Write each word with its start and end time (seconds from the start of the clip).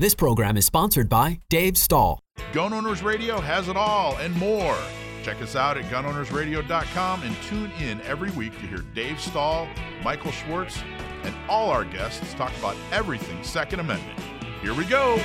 This 0.00 0.14
program 0.14 0.56
is 0.56 0.64
sponsored 0.64 1.10
by 1.10 1.40
Dave 1.50 1.76
Stahl. 1.76 2.22
Gun 2.54 2.72
Owners 2.72 3.02
Radio 3.02 3.38
has 3.38 3.68
it 3.68 3.76
all 3.76 4.16
and 4.16 4.34
more. 4.36 4.78
Check 5.22 5.42
us 5.42 5.54
out 5.54 5.76
at 5.76 5.84
gunownersradio.com 5.90 7.22
and 7.22 7.36
tune 7.42 7.70
in 7.72 8.00
every 8.00 8.30
week 8.30 8.58
to 8.60 8.66
hear 8.66 8.78
Dave 8.94 9.20
Stahl, 9.20 9.68
Michael 10.02 10.32
Schwartz, 10.32 10.82
and 11.24 11.34
all 11.50 11.68
our 11.68 11.84
guests 11.84 12.32
talk 12.32 12.50
about 12.60 12.76
everything 12.92 13.44
Second 13.44 13.80
Amendment. 13.80 14.18
Here 14.62 14.72
we 14.72 14.86
go. 14.86 15.20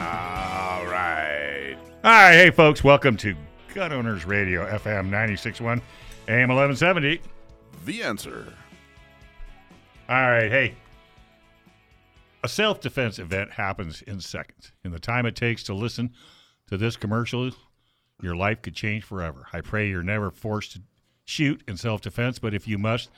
All 0.00 0.84
right. 0.84 1.76
All 2.02 2.10
right, 2.10 2.32
hey 2.34 2.50
folks, 2.50 2.82
welcome 2.82 3.16
to 3.18 3.36
Gun 3.76 3.92
Owners 3.92 4.24
Radio, 4.24 4.64
FM 4.64 5.10
961, 5.10 5.82
AM 6.28 6.48
1170. 6.48 7.20
The 7.84 8.02
answer. 8.02 8.50
All 10.08 10.16
right, 10.16 10.50
hey. 10.50 10.74
A 12.42 12.48
self 12.48 12.80
defense 12.80 13.18
event 13.18 13.50
happens 13.50 14.00
in 14.00 14.18
seconds. 14.20 14.72
In 14.82 14.92
the 14.92 14.98
time 14.98 15.26
it 15.26 15.36
takes 15.36 15.62
to 15.64 15.74
listen 15.74 16.14
to 16.68 16.78
this 16.78 16.96
commercial, 16.96 17.50
your 18.22 18.34
life 18.34 18.62
could 18.62 18.74
change 18.74 19.04
forever. 19.04 19.46
I 19.52 19.60
pray 19.60 19.90
you're 19.90 20.02
never 20.02 20.30
forced 20.30 20.72
to 20.72 20.80
shoot 21.26 21.62
in 21.68 21.76
self 21.76 22.00
defense, 22.00 22.38
but 22.38 22.54
if 22.54 22.66
you 22.66 22.78
must, 22.78 23.10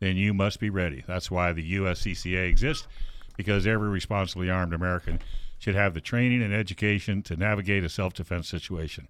then 0.00 0.16
you 0.16 0.32
must 0.32 0.58
be 0.58 0.70
ready. 0.70 1.04
That's 1.06 1.30
why 1.30 1.52
the 1.52 1.74
USCCA 1.74 2.48
exists, 2.48 2.88
because 3.36 3.66
every 3.66 3.90
responsibly 3.90 4.48
armed 4.48 4.72
American 4.72 5.20
should 5.58 5.74
have 5.74 5.92
the 5.92 6.00
training 6.00 6.42
and 6.42 6.54
education 6.54 7.20
to 7.24 7.36
navigate 7.36 7.84
a 7.84 7.90
self 7.90 8.14
defense 8.14 8.48
situation. 8.48 9.06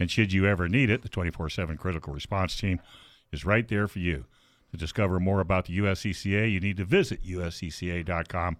And 0.00 0.10
should 0.10 0.32
you 0.32 0.46
ever 0.46 0.66
need 0.66 0.88
it, 0.88 1.02
the 1.02 1.08
24 1.10 1.50
7 1.50 1.76
critical 1.76 2.14
response 2.14 2.56
team 2.58 2.80
is 3.30 3.44
right 3.44 3.68
there 3.68 3.86
for 3.86 3.98
you. 3.98 4.24
To 4.70 4.76
discover 4.76 5.20
more 5.20 5.40
about 5.40 5.66
the 5.66 5.78
USCCA, 5.78 6.50
you 6.50 6.58
need 6.58 6.78
to 6.78 6.84
visit 6.84 7.22
uscca.com 7.22 8.56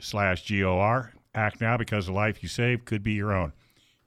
slash 0.00 0.48
GOR. 0.48 1.12
Act 1.34 1.60
now 1.60 1.76
because 1.76 2.06
the 2.06 2.12
life 2.12 2.42
you 2.42 2.48
save 2.48 2.86
could 2.86 3.02
be 3.02 3.12
your 3.12 3.32
own. 3.32 3.52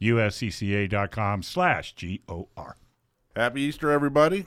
uscca.com 0.01 1.43
slash 1.43 1.93
GOR. 1.95 2.75
Happy 3.35 3.61
Easter, 3.61 3.91
everybody. 3.91 4.45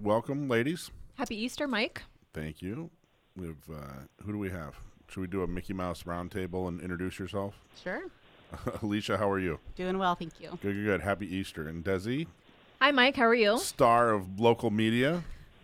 Welcome, 0.00 0.48
ladies. 0.48 0.90
Happy 1.16 1.36
Easter, 1.36 1.68
Mike. 1.68 2.02
Thank 2.32 2.62
you. 2.62 2.90
We've 3.36 3.56
uh, 3.70 4.04
who 4.22 4.32
do 4.32 4.38
we 4.38 4.50
have? 4.50 4.76
Should 5.08 5.20
we 5.20 5.26
do 5.26 5.42
a 5.42 5.46
Mickey 5.46 5.74
Mouse 5.74 6.04
roundtable 6.04 6.68
and 6.68 6.80
introduce 6.80 7.18
yourself? 7.18 7.54
Sure. 7.82 8.02
Alisha, 8.82 9.18
how 9.18 9.30
are 9.30 9.38
you? 9.38 9.58
Doing 9.74 9.98
well, 9.98 10.14
thank 10.14 10.40
you. 10.40 10.50
Good, 10.50 10.74
good, 10.74 10.84
good. 10.84 11.00
Happy 11.00 11.26
Easter. 11.34 11.68
And 11.68 11.84
Desi, 11.84 12.26
Hi, 12.80 12.90
Mike. 12.90 13.16
How 13.16 13.24
are 13.24 13.34
you? 13.34 13.58
star 13.58 14.12
of 14.12 14.38
local 14.38 14.70
media. 14.70 15.22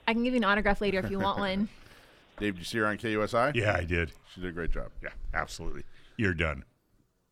I 0.09 0.15
can 0.15 0.25
give 0.25 0.35
you 0.35 0.39
an 0.39 0.45
autograph 0.45 0.81
later 0.81 0.99
if 0.99 1.11
you 1.11 1.19
want 1.19 1.39
one. 1.39 1.69
Dave, 2.39 2.55
did 2.55 2.61
you 2.61 2.65
see 2.65 2.79
her 2.79 2.87
on 2.87 2.97
KUSI? 2.97 3.55
Yeah, 3.55 3.77
I 3.77 3.85
did. 3.85 4.13
She 4.35 4.41
did 4.41 4.51
a 4.51 4.53
great 4.53 4.71
job. 4.71 4.91
Yeah, 5.03 5.11
absolutely. 5.35 5.85
You're 6.17 6.35
done. 6.35 6.65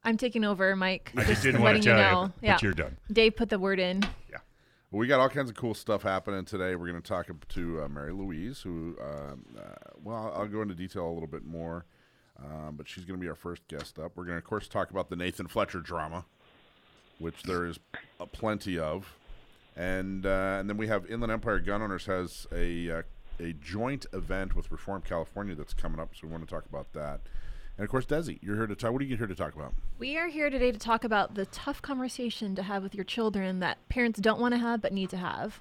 I'm 0.04 0.16
taking 0.16 0.44
over, 0.44 0.76
Mike. 0.76 1.12
I 1.16 1.24
just 1.24 1.42
didn't 1.42 1.62
want 1.62 1.78
to 1.78 1.82
tell 1.82 1.98
you 1.98 2.04
you, 2.04 2.10
know. 2.10 2.32
but 2.40 2.46
yeah. 2.46 2.58
you're 2.62 2.72
done. 2.72 2.96
Dave 3.12 3.36
put 3.36 3.48
the 3.48 3.58
word 3.58 3.78
in. 3.78 4.02
Yeah. 4.30 4.38
Well, 4.90 5.00
we 5.00 5.06
got 5.06 5.20
all 5.20 5.28
kinds 5.28 5.50
of 5.50 5.56
cool 5.56 5.74
stuff 5.74 6.02
happening 6.02 6.44
today. 6.44 6.74
We're 6.74 6.88
going 6.88 7.00
to 7.00 7.08
talk 7.08 7.28
to 7.48 7.82
uh, 7.82 7.88
Mary 7.88 8.12
Louise, 8.12 8.60
who, 8.60 8.96
um, 9.00 9.44
uh, 9.58 9.62
well, 10.02 10.32
I'll 10.34 10.46
go 10.46 10.62
into 10.62 10.74
detail 10.74 11.08
a 11.08 11.12
little 11.12 11.28
bit 11.28 11.44
more, 11.44 11.86
um, 12.44 12.76
but 12.76 12.88
she's 12.88 13.04
going 13.04 13.18
to 13.18 13.22
be 13.22 13.28
our 13.28 13.34
first 13.34 13.66
guest 13.68 13.98
up. 13.98 14.12
We're 14.14 14.24
going 14.24 14.36
to, 14.36 14.38
of 14.38 14.44
course, 14.44 14.68
talk 14.68 14.90
about 14.90 15.10
the 15.10 15.16
Nathan 15.16 15.46
Fletcher 15.46 15.80
drama, 15.80 16.24
which 17.18 17.42
there 17.42 17.66
is 17.66 17.78
a 18.18 18.26
plenty 18.26 18.78
of, 18.78 19.16
and 19.76 20.24
uh, 20.26 20.56
and 20.60 20.68
then 20.68 20.76
we 20.76 20.88
have 20.88 21.10
Inland 21.10 21.32
Empire 21.32 21.60
Gun 21.60 21.82
Owners 21.82 22.06
has 22.06 22.46
a 22.52 22.90
uh, 22.90 23.02
a 23.38 23.52
joint 23.54 24.06
event 24.12 24.54
with 24.54 24.70
Reform 24.70 25.02
California 25.02 25.54
that's 25.54 25.74
coming 25.74 26.00
up, 26.00 26.10
so 26.14 26.26
we 26.26 26.32
want 26.32 26.46
to 26.46 26.54
talk 26.54 26.66
about 26.66 26.92
that. 26.92 27.20
And 27.76 27.84
of 27.84 27.90
course, 27.90 28.04
Desi, 28.04 28.38
you're 28.42 28.56
here 28.56 28.66
to 28.66 28.74
talk. 28.74 28.92
What 28.92 29.00
are 29.00 29.06
you 29.06 29.16
here 29.16 29.26
to 29.26 29.34
talk 29.34 29.54
about? 29.54 29.74
We 29.98 30.18
are 30.18 30.28
here 30.28 30.50
today 30.50 30.70
to 30.70 30.78
talk 30.78 31.04
about 31.04 31.34
the 31.34 31.46
tough 31.46 31.80
conversation 31.80 32.54
to 32.56 32.62
have 32.62 32.82
with 32.82 32.94
your 32.94 33.04
children 33.04 33.60
that 33.60 33.78
parents 33.88 34.20
don't 34.20 34.40
want 34.40 34.52
to 34.52 34.58
have 34.58 34.82
but 34.82 34.92
need 34.92 35.08
to 35.10 35.16
have. 35.16 35.60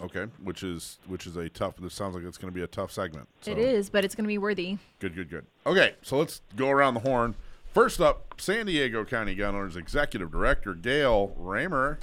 Okay, 0.00 0.26
which 0.42 0.62
is 0.62 0.98
which 1.06 1.26
is 1.26 1.36
a 1.36 1.48
tough. 1.48 1.76
This 1.78 1.94
sounds 1.94 2.14
like 2.14 2.24
it's 2.24 2.36
going 2.36 2.52
to 2.52 2.54
be 2.54 2.62
a 2.62 2.66
tough 2.66 2.92
segment. 2.92 3.28
It 3.40 3.44
so- 3.44 3.56
is, 3.56 3.88
but 3.88 4.04
it's 4.04 4.14
going 4.14 4.24
to 4.24 4.28
be 4.28 4.38
worthy. 4.38 4.76
Good, 4.98 5.14
good, 5.14 5.30
good. 5.30 5.46
Okay, 5.64 5.94
so 6.02 6.18
let's 6.18 6.42
go 6.54 6.68
around 6.70 6.94
the 6.94 7.00
horn. 7.00 7.34
First 7.72 8.00
up, 8.00 8.34
San 8.38 8.66
Diego 8.66 9.04
County 9.04 9.34
Gun 9.34 9.54
Owners 9.54 9.76
Executive 9.76 10.30
Director 10.30 10.74
Gail 10.74 11.34
Raymer. 11.38 11.98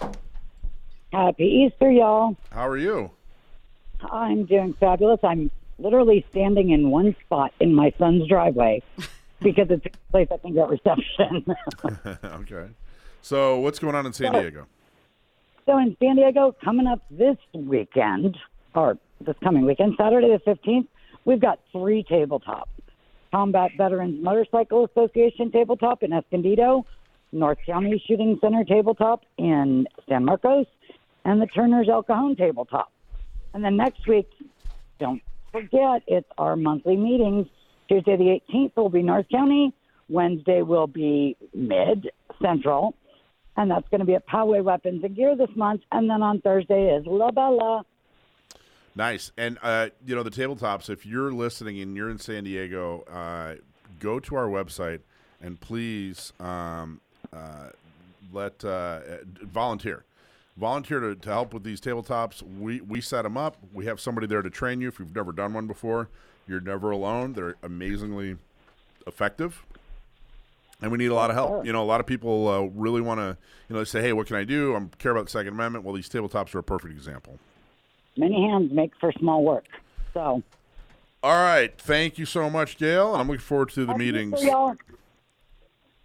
Happy 1.12 1.46
Easter, 1.46 1.92
y'all. 1.92 2.36
How 2.52 2.68
are 2.68 2.78
you? 2.78 3.12
I'm 4.12 4.46
doing 4.46 4.74
fabulous. 4.74 5.20
I'm 5.24 5.52
literally 5.78 6.26
standing 6.32 6.72
in 6.72 6.90
one 6.90 7.16
spot 7.26 7.54
in 7.60 7.74
my 7.76 7.94
son's 8.00 8.28
driveway 8.28 8.82
because 9.42 9.70
it's 9.70 9.86
a 9.86 9.90
place 10.12 10.28
I 10.32 10.38
can 10.38 10.54
get 10.54 10.68
reception. 10.68 11.46
okay. 12.24 12.68
So, 13.22 13.60
what's 13.60 13.78
going 13.80 13.96
on 13.96 14.06
in 14.08 14.14
San 14.14 14.34
So- 14.34 14.42
Diego? 14.42 14.66
So 15.66 15.78
in 15.78 15.96
San 16.02 16.16
Diego, 16.16 16.56
coming 16.64 16.88
up 16.88 17.02
this 17.10 17.38
weekend, 17.54 18.38
or 18.76 18.98
this 19.22 19.36
coming 19.44 19.66
weekend, 19.66 19.96
Saturday 19.98 20.30
the 20.30 20.52
15th, 20.52 20.88
we've 21.26 21.40
got 21.40 21.60
three 21.72 22.04
tabletops. 22.04 22.68
Combat 23.32 23.72
Veterans 23.78 24.24
Motorcycle 24.24 24.86
Association 24.86 25.52
tabletop 25.52 26.04
in 26.04 26.14
Escondido, 26.14 26.86
North 27.32 27.58
County 27.66 28.02
Shooting 28.08 28.38
Center 28.42 28.64
tabletop 28.64 29.24
in 29.38 29.88
San 30.08 30.26
Marcos, 30.26 30.68
and 31.26 31.42
the 31.42 31.48
Turner's 31.48 31.90
El 31.90 32.04
Cajon 32.04 32.36
tabletop. 32.36 32.92
And 33.54 33.64
then 33.64 33.76
next 33.78 34.08
week, 34.08 34.30
don't 35.00 35.22
forget, 35.52 36.04
it's 36.08 36.30
our 36.38 36.56
monthly 36.56 36.96
meetings. 36.96 37.48
Tuesday 37.88 38.18
the 38.18 38.40
18th 38.54 38.76
will 38.76 38.90
be 38.90 39.02
North 39.02 39.28
County. 39.30 39.74
Wednesday 40.10 40.62
will 40.62 40.88
be 40.88 41.36
Mid 41.54 42.12
Central. 42.42 42.96
And 43.56 43.70
that's 43.70 43.88
going 43.90 44.00
to 44.00 44.06
be 44.06 44.16
at 44.16 44.28
Poway 44.28 44.64
Weapons 44.64 45.04
and 45.04 45.16
Gear 45.16 45.36
this 45.36 45.56
month. 45.56 45.82
And 45.92 46.10
then 46.10 46.22
on 46.24 46.42
Thursday 46.42 46.96
is 46.96 47.06
La 47.06 47.32
Bella. 47.32 47.86
Nice. 48.96 49.32
And, 49.38 49.58
uh, 49.62 49.90
you 50.06 50.16
know, 50.16 50.24
the 50.24 50.32
tabletops, 50.32 50.90
if 50.90 51.06
you're 51.06 51.32
listening 51.32 51.80
and 51.80 51.96
you're 51.96 52.10
in 52.10 52.20
San 52.20 52.44
Diego, 52.44 53.02
uh, 53.12 53.56
go 54.00 54.20
to 54.20 54.36
our 54.36 54.48
website 54.48 55.00
and 55.42 55.60
please 55.60 56.34
um, 56.40 57.02
uh, 57.32 57.70
let 58.32 58.64
uh, 58.64 59.00
volunteer. 59.42 60.04
Volunteer 60.58 61.00
to, 61.00 61.16
to 61.16 61.30
help 61.30 61.54
with 61.54 61.64
these 61.64 61.82
tabletops. 61.82 62.44
We, 62.44 62.82
we 62.82 63.02
set 63.02 63.24
them 63.24 63.38
up. 63.38 63.58
We 63.74 63.86
have 63.86 64.00
somebody 64.00 64.28
there 64.28 64.44
to 64.44 64.50
train 64.50 64.82
you. 64.82 64.88
If 64.88 65.00
you've 65.00 65.16
never 65.16 65.32
done 65.32 65.54
one 65.54 65.66
before, 65.66 66.10
you're 66.48 66.62
never 66.62 66.92
alone. 66.92 67.34
They're 67.34 67.56
amazingly 67.64 68.38
effective. 69.08 69.64
And 70.84 70.92
we 70.92 70.98
need 70.98 71.08
a 71.12 71.16
lot 71.16 71.30
of 71.30 71.36
help. 71.38 71.66
You 71.66 71.72
know, 71.72 71.82
a 71.82 71.86
lot 71.86 72.02
of 72.02 72.06
people 72.06 72.50
uh, 72.50 72.62
really 72.64 73.00
want 73.00 73.22
to, 73.22 73.38
you 73.70 73.74
know, 73.74 73.80
they 73.80 73.86
say, 73.86 74.02
hey, 74.02 74.12
what 74.12 74.28
can 74.28 74.36
I 74.36 74.44
do? 74.44 74.76
I 74.76 74.82
care 74.98 75.14
about 75.14 75.26
the 75.26 75.32
Second 75.32 75.54
Amendment. 75.54 75.86
Well, 75.86 75.96
these 75.96 76.10
tabletops 76.10 76.54
are 76.54 76.60
a 76.60 76.64
perfect 76.64 76.94
example. 76.94 77.40
Many 78.18 78.50
hands 78.50 78.70
make 78.74 78.92
for 79.00 79.14
small 79.14 79.44
work. 79.46 79.64
So, 80.14 80.44
All 81.24 81.44
right. 81.44 81.74
Thank 81.80 82.18
you 82.18 82.26
so 82.26 82.50
much, 82.50 82.78
Gail. 82.78 83.14
And 83.14 83.22
I'm 83.22 83.28
looking 83.30 83.40
forward 83.40 83.70
to 83.72 83.86
the 83.86 83.94
Happy 83.94 84.06
meetings. 84.06 84.34
Easter, 84.34 84.48
y'all. 84.48 84.76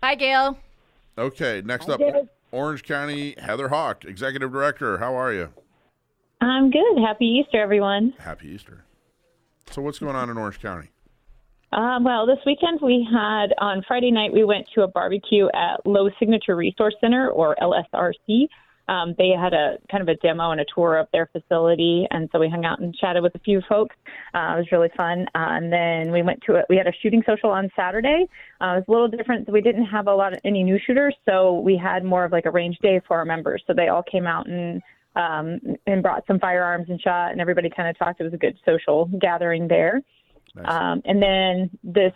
Hi, 0.01 0.15
Gail. 0.15 0.57
Okay. 1.19 1.61
Next 1.65 1.87
Hi, 1.87 1.95
up, 1.95 1.99
David. 1.99 2.29
Orange 2.53 2.85
County, 2.85 3.35
Heather 3.37 3.69
Hawk, 3.71 4.05
Executive 4.05 4.53
Director. 4.53 4.99
How 4.99 5.15
are 5.17 5.33
you? 5.33 5.49
I'm 6.41 6.71
good. 6.71 6.99
Happy 7.05 7.27
Easter, 7.27 7.61
everyone. 7.61 8.15
Happy 8.21 8.49
Easter. 8.49 8.85
So, 9.73 9.83
what's 9.83 9.99
going 9.99 10.15
on 10.15 10.31
in 10.31 10.39
Orange 10.39 10.61
County? 10.61 10.91
Uh, 11.71 11.99
well, 12.03 12.27
this 12.27 12.39
weekend 12.47 12.81
we 12.81 13.07
had 13.13 13.49
on 13.59 13.83
Friday 13.87 14.11
night 14.11 14.33
we 14.33 14.43
went 14.43 14.67
to 14.75 14.83
a 14.83 14.89
barbecue 14.89 15.49
at 15.55 15.85
Low 15.85 16.09
Signature 16.19 16.57
Resource 16.57 16.95
Center 17.01 17.29
or 17.29 17.57
LSRC. 17.61 18.49
Um, 18.89 19.15
they 19.19 19.33
had 19.39 19.53
a 19.53 19.77
kind 19.91 20.01
of 20.01 20.09
a 20.09 20.15
demo 20.15 20.51
and 20.51 20.63
a 20.63 20.65
tour 20.75 20.97
of 20.97 21.09
their 21.13 21.27
facility, 21.27 22.07
and 22.11 22.27
so 22.33 22.39
we 22.39 22.49
hung 22.49 22.65
out 22.65 22.81
and 22.81 22.95
chatted 22.95 23.23
with 23.23 23.35
a 23.35 23.39
few 23.41 23.61
folks. 23.69 23.95
Uh, 24.33 24.55
it 24.55 24.61
was 24.61 24.67
really 24.73 24.89
fun. 24.97 25.27
Uh, 25.35 25.61
and 25.61 25.71
then 25.71 26.11
we 26.11 26.23
went 26.23 26.41
to 26.47 26.55
a, 26.55 26.63
we 26.71 26.77
had 26.79 26.87
a 26.87 26.93
shooting 27.03 27.23
social 27.27 27.51
on 27.51 27.71
Saturday. 27.77 28.25
Uh, 28.63 28.77
it 28.77 28.77
was 28.77 28.85
a 28.89 28.91
little 28.91 29.09
different. 29.09 29.47
We 29.53 29.61
didn't 29.61 29.85
have 29.85 30.07
a 30.07 30.15
lot 30.15 30.33
of 30.33 30.41
any 30.47 30.63
new 30.63 30.79
shooters, 30.87 31.15
so 31.29 31.61
we 31.61 31.77
had 31.77 32.03
more 32.03 32.25
of 32.25 32.33
like 32.33 32.47
a 32.47 32.51
range 32.51 32.79
day 32.79 32.99
for 33.07 33.19
our 33.19 33.27
members. 33.27 33.63
So 33.67 33.75
they 33.75 33.89
all 33.89 34.03
came 34.03 34.27
out 34.27 34.49
and 34.49 34.81
um, 35.17 35.61
and 35.87 36.03
brought 36.03 36.27
some 36.27 36.39
firearms 36.39 36.87
and 36.89 36.99
shot, 36.99 37.33
and 37.33 37.43
everybody 37.43 37.69
kind 37.69 37.91
of 37.91 37.99
talked. 37.99 38.21
It 38.21 38.25
was 38.25 38.33
a 38.33 38.39
good 38.39 38.57
social 38.65 39.11
gathering 39.21 39.69
there. 39.69 40.01
Nice. 40.55 40.67
Um, 40.69 41.03
and 41.05 41.23
then 41.23 41.71
this 41.83 42.13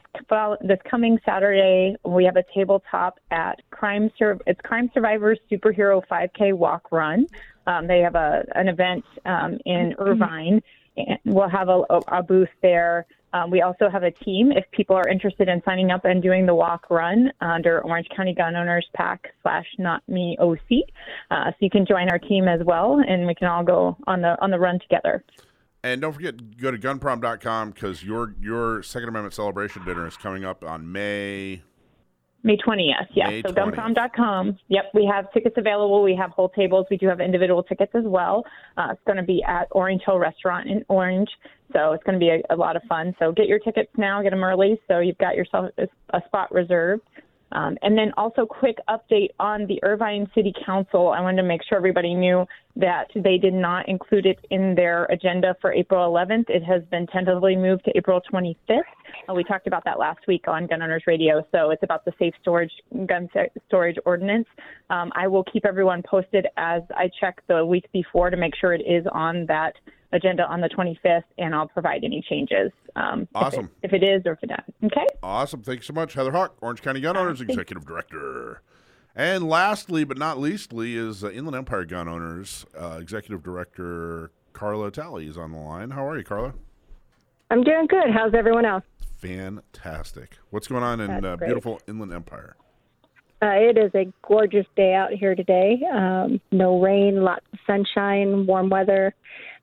this 0.63 0.79
coming 0.91 1.19
Saturday, 1.25 1.97
we 2.05 2.25
have 2.25 2.37
a 2.37 2.45
tabletop 2.55 3.19
at 3.31 3.61
Crime 3.71 4.11
Sur- 4.19 4.39
it's 4.47 4.61
Crime 4.63 4.91
Survivors 4.95 5.39
Superhero 5.51 6.03
5K 6.11 6.55
Walk 6.55 6.91
Run. 6.91 7.27
Um, 7.67 7.87
they 7.87 8.01
have 8.01 8.15
a 8.15 8.45
an 8.55 8.69
event 8.69 9.05
um, 9.25 9.59
in 9.65 9.95
Irvine, 9.99 10.63
and 10.97 11.19
we'll 11.25 11.49
have 11.49 11.69
a, 11.69 11.83
a, 11.91 12.19
a 12.19 12.23
booth 12.23 12.49
there 12.63 13.07
Um, 13.35 13.51
we 13.51 13.63
also 13.63 13.89
have 13.89 14.03
a 14.03 14.11
team 14.11 14.53
if 14.53 14.65
people 14.73 14.95
are 14.95 15.09
interested 15.09 15.49
in 15.49 15.63
signing 15.65 15.91
up 15.91 16.05
and 16.05 16.23
doing 16.23 16.45
the 16.45 16.55
walk 16.55 16.91
run 16.91 17.33
under 17.41 17.81
Orange 17.81 18.09
County 18.15 18.35
Gun 18.35 18.57
Owners 18.57 18.87
Pack 18.95 19.33
slash 19.43 19.67
Not 19.79 20.03
Me 20.07 20.37
OC. 20.39 20.85
Uh, 21.31 21.51
so 21.51 21.57
you 21.61 21.71
can 21.71 21.87
join 21.87 22.11
our 22.11 22.19
team 22.19 22.47
as 22.47 22.61
well, 22.65 23.03
and 23.07 23.27
we 23.27 23.35
can 23.35 23.49
all 23.49 23.65
go 23.65 23.97
on 24.07 24.21
the 24.21 24.41
on 24.43 24.51
the 24.51 24.59
run 24.59 24.79
together. 24.81 25.25
And 25.85 26.01
don't 26.01 26.13
forget, 26.13 26.59
go 26.59 26.71
to 26.71 26.79
gunprom.com 26.79 27.73
because 27.73 28.05
your 28.05 28.35
your 28.41 28.83
Second 28.83 29.09
Amendment 29.09 29.35
celebration 29.35 29.85
dinner 29.85 30.07
is 30.07 30.17
coming 30.17 30.45
up 30.45 30.65
on 30.65 30.91
May. 30.91 31.63
May 32.45 32.57
20th, 32.57 33.07
yes. 33.15 33.29
May 33.29 33.43
so 33.43 33.53
20th. 33.53 33.75
gunprom.com. 33.75 34.59
Yep, 34.69 34.85
we 34.95 35.09
have 35.13 35.33
tickets 35.33 35.55
available. 35.59 36.03
We 36.03 36.17
have 36.17 36.31
whole 36.31 36.49
tables. 36.49 36.87
We 36.91 36.97
do 36.97 37.07
have 37.07 37.21
individual 37.21 37.63
tickets 37.63 37.93
as 37.95 38.05
well. 38.05 38.45
Uh, 38.77 38.89
it's 38.93 39.01
going 39.07 39.17
to 39.17 39.23
be 39.23 39.43
at 39.45 39.69
Orange 39.71 40.03
Hill 40.05 40.19
Restaurant 40.19 40.69
in 40.69 40.85
Orange. 40.89 41.29
So 41.73 41.93
it's 41.93 42.03
going 42.05 42.19
to 42.19 42.19
be 42.19 42.31
a, 42.31 42.55
a 42.55 42.57
lot 42.57 42.77
of 42.77 42.83
fun. 42.89 43.15
So 43.19 43.33
get 43.33 43.47
your 43.47 43.61
tickets 43.61 43.91
now, 43.97 44.23
get 44.23 44.31
them 44.31 44.43
early 44.43 44.81
so 44.89 44.99
you've 44.99 45.19
got 45.19 45.37
yourself 45.37 45.71
a, 45.79 45.89
a 46.17 46.21
spot 46.27 46.53
reserved. 46.53 47.03
Um, 47.53 47.77
and 47.83 47.97
then 47.97 48.13
also 48.17 48.47
quick 48.47 48.79
update 48.89 49.31
on 49.39 49.67
the 49.67 49.79
Irvine 49.83 50.29
City 50.35 50.53
Council. 50.65 51.09
I 51.09 51.21
wanted 51.21 51.43
to 51.43 51.49
make 51.49 51.61
sure 51.69 51.77
everybody 51.79 52.15
knew 52.15 52.47
that 52.77 53.09
they 53.15 53.37
did 53.37 53.53
not 53.53 53.89
include 53.89 54.25
it 54.27 54.39
in 54.51 54.75
their 54.75 55.05
agenda 55.07 55.55
for 55.61 55.73
April 55.73 56.11
11th. 56.11 56.49
It 56.49 56.65
has 56.65 56.83
been 56.91 57.07
tentatively 57.09 57.55
moved 57.55 57.85
to 57.85 57.93
April 57.97 58.21
25th. 58.33 58.81
Uh, 59.29 59.35
we 59.35 59.45
talked 59.45 59.67
about 59.67 59.85
that 59.85 59.99
last 59.99 60.21
week 60.27 60.49
on 60.49 60.67
Gun 60.67 60.83
Owners 60.83 61.05
Radio. 61.07 61.47
So 61.53 61.71
it's 61.71 61.83
about 61.83 62.05
the 62.05 62.13
safe 62.19 62.35
storage 62.41 62.73
gun 63.07 63.29
storage 63.69 63.97
ordinance. 64.07 64.47
Um, 64.89 65.13
I 65.15 65.29
will 65.29 65.45
keep 65.45 65.67
everyone 65.67 66.03
posted 66.03 66.47
as 66.57 66.83
I 66.97 67.11
check 67.21 67.43
the 67.47 67.65
week 67.65 67.85
before 67.93 68.31
to 68.31 68.37
make 68.37 68.55
sure 68.57 68.73
it 68.73 68.83
is 68.87 69.07
on 69.13 69.47
that 69.47 69.75
agenda 70.13 70.45
on 70.47 70.61
the 70.61 70.69
25th, 70.69 71.25
and 71.39 71.55
I'll 71.55 71.69
provide 71.69 72.05
any 72.05 72.23
changes. 72.29 72.71
Um, 72.97 73.23
if 73.23 73.29
it- 73.29 73.35
Awesome. 73.35 73.71
If 73.83 73.93
it, 73.93 74.03
is 74.03 74.23
or 74.27 74.33
if 74.33 74.43
it 74.43 74.51
not. 74.51 74.65
Okay. 74.85 75.07
Awesome. 75.23 75.63
Thanks 75.63 75.87
so 75.87 75.93
much, 75.93 76.15
Heather 76.15 76.33
Hawk, 76.33 76.57
Orange 76.61 76.83
County 76.83 77.01
Gun 77.01 77.17
Owners 77.17 77.41
Executive 77.41 77.87
Director. 77.87 78.63
And 79.15 79.49
lastly, 79.49 80.05
but 80.05 80.17
not 80.17 80.39
leastly, 80.39 80.97
is 80.97 81.23
uh, 81.23 81.31
Inland 81.31 81.57
Empire 81.57 81.85
Gun 81.85 82.09
Owners 82.09 82.65
uh, 82.79 82.99
Executive 83.01 83.43
Director 83.43 84.31
Carla 84.53 84.91
Talley 84.91 85.27
is 85.27 85.37
on 85.37 85.53
the 85.53 85.59
line. 85.59 85.91
How 85.91 86.07
are 86.09 86.17
you, 86.17 86.25
Carla? 86.25 86.55
I'm 87.51 87.63
doing 87.63 87.87
good. 87.87 88.11
How's 88.11 88.33
everyone 88.35 88.65
else? 88.65 88.85
Fantastic. 89.19 90.39
What's 90.51 90.67
going 90.67 90.83
on 90.83 91.01
in 91.01 91.25
uh, 91.25 91.37
beautiful 91.37 91.81
Inland 91.87 92.13
Empire? 92.13 92.57
Uh, 93.43 93.51
it 93.55 93.77
is 93.77 93.91
a 93.95 94.11
gorgeous 94.27 94.67
day 94.77 94.95
out 94.95 95.11
here 95.13 95.35
today. 95.35 95.81
Um, 95.93 96.41
no 96.53 96.81
rain, 96.81 97.23
lots 97.23 97.45
of 97.53 97.59
sunshine, 97.67 98.47
warm 98.47 98.69
weather. 98.69 99.15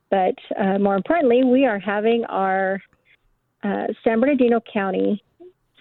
But 0.09 0.35
uh, 0.59 0.79
more 0.79 0.95
importantly, 0.95 1.43
we 1.43 1.65
are 1.65 1.79
having 1.79 2.25
our 2.25 2.81
uh, 3.63 3.87
San 4.03 4.19
Bernardino 4.19 4.59
County 4.71 5.23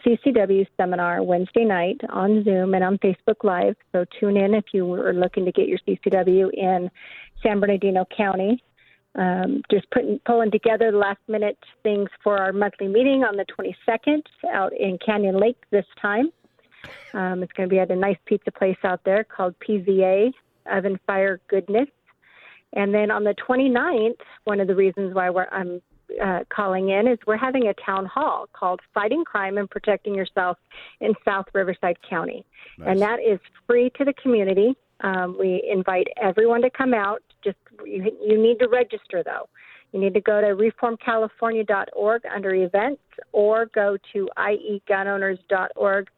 CCW 0.05 0.67
seminar 0.77 1.23
Wednesday 1.23 1.65
night 1.65 2.01
on 2.09 2.45
Zoom 2.45 2.75
and 2.75 2.85
on 2.85 2.99
Facebook 2.99 3.43
Live. 3.43 3.77
So 3.93 4.05
tune 4.21 4.37
in 4.37 4.55
if 4.55 4.65
you 4.73 4.87
were 4.87 5.13
looking 5.13 5.45
to 5.45 5.53
get 5.53 5.69
your 5.69 5.79
CCW 5.87 6.53
in 6.53 6.91
San 7.43 7.61
Bernardino 7.61 8.07
County. 8.17 8.63
Um, 9.15 9.63
just 9.71 9.91
putting 9.91 10.21
pulling 10.27 10.51
together 10.51 10.93
the 10.93 10.99
last 10.99 11.19
minute 11.27 11.59
things 11.83 12.09
for 12.23 12.39
our 12.39 12.53
monthly 12.53 12.87
meeting 12.87 13.25
on 13.25 13.37
the 13.37 13.45
22nd 13.47 14.23
out 14.53 14.73
in 14.79 14.99
Canyon 15.05 15.41
Lake 15.41 15.57
this 15.71 15.87
time. 16.01 16.31
Um, 17.15 17.43
it's 17.43 17.53
going 17.53 17.69
to 17.69 17.75
be 17.75 17.81
at 17.81 17.91
a 17.91 17.97
nice 17.97 18.19
pizza 18.27 18.53
place 18.53 18.77
out 18.85 19.01
there 19.05 19.25
called 19.25 19.55
PZA 19.67 20.33
Oven 20.71 21.01
Fire 21.07 21.41
Goodness. 21.49 21.89
And 22.75 22.95
then 22.95 23.11
on 23.11 23.25
the 23.25 23.35
29th, 23.35 24.21
one 24.45 24.61
of 24.61 24.69
the 24.69 24.75
reasons 24.75 25.15
why 25.15 25.31
we're, 25.31 25.49
I'm 25.51 25.81
uh, 26.23 26.41
calling 26.49 26.91
in 26.91 27.07
is 27.07 27.19
we're 27.27 27.37
having 27.37 27.69
a 27.69 27.75
town 27.75 28.07
hall 28.07 28.47
called 28.53 28.81
Fighting 28.95 29.25
Crime 29.25 29.59
and 29.59 29.69
Protecting 29.69 30.15
Yourself 30.15 30.59
in 31.01 31.13
South 31.25 31.47
Riverside 31.55 31.99
County. 32.09 32.45
And 32.85 33.01
that 33.01 33.19
is 33.21 33.39
free 33.67 33.91
to 33.97 34.05
the 34.05 34.13
community. 34.15 34.77
Um, 35.01 35.37
we 35.39 35.63
invite 35.71 36.09
everyone 36.21 36.63
to 36.63 36.71
come 36.71 36.95
out. 36.95 37.23
Just 37.45 37.57
you, 37.85 38.11
you 38.25 38.41
need 38.41 38.59
to 38.61 38.69
register 38.69 39.23
though. 39.25 39.49
You 39.93 40.01
need 40.01 40.15
to 40.15 40.21
go 40.21 40.41
to 40.41 40.49
reformcalifornia.org 40.49 42.23
under 42.35 42.55
events 42.55 43.03
or 43.33 43.67
go 43.75 43.97
to 44.13 44.29
iegunowners.org 44.37 46.09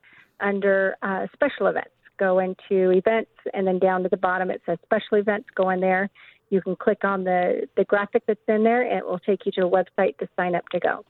under 0.40 0.96
uh, 1.02 1.26
special 1.32 1.68
events. 1.68 1.90
Go 2.18 2.38
into 2.40 2.90
events 2.90 3.30
and 3.54 3.66
then 3.66 3.78
down 3.78 4.02
to 4.02 4.08
the 4.08 4.16
bottom 4.16 4.50
it 4.50 4.60
says 4.66 4.78
special 4.84 5.18
events. 5.18 5.48
Go 5.54 5.70
in 5.70 5.80
there. 5.80 6.10
You 6.50 6.60
can 6.60 6.76
click 6.76 7.04
on 7.04 7.24
the, 7.24 7.68
the 7.76 7.84
graphic 7.84 8.24
that's 8.26 8.40
in 8.48 8.64
there 8.64 8.82
and 8.82 8.98
it 8.98 9.06
will 9.06 9.18
take 9.20 9.46
you 9.46 9.52
to 9.52 9.66
a 9.66 9.70
website 9.70 10.18
to 10.18 10.28
sign 10.36 10.54
up 10.54 10.68
to 10.70 10.80
go. 10.80 11.04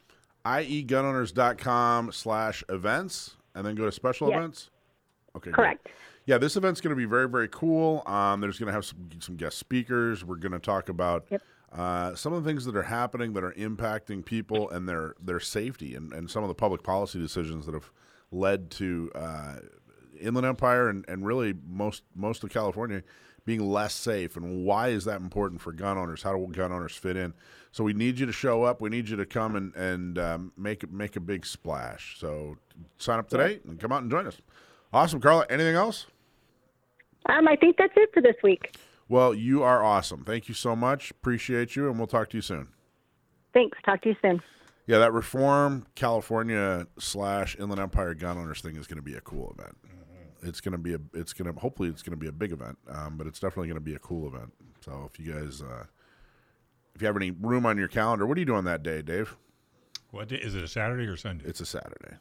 iegunowners.com 0.47 2.13
slash 2.13 2.65
events 2.69 3.37
and 3.55 3.67
then 3.67 3.75
go 3.75 3.85
to 3.85 3.93
special 3.93 4.29
Yes. 4.29 4.37
events? 4.39 4.71
Okay. 5.37 5.51
Correct. 5.51 5.89
Yeah, 6.27 6.39
this 6.39 6.57
event's 6.57 6.81
going 6.81 6.91
to 6.91 6.97
be 6.97 7.07
very, 7.07 7.29
very 7.29 7.49
cool. 7.49 8.03
Um, 8.07 8.41
there's 8.41 8.59
going 8.59 8.67
to 8.69 8.73
have 8.73 8.85
some 8.85 9.09
some 9.21 9.37
guest 9.37 9.59
speakers. 9.59 10.25
We're 10.25 10.37
going 10.37 10.53
to 10.53 10.59
talk 10.59 10.89
about 10.89 11.25
Yep. 11.31 11.43
uh, 11.73 12.15
some 12.15 12.33
of 12.33 12.45
the 12.45 12.49
things 12.51 12.65
that 12.67 12.77
are 12.77 12.83
happening 12.83 13.33
that 13.33 13.43
are 13.45 13.53
impacting 13.53 14.25
people 14.25 14.69
and 14.71 14.89
their 14.89 15.15
their 15.23 15.41
safety, 15.41 15.95
and, 15.95 16.13
and 16.13 16.31
some 16.31 16.43
of 16.45 16.49
the 16.49 16.55
public 16.55 16.83
policy 16.83 17.19
decisions 17.19 17.65
that 17.67 17.75
have 17.75 17.91
led 18.31 18.71
to 18.73 19.11
uh, 19.15 19.57
Inland 20.21 20.47
Empire 20.47 20.89
and, 20.89 21.05
and 21.09 21.25
really 21.25 21.55
most 21.69 22.03
most 22.15 22.45
of 22.45 22.51
California 22.51 23.03
being 23.51 23.69
less 23.69 23.95
safe. 23.95 24.37
And 24.37 24.65
why 24.65 24.91
is 24.91 25.07
that 25.07 25.21
important 25.21 25.61
for 25.61 25.73
gun 25.73 25.99
owners? 25.99 26.23
How 26.23 26.37
do 26.37 26.47
gun 26.53 26.71
owners 26.71 26.95
fit 26.95 27.17
in? 27.17 27.35
So 27.73 27.83
we 27.83 27.93
need 27.93 28.21
you 28.21 28.27
to 28.27 28.33
show 28.33 28.63
up. 28.63 28.81
We 28.81 28.91
need 28.91 29.09
you 29.09 29.17
to 29.17 29.27
come 29.27 29.57
and 29.57 29.75
and 29.75 30.19
um, 30.19 30.53
make 30.57 30.89
make 30.93 31.17
a 31.17 31.21
big 31.21 31.45
splash. 31.45 32.17
So 32.21 32.59
sign 32.99 33.19
up 33.19 33.29
today 33.29 33.59
and 33.67 33.81
come 33.81 33.91
out 33.91 34.03
and 34.03 34.11
join 34.11 34.29
us. 34.29 34.41
Awesome, 34.93 35.21
Carla. 35.21 35.47
Anything 35.51 35.75
else? 35.75 36.07
Um, 37.27 37.49
I 37.49 37.57
think 37.57 37.77
that's 37.77 37.93
it 37.97 38.11
for 38.15 38.23
this 38.23 38.37
week. 38.45 38.77
Well, 39.09 39.35
you 39.35 39.65
are 39.65 39.83
awesome. 39.83 40.23
Thank 40.23 40.49
you 40.49 40.55
so 40.55 40.77
much. 40.77 41.11
Appreciate 41.11 41.75
you, 41.75 41.89
and 41.89 41.99
we'll 41.99 42.07
talk 42.07 42.31
to 42.31 42.37
you 42.37 42.43
soon. 42.43 42.69
Thanks. 43.53 43.77
Talk 43.85 44.03
to 44.03 44.11
you 44.11 44.17
soon. 44.23 44.41
Yeah, 44.87 44.99
that 44.99 45.13
Reform 45.13 45.87
California 45.97 46.87
slash 47.01 47.57
Inland 47.59 47.81
Empire 47.81 48.15
gun 48.15 48.39
owners 48.39 48.61
thing 48.61 48.77
is 48.77 48.87
going 48.87 48.99
to 48.99 49.03
be 49.03 49.15
a 49.15 49.21
cool 49.21 49.53
event. 49.59 49.77
It's 50.43 50.61
going 50.61 50.73
to 50.73 50.79
be 50.79 50.95
a. 50.95 50.99
It's 51.15 51.33
going 51.33 51.53
to 51.53 51.61
hopefully 51.61 51.89
it's 51.89 52.03
going 52.03 52.13
to 52.13 52.17
be 52.17 52.29
a 52.29 52.33
big 52.33 52.53
event, 52.53 52.79
um, 52.89 53.17
but 53.17 53.27
it's 53.27 53.41
definitely 53.41 53.69
going 53.69 53.77
to 53.77 53.85
be 53.85 53.95
a 53.95 53.99
cool 53.99 54.27
event. 54.27 54.53
So 54.85 55.09
if 55.13 55.19
you 55.21 55.33
guys, 55.33 55.63
uh, 55.63 55.85
if 56.95 57.01
you 57.03 57.07
have 57.07 57.17
any 57.17 57.31
room 57.31 57.67
on 57.67 57.77
your 57.79 57.89
calendar, 57.89 58.27
what 58.27 58.37
are 58.37 58.41
you 58.41 58.47
doing 58.47 58.65
that 58.65 58.83
day, 58.83 59.03
Dave? 59.03 59.37
What 60.11 60.29
day, 60.29 60.37
is 60.37 60.55
it 60.55 60.65
a 60.65 60.69
Saturday 60.69 61.07
or 61.07 61.17
Sunday? 61.17 61.45
It's 61.47 61.61
a 61.61 61.67
Saturday. 61.67 62.17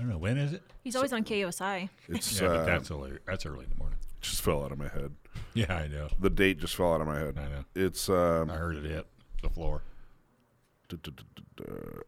I 0.00 0.02
don't 0.02 0.12
know 0.12 0.18
when 0.18 0.38
is 0.38 0.54
it. 0.54 0.62
He's 0.82 0.96
always 0.96 1.12
on 1.12 1.24
KUSI. 1.24 1.90
It's 2.08 2.40
Yeah, 2.40 2.48
uh, 2.48 2.56
but 2.56 2.64
that's 2.66 2.90
early. 2.90 3.18
That's 3.26 3.44
early 3.44 3.64
in 3.64 3.70
the 3.70 3.76
morning. 3.76 3.98
just 4.22 4.40
fell 4.40 4.64
out 4.64 4.72
of 4.72 4.78
my 4.78 4.88
head. 4.88 5.12
Yeah, 5.52 5.74
I 5.74 5.88
know. 5.88 6.08
The 6.20 6.30
date 6.30 6.58
just 6.58 6.76
fell 6.76 6.94
out 6.94 7.00
of 7.00 7.08
my 7.08 7.18
head. 7.18 7.36
I 7.36 7.48
know. 7.48 7.64
It's 7.74 8.08
um, 8.08 8.50
I 8.50 8.56
heard 8.56 8.76
it 8.76 8.84
hit 8.84 9.04
the 9.42 9.48
floor. 9.48 9.82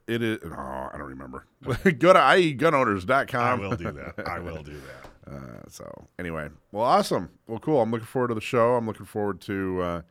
It 0.08 0.22
is. 0.22 0.38
Oh, 0.44 0.50
I 0.92 0.96
don't 0.98 1.08
remember. 1.08 1.46
Go 1.64 2.12
to 2.12 2.18
iegunowners.com. 2.18 3.40
I 3.40 3.54
will 3.54 3.76
do 3.76 3.92
that. 3.92 4.28
I 4.28 4.38
will 4.38 4.62
do 4.62 4.72
that. 4.72 5.08
Uh, 5.24 5.62
so 5.68 6.08
anyway, 6.18 6.48
well, 6.72 6.84
awesome. 6.84 7.30
Well, 7.46 7.60
cool. 7.60 7.80
I'm 7.80 7.92
looking 7.92 8.08
forward 8.08 8.28
to 8.28 8.34
the 8.34 8.40
show. 8.40 8.74
I'm 8.74 8.88
looking 8.88 9.06
forward 9.06 9.40
to 9.42 9.80
uh, 9.80 10.02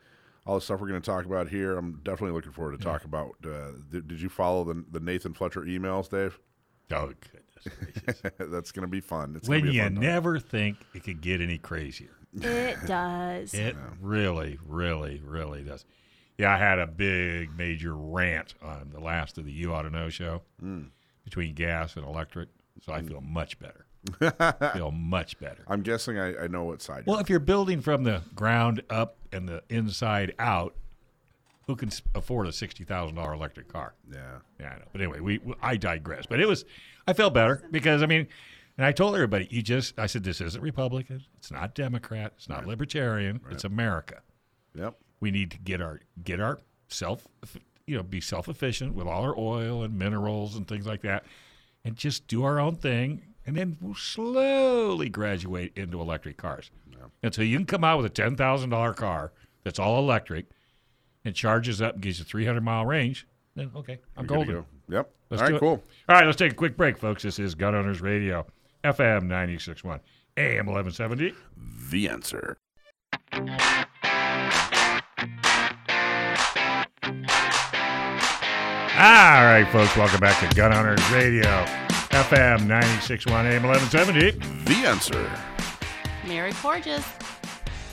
all 0.46 0.56
the 0.56 0.62
stuff 0.62 0.80
we're 0.80 0.88
going 0.88 1.02
to 1.02 1.06
talk 1.06 1.26
about 1.26 1.50
here. 1.50 1.78
I'm 1.78 2.00
definitely 2.06 2.32
looking 2.32 2.54
forward 2.54 2.80
to 2.80 2.84
talk 2.84 3.04
about. 3.04 3.32
Uh, 3.46 3.72
did, 3.92 4.08
did 4.08 4.22
you 4.22 4.30
follow 4.30 4.64
the, 4.64 4.86
the 4.90 5.02
Nathan 5.02 5.34
Fletcher 5.34 5.62
emails, 5.64 6.10
Dave? 6.10 6.40
Oh 6.94 7.12
goodness. 7.20 8.22
That's 8.40 8.72
going 8.72 8.84
to 8.84 8.90
be 8.90 9.02
fun. 9.02 9.34
It's 9.36 9.50
gonna 9.50 9.60
when 9.60 9.70
be 9.70 9.70
a 9.72 9.74
you 9.74 9.84
fun 9.84 9.96
time. 9.96 10.02
never 10.02 10.40
think 10.40 10.78
it 10.96 11.04
could 11.04 11.20
get 11.20 11.42
any 11.42 11.58
crazier. 11.58 12.16
It 12.34 12.78
does. 12.88 13.54
It 13.54 13.76
really, 14.00 14.60
really, 14.66 15.22
really 15.26 15.64
does. 15.64 15.84
Yeah, 16.42 16.54
I 16.56 16.58
had 16.58 16.80
a 16.80 16.88
big 16.88 17.56
major 17.58 17.96
rant 17.96 18.56
on 18.64 18.90
the 18.92 19.00
last 19.00 19.38
of 19.38 19.46
the 19.46 19.52
You 19.52 19.74
Ought 19.74 19.84
to 19.84 19.90
Know 19.90 20.10
show 20.10 20.42
Hmm. 20.60 20.86
between 21.24 21.54
gas 21.54 21.96
and 21.96 22.06
electric, 22.06 22.50
so 22.84 22.94
I 22.94 23.02
feel 23.04 23.22
much 23.22 23.58
better. 23.60 23.86
feel 24.74 24.90
much 24.92 25.40
better. 25.40 25.64
I'm 25.68 25.82
guessing 25.84 26.18
I, 26.18 26.46
I 26.46 26.48
know 26.48 26.64
what 26.64 26.82
side. 26.82 27.04
Well, 27.06 27.20
if 27.20 27.30
you're 27.30 27.40
building 27.40 27.82
from 27.82 28.04
the 28.04 28.24
ground 28.34 28.82
up 28.90 29.18
and 29.32 29.48
the 29.48 29.62
inside 29.70 30.34
out, 30.40 30.74
who 31.68 31.76
can 31.76 31.92
afford 32.16 32.48
a 32.48 32.52
sixty 32.52 32.84
thousand 32.84 33.16
dollar 33.18 33.34
electric 33.34 33.68
car? 33.72 33.94
yeah. 34.12 34.40
Yeah, 34.60 34.70
I 34.74 34.80
know. 34.80 34.86
But 34.92 35.02
anyway, 35.02 35.20
we, 35.20 35.38
we 35.38 35.54
I 35.62 35.78
digress. 35.78 36.26
But 36.26 36.40
it 36.40 36.48
was 36.48 36.66
I 37.08 37.14
felt 37.14 37.36
better 37.36 37.64
because 37.70 38.02
I 38.02 38.08
mean, 38.08 38.28
and 38.78 38.86
I 38.88 38.92
told 38.92 39.14
everybody, 39.14 39.48
you 39.52 39.62
just 39.62 40.00
I 40.00 40.08
said 40.08 40.24
this 40.24 40.42
isn't 40.42 40.62
Republican, 40.64 41.22
it's 41.38 41.52
not 41.52 41.76
Democrat, 41.76 42.34
it's 42.38 42.50
not 42.50 42.66
Libertarian, 42.66 43.42
it's 43.52 43.64
America. 43.64 44.22
Yep. 44.74 44.96
We 45.22 45.32
need 45.32 45.52
to 45.52 45.58
get 45.58 45.82
our 45.82 46.02
get 46.24 46.42
our 46.42 46.60
self 46.90 47.28
you 47.88 47.96
know 47.96 48.04
be 48.04 48.20
self 48.20 48.50
efficient 48.50 48.94
with 48.94 49.08
all 49.08 49.24
our 49.24 49.38
oil 49.38 49.84
and 49.84 49.98
minerals 49.98 50.56
and 50.56 50.68
things 50.68 50.86
like 50.86 51.02
that, 51.04 51.24
and 51.86 51.96
just 51.96 52.28
do 52.28 52.44
our 52.44 52.60
own 52.60 52.76
thing, 52.76 53.22
and 53.46 53.56
then 53.56 53.78
we'll 53.80 53.96
slowly 53.96 55.08
graduate 55.08 55.72
into 55.76 56.02
electric 56.02 56.38
cars. 56.38 56.70
And 57.24 57.34
so 57.34 57.42
you 57.42 57.58
can 57.58 57.66
come 57.66 57.84
out 57.84 57.98
with 57.98 58.06
a 58.08 58.10
ten 58.10 58.36
thousand 58.36 58.72
dollar 58.72 58.94
car 58.94 59.32
that's 59.64 59.80
all 59.80 60.00
electric, 60.00 60.48
and 61.24 61.36
charges 61.36 61.82
up 61.82 61.94
and 61.94 62.04
gives 62.04 62.20
you 62.20 62.26
three 62.26 62.46
hundred 62.46 62.64
mile 62.64 62.86
range. 62.86 63.28
Then 63.56 63.72
okay, 63.76 64.00
I'm 64.18 64.28
to 64.28 64.34
golden. 64.34 64.66
Yep. 64.90 65.12
Let's 65.30 65.44
All 65.44 65.56
it. 65.56 65.60
cool. 65.60 65.84
All 66.10 66.16
right, 66.16 66.26
let's 66.26 66.38
take 66.38 66.52
a 66.52 66.56
quick 66.56 66.76
break, 66.76 66.98
folks. 66.98 67.24
This 67.24 67.40
is 67.40 67.56
Gun 67.56 67.74
Owners 67.74 68.02
Radio, 68.02 68.46
FM 68.84 69.24
96.1, 69.24 70.00
AM 70.36 70.66
1170. 70.66 71.34
The 71.90 72.10
answer. 72.10 72.58
All 79.02 79.08
right, 79.08 79.68
folks, 79.72 79.98
welcome 79.98 80.20
back 80.20 80.48
to 80.48 80.56
Gun 80.56 80.72
Owners 80.72 81.02
Radio, 81.10 81.48
FM 82.12 82.68
96.1, 82.68 83.32
AM 83.32 83.64
1170. 83.64 84.30
The 84.66 84.88
answer. 84.88 85.32
Mary 86.28 86.52
Forgues 86.52 87.04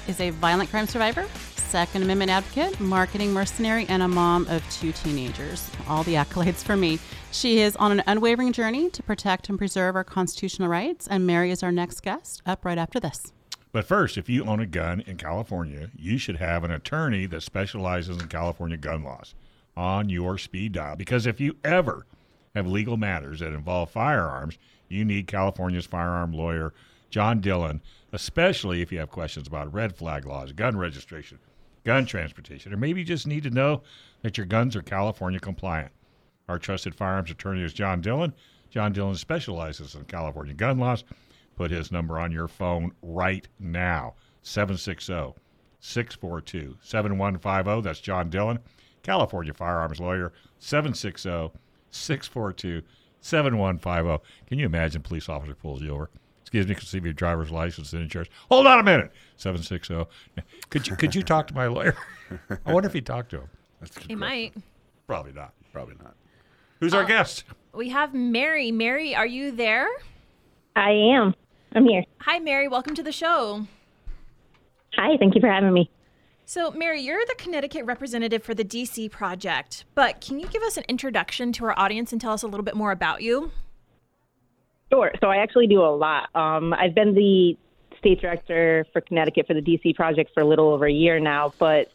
is 0.07 0.21
a 0.21 0.29
violent 0.29 0.69
crime 0.69 0.87
survivor, 0.87 1.25
Second 1.57 2.03
Amendment 2.03 2.31
advocate, 2.31 2.79
marketing 2.79 3.33
mercenary, 3.33 3.87
and 3.89 4.03
a 4.03 4.09
mom 4.09 4.47
of 4.49 4.63
two 4.71 4.93
teenagers. 4.93 5.71
All 5.89 6.03
the 6.03 6.13
accolades 6.13 6.63
for 6.63 6.77
me. 6.77 6.99
She 7.33 7.61
is 7.61 7.75
on 7.77 7.91
an 7.91 8.03
unwavering 8.07 8.53
journey 8.53 8.91
to 8.91 9.03
protect 9.03 9.49
and 9.49 9.57
preserve 9.57 9.97
our 9.97 10.05
constitutional 10.05 10.69
rights, 10.69 11.09
and 11.09 11.27
Mary 11.27 11.51
is 11.51 11.63
our 11.63 11.73
next 11.73 12.03
guest 12.03 12.43
up 12.45 12.67
right 12.67 12.77
after 12.77 13.01
this. 13.01 13.33
But 13.73 13.87
first, 13.87 14.19
if 14.19 14.29
you 14.29 14.45
own 14.45 14.61
a 14.61 14.67
gun 14.67 15.01
in 15.07 15.17
California, 15.17 15.89
you 15.97 16.19
should 16.19 16.37
have 16.37 16.65
an 16.65 16.71
attorney 16.71 17.25
that 17.25 17.43
specializes 17.43 18.21
in 18.21 18.29
California 18.29 18.77
gun 18.77 19.05
laws 19.05 19.35
on 19.79 20.09
your 20.09 20.37
speed 20.37 20.73
dial. 20.73 20.97
Because 20.97 21.25
if 21.25 21.41
you 21.41 21.57
ever 21.63 22.05
have 22.55 22.67
legal 22.67 22.97
matters 22.97 23.39
that 23.39 23.53
involve 23.53 23.89
firearms, 23.89 24.59
you 24.89 25.05
need 25.05 25.29
California's 25.29 25.87
firearm 25.87 26.33
lawyer, 26.33 26.75
John 27.11 27.41
Dillon, 27.41 27.81
especially 28.13 28.83
if 28.83 28.91
you 28.91 28.99
have 28.99 29.11
questions 29.11 29.47
about 29.47 29.73
red 29.73 29.95
flag 29.95 30.27
laws, 30.27 30.51
gun 30.51 30.77
registration, 30.77 31.39
gun 31.85 32.07
transportation, 32.07 32.75
or 32.75 32.77
maybe 32.77 33.01
you 33.01 33.07
just 33.07 33.29
need 33.29 33.45
to 33.45 33.51
know 33.51 33.83
that 34.23 34.37
your 34.37 34.47
guns 34.47 34.75
are 34.75 34.83
California 34.83 35.39
compliant. 35.39 35.93
Our 36.49 36.59
trusted 36.59 36.97
firearms 36.97 37.31
attorney 37.31 37.63
is 37.63 37.73
John 37.73 38.01
Dillon. 38.01 38.35
John 38.71 38.93
Dillon 38.93 39.15
specializes 39.15 39.95
in 39.95 40.05
California 40.07 40.55
gun 40.55 40.79
laws. 40.79 41.05
Put 41.55 41.71
his 41.71 41.93
number 41.93 42.19
on 42.19 42.33
your 42.33 42.49
phone 42.49 42.93
right 43.01 43.47
now 43.61 44.15
760 44.43 45.41
642 45.81 46.79
7150. 46.83 47.83
That's 47.83 48.01
John 48.01 48.29
Dillon, 48.29 48.59
California 49.09 49.55
firearms 49.55 49.99
lawyer 50.01 50.35
760 50.59 51.51
642 51.91 52.83
7150. 53.23 54.23
Can 54.47 54.59
you 54.59 54.67
imagine 54.67 55.01
police 55.01 55.31
officer 55.31 55.55
pulls 55.55 55.81
you 55.81 55.95
over? 55.95 56.11
Excuse 56.43 56.67
me, 56.67 56.75
can 56.75 56.85
see 56.85 57.01
your 57.01 57.15
driver's 57.15 57.51
license 57.51 57.95
and 57.95 58.03
insurance. 58.03 58.29
Hold 58.51 58.67
on 58.67 58.79
a 58.79 58.83
minute. 58.83 59.11
760. 59.37 60.05
Could 60.69 60.87
you 60.89 60.97
could 60.97 61.15
you 61.15 61.23
talk 61.23 61.47
to 61.47 61.55
my 61.55 61.69
lawyer? 61.69 61.97
I 62.67 62.73
wonder 62.73 62.87
if 62.87 62.93
he 62.93 63.01
talked 63.01 63.31
to 63.31 63.39
him. 63.41 63.49
That's 63.81 63.95
He 63.97 64.01
question. 64.01 64.19
might. 64.19 64.53
Probably 65.07 65.33
not. 65.33 65.55
Probably 65.73 65.95
not. 66.03 66.15
Who's 66.81 66.93
our 66.93 67.05
uh, 67.05 67.07
guest? 67.07 67.45
We 67.73 67.89
have 67.89 68.13
Mary. 68.13 68.71
Mary, 68.71 69.15
are 69.15 69.27
you 69.27 69.53
there? 69.53 69.89
I 70.77 70.91
am. 70.91 71.35
I'm 71.75 71.87
here. 71.87 72.05
Hi, 72.21 72.41
Mary. 72.41 72.69
Welcome 72.69 72.95
to 72.95 73.03
the 73.03 73.13
show. 73.13 73.67
Hi, 74.97 75.17
thank 75.19 75.35
you 75.35 75.41
for 75.41 75.49
having 75.51 75.73
me. 75.73 75.91
So, 76.51 76.71
Mary, 76.71 77.03
you're 77.03 77.27
the 77.27 77.35
Connecticut 77.37 77.85
representative 77.85 78.43
for 78.43 78.55
the 78.55 78.65
DC 78.65 79.11
project, 79.11 79.85
but 79.95 80.23
can 80.23 80.41
you 80.41 80.47
give 80.47 80.63
us 80.63 80.79
an 80.79 80.85
introduction 80.89 81.53
to 81.53 81.67
our 81.67 81.79
audience 81.79 82.11
and 82.11 82.19
tell 82.19 82.33
us 82.33 82.43
a 82.43 82.47
little 82.47 82.65
bit 82.65 82.75
more 82.75 82.91
about 82.91 83.21
you? 83.21 83.51
Sure. 84.91 85.13
So 85.21 85.27
I 85.27 85.43
actually 85.43 85.67
do 85.67 85.83
a 85.83 85.95
lot. 85.95 86.35
Um, 86.35 86.73
I've 86.73 86.95
been 86.95 87.13
the 87.15 87.55
state 87.99 88.23
director 88.23 88.87
for 88.95 89.03
Connecticut 89.03 89.47
for 89.47 89.53
the 89.53 89.61
DC 89.61 89.95
project 89.95 90.31
for 90.33 90.43
a 90.43 90.47
little 90.47 90.71
over 90.71 90.87
a 90.87 90.91
year 90.91 91.21
now, 91.21 91.53
but 91.59 91.93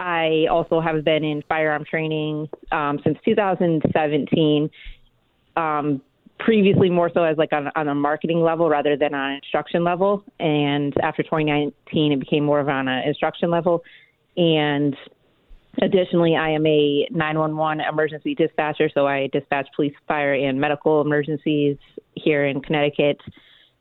I 0.00 0.46
also 0.50 0.80
have 0.80 1.04
been 1.04 1.22
in 1.22 1.42
firearm 1.48 1.84
training 1.84 2.48
um, 2.72 2.98
since 3.04 3.16
2017. 3.24 4.70
Um, 5.54 6.02
previously, 6.38 6.90
more 6.90 7.10
so 7.12 7.24
as 7.24 7.36
like 7.36 7.52
on, 7.52 7.70
on 7.76 7.88
a 7.88 7.94
marketing 7.94 8.40
level 8.40 8.68
rather 8.68 8.96
than 8.96 9.14
on 9.14 9.30
an 9.30 9.36
instruction 9.36 9.84
level. 9.84 10.24
And 10.38 10.94
after 11.02 11.22
2019, 11.22 12.12
it 12.12 12.20
became 12.20 12.44
more 12.44 12.60
of 12.60 12.68
on 12.68 12.88
an 12.88 13.06
instruction 13.06 13.50
level. 13.50 13.82
And 14.36 14.96
Additionally, 15.80 16.34
I 16.34 16.50
am 16.50 16.66
a 16.66 17.06
911 17.10 17.84
emergency 17.88 18.34
dispatcher, 18.34 18.90
so 18.92 19.06
I 19.06 19.28
dispatch 19.32 19.68
police, 19.76 19.94
fire, 20.08 20.34
and 20.34 20.60
medical 20.60 21.00
emergencies 21.00 21.76
here 22.14 22.46
in 22.46 22.60
Connecticut. 22.60 23.20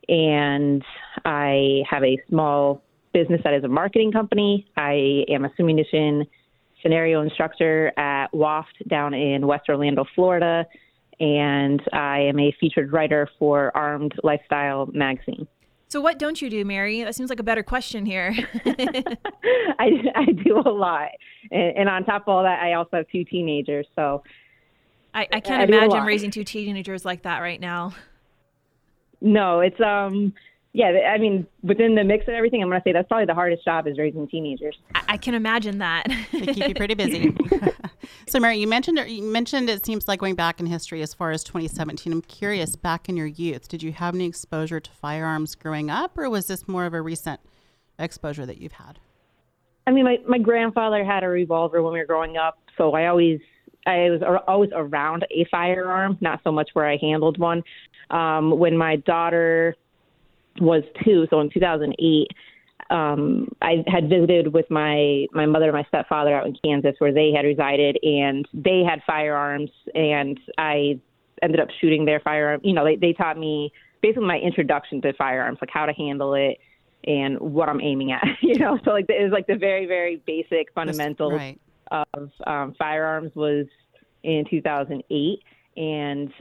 And 0.08 0.84
I 1.26 1.82
have 1.90 2.04
a 2.04 2.18
small 2.30 2.84
business 3.14 3.42
that 3.44 3.54
is 3.54 3.64
a 3.64 3.68
marketing 3.68 4.12
company. 4.12 4.68
I 4.78 5.26
am 5.30 5.46
a 5.46 5.50
simulation 5.58 6.26
scenario 6.84 7.22
instructor 7.22 7.92
at 7.98 8.28
WOFT 8.32 8.88
down 8.88 9.16
in 9.16 9.48
West 9.48 9.68
Orlando, 9.68 10.06
Florida. 10.14 10.68
And 11.20 11.82
I 11.94 12.20
am 12.20 12.40
a 12.40 12.56
featured 12.60 12.94
writer 12.94 13.28
for 13.40 13.76
Armed 13.76 14.14
Lifestyle 14.24 14.88
magazine. 14.94 15.48
So, 15.90 16.02
what 16.02 16.20
don't 16.20 16.42
you 16.42 16.50
do, 16.50 16.66
Mary? 16.66 17.04
That 17.04 17.16
seems 17.16 17.30
like 17.30 17.40
a 17.40 17.44
better 17.44 17.64
question 17.64 18.06
here. 18.06 18.36
I, 18.66 19.90
I 20.16 20.26
do 20.44 20.60
a 20.66 20.70
lot. 20.70 21.10
And, 21.50 21.78
and 21.78 21.90
on 21.90 22.04
top 22.04 22.24
of 22.24 22.28
all 22.28 22.44
that, 22.44 22.62
I 22.62 22.74
also 22.74 22.98
have 22.98 23.08
two 23.10 23.24
teenagers. 23.24 23.88
So 23.96 24.22
I, 25.14 25.28
I 25.32 25.40
can't 25.40 25.62
I 25.62 25.64
imagine 25.64 26.04
raising 26.04 26.30
two 26.30 26.44
teenagers 26.44 27.06
like 27.06 27.24
that 27.24 27.40
right 27.40 27.60
now. 27.60 27.96
no, 29.22 29.62
it's 29.62 29.80
um 29.80 30.34
yeah, 30.78 31.12
I 31.12 31.18
mean 31.18 31.48
within 31.64 31.96
the 31.96 32.04
mix 32.04 32.28
of 32.28 32.36
everything, 32.36 32.62
I'm 32.62 32.70
gonna 32.70 32.84
say 32.84 32.92
that's 32.92 33.08
probably 33.08 33.26
the 33.26 33.34
hardest 33.34 33.66
job 33.66 33.88
is 33.88 33.98
raising 33.98 34.28
teenagers. 34.28 34.78
I, 34.94 35.02
I 35.08 35.18
can 35.18 35.34
imagine 35.34 35.80
that. 35.80 36.06
They 36.32 36.46
keep 36.46 36.68
you 36.68 36.76
pretty 36.76 36.94
busy. 36.94 37.36
so, 38.28 38.40
Mary, 38.40 38.58
you 38.58 38.68
mentioned 38.68 39.00
you 39.08 39.24
mentioned 39.24 39.72
it 39.72 39.84
seems 39.84 40.08
like 40.08 40.20
going 40.20 40.36
back 40.36 40.60
in 40.60 40.68
history 40.68 41.02
as 41.02 41.16
far 41.16 41.32
as 41.32 41.44
2017. 41.44 42.14
I'm 42.14 42.22
curious, 42.22 42.76
back 42.76 43.10
in 43.10 43.18
your 43.18 43.26
youth, 43.26 43.68
did 43.68 43.82
you 43.82 43.92
have 43.92 44.14
any 44.14 44.28
exposure 44.28 44.80
to 44.80 44.92
firearms 44.92 45.56
growing 45.56 45.90
up, 45.90 46.16
or 46.16 46.30
was 46.30 46.46
this 46.46 46.68
more 46.68 46.86
of 46.86 46.94
a 46.94 47.02
recent 47.02 47.40
exposure 47.98 48.46
that 48.46 48.60
you've 48.60 48.74
had? 48.74 49.00
I 49.88 49.92
mean, 49.92 50.06
my 50.06 50.18
my 50.28 50.38
grandfather 50.38 51.04
had 51.04 51.24
a 51.24 51.28
revolver 51.28 51.82
when 51.82 51.94
we 51.94 51.98
were 51.98 52.06
growing 52.06 52.38
up, 52.38 52.60
so 52.78 52.94
I 52.94 53.08
always 53.08 53.40
I 53.88 54.12
was 54.12 54.22
always 54.48 54.70
around 54.76 55.26
a 55.32 55.44
firearm, 55.50 56.20
not 56.22 56.42
so 56.44 56.52
much 56.52 56.70
where 56.74 56.86
I 56.88 56.98
handled 57.02 57.40
one. 57.40 57.64
Um, 58.12 58.60
when 58.60 58.78
my 58.78 58.98
daughter 58.98 59.76
was 60.62 60.84
two, 61.04 61.28
so 61.30 61.40
in 61.40 61.50
2008, 61.50 62.28
um, 62.90 63.50
I 63.62 63.84
had 63.88 64.10
visited 64.10 64.54
with 64.54 64.70
my 64.70 65.26
my 65.34 65.46
mother 65.46 65.66
and 65.66 65.74
my 65.74 65.84
stepfather 65.90 66.36
out 66.36 66.48
in 66.48 66.56
Kansas, 66.64 66.96
where 67.00 67.14
they 67.14 67.32
had 67.36 67.44
resided, 67.46 67.98
and 68.02 68.48
they 68.54 68.84
had 68.88 69.02
firearms, 69.06 69.72
and 69.94 70.40
I 70.58 71.00
ended 71.42 71.60
up 71.60 71.68
shooting 71.82 72.06
their 72.06 72.20
firearm. 72.22 72.62
You 72.64 72.74
know, 72.74 72.86
they 72.86 72.96
they 72.96 73.14
taught 73.14 73.38
me 73.38 73.72
basically 74.02 74.28
my 74.28 74.38
introduction 74.38 75.02
to 75.02 75.14
firearms, 75.14 75.58
like 75.62 75.70
how 75.72 75.86
to 75.86 75.94
handle 75.94 76.34
it 76.34 76.58
and 77.06 77.40
what 77.40 77.70
I'm 77.70 77.82
aiming 77.82 78.12
at. 78.12 78.24
You 78.42 78.56
know, 78.60 78.80
so 78.86 78.92
like 78.92 79.06
it 79.10 79.24
was 79.24 79.32
like 79.32 79.48
the 79.48 79.56
very 79.58 79.86
very 79.86 80.22
basic 80.26 80.74
fundamentals 80.74 81.34
Right. 81.34 81.60
of 81.92 82.32
um, 82.46 82.76
firearms 82.78 83.32
was 83.36 83.66
in 84.24 84.46
2008, 84.50 85.44
and 85.76 86.32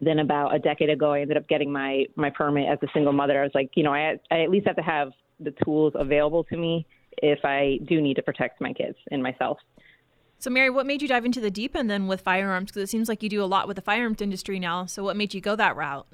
then 0.00 0.18
about 0.18 0.54
a 0.54 0.58
decade 0.58 0.90
ago, 0.90 1.12
I 1.12 1.20
ended 1.20 1.36
up 1.36 1.48
getting 1.48 1.72
my 1.72 2.06
my 2.16 2.30
permit 2.30 2.68
as 2.68 2.78
a 2.82 2.86
single 2.92 3.12
mother. 3.12 3.40
I 3.40 3.44
was 3.44 3.52
like, 3.54 3.70
you 3.74 3.82
know, 3.82 3.92
I 3.92 4.18
I 4.30 4.42
at 4.42 4.50
least 4.50 4.66
have 4.66 4.76
to 4.76 4.82
have 4.82 5.12
the 5.40 5.52
tools 5.64 5.92
available 5.96 6.44
to 6.44 6.56
me 6.56 6.86
if 7.22 7.44
I 7.44 7.78
do 7.86 8.00
need 8.00 8.14
to 8.14 8.22
protect 8.22 8.60
my 8.60 8.72
kids 8.72 8.96
and 9.10 9.22
myself. 9.22 9.58
so, 10.38 10.50
Mary, 10.50 10.70
what 10.70 10.86
made 10.86 11.02
you 11.02 11.08
dive 11.08 11.24
into 11.24 11.40
the 11.40 11.50
deep 11.50 11.74
end 11.74 11.90
then 11.90 12.06
with 12.06 12.20
firearms? 12.20 12.70
Because 12.70 12.82
it 12.82 12.90
seems 12.90 13.08
like 13.08 13.22
you 13.22 13.28
do 13.28 13.42
a 13.42 13.46
lot 13.46 13.66
with 13.66 13.76
the 13.76 13.82
firearms 13.82 14.20
industry 14.20 14.58
now. 14.58 14.86
So, 14.86 15.02
what 15.02 15.16
made 15.16 15.34
you 15.34 15.40
go 15.40 15.56
that 15.56 15.76
route? 15.76 16.06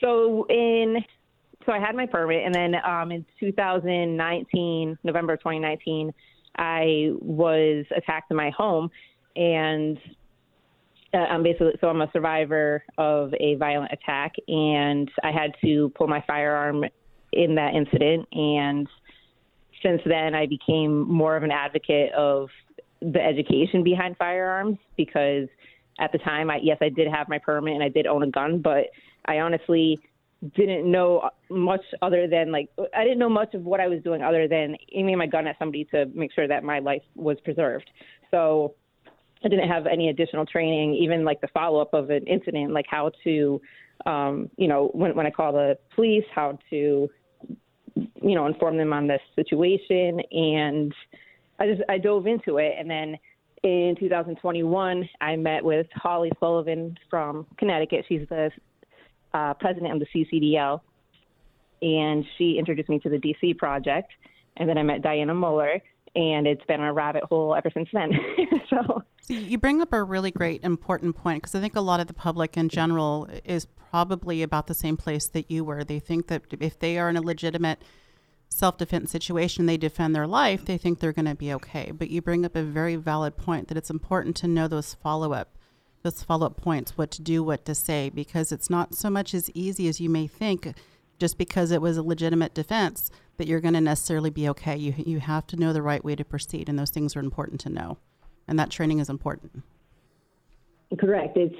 So 0.00 0.46
in 0.48 1.04
so 1.66 1.72
I 1.72 1.78
had 1.78 1.94
my 1.94 2.06
permit, 2.06 2.44
and 2.44 2.54
then 2.54 2.74
um, 2.84 3.12
in 3.12 3.24
2019, 3.38 4.98
November 5.04 5.36
2019, 5.36 6.12
I 6.56 7.10
was 7.20 7.84
attacked 7.94 8.30
in 8.30 8.36
my 8.36 8.50
home, 8.50 8.90
and 9.36 9.98
uh, 11.12 11.18
I'm 11.18 11.42
basically 11.42 11.72
so 11.80 11.88
I'm 11.88 12.00
a 12.00 12.10
survivor 12.12 12.84
of 12.98 13.32
a 13.40 13.56
violent 13.56 13.92
attack, 13.92 14.32
and 14.48 15.10
I 15.22 15.32
had 15.32 15.52
to 15.64 15.90
pull 15.96 16.06
my 16.06 16.22
firearm 16.26 16.84
in 17.32 17.54
that 17.56 17.74
incident, 17.74 18.28
and 18.32 18.88
since 19.82 20.00
then 20.04 20.34
I 20.34 20.46
became 20.46 21.08
more 21.08 21.36
of 21.36 21.42
an 21.42 21.50
advocate 21.50 22.12
of 22.12 22.48
the 23.00 23.20
education 23.20 23.82
behind 23.82 24.16
firearms 24.18 24.78
because 24.96 25.48
at 25.98 26.12
the 26.12 26.18
time 26.18 26.50
I 26.50 26.58
yes 26.62 26.78
I 26.80 26.90
did 26.90 27.08
have 27.08 27.28
my 27.28 27.38
permit 27.38 27.74
and 27.74 27.82
I 27.82 27.88
did 27.88 28.06
own 28.06 28.22
a 28.22 28.30
gun, 28.30 28.60
but 28.60 28.86
I 29.24 29.38
honestly 29.38 29.98
didn't 30.54 30.90
know 30.90 31.28
much 31.50 31.82
other 32.00 32.26
than 32.26 32.50
like 32.52 32.70
I 32.94 33.04
didn't 33.04 33.18
know 33.18 33.28
much 33.28 33.54
of 33.54 33.64
what 33.64 33.80
I 33.80 33.88
was 33.88 34.02
doing 34.02 34.22
other 34.22 34.48
than 34.48 34.76
aiming 34.92 35.18
my 35.18 35.26
gun 35.26 35.46
at 35.46 35.58
somebody 35.58 35.84
to 35.86 36.06
make 36.14 36.32
sure 36.32 36.48
that 36.48 36.64
my 36.64 36.78
life 36.78 37.02
was 37.14 37.36
preserved. 37.44 37.90
So 38.30 38.74
I 39.44 39.48
didn't 39.48 39.68
have 39.68 39.86
any 39.86 40.08
additional 40.08 40.44
training, 40.44 40.94
even 40.94 41.24
like 41.24 41.40
the 41.40 41.48
follow 41.48 41.80
up 41.80 41.94
of 41.94 42.10
an 42.10 42.26
incident, 42.26 42.72
like 42.72 42.86
how 42.88 43.10
to, 43.24 43.60
um, 44.06 44.50
you 44.56 44.68
know, 44.68 44.90
when 44.92 45.14
when 45.14 45.26
I 45.26 45.30
call 45.30 45.52
the 45.52 45.78
police, 45.94 46.24
how 46.34 46.58
to, 46.70 47.08
you 47.96 48.34
know, 48.34 48.46
inform 48.46 48.76
them 48.76 48.92
on 48.92 49.06
the 49.06 49.18
situation, 49.36 50.20
and 50.30 50.94
I 51.58 51.66
just 51.66 51.82
I 51.88 51.98
dove 51.98 52.26
into 52.26 52.58
it, 52.58 52.74
and 52.78 52.90
then 52.90 53.16
in 53.62 53.94
2021, 53.98 55.08
I 55.20 55.36
met 55.36 55.64
with 55.64 55.86
Holly 55.94 56.30
Sullivan 56.40 56.96
from 57.10 57.46
Connecticut. 57.58 58.06
She's 58.08 58.26
the 58.28 58.50
uh, 59.34 59.54
president 59.54 59.92
of 59.92 60.00
the 60.00 60.06
CCDL, 60.24 60.80
and 61.82 62.24
she 62.38 62.56
introduced 62.58 62.88
me 62.88 62.98
to 63.00 63.08
the 63.08 63.18
DC 63.18 63.58
project. 63.58 64.12
And 64.56 64.68
then 64.68 64.78
I 64.78 64.82
met 64.82 65.02
Dianna 65.02 65.34
Muller, 65.34 65.80
and 66.14 66.46
it's 66.46 66.64
been 66.66 66.80
a 66.80 66.92
rabbit 66.92 67.24
hole 67.24 67.54
ever 67.54 67.70
since 67.72 67.88
then. 67.92 68.12
so 68.70 69.02
you 69.28 69.58
bring 69.58 69.80
up 69.80 69.92
a 69.92 70.02
really 70.02 70.30
great 70.30 70.62
important 70.64 71.16
point 71.16 71.42
because 71.42 71.54
I 71.54 71.60
think 71.60 71.76
a 71.76 71.80
lot 71.80 72.00
of 72.00 72.06
the 72.06 72.14
public 72.14 72.56
in 72.56 72.68
general 72.68 73.28
is 73.44 73.66
probably 73.90 74.42
about 74.42 74.66
the 74.66 74.74
same 74.74 74.96
place 74.96 75.28
that 75.28 75.50
you 75.50 75.64
were. 75.64 75.84
They 75.84 75.98
think 75.98 76.26
that 76.28 76.42
if 76.58 76.78
they 76.78 76.98
are 76.98 77.08
in 77.08 77.16
a 77.16 77.22
legitimate 77.22 77.82
self-defense 78.48 79.10
situation, 79.10 79.66
they 79.66 79.76
defend 79.76 80.14
their 80.14 80.26
life, 80.26 80.64
they 80.64 80.76
think 80.76 80.98
they're 80.98 81.12
going 81.12 81.26
to 81.26 81.36
be 81.36 81.52
okay. 81.52 81.92
But 81.92 82.10
you 82.10 82.20
bring 82.20 82.44
up 82.44 82.56
a 82.56 82.62
very 82.62 82.96
valid 82.96 83.36
point 83.36 83.68
that 83.68 83.76
it's 83.76 83.90
important 83.90 84.36
to 84.38 84.48
know 84.48 84.66
those 84.66 84.94
follow-up 84.94 85.56
those 86.02 86.22
follow-up 86.22 86.56
points, 86.56 86.96
what 86.96 87.10
to 87.10 87.22
do, 87.22 87.42
what 87.42 87.64
to 87.66 87.74
say 87.74 88.08
because 88.08 88.52
it's 88.52 88.70
not 88.70 88.94
so 88.94 89.10
much 89.10 89.34
as 89.34 89.50
easy 89.54 89.88
as 89.88 90.00
you 90.00 90.08
may 90.08 90.26
think 90.26 90.74
just 91.18 91.36
because 91.36 91.70
it 91.70 91.82
was 91.82 91.96
a 91.96 92.02
legitimate 92.02 92.54
defense 92.54 93.10
that 93.40 93.48
you're 93.48 93.60
going 93.60 93.72
to 93.72 93.80
necessarily 93.80 94.28
be 94.28 94.50
okay. 94.50 94.76
You 94.76 94.92
you 94.98 95.18
have 95.18 95.46
to 95.46 95.56
know 95.56 95.72
the 95.72 95.80
right 95.80 96.04
way 96.04 96.14
to 96.14 96.24
proceed 96.24 96.68
and 96.68 96.78
those 96.78 96.90
things 96.90 97.16
are 97.16 97.20
important 97.20 97.58
to 97.62 97.70
know. 97.70 97.96
And 98.46 98.58
that 98.58 98.68
training 98.68 98.98
is 98.98 99.08
important. 99.08 99.62
Correct. 100.98 101.38
It's 101.38 101.56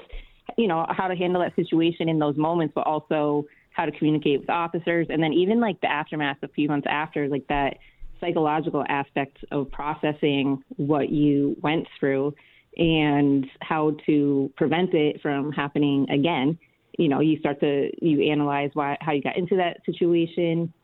you 0.58 0.68
know 0.68 0.84
how 0.90 1.08
to 1.08 1.16
handle 1.16 1.40
that 1.40 1.56
situation 1.56 2.10
in 2.10 2.18
those 2.18 2.36
moments, 2.36 2.72
but 2.74 2.86
also 2.86 3.46
how 3.70 3.86
to 3.86 3.92
communicate 3.92 4.40
with 4.40 4.50
officers, 4.50 5.06
and 5.08 5.22
then 5.22 5.32
even 5.32 5.58
like 5.58 5.80
the 5.80 5.90
aftermath 5.90 6.36
a 6.42 6.48
few 6.48 6.68
months 6.68 6.86
after, 6.90 7.28
like 7.28 7.46
that 7.48 7.78
psychological 8.20 8.84
aspect 8.90 9.38
of 9.50 9.70
processing 9.70 10.62
what 10.76 11.08
you 11.08 11.56
went 11.62 11.86
through 11.98 12.34
and 12.76 13.46
how 13.62 13.96
to 14.04 14.52
prevent 14.54 14.92
it 14.92 15.22
from 15.22 15.50
happening 15.50 16.06
again. 16.10 16.58
You 16.98 17.08
know, 17.08 17.20
you 17.20 17.38
start 17.38 17.58
to 17.60 17.90
you 18.04 18.30
analyze 18.30 18.70
why 18.74 18.98
how 19.00 19.12
you 19.12 19.22
got 19.22 19.38
into 19.38 19.56
that 19.56 19.78
situation 19.86 20.74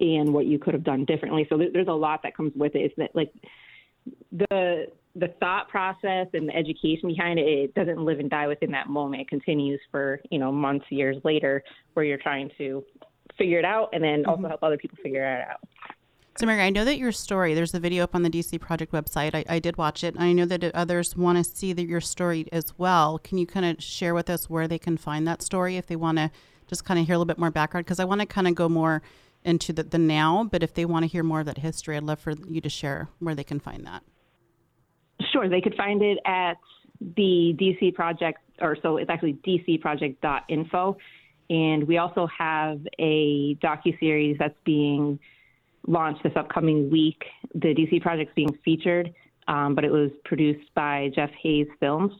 and 0.00 0.32
what 0.32 0.46
you 0.46 0.58
could 0.58 0.74
have 0.74 0.84
done 0.84 1.04
differently. 1.04 1.46
So 1.48 1.56
there, 1.56 1.68
there's 1.72 1.88
a 1.88 1.92
lot 1.92 2.22
that 2.22 2.36
comes 2.36 2.52
with 2.54 2.74
it. 2.74 2.80
It's 2.80 2.94
that 2.96 3.14
like 3.14 3.32
the 4.32 4.86
the 5.16 5.28
thought 5.38 5.68
process 5.68 6.26
and 6.32 6.48
the 6.48 6.56
education 6.56 7.08
behind 7.08 7.38
it, 7.38 7.42
it 7.42 7.74
doesn't 7.74 8.04
live 8.04 8.18
and 8.18 8.28
die 8.28 8.48
within 8.48 8.72
that 8.72 8.88
moment. 8.88 9.22
It 9.22 9.28
continues 9.28 9.80
for, 9.90 10.20
you 10.30 10.38
know, 10.40 10.50
months, 10.50 10.86
years 10.90 11.16
later 11.22 11.62
where 11.92 12.04
you're 12.04 12.18
trying 12.18 12.50
to 12.58 12.84
figure 13.38 13.58
it 13.58 13.64
out 13.64 13.90
and 13.92 14.02
then 14.02 14.24
also 14.26 14.38
mm-hmm. 14.38 14.48
help 14.48 14.62
other 14.62 14.76
people 14.76 14.98
figure 15.02 15.24
it 15.24 15.48
out. 15.48 15.60
So, 16.36 16.46
Mary, 16.46 16.62
I 16.62 16.70
know 16.70 16.84
that 16.84 16.98
your 16.98 17.12
story, 17.12 17.54
there's 17.54 17.74
a 17.74 17.80
video 17.80 18.02
up 18.02 18.16
on 18.16 18.24
the 18.24 18.30
DC 18.30 18.60
Project 18.60 18.90
website. 18.90 19.36
I, 19.36 19.44
I 19.48 19.58
did 19.60 19.78
watch 19.78 20.02
it. 20.02 20.14
And 20.14 20.24
I 20.24 20.32
know 20.32 20.46
that 20.46 20.64
others 20.74 21.16
want 21.16 21.38
to 21.38 21.44
see 21.44 21.72
the, 21.72 21.84
your 21.84 22.00
story 22.00 22.48
as 22.50 22.76
well. 22.76 23.20
Can 23.20 23.38
you 23.38 23.46
kind 23.46 23.64
of 23.64 23.82
share 23.82 24.14
with 24.14 24.28
us 24.28 24.50
where 24.50 24.66
they 24.66 24.78
can 24.78 24.96
find 24.96 25.28
that 25.28 25.42
story 25.42 25.76
if 25.76 25.86
they 25.86 25.94
want 25.94 26.18
to 26.18 26.32
just 26.66 26.84
kind 26.84 26.98
of 26.98 27.06
hear 27.06 27.14
a 27.14 27.18
little 27.18 27.26
bit 27.26 27.38
more 27.38 27.52
background? 27.52 27.86
Because 27.86 28.00
I 28.00 28.04
want 28.04 28.20
to 28.20 28.26
kind 28.26 28.48
of 28.48 28.56
go 28.56 28.68
more 28.68 29.00
into 29.44 29.72
the, 29.72 29.82
the 29.82 29.98
now, 29.98 30.44
but 30.50 30.62
if 30.62 30.74
they 30.74 30.84
want 30.84 31.04
to 31.04 31.06
hear 31.06 31.22
more 31.22 31.40
of 31.40 31.46
that 31.46 31.58
history, 31.58 31.96
I'd 31.96 32.02
love 32.02 32.20
for 32.20 32.32
you 32.48 32.60
to 32.60 32.68
share 32.68 33.08
where 33.18 33.34
they 33.34 33.44
can 33.44 33.60
find 33.60 33.86
that. 33.86 34.02
Sure, 35.32 35.48
they 35.48 35.60
could 35.60 35.74
find 35.76 36.02
it 36.02 36.18
at 36.24 36.54
the 37.16 37.54
DC 37.60 37.94
Project, 37.94 38.38
or 38.60 38.76
so 38.82 38.96
it's 38.96 39.10
actually 39.10 39.34
dcproject.info. 39.46 40.96
And 41.50 41.86
we 41.86 41.98
also 41.98 42.26
have 42.38 42.80
a 42.98 43.54
docu-series 43.56 44.36
that's 44.38 44.54
being 44.64 45.18
launched 45.86 46.22
this 46.22 46.32
upcoming 46.36 46.90
week. 46.90 47.22
The 47.54 47.74
DC 47.74 48.00
Project's 48.00 48.32
being 48.34 48.56
featured, 48.64 49.12
um, 49.46 49.74
but 49.74 49.84
it 49.84 49.90
was 49.90 50.10
produced 50.24 50.72
by 50.74 51.10
Jeff 51.14 51.30
Hayes 51.42 51.66
Films. 51.80 52.12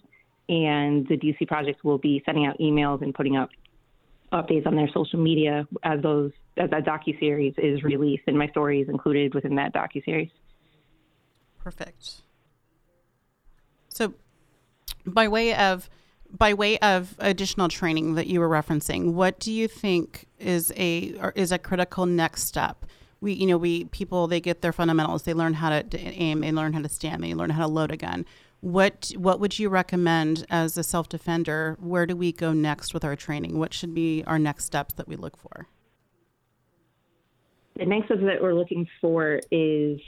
And 0.49 1.09
the 1.09 1.17
DC 1.17 1.49
Project 1.49 1.85
will 1.85 1.97
be 1.97 2.23
sending 2.27 2.45
out 2.45 2.59
emails 2.59 3.01
and 3.01 3.15
putting 3.15 3.37
up 3.37 3.49
updates 4.33 4.67
on 4.67 4.75
their 4.75 4.89
social 4.93 5.19
media 5.19 5.67
as 5.83 6.03
those 6.03 6.33
as 6.57 6.71
that 6.71 6.85
docu-series 6.85 7.55
is 7.59 7.83
released. 7.83 8.25
And 8.27 8.39
my 8.39 8.49
story 8.49 8.81
is 8.81 8.89
included 8.89 9.35
within 9.35 9.57
that 9.57 9.75
docu-series. 9.75 10.31
Perfect. 11.59 12.23
So, 13.89 14.15
by 15.07 15.29
way 15.29 15.55
of 15.55 15.89
by 16.37 16.53
way 16.53 16.79
of 16.79 17.15
additional 17.19 17.69
training 17.69 18.15
that 18.15 18.27
you 18.27 18.41
were 18.41 18.49
referencing, 18.49 19.13
what 19.13 19.39
do 19.39 19.53
you 19.53 19.69
think 19.69 20.27
is 20.39 20.73
a 20.77 21.15
is 21.35 21.53
a 21.53 21.59
critical 21.59 22.07
next 22.07 22.45
step? 22.45 22.85
We, 23.21 23.33
you 23.33 23.47
know, 23.47 23.57
we 23.57 23.85
people 23.87 24.27
they 24.27 24.41
get 24.41 24.61
their 24.61 24.73
fundamentals. 24.73 25.23
They 25.23 25.33
learn 25.33 25.55
how 25.55 25.81
to 25.81 25.99
aim. 25.99 26.41
They 26.41 26.53
learn 26.53 26.73
how 26.73 26.83
to 26.83 26.89
stand. 26.89 27.23
They 27.23 27.35
learn 27.35 27.51
how 27.51 27.63
to 27.67 27.73
load 27.73 27.91
a 27.91 27.97
gun. 27.97 28.27
What 28.65 29.13
what 29.19 29.41
would 29.41 29.59
you 29.59 29.69
recommend 29.69 30.47
as 30.49 30.79
a 30.79 30.83
self 30.83 31.11
defender? 31.11 31.77
Where 31.81 32.07
do 32.07 32.17
we 32.17 32.33
go 32.33 32.55
next 32.55 32.95
with 32.95 33.05
our 33.05 33.15
training? 33.15 33.59
What 33.59 33.75
should 33.75 33.93
be 33.93 34.25
our 34.27 34.39
next 34.39 34.65
steps 34.65 34.95
that 34.95 35.07
we 35.07 35.17
look 35.17 35.37
for? 35.37 35.69
The 37.77 37.85
next 37.85 38.07
step 38.07 38.21
that 38.21 38.41
we're 38.41 38.55
looking 38.55 38.89
for 39.03 39.39
is, 39.51 40.01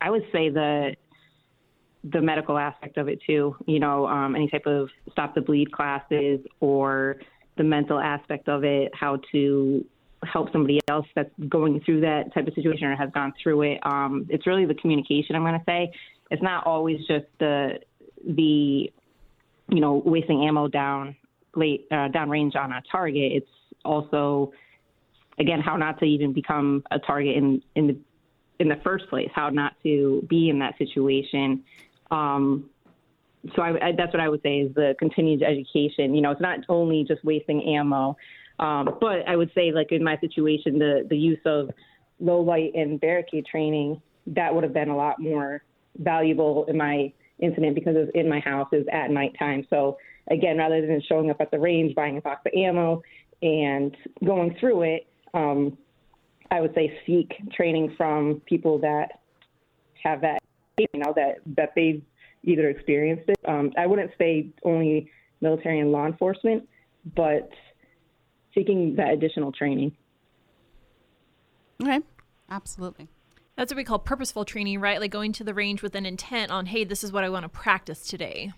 I 0.00 0.10
would 0.10 0.24
say 0.32 0.48
the 0.48 0.96
the 2.02 2.20
medical 2.20 2.58
aspect 2.58 2.98
of 2.98 3.06
it 3.06 3.20
too. 3.24 3.54
You 3.68 3.78
know, 3.78 4.08
um, 4.08 4.34
any 4.34 4.48
type 4.48 4.66
of 4.66 4.88
stop 5.12 5.36
the 5.36 5.40
bleed 5.40 5.70
classes 5.70 6.40
or 6.58 7.20
the 7.56 7.62
mental 7.62 8.00
aspect 8.00 8.48
of 8.48 8.64
it, 8.64 8.90
how 8.92 9.20
to 9.30 9.84
help 10.24 10.50
somebody 10.50 10.80
else 10.88 11.06
that's 11.14 11.30
going 11.48 11.80
through 11.82 12.00
that 12.00 12.34
type 12.34 12.48
of 12.48 12.54
situation 12.54 12.88
or 12.88 12.96
has 12.96 13.10
gone 13.14 13.32
through 13.40 13.62
it. 13.62 13.78
Um, 13.84 14.26
it's 14.28 14.48
really 14.48 14.66
the 14.66 14.74
communication. 14.74 15.36
I'm 15.36 15.42
going 15.42 15.54
to 15.54 15.64
say 15.64 15.92
it's 16.30 16.42
not 16.42 16.66
always 16.66 16.98
just 17.06 17.26
the 17.38 17.80
the 18.26 18.92
you 19.68 19.80
know 19.80 20.02
wasting 20.04 20.44
ammo 20.44 20.68
down 20.68 21.16
late 21.54 21.86
uh, 21.90 22.08
down 22.08 22.28
range 22.30 22.54
on 22.56 22.72
a 22.72 22.82
target. 22.90 23.32
It's 23.32 23.50
also 23.84 24.52
again 25.38 25.60
how 25.60 25.76
not 25.76 25.98
to 26.00 26.04
even 26.04 26.32
become 26.32 26.84
a 26.90 26.98
target 26.98 27.36
in 27.36 27.62
in 27.74 27.86
the 27.88 27.96
in 28.58 28.68
the 28.68 28.80
first 28.82 29.08
place, 29.08 29.30
how 29.34 29.50
not 29.50 29.74
to 29.84 30.26
be 30.28 30.48
in 30.50 30.58
that 30.58 30.76
situation. 30.78 31.62
Um, 32.10 32.68
so 33.54 33.62
I, 33.62 33.88
I, 33.88 33.92
that's 33.96 34.12
what 34.12 34.20
I 34.20 34.28
would 34.28 34.42
say 34.42 34.58
is 34.58 34.74
the 34.74 34.96
continued 34.98 35.44
education. 35.44 36.14
You 36.14 36.22
know, 36.22 36.32
it's 36.32 36.40
not 36.40 36.58
only 36.68 37.04
just 37.04 37.24
wasting 37.24 37.62
ammo, 37.76 38.16
um, 38.58 38.96
but 39.00 39.28
I 39.28 39.36
would 39.36 39.52
say 39.54 39.70
like 39.70 39.92
in 39.92 40.02
my 40.02 40.18
situation, 40.18 40.78
the 40.78 41.06
the 41.08 41.16
use 41.16 41.40
of 41.44 41.70
low 42.20 42.40
light 42.40 42.72
and 42.74 43.00
barricade 43.00 43.46
training 43.46 44.02
that 44.26 44.54
would 44.54 44.64
have 44.64 44.74
been 44.74 44.88
a 44.88 44.96
lot 44.96 45.20
more 45.20 45.62
valuable 45.98 46.64
in 46.66 46.76
my 46.76 47.12
incident 47.38 47.74
because 47.74 47.96
it 47.96 48.00
was 48.00 48.08
in 48.14 48.28
my 48.28 48.40
house, 48.40 48.68
was 48.72 48.84
at 48.92 49.10
nighttime. 49.10 49.66
So 49.70 49.98
again, 50.30 50.58
rather 50.58 50.86
than 50.86 51.02
showing 51.08 51.30
up 51.30 51.40
at 51.40 51.50
the 51.50 51.58
range, 51.58 51.94
buying 51.94 52.18
a 52.18 52.20
box 52.20 52.42
of 52.46 52.52
ammo, 52.56 53.02
and 53.42 53.96
going 54.24 54.56
through 54.58 54.82
it, 54.82 55.06
um, 55.34 55.76
I 56.50 56.60
would 56.60 56.74
say 56.74 56.98
seek 57.06 57.32
training 57.54 57.94
from 57.96 58.42
people 58.46 58.78
that 58.78 59.20
have 60.02 60.22
that, 60.22 60.40
you 60.78 60.86
know, 60.94 61.12
that 61.14 61.40
that 61.56 61.72
they've 61.74 62.02
either 62.44 62.68
experienced 62.68 63.28
it. 63.28 63.38
Um, 63.46 63.72
I 63.76 63.86
wouldn't 63.86 64.10
say 64.18 64.48
only 64.64 65.10
military 65.40 65.80
and 65.80 65.92
law 65.92 66.06
enforcement, 66.06 66.68
but 67.14 67.50
seeking 68.54 68.96
that 68.96 69.12
additional 69.12 69.52
training. 69.52 69.92
Okay, 71.82 72.00
absolutely. 72.50 73.08
That's 73.58 73.72
what 73.72 73.76
we 73.76 73.82
call 73.82 73.98
purposeful 73.98 74.44
training, 74.44 74.80
right? 74.80 75.00
Like 75.00 75.10
going 75.10 75.32
to 75.32 75.42
the 75.42 75.52
range 75.52 75.82
with 75.82 75.96
an 75.96 76.06
intent 76.06 76.52
on, 76.52 76.66
hey, 76.66 76.84
this 76.84 77.02
is 77.02 77.10
what 77.10 77.24
I 77.24 77.28
want 77.28 77.42
to 77.42 77.48
practice 77.48 78.06
today. 78.06 78.52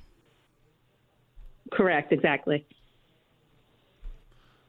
Correct, 1.73 2.13
exactly. 2.13 2.67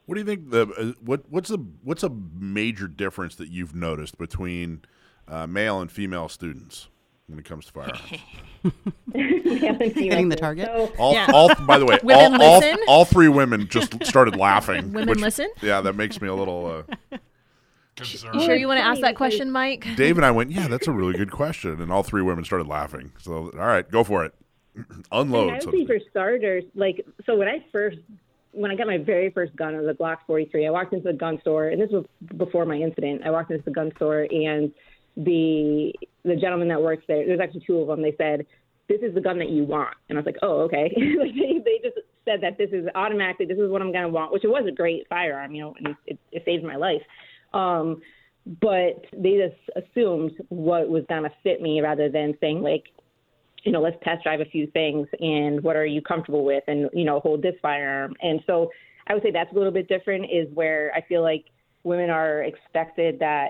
What 0.05 0.15
do 0.15 0.21
you 0.21 0.25
think? 0.25 0.49
The 0.49 0.67
uh, 0.67 0.93
what 1.03 1.29
what's 1.29 1.49
a 1.51 1.57
what's 1.83 2.03
a 2.03 2.09
major 2.09 2.87
difference 2.87 3.35
that 3.35 3.49
you've 3.49 3.75
noticed 3.75 4.17
between 4.17 4.83
uh, 5.27 5.47
male 5.47 5.81
and 5.81 5.91
female 5.91 6.29
students 6.29 6.87
when 7.27 7.37
it 7.37 7.43
comes 7.43 7.65
to 7.65 7.71
firearms? 7.73 7.99
Hitting 9.13 10.29
the 10.29 10.37
target. 10.37 10.67
So, 10.67 10.93
All, 10.97 11.13
Yeah. 11.13 11.27
all 11.33 11.53
by 11.65 11.77
the 11.77 11.85
way, 11.85 11.97
all, 12.13 12.41
all, 12.41 12.63
all 12.87 13.05
three 13.05 13.27
women 13.29 13.67
just 13.69 14.01
started 14.05 14.37
laughing. 14.37 14.91
Women 14.93 15.09
which- 15.09 15.19
listen? 15.19 15.49
Yeah, 15.61 15.81
that 15.81 15.95
makes 15.97 16.21
me 16.21 16.29
a 16.29 16.33
little. 16.33 16.85
Uh, 17.11 17.17
Concern. 17.95 18.33
You 18.33 18.45
sure 18.45 18.55
you 18.55 18.67
want 18.67 18.79
to 18.79 18.85
ask 18.85 19.01
that 19.01 19.15
question, 19.15 19.51
Mike? 19.51 19.85
Dave 19.95 20.17
and 20.17 20.25
I 20.25 20.31
went, 20.31 20.51
yeah, 20.51 20.67
that's 20.67 20.87
a 20.87 20.91
really 20.91 21.13
good 21.13 21.31
question, 21.31 21.81
and 21.81 21.91
all 21.91 22.03
three 22.03 22.21
women 22.21 22.43
started 22.45 22.67
laughing. 22.67 23.11
So, 23.19 23.51
all 23.53 23.67
right, 23.67 23.89
go 23.89 24.03
for 24.03 24.25
it. 24.25 24.33
Unload. 25.11 25.49
And 25.49 25.57
I 25.57 25.59
so 25.59 25.67
would 25.67 25.71
to 25.71 25.77
say 25.79 25.85
for 25.85 26.09
starters, 26.09 26.63
like 26.75 27.05
so 27.25 27.35
when 27.35 27.47
I 27.47 27.65
first 27.71 27.97
when 28.53 28.71
I 28.71 28.75
got 28.75 28.87
my 28.87 28.97
very 28.97 29.29
first 29.31 29.55
gun, 29.55 29.73
it 29.75 29.81
was 29.81 29.87
a 29.89 29.97
Glock 29.97 30.17
43. 30.27 30.67
I 30.67 30.71
walked 30.71 30.93
into 30.93 31.11
the 31.11 31.17
gun 31.17 31.39
store, 31.41 31.69
and 31.69 31.81
this 31.81 31.89
was 31.89 32.05
before 32.37 32.65
my 32.65 32.75
incident. 32.75 33.21
I 33.25 33.31
walked 33.31 33.51
into 33.51 33.63
the 33.63 33.71
gun 33.71 33.91
store, 33.95 34.27
and 34.29 34.71
the 35.17 35.93
the 36.23 36.35
gentleman 36.35 36.67
that 36.69 36.81
works 36.81 37.03
there, 37.07 37.25
there's 37.25 37.39
actually 37.39 37.63
two 37.65 37.77
of 37.77 37.87
them. 37.87 38.01
They 38.01 38.15
said, 38.17 38.45
"This 38.87 39.01
is 39.01 39.13
the 39.13 39.21
gun 39.21 39.39
that 39.39 39.49
you 39.49 39.63
want," 39.63 39.95
and 40.09 40.17
I 40.17 40.21
was 40.21 40.25
like, 40.25 40.37
"Oh, 40.41 40.61
okay." 40.61 40.93
like 41.19 41.33
they, 41.33 41.59
they 41.63 41.79
just 41.83 41.97
said 42.25 42.41
that 42.41 42.57
this 42.57 42.69
is 42.71 42.87
automatically 42.95 43.45
this 43.45 43.57
is 43.57 43.69
what 43.69 43.81
I'm 43.81 43.91
gonna 43.91 44.09
want, 44.09 44.31
which 44.31 44.43
it 44.43 44.49
was 44.49 44.65
a 44.67 44.71
great 44.71 45.07
firearm, 45.09 45.53
you 45.53 45.63
know, 45.63 45.75
and 45.77 45.95
it, 46.05 46.19
it 46.31 46.43
saved 46.45 46.63
my 46.63 46.75
life. 46.75 47.01
Um, 47.53 48.01
but 48.59 49.05
they 49.15 49.37
just 49.37 49.85
assumed 49.85 50.31
what 50.49 50.89
was 50.89 51.03
gonna 51.09 51.31
fit 51.43 51.61
me 51.61 51.81
rather 51.81 52.09
than 52.09 52.35
saying 52.41 52.61
like 52.61 52.85
you 53.63 53.71
know, 53.71 53.81
let's 53.81 53.97
test 54.03 54.23
drive 54.23 54.41
a 54.41 54.45
few 54.45 54.67
things 54.67 55.07
and 55.19 55.61
what 55.63 55.75
are 55.75 55.85
you 55.85 56.01
comfortable 56.01 56.43
with 56.43 56.63
and, 56.67 56.89
you 56.93 57.03
know, 57.03 57.19
hold 57.19 57.41
this 57.41 57.55
firearm. 57.61 58.15
And 58.21 58.41
so 58.47 58.71
I 59.07 59.13
would 59.13 59.23
say 59.23 59.31
that's 59.31 59.51
a 59.51 59.55
little 59.55 59.71
bit 59.71 59.87
different 59.87 60.25
is 60.25 60.47
where 60.53 60.91
I 60.95 61.01
feel 61.01 61.21
like 61.21 61.45
women 61.83 62.09
are 62.09 62.43
expected 62.43 63.19
that, 63.19 63.49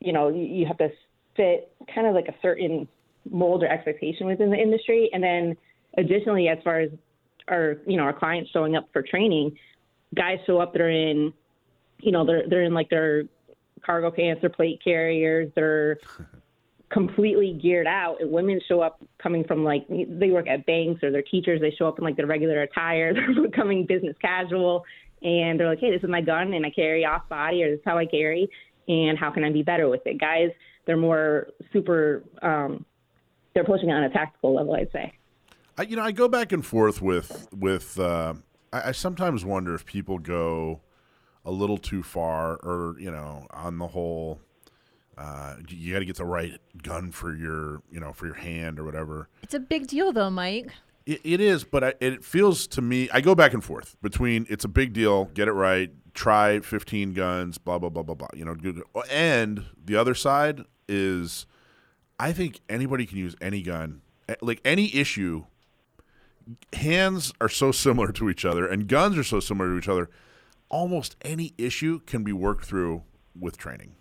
you 0.00 0.12
know, 0.12 0.28
you, 0.28 0.66
have 0.66 0.78
to 0.78 0.88
fit 1.36 1.72
kind 1.94 2.06
of 2.06 2.14
like 2.14 2.28
a 2.28 2.34
certain 2.40 2.88
mold 3.30 3.62
or 3.62 3.68
expectation 3.68 4.26
within 4.26 4.50
the 4.50 4.56
industry. 4.56 5.10
And 5.12 5.22
then 5.22 5.56
additionally, 5.98 6.48
as 6.48 6.58
far 6.64 6.80
as 6.80 6.90
our, 7.48 7.76
you 7.86 7.96
know, 7.96 8.04
our 8.04 8.12
clients 8.12 8.50
showing 8.52 8.74
up 8.74 8.88
for 8.92 9.02
training, 9.02 9.56
guys 10.14 10.38
show 10.46 10.58
up, 10.58 10.72
they're 10.72 10.90
in, 10.90 11.32
you 12.02 12.12
know, 12.12 12.26
they're, 12.26 12.48
they're 12.48 12.62
in 12.62 12.74
like 12.74 12.90
their 12.90 13.24
cargo 13.84 14.10
pants, 14.10 14.40
their 14.40 14.50
plate 14.50 14.80
carriers, 14.82 15.50
they're 15.54 15.98
completely 16.92 17.58
geared 17.60 17.86
out. 17.86 18.20
And 18.20 18.30
women 18.30 18.60
show 18.68 18.80
up 18.80 19.02
coming 19.22 19.44
from 19.44 19.64
like 19.64 19.86
they 19.88 20.30
work 20.30 20.48
at 20.48 20.66
banks 20.66 21.02
or 21.02 21.10
they're 21.10 21.22
teachers 21.22 21.60
they 21.60 21.74
show 21.78 21.88
up 21.88 21.98
in 21.98 22.04
like 22.04 22.16
their 22.16 22.26
regular 22.26 22.62
attire. 22.62 23.14
They're 23.34 23.42
becoming 23.42 23.86
business 23.86 24.16
casual. 24.20 24.84
And 25.22 25.58
they're 25.58 25.68
like 25.68 25.78
hey 25.78 25.92
this 25.92 26.02
is 26.02 26.10
my 26.10 26.20
gun 26.20 26.52
and 26.52 26.66
i 26.66 26.70
carry 26.70 27.04
off 27.04 27.28
body 27.28 27.62
or 27.62 27.70
this 27.70 27.78
is 27.78 27.84
how 27.84 27.96
i 27.96 28.04
carry 28.04 28.50
and 28.88 29.16
how 29.16 29.30
can 29.30 29.44
i 29.44 29.52
be 29.52 29.62
better 29.62 29.88
with 29.88 30.04
it? 30.04 30.18
Guys 30.20 30.50
they're 30.86 30.96
more 30.96 31.48
super 31.72 32.22
um 32.42 32.84
they're 33.54 33.64
pushing 33.64 33.90
it 33.90 33.92
on 33.92 34.04
a 34.04 34.10
tactical 34.10 34.54
level 34.54 34.74
i'd 34.74 34.90
say. 34.92 35.12
I, 35.78 35.82
you 35.82 35.96
know 35.96 36.02
i 36.02 36.12
go 36.12 36.28
back 36.28 36.52
and 36.52 36.64
forth 36.64 37.00
with 37.00 37.48
with 37.52 37.98
uh, 37.98 38.34
I, 38.72 38.88
I 38.88 38.92
sometimes 38.92 39.44
wonder 39.44 39.74
if 39.74 39.86
people 39.86 40.18
go 40.18 40.80
a 41.44 41.50
little 41.50 41.78
too 41.78 42.02
far 42.02 42.56
or 42.56 42.96
you 42.98 43.10
know 43.10 43.46
on 43.50 43.78
the 43.78 43.88
whole 43.88 44.40
uh, 45.16 45.56
you 45.68 45.92
got 45.92 45.98
to 45.98 46.04
get 46.04 46.16
the 46.16 46.24
right 46.24 46.58
gun 46.82 47.12
for 47.12 47.34
your, 47.34 47.82
you 47.90 48.00
know, 48.00 48.12
for 48.12 48.26
your 48.26 48.34
hand 48.34 48.78
or 48.78 48.84
whatever. 48.84 49.28
It's 49.42 49.54
a 49.54 49.60
big 49.60 49.86
deal, 49.86 50.12
though, 50.12 50.30
Mike. 50.30 50.70
It, 51.04 51.20
it 51.24 51.40
is, 51.40 51.64
but 51.64 51.84
I, 51.84 51.94
it 52.00 52.24
feels 52.24 52.66
to 52.68 52.82
me. 52.82 53.08
I 53.12 53.20
go 53.20 53.34
back 53.34 53.52
and 53.52 53.62
forth 53.62 53.96
between 54.00 54.46
it's 54.48 54.64
a 54.64 54.68
big 54.68 54.92
deal, 54.92 55.26
get 55.26 55.48
it 55.48 55.52
right, 55.52 55.90
try 56.14 56.60
15 56.60 57.12
guns, 57.12 57.58
blah 57.58 57.78
blah 57.78 57.88
blah 57.88 58.02
blah 58.02 58.14
blah. 58.14 58.28
You 58.34 58.44
know. 58.44 58.56
And 59.10 59.64
the 59.84 59.96
other 59.96 60.14
side 60.14 60.64
is, 60.88 61.46
I 62.18 62.32
think 62.32 62.60
anybody 62.68 63.04
can 63.04 63.18
use 63.18 63.36
any 63.40 63.62
gun, 63.62 64.02
like 64.40 64.60
any 64.64 64.94
issue. 64.94 65.44
Hands 66.72 67.32
are 67.40 67.48
so 67.48 67.70
similar 67.70 68.12
to 68.12 68.30
each 68.30 68.44
other, 68.44 68.66
and 68.66 68.88
guns 68.88 69.18
are 69.18 69.24
so 69.24 69.40
similar 69.40 69.70
to 69.70 69.78
each 69.78 69.88
other. 69.88 70.08
Almost 70.72 71.14
any 71.22 71.54
issue 71.56 72.00
can 72.00 72.24
be 72.24 72.32
worked 72.32 72.64
through 72.64 73.04
with 73.38 73.56
training. 73.56 73.94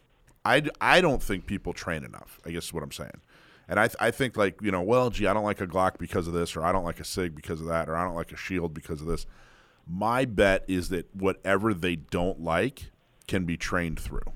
I, 0.43 0.63
I 0.81 1.01
don't 1.01 1.21
think 1.21 1.45
people 1.45 1.73
train 1.73 2.03
enough. 2.03 2.39
I 2.45 2.49
guess 2.49 2.65
is 2.65 2.73
what 2.73 2.81
I'm 2.81 2.91
saying. 2.91 3.21
And 3.67 3.79
I, 3.79 3.87
th- 3.87 3.97
I 3.99 4.09
think 4.09 4.35
like 4.35 4.59
you 4.61 4.71
know, 4.71 4.81
well, 4.81 5.11
gee, 5.11 5.27
I 5.27 5.33
don't 5.33 5.43
like 5.43 5.61
a 5.61 5.67
Glock 5.67 5.99
because 5.99 6.27
of 6.27 6.33
this, 6.33 6.55
or 6.55 6.63
I 6.63 6.71
don't 6.71 6.83
like 6.83 6.99
a 6.99 7.05
Sig 7.05 7.35
because 7.35 7.61
of 7.61 7.67
that, 7.67 7.87
or 7.87 7.95
I 7.95 8.03
don't 8.03 8.15
like 8.15 8.31
a 8.31 8.35
Shield 8.35 8.73
because 8.73 9.01
of 9.01 9.07
this. 9.07 9.25
My 9.87 10.25
bet 10.25 10.65
is 10.67 10.89
that 10.89 11.13
whatever 11.15 11.73
they 11.73 11.95
don't 11.95 12.41
like 12.41 12.91
can 13.27 13.45
be 13.45 13.57
trained 13.57 13.99
through. 13.99 14.33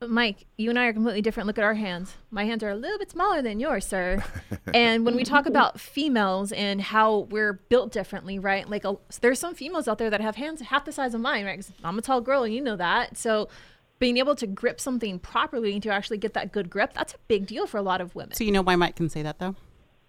But 0.00 0.08
Mike, 0.08 0.46
you 0.56 0.70
and 0.70 0.78
I 0.78 0.86
are 0.86 0.94
completely 0.94 1.20
different. 1.20 1.46
Look 1.46 1.58
at 1.58 1.64
our 1.64 1.74
hands. 1.74 2.16
My 2.30 2.46
hands 2.46 2.62
are 2.64 2.70
a 2.70 2.74
little 2.74 2.98
bit 2.98 3.10
smaller 3.10 3.42
than 3.42 3.60
yours, 3.60 3.86
sir. 3.86 4.24
and 4.74 5.04
when 5.04 5.14
we 5.14 5.24
talk 5.24 5.44
about 5.44 5.78
females 5.78 6.52
and 6.52 6.80
how 6.80 7.18
we're 7.30 7.52
built 7.52 7.92
differently, 7.92 8.38
right? 8.38 8.66
Like, 8.66 8.86
a, 8.86 8.96
there's 9.20 9.38
some 9.38 9.54
females 9.54 9.86
out 9.88 9.98
there 9.98 10.08
that 10.08 10.22
have 10.22 10.36
hands 10.36 10.62
half 10.62 10.86
the 10.86 10.92
size 10.92 11.12
of 11.12 11.20
mine, 11.20 11.44
right? 11.44 11.56
'Cause 11.58 11.70
I'm 11.84 11.98
a 11.98 12.00
tall 12.02 12.22
girl, 12.22 12.44
and 12.44 12.54
you 12.54 12.62
know 12.62 12.76
that. 12.76 13.18
So 13.18 13.50
being 13.98 14.16
able 14.16 14.34
to 14.36 14.46
grip 14.46 14.80
something 14.80 15.18
properly 15.18 15.74
and 15.74 15.82
to 15.82 15.90
actually 15.90 16.16
get 16.16 16.32
that 16.32 16.50
good 16.50 16.70
grip, 16.70 16.94
that's 16.94 17.12
a 17.12 17.18
big 17.28 17.46
deal 17.46 17.66
for 17.66 17.76
a 17.76 17.82
lot 17.82 18.00
of 18.00 18.14
women. 18.14 18.32
So 18.34 18.42
you 18.42 18.52
know 18.52 18.62
why 18.62 18.76
Mike 18.76 18.96
can 18.96 19.10
say 19.10 19.20
that 19.22 19.38
though? 19.38 19.54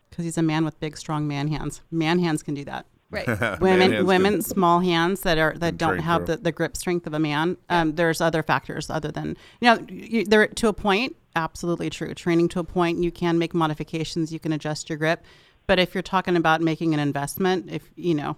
Because 0.09 0.23
he's 0.23 0.37
a 0.37 0.41
man 0.41 0.63
with 0.63 0.79
big, 0.79 0.95
strong 0.95 1.27
man 1.27 1.49
hands. 1.49 1.81
Man 1.91 2.19
hands 2.19 2.43
can 2.43 2.53
do 2.53 2.63
that. 2.63 2.85
Right. 3.11 3.27
women, 3.59 3.91
hands 3.91 4.07
women, 4.07 4.33
can- 4.33 4.41
small 4.41 4.79
hands 4.79 5.21
that 5.21 5.37
are 5.37 5.53
that 5.57 5.77
don't 5.77 5.99
have 5.99 6.27
the, 6.27 6.37
the 6.37 6.51
grip 6.51 6.77
strength 6.77 7.05
of 7.05 7.13
a 7.13 7.19
man. 7.19 7.57
Um, 7.69 7.95
there's 7.95 8.21
other 8.21 8.41
factors 8.41 8.89
other 8.89 9.11
than 9.11 9.35
you 9.59 9.67
know 9.67 9.85
you, 9.89 10.25
they're 10.25 10.47
to 10.47 10.67
a 10.69 10.73
point. 10.73 11.15
Absolutely 11.35 11.89
true. 11.89 12.13
Training 12.13 12.49
to 12.49 12.59
a 12.59 12.63
point, 12.63 13.03
you 13.03 13.11
can 13.11 13.37
make 13.37 13.53
modifications. 13.53 14.33
You 14.33 14.39
can 14.39 14.51
adjust 14.53 14.89
your 14.89 14.97
grip. 14.97 15.23
But 15.67 15.79
if 15.79 15.93
you're 15.93 16.01
talking 16.01 16.35
about 16.35 16.61
making 16.61 16.93
an 16.93 16.99
investment, 16.99 17.69
if 17.69 17.89
you 17.95 18.15
know, 18.15 18.37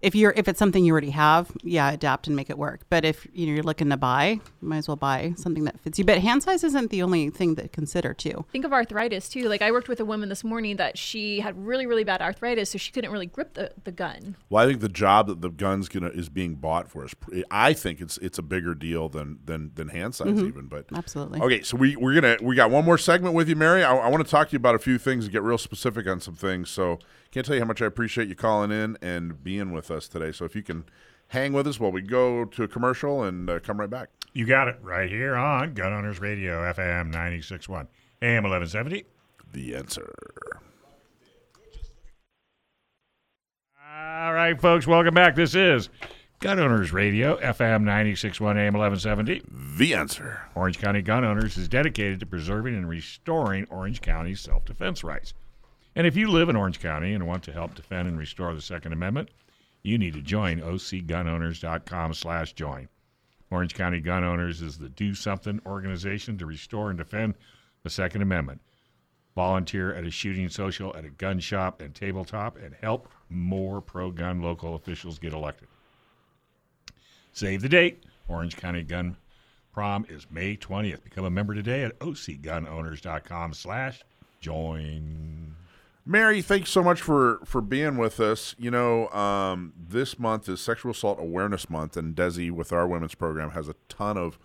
if 0.00 0.14
you're 0.14 0.32
if 0.36 0.46
it's 0.48 0.58
something 0.58 0.84
you 0.84 0.92
already 0.92 1.10
have, 1.10 1.50
yeah, 1.62 1.90
adapt 1.90 2.26
and 2.26 2.36
make 2.36 2.50
it 2.50 2.58
work. 2.58 2.82
But 2.88 3.04
if 3.04 3.26
you 3.32 3.46
know, 3.46 3.54
you're 3.54 3.64
looking 3.64 3.90
to 3.90 3.96
buy, 3.96 4.40
you 4.60 4.68
might 4.68 4.78
as 4.78 4.88
well 4.88 4.96
buy 4.96 5.34
something 5.36 5.64
that 5.64 5.80
fits 5.80 5.98
you. 5.98 6.04
But 6.04 6.18
hand 6.18 6.42
size 6.42 6.62
isn't 6.64 6.90
the 6.90 7.02
only 7.02 7.30
thing 7.30 7.56
to 7.56 7.68
consider 7.68 8.14
too. 8.14 8.44
Think 8.52 8.64
of 8.64 8.72
arthritis 8.72 9.28
too. 9.28 9.48
Like 9.48 9.62
I 9.62 9.72
worked 9.72 9.88
with 9.88 10.00
a 10.00 10.04
woman 10.04 10.28
this 10.28 10.44
morning 10.44 10.76
that 10.76 10.96
she 10.96 11.40
had 11.40 11.66
really, 11.66 11.86
really 11.86 12.04
bad 12.04 12.22
arthritis, 12.22 12.70
so 12.70 12.78
she 12.78 12.92
couldn't 12.92 13.10
really 13.10 13.26
grip 13.26 13.54
the, 13.54 13.72
the 13.84 13.92
gun. 13.92 14.36
Well, 14.50 14.64
I 14.64 14.68
think 14.68 14.80
the 14.80 14.88
job 14.88 15.26
that 15.26 15.40
the 15.40 15.50
gun's 15.50 15.88
gonna 15.88 16.08
is 16.08 16.28
being 16.28 16.54
bought 16.54 16.88
for 16.88 17.04
is. 17.04 17.14
I 17.50 17.72
think 17.72 18.00
it's 18.00 18.18
it's 18.18 18.38
a 18.38 18.42
bigger 18.42 18.74
deal 18.74 19.08
than 19.08 19.40
than 19.44 19.72
than 19.74 19.88
hand 19.88 20.14
size 20.14 20.28
mm-hmm. 20.28 20.46
even. 20.46 20.66
But 20.66 20.86
Absolutely. 20.94 21.40
Okay, 21.40 21.62
so 21.62 21.76
we 21.76 21.96
we're 21.96 22.14
gonna 22.14 22.36
we 22.40 22.54
got 22.54 22.70
one 22.70 22.84
more 22.84 22.98
segment 22.98 23.34
with 23.34 23.48
you, 23.48 23.56
Mary. 23.56 23.82
I, 23.82 23.96
I 23.96 24.08
want 24.08 24.24
to 24.24 24.30
talk 24.30 24.48
to 24.48 24.52
you 24.52 24.58
about 24.58 24.76
a 24.76 24.78
few 24.78 24.98
things 24.98 25.24
and 25.24 25.32
get 25.32 25.42
real 25.42 25.58
specific 25.58 26.06
on 26.06 26.20
some 26.20 26.34
things. 26.34 26.70
So 26.70 26.98
can't 27.30 27.44
tell 27.46 27.54
you 27.54 27.62
how 27.62 27.66
much 27.66 27.82
I 27.82 27.86
appreciate 27.86 28.28
you 28.28 28.34
calling 28.34 28.70
in 28.70 28.96
and 29.02 29.42
being 29.42 29.72
with 29.72 29.90
us 29.90 30.08
today. 30.08 30.32
So 30.32 30.44
if 30.44 30.56
you 30.56 30.62
can 30.62 30.84
hang 31.28 31.52
with 31.52 31.66
us 31.66 31.78
while 31.78 31.92
we 31.92 32.02
go 32.02 32.44
to 32.44 32.62
a 32.62 32.68
commercial 32.68 33.22
and 33.22 33.48
uh, 33.48 33.60
come 33.60 33.80
right 33.80 33.90
back. 33.90 34.10
You 34.32 34.46
got 34.46 34.68
it 34.68 34.78
right 34.82 35.08
here 35.08 35.36
on 35.36 35.74
Gun 35.74 35.92
Owners 35.92 36.20
Radio, 36.20 36.60
FM 36.72 37.12
96.1, 37.12 37.86
AM 38.22 38.44
1170. 38.44 39.04
The 39.52 39.76
answer. 39.76 40.12
All 43.90 44.32
right, 44.34 44.60
folks, 44.60 44.86
welcome 44.86 45.14
back. 45.14 45.34
This 45.34 45.54
is 45.54 45.88
Gun 46.40 46.58
Owners 46.60 46.92
Radio, 46.92 47.36
FM 47.38 47.82
96.1, 47.82 48.56
AM 48.56 48.74
1170. 48.74 49.42
The 49.76 49.94
answer. 49.94 50.42
Orange 50.54 50.78
County 50.78 51.02
Gun 51.02 51.24
Owners 51.24 51.56
is 51.56 51.68
dedicated 51.68 52.20
to 52.20 52.26
preserving 52.26 52.74
and 52.74 52.88
restoring 52.88 53.66
Orange 53.70 54.00
County's 54.00 54.40
self 54.40 54.64
defense 54.64 55.02
rights. 55.02 55.34
And 55.98 56.06
if 56.06 56.16
you 56.16 56.30
live 56.30 56.48
in 56.48 56.54
Orange 56.54 56.78
County 56.78 57.12
and 57.12 57.26
want 57.26 57.42
to 57.42 57.52
help 57.52 57.74
defend 57.74 58.06
and 58.06 58.16
restore 58.16 58.54
the 58.54 58.62
Second 58.62 58.92
Amendment, 58.92 59.30
you 59.82 59.98
need 59.98 60.14
to 60.14 60.22
join 60.22 60.60
ocgunowners.com 60.60 62.14
slash 62.14 62.52
join. 62.52 62.88
Orange 63.50 63.74
County 63.74 63.98
Gun 63.98 64.22
Owners 64.22 64.62
is 64.62 64.78
the 64.78 64.90
do 64.90 65.12
something 65.12 65.60
organization 65.66 66.38
to 66.38 66.46
restore 66.46 66.90
and 66.90 66.98
defend 66.98 67.34
the 67.82 67.90
Second 67.90 68.22
Amendment. 68.22 68.60
Volunteer 69.34 69.92
at 69.92 70.04
a 70.06 70.10
shooting 70.10 70.48
social, 70.48 70.96
at 70.96 71.04
a 71.04 71.10
gun 71.10 71.40
shop 71.40 71.80
and 71.80 71.92
tabletop, 71.96 72.56
and 72.58 72.76
help 72.80 73.08
more 73.28 73.80
pro 73.80 74.12
gun 74.12 74.40
local 74.40 74.76
officials 74.76 75.18
get 75.18 75.32
elected. 75.32 75.66
Save 77.32 77.60
the 77.60 77.68
date. 77.68 78.04
Orange 78.28 78.56
County 78.56 78.84
Gun 78.84 79.16
Prom 79.72 80.06
is 80.08 80.30
May 80.30 80.56
20th. 80.56 81.02
Become 81.02 81.24
a 81.24 81.30
member 81.30 81.56
today 81.56 81.82
at 81.82 81.98
ocgunowners.com 81.98 83.52
slash 83.52 84.04
join. 84.40 85.47
Mary, 86.10 86.40
thanks 86.40 86.70
so 86.70 86.82
much 86.82 87.02
for 87.02 87.38
for 87.44 87.60
being 87.60 87.98
with 87.98 88.18
us. 88.18 88.56
You 88.58 88.70
know, 88.70 89.08
um, 89.10 89.74
this 89.76 90.18
month 90.18 90.48
is 90.48 90.58
Sexual 90.58 90.92
Assault 90.92 91.20
Awareness 91.20 91.68
Month, 91.68 91.98
and 91.98 92.16
Desi, 92.16 92.50
with 92.50 92.72
our 92.72 92.88
women's 92.88 93.14
program, 93.14 93.50
has 93.50 93.68
a 93.68 93.74
ton 93.90 94.16
of 94.16 94.38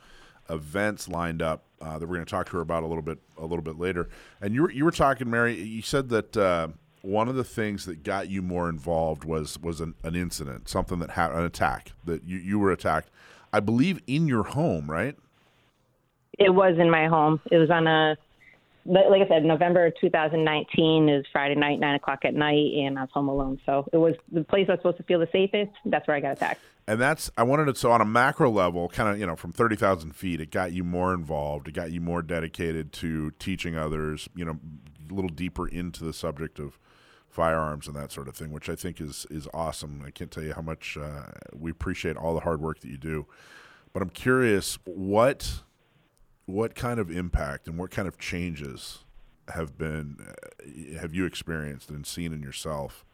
events 0.49 1.08
lined 1.08 1.41
up 1.41 1.63
uh, 1.80 1.97
that 1.97 2.06
we're 2.06 2.15
going 2.15 2.26
to 2.26 2.30
talk 2.30 2.47
to 2.47 2.58
her 2.58 2.62
about 2.62 2.84
a 2.84 2.86
little 2.86 3.02
bit 3.02 3.19
a 3.38 3.45
little 3.45 3.63
bit 3.63 3.80
later. 3.80 4.10
And 4.41 4.54
you 4.54 4.63
were 4.63 4.71
you 4.71 4.84
were 4.84 4.91
talking, 4.91 5.30
Mary. 5.30 5.56
You 5.56 5.82
said 5.82 6.10
that 6.10 6.36
uh, 6.36 6.67
one 7.02 7.30
of 7.30 7.36
the 7.36 7.45
things 7.45 7.86
that 7.86 8.04
got 8.04 8.28
you 8.28 8.41
more 8.41 8.67
involved 8.67 9.23
was 9.23 9.58
was 9.58 9.80
an, 9.80 9.93
an 10.04 10.17
incident, 10.17 10.67
something 10.67 10.99
that 10.99 11.12
had 11.12 11.32
an 11.32 11.45
attack 11.45 11.93
that 12.04 12.26
you 12.26 12.39
you 12.39 12.60
were 12.60 12.73
attacked. 12.73 13.10
I 13.54 13.62
believe 13.62 14.02
in 14.06 14.28
your 14.28 14.43
home, 14.43 14.91
right? 14.91 15.15
It 16.38 16.49
was 16.49 16.78
in 16.78 16.89
my 16.89 17.08
home. 17.08 17.39
It 17.49 17.58
was 17.58 17.69
on 17.69 17.88
a, 17.88 18.17
like 18.86 19.06
like 19.10 19.22
I 19.22 19.28
said, 19.28 19.46
November 19.46 19.91
2019 20.02 21.10
is 21.10 21.26
Friday 21.32 21.56
night, 21.56 21.80
nine 21.80 21.96
o'clock 21.96 22.26
at 22.26 22.34
night, 22.34 22.74
and 22.76 22.98
I 22.98 23.02
was 23.02 23.10
home 23.13 23.30
alone. 23.30 23.60
So 23.65 23.88
it 23.93 23.98
was 23.98 24.15
the 24.32 24.43
place 24.43 24.65
I 24.67 24.74
was 24.74 24.80
supposed 24.80 24.98
to 24.98 25.04
feel 25.04 25.19
the 25.19 25.30
safest. 25.32 25.72
That's 25.86 26.08
where 26.08 26.17
I 26.17 26.19
got 26.19 26.34
attacked. 26.34 26.62
And 26.88 27.00
that's 27.00 27.32
I 27.38 27.43
wanted 27.43 27.65
to 27.65 27.76
so 27.76 27.91
on 27.91 28.02
a 28.02 28.06
macro 28.06 28.50
level, 28.50 28.89
kind 28.89 29.10
of 29.10 29.19
you 29.19 29.26
know 29.26 29.36
from 29.36 29.54
thirty 29.54 29.76
thousand 29.76 30.15
feet, 30.15 30.41
it 30.41 30.52
got 30.52 30.74
you 30.74 30.84
more 30.84 31.13
involved. 31.13 31.67
It 31.67 31.74
got 31.74 31.91
you 31.91 32.02
more 32.02 32.22
dedicated 32.22 32.91
to 32.93 33.32
teaching 33.39 33.78
others. 33.78 34.28
You 34.36 34.46
know, 34.46 34.60
a 35.10 35.13
little 35.13 35.30
deeper 35.30 35.67
into 35.67 36.04
the 36.04 36.13
subject 36.13 36.60
of 36.60 36.78
firearms 37.30 37.88
and 37.88 37.96
that 37.96 38.12
sort 38.12 38.28
of 38.28 38.36
thing, 38.36 38.52
which 38.52 38.69
I 38.69 38.76
think 38.76 39.00
is 39.00 39.26
is 39.30 39.48
awesome. 39.54 40.04
I 40.06 40.12
can't 40.12 40.30
tell 40.30 40.43
you 40.43 40.54
how 40.54 40.62
much 40.62 40.98
uh, 40.98 41.24
we 41.54 41.72
appreciate 41.72 42.17
all 42.17 42.34
the 42.34 42.41
hard 42.41 42.62
work 42.62 42.82
that 42.82 42.89
you 42.89 42.98
do. 42.98 43.28
But 43.93 44.02
I'm 44.02 44.10
curious 44.10 44.78
what 44.86 45.62
what 46.45 46.75
kind 46.75 46.99
of 46.99 47.10
impact 47.10 47.67
and 47.67 47.77
what 47.77 47.91
kind 47.91 48.08
of 48.08 48.17
changes 48.17 48.99
have 49.53 49.77
been 49.77 50.17
uh, 50.21 50.99
have 50.99 51.13
you 51.13 51.25
experienced 51.25 51.89
and 51.89 52.06
seen 52.06 52.34
in 52.34 52.41
yourself 52.41 53.06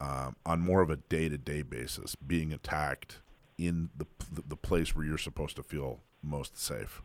um, 0.00 0.36
on 0.44 0.60
more 0.60 0.82
of 0.82 0.90
a 0.90 0.96
day 0.96 1.28
to 1.28 1.38
day 1.38 1.62
basis, 1.62 2.16
being 2.16 2.52
attacked 2.52 3.20
in 3.56 3.90
the 3.96 4.06
the 4.48 4.56
place 4.56 4.96
where 4.96 5.04
you're 5.04 5.18
supposed 5.18 5.56
to 5.56 5.62
feel 5.62 6.00
most 6.22 6.58
safe. 6.58 7.02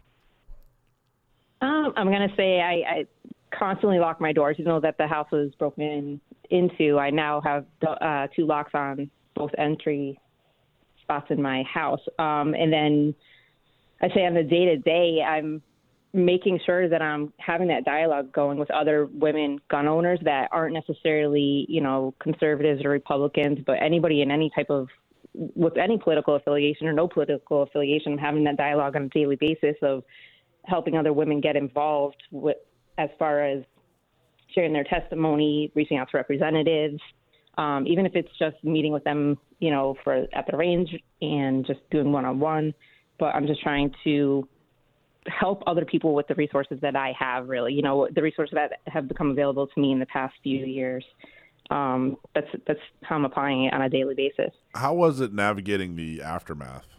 Um, 1.61 1.93
I'm 1.95 2.11
gonna 2.11 2.33
say 2.35 2.59
I, 2.61 2.73
I 2.89 3.07
constantly 3.51 3.99
lock 3.99 4.19
my 4.19 4.33
doors. 4.33 4.55
You 4.57 4.65
know 4.65 4.79
that 4.79 4.97
the 4.97 5.07
house 5.07 5.27
was 5.31 5.51
broken 5.59 6.19
into. 6.49 6.97
I 6.97 7.11
now 7.11 7.41
have 7.41 7.65
uh, 7.85 8.27
two 8.35 8.45
locks 8.45 8.71
on 8.73 9.11
both 9.35 9.51
entry 9.57 10.19
spots 11.01 11.27
in 11.29 11.41
my 11.41 11.63
house. 11.63 12.01
Um, 12.19 12.53
and 12.53 12.73
then 12.73 13.15
I 14.01 14.09
say 14.09 14.25
on 14.25 14.33
the 14.33 14.43
day 14.43 14.65
to 14.65 14.77
day, 14.77 15.21
I'm 15.21 15.61
making 16.13 16.59
sure 16.65 16.89
that 16.89 17.01
I'm 17.01 17.33
having 17.37 17.67
that 17.67 17.85
dialogue 17.85 18.31
going 18.31 18.57
with 18.57 18.71
other 18.71 19.07
women 19.11 19.59
gun 19.69 19.87
owners 19.87 20.19
that 20.23 20.49
aren't 20.51 20.73
necessarily, 20.73 21.65
you 21.69 21.81
know, 21.81 22.13
conservatives 22.19 22.83
or 22.83 22.89
Republicans, 22.89 23.59
but 23.65 23.77
anybody 23.81 24.21
in 24.21 24.31
any 24.31 24.49
type 24.55 24.69
of 24.69 24.87
with 25.33 25.77
any 25.77 25.97
political 25.97 26.35
affiliation 26.35 26.87
or 26.87 26.93
no 26.93 27.07
political 27.07 27.61
affiliation, 27.63 28.13
I'm 28.13 28.17
having 28.17 28.43
that 28.45 28.57
dialogue 28.57 28.95
on 28.95 29.03
a 29.03 29.09
daily 29.09 29.35
basis 29.35 29.75
of 29.83 30.03
helping 30.65 30.97
other 30.97 31.13
women 31.13 31.41
get 31.41 31.55
involved 31.55 32.21
with 32.31 32.57
as 32.97 33.09
far 33.19 33.43
as 33.43 33.63
sharing 34.55 34.73
their 34.73 34.83
testimony, 34.83 35.71
reaching 35.75 35.97
out 35.97 36.09
to 36.11 36.17
representatives, 36.17 36.99
um, 37.57 37.85
even 37.85 38.05
if 38.05 38.15
it's 38.15 38.31
just 38.39 38.55
meeting 38.63 38.91
with 38.91 39.03
them, 39.03 39.37
you 39.59 39.69
know, 39.69 39.95
for 40.03 40.25
at 40.33 40.45
the 40.49 40.57
range 40.57 40.89
and 41.21 41.65
just 41.65 41.79
doing 41.91 42.11
one 42.11 42.25
on 42.25 42.39
one. 42.39 42.73
But 43.19 43.35
I'm 43.35 43.47
just 43.47 43.61
trying 43.61 43.93
to 44.03 44.47
help 45.27 45.63
other 45.67 45.85
people 45.85 46.13
with 46.13 46.27
the 46.27 46.35
resources 46.35 46.79
that 46.81 46.95
I 46.95 47.13
have, 47.19 47.49
really, 47.49 47.73
you 47.73 47.81
know, 47.81 48.07
the 48.13 48.21
resources 48.21 48.55
that 48.55 48.79
have 48.87 49.07
become 49.07 49.31
available 49.31 49.67
to 49.67 49.79
me 49.79 49.91
in 49.91 49.99
the 49.99 50.05
past 50.05 50.35
few 50.43 50.65
years. 50.65 51.03
Um, 51.69 52.17
that's 52.33 52.47
that's 52.65 52.79
how 53.01 53.15
I'm 53.15 53.25
applying 53.25 53.65
it 53.65 53.73
on 53.73 53.81
a 53.81 53.89
daily 53.89 54.15
basis. 54.15 54.53
How 54.73 54.93
was 54.93 55.19
it 55.19 55.33
navigating 55.33 55.95
the 55.95 56.21
aftermath? 56.21 56.96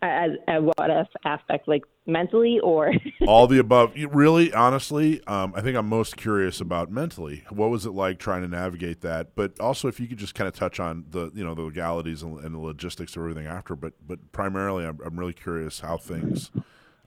As, 0.00 0.30
at 0.46 0.62
what 0.62 1.08
aspect, 1.24 1.66
like 1.66 1.82
mentally 2.06 2.60
or 2.60 2.92
all 3.26 3.48
the 3.48 3.58
above? 3.58 3.92
Really, 3.96 4.52
honestly, 4.52 5.20
um, 5.26 5.52
I 5.56 5.60
think 5.60 5.76
I'm 5.76 5.88
most 5.88 6.16
curious 6.16 6.60
about 6.60 6.90
mentally. 6.90 7.44
What 7.50 7.70
was 7.70 7.84
it 7.84 7.90
like 7.90 8.20
trying 8.20 8.42
to 8.42 8.48
navigate 8.48 9.00
that? 9.00 9.34
But 9.34 9.58
also, 9.58 9.88
if 9.88 9.98
you 9.98 10.06
could 10.06 10.18
just 10.18 10.36
kind 10.36 10.46
of 10.46 10.54
touch 10.54 10.78
on 10.78 11.06
the 11.10 11.32
you 11.34 11.44
know 11.44 11.54
the 11.54 11.62
legalities 11.62 12.22
and, 12.22 12.38
and 12.44 12.54
the 12.54 12.60
logistics 12.60 13.16
of 13.16 13.22
everything 13.22 13.46
after. 13.46 13.74
But 13.74 13.94
but 14.06 14.30
primarily, 14.30 14.84
I'm, 14.84 14.98
I'm 15.04 15.18
really 15.18 15.32
curious 15.32 15.80
how 15.80 15.96
things, 15.96 16.52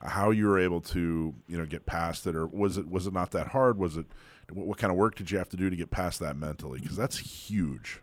how 0.01 0.31
you 0.31 0.47
were 0.47 0.59
able 0.59 0.81
to 0.81 1.33
you 1.47 1.57
know 1.57 1.65
get 1.65 1.85
past 1.85 2.27
it, 2.27 2.35
or 2.35 2.45
was 2.45 2.77
it 2.77 2.89
was 2.89 3.07
it 3.07 3.13
not 3.13 3.31
that 3.31 3.47
hard? 3.47 3.77
Was 3.77 3.95
it 3.95 4.07
what, 4.51 4.67
what 4.67 4.77
kind 4.77 4.91
of 4.91 4.97
work 4.97 5.15
did 5.15 5.31
you 5.31 5.37
have 5.37 5.49
to 5.49 5.57
do 5.57 5.69
to 5.69 5.75
get 5.77 5.91
past 5.91 6.19
that 6.19 6.35
mentally? 6.35 6.81
Because 6.81 6.97
that's 6.97 7.17
huge. 7.17 8.01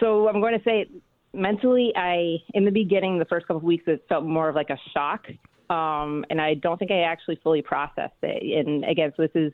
So 0.00 0.28
I'm 0.28 0.40
going 0.40 0.56
to 0.56 0.64
say 0.64 0.86
mentally, 1.38 1.92
I 1.96 2.38
in 2.54 2.64
the 2.64 2.70
beginning, 2.70 3.18
the 3.18 3.24
first 3.24 3.46
couple 3.46 3.58
of 3.58 3.62
weeks, 3.62 3.84
it 3.86 4.04
felt 4.08 4.24
more 4.24 4.48
of 4.48 4.54
like 4.54 4.70
a 4.70 4.78
shock, 4.92 5.26
um, 5.70 6.24
and 6.30 6.40
I 6.40 6.54
don't 6.54 6.78
think 6.78 6.90
I 6.90 7.00
actually 7.00 7.36
fully 7.42 7.62
processed 7.62 8.14
it. 8.22 8.66
And 8.66 8.84
again, 8.84 9.12
so 9.16 9.22
this 9.22 9.30
is 9.34 9.52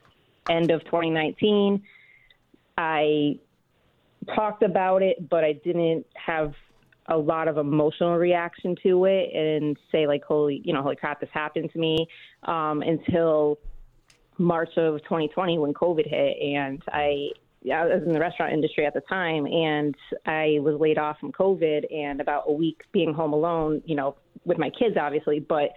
end 0.49 0.71
of 0.71 0.85
2019. 0.85 1.83
I 2.77 3.39
talked 4.35 4.63
about 4.63 5.03
it, 5.03 5.29
but 5.29 5.45
I 5.45 5.53
didn't 5.53 6.07
have 6.15 6.55
a 7.07 7.17
lot 7.17 7.49
of 7.49 7.59
emotional 7.59 8.17
reaction 8.17 8.75
to 8.83 9.05
it 9.05 9.35
and 9.35 9.77
say 9.93 10.07
like, 10.07 10.25
holy, 10.25 10.63
you 10.65 10.73
know, 10.73 10.83
holy 10.83 10.97
crap, 10.97 11.21
this 11.21 11.29
happened 11.33 11.71
to 11.73 11.79
me 11.79 12.07
um, 12.45 12.83
until 12.83 13.59
March 14.39 14.71
of 14.77 15.03
2020 15.03 15.59
when 15.59 15.75
COVID 15.75 16.09
hit, 16.09 16.37
and 16.41 16.83
I 16.89 17.29
I 17.73 17.85
was 17.87 18.03
in 18.07 18.13
the 18.13 18.21
restaurant 18.21 18.53
industry 18.53 18.85
at 18.87 18.95
the 18.95 19.01
time, 19.01 19.47
and 19.47 19.95
I 20.27 20.59
was 20.61 20.79
laid 20.79 20.99
off 20.99 21.19
from 21.19 21.33
COVID, 21.33 21.93
and 21.95 22.21
about 22.21 22.45
a 22.47 22.53
week 22.53 22.83
being 22.93 23.15
home 23.15 23.33
alone, 23.33 23.83
you 23.87 23.97
know, 23.97 24.17
with 24.45 24.59
my 24.59 24.71
kids, 24.71 24.97
obviously, 25.01 25.41
but 25.41 25.71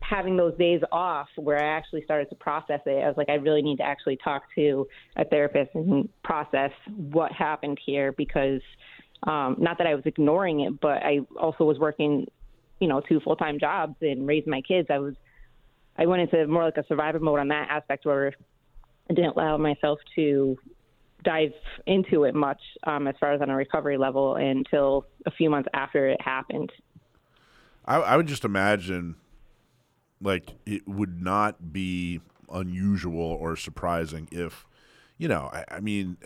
having 0.00 0.36
those 0.36 0.56
days 0.56 0.80
off 0.90 1.28
where 1.36 1.62
I 1.62 1.76
actually 1.76 2.02
started 2.04 2.30
to 2.30 2.34
process 2.36 2.80
it, 2.86 3.04
I 3.04 3.08
was 3.08 3.16
like, 3.16 3.28
I 3.28 3.34
really 3.34 3.62
need 3.62 3.76
to 3.76 3.84
actually 3.84 4.16
talk 4.16 4.42
to 4.54 4.86
a 5.16 5.24
therapist 5.24 5.70
and 5.74 6.08
process 6.24 6.70
what 6.96 7.30
happened 7.32 7.78
here 7.84 8.12
because 8.12 8.62
um, 9.24 9.56
not 9.58 9.78
that 9.78 9.86
I 9.86 9.94
was 9.94 10.04
ignoring 10.06 10.60
it, 10.60 10.80
but 10.80 11.02
I 11.02 11.20
also 11.38 11.64
was 11.64 11.78
working, 11.78 12.26
you 12.80 12.88
know, 12.88 13.02
two 13.06 13.20
full 13.20 13.36
time 13.36 13.58
jobs 13.58 13.96
and 14.00 14.26
raising 14.26 14.50
my 14.50 14.62
kids. 14.62 14.88
I 14.90 14.98
was, 14.98 15.14
I 15.96 16.06
went 16.06 16.22
into 16.22 16.46
more 16.46 16.64
like 16.64 16.76
a 16.76 16.86
survivor 16.86 17.18
mode 17.18 17.40
on 17.40 17.48
that 17.48 17.68
aspect 17.70 18.06
where 18.06 18.32
I 19.10 19.14
didn't 19.14 19.36
allow 19.36 19.56
myself 19.56 19.98
to 20.16 20.56
dive 21.28 21.52
into 21.86 22.24
it 22.24 22.34
much 22.34 22.60
um, 22.86 23.06
as 23.06 23.14
far 23.20 23.34
as 23.34 23.42
on 23.42 23.50
a 23.50 23.54
recovery 23.54 23.98
level 23.98 24.36
until 24.36 25.04
a 25.26 25.30
few 25.30 25.50
months 25.50 25.68
after 25.74 26.08
it 26.08 26.18
happened. 26.22 26.72
I, 27.84 27.96
I 27.96 28.16
would 28.16 28.26
just 28.26 28.46
imagine, 28.46 29.16
like, 30.22 30.54
it 30.64 30.88
would 30.88 31.22
not 31.22 31.70
be 31.70 32.22
unusual 32.50 33.20
or 33.20 33.56
surprising 33.56 34.26
if, 34.32 34.66
you 35.18 35.28
know, 35.28 35.50
I, 35.52 35.64
I 35.76 35.80
mean, 35.80 36.16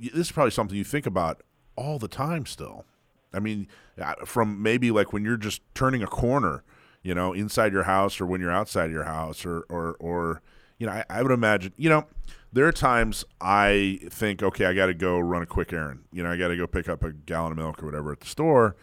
this 0.00 0.28
is 0.28 0.32
probably 0.32 0.52
something 0.52 0.78
you 0.78 0.84
think 0.84 1.04
about 1.04 1.42
all 1.76 1.98
the 1.98 2.08
time 2.08 2.46
still. 2.46 2.86
I 3.34 3.40
mean, 3.40 3.68
uh, 4.00 4.14
from 4.24 4.62
maybe 4.62 4.90
like 4.90 5.12
when 5.12 5.22
you're 5.22 5.36
just 5.36 5.60
turning 5.74 6.02
a 6.02 6.06
corner, 6.06 6.62
you 7.02 7.14
know, 7.14 7.34
inside 7.34 7.74
your 7.74 7.82
house 7.82 8.22
or 8.22 8.26
when 8.26 8.40
you're 8.40 8.50
outside 8.50 8.90
your 8.90 9.04
house 9.04 9.44
or, 9.44 9.66
or, 9.68 9.96
or 10.00 10.40
you 10.78 10.86
know, 10.86 10.92
I, 10.94 11.04
I 11.10 11.22
would 11.22 11.32
imagine, 11.32 11.74
you 11.76 11.90
know, 11.90 12.06
there 12.54 12.66
are 12.66 12.72
times 12.72 13.24
I 13.40 13.98
think, 14.08 14.42
okay, 14.42 14.66
I 14.66 14.74
got 14.74 14.86
to 14.86 14.94
go 14.94 15.18
run 15.18 15.42
a 15.42 15.46
quick 15.46 15.72
errand. 15.72 16.04
You 16.12 16.22
know, 16.22 16.30
I 16.30 16.36
got 16.36 16.48
to 16.48 16.56
go 16.56 16.68
pick 16.68 16.88
up 16.88 17.02
a 17.02 17.12
gallon 17.12 17.52
of 17.52 17.58
milk 17.58 17.82
or 17.82 17.86
whatever 17.86 18.12
at 18.12 18.20
the 18.20 18.26
store. 18.26 18.76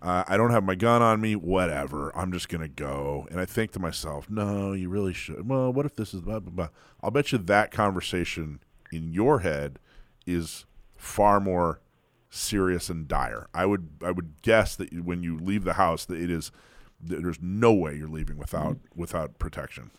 Uh, 0.00 0.22
I 0.28 0.36
don't 0.36 0.52
have 0.52 0.62
my 0.62 0.76
gun 0.76 1.02
on 1.02 1.20
me. 1.20 1.34
Whatever. 1.34 2.16
I'm 2.16 2.30
just 2.30 2.48
gonna 2.48 2.68
go. 2.68 3.26
And 3.30 3.40
I 3.40 3.44
think 3.44 3.72
to 3.72 3.80
myself, 3.80 4.30
no, 4.30 4.72
you 4.72 4.88
really 4.88 5.14
should. 5.14 5.48
Well, 5.48 5.72
what 5.72 5.86
if 5.86 5.96
this 5.96 6.14
is 6.14 6.20
blah 6.20 6.38
blah 6.38 6.52
blah? 6.52 6.68
I'll 7.02 7.10
bet 7.10 7.32
you 7.32 7.38
that 7.38 7.70
conversation 7.72 8.60
in 8.92 9.12
your 9.12 9.40
head 9.40 9.78
is 10.26 10.66
far 10.94 11.40
more 11.40 11.80
serious 12.28 12.90
and 12.90 13.08
dire. 13.08 13.48
I 13.54 13.64
would 13.64 13.88
I 14.04 14.10
would 14.10 14.42
guess 14.42 14.76
that 14.76 14.92
when 15.04 15.22
you 15.22 15.38
leave 15.38 15.64
the 15.64 15.72
house, 15.72 16.04
that 16.04 16.20
it 16.20 16.30
is 16.30 16.52
there's 17.00 17.40
no 17.40 17.72
way 17.72 17.96
you're 17.96 18.06
leaving 18.06 18.36
without 18.36 18.76
without 18.94 19.38
protection. 19.38 19.90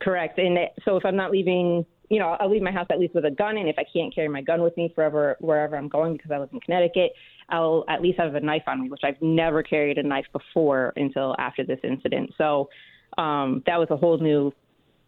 Correct. 0.00 0.38
And 0.38 0.58
so 0.84 0.96
if 0.96 1.04
I'm 1.04 1.16
not 1.16 1.30
leaving 1.30 1.84
you 2.12 2.18
know, 2.18 2.36
I'll 2.38 2.50
leave 2.50 2.60
my 2.60 2.70
house 2.70 2.86
at 2.90 3.00
least 3.00 3.14
with 3.14 3.24
a 3.24 3.30
gun, 3.30 3.56
and 3.56 3.66
if 3.70 3.76
I 3.78 3.84
can't 3.90 4.14
carry 4.14 4.28
my 4.28 4.42
gun 4.42 4.60
with 4.60 4.76
me 4.76 4.92
forever 4.94 5.38
wherever 5.40 5.78
I'm 5.78 5.88
going 5.88 6.12
because 6.12 6.30
I 6.30 6.36
live 6.36 6.50
in 6.52 6.60
Connecticut, 6.60 7.14
I'll 7.48 7.86
at 7.88 8.02
least 8.02 8.18
have 8.18 8.34
a 8.34 8.40
knife 8.40 8.64
on 8.66 8.82
me, 8.82 8.90
which 8.90 9.00
I've 9.02 9.20
never 9.22 9.62
carried 9.62 9.96
a 9.96 10.02
knife 10.02 10.26
before 10.30 10.92
until 10.96 11.34
after 11.38 11.64
this 11.64 11.78
incident. 11.82 12.34
So 12.36 12.68
um, 13.16 13.62
that 13.64 13.78
was 13.78 13.88
a 13.90 13.96
whole 13.96 14.18
new, 14.18 14.52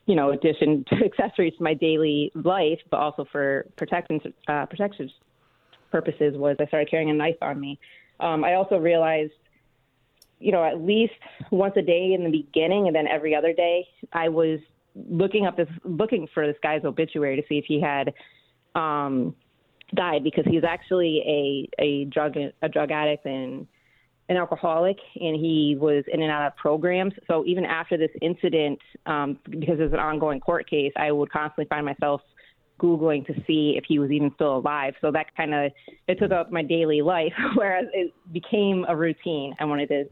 you 0.07 0.17
know, 0.17 0.31
addition 0.31 0.83
to 0.89 1.05
accessories 1.05 1.53
to 1.59 1.63
my 1.63 1.75
daily 1.75 2.33
life, 2.35 2.81
but 2.91 3.01
also 3.01 3.27
for 3.31 3.67
protection 3.77 4.19
uh, 4.49 4.65
protection 4.65 5.11
purposes 5.91 6.39
was 6.39 6.57
I 6.59 6.65
started 6.69 6.91
carrying 6.91 7.11
a 7.11 7.15
knife 7.15 7.37
on 7.43 7.61
me. 7.61 7.79
Um, 8.19 8.45
I 8.45 8.55
also 8.55 8.79
realized 8.79 9.33
you 10.41 10.53
know, 10.53 10.65
at 10.65 10.81
least 10.81 11.13
once 11.51 11.75
a 11.77 11.83
day 11.83 12.13
in 12.13 12.25
the 12.25 12.31
beginning 12.31 12.87
and 12.87 12.97
then 12.97 13.07
every 13.07 13.35
other 13.35 13.53
day, 13.53 13.87
I 14.13 14.29
was 14.29 14.59
looking 14.95 15.47
up 15.47 15.57
this 15.57 15.69
looking 15.85 16.29
for 16.33 16.47
this 16.47 16.57
guy's 16.63 16.85
obituary 16.85 17.37
to 17.37 17.43
see 17.49 17.59
if 17.59 17.65
he 17.67 17.81
had 17.81 18.13
um, 18.75 19.35
died 19.95 20.25
because 20.25 20.45
he's 20.47 20.65
actually 20.65 21.69
a 21.79 21.83
a 21.83 22.05
drug 22.07 22.35
a 22.63 22.69
drug 22.69 22.91
addict 22.91 23.27
and 23.27 23.67
an 24.29 24.37
alcoholic 24.37 24.97
and 25.17 25.37
he 25.37 25.77
was 25.79 26.03
in 26.11 26.23
and 26.23 26.31
out 26.31 26.47
of 26.47 26.57
programs. 26.57 27.13
So 27.27 27.45
even 27.45 27.65
after 27.67 27.99
this 27.99 28.11
incident 28.23 28.79
um, 29.05 29.39
because 29.51 29.77
it's 29.79 29.93
an 29.93 30.01
ongoing 30.01 30.41
court 30.41 30.69
case 30.69 30.93
i 30.97 31.13
would 31.13 31.31
constantly 31.31 31.67
find 31.69 31.85
myself 31.85 32.23
googling 32.81 33.25
to 33.27 33.35
see 33.47 33.75
if 33.77 33.85
he 33.87 33.99
was 34.01 34.11
even 34.11 34.33
still 34.35 34.57
alive. 34.57 34.95
So 35.01 35.13
that 35.13 35.27
kind 35.37 35.55
of 35.55 35.73
it 36.09 36.19
took 36.19 36.33
up 36.33 36.51
my 36.51 36.63
daily 36.63 37.03
life 37.03 37.33
whereas 37.55 37.87
it 37.93 38.13
became 38.33 38.85
a 38.89 38.97
routine. 38.97 39.55
I 39.61 39.65
wanted 39.65 39.89
to 39.89 40.05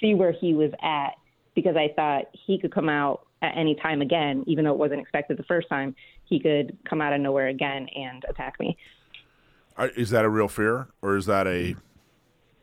see 0.00 0.14
where 0.14 0.32
he 0.32 0.54
was 0.54 0.70
at 0.82 1.14
because 1.54 1.74
i 1.76 1.88
thought 1.96 2.26
he 2.46 2.56
could 2.56 2.72
come 2.72 2.88
out 2.88 3.26
at 3.42 3.56
any 3.56 3.74
time 3.74 4.02
again, 4.02 4.44
even 4.46 4.64
though 4.64 4.72
it 4.72 4.78
wasn't 4.78 5.00
expected 5.00 5.36
the 5.36 5.44
first 5.44 5.68
time, 5.68 5.94
he 6.24 6.40
could 6.40 6.76
come 6.88 7.00
out 7.00 7.12
of 7.12 7.20
nowhere 7.20 7.48
again 7.48 7.88
and 7.94 8.24
attack 8.28 8.58
me. 8.60 8.76
Is 9.96 10.10
that 10.10 10.24
a 10.24 10.28
real 10.28 10.48
fear, 10.48 10.88
or 11.02 11.16
is 11.16 11.26
that 11.26 11.46
a? 11.46 11.76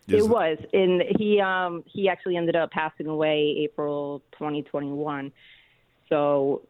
Is 0.08 0.26
it 0.26 0.30
was, 0.30 0.58
and 0.74 1.02
he 1.18 1.40
um 1.40 1.84
he 1.88 2.10
actually 2.10 2.36
ended 2.36 2.56
up 2.56 2.72
passing 2.72 3.08
away 3.08 3.56
April 3.60 4.22
2021. 4.34 5.32
So 6.10 6.62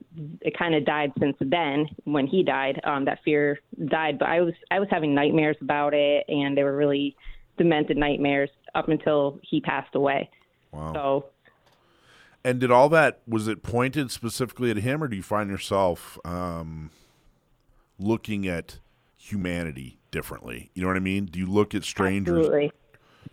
it 0.42 0.58
kind 0.58 0.76
of 0.76 0.86
died 0.86 1.12
since 1.20 1.36
then. 1.42 1.88
When 2.06 2.28
he 2.28 2.44
died, 2.44 2.80
um, 2.84 3.06
that 3.06 3.20
fear 3.26 3.60
died. 3.86 4.20
But 4.20 4.30
I 4.30 4.42
was 4.42 4.54
I 4.70 4.80
was 4.80 4.88
having 4.92 5.16
nightmares 5.16 5.58
about 5.62 5.94
it, 5.94 6.26
and 6.30 6.56
they 6.56 6.64
were 6.64 6.76
really 6.76 7.16
demented 7.58 7.98
nightmares 7.98 8.50
up 8.76 8.88
until 8.88 9.40
he 9.42 9.60
passed 9.62 9.96
away. 9.96 10.30
Wow. 10.72 10.94
So 10.94 11.26
and 12.46 12.60
did 12.60 12.70
all 12.70 12.90
that 12.90 13.22
was 13.28 13.48
it 13.48 13.64
pointed 13.64 14.12
specifically 14.12 14.70
at 14.70 14.78
him, 14.78 15.04
or 15.04 15.08
do 15.08 15.16
you 15.16 15.24
find 15.24 15.50
yourself 15.50 16.20
um, 16.24 16.92
looking 17.98 18.48
at 18.48 18.78
humanity 19.18 19.98
differently? 20.12 20.70
You 20.76 20.84
know 20.84 20.88
what 20.88 20.96
I 20.96 21.00
mean? 21.00 21.26
Do 21.26 21.40
you 21.40 21.48
look 21.48 21.74
at 21.74 21.84
strangers 21.84 22.38
Absolutely. 22.38 22.72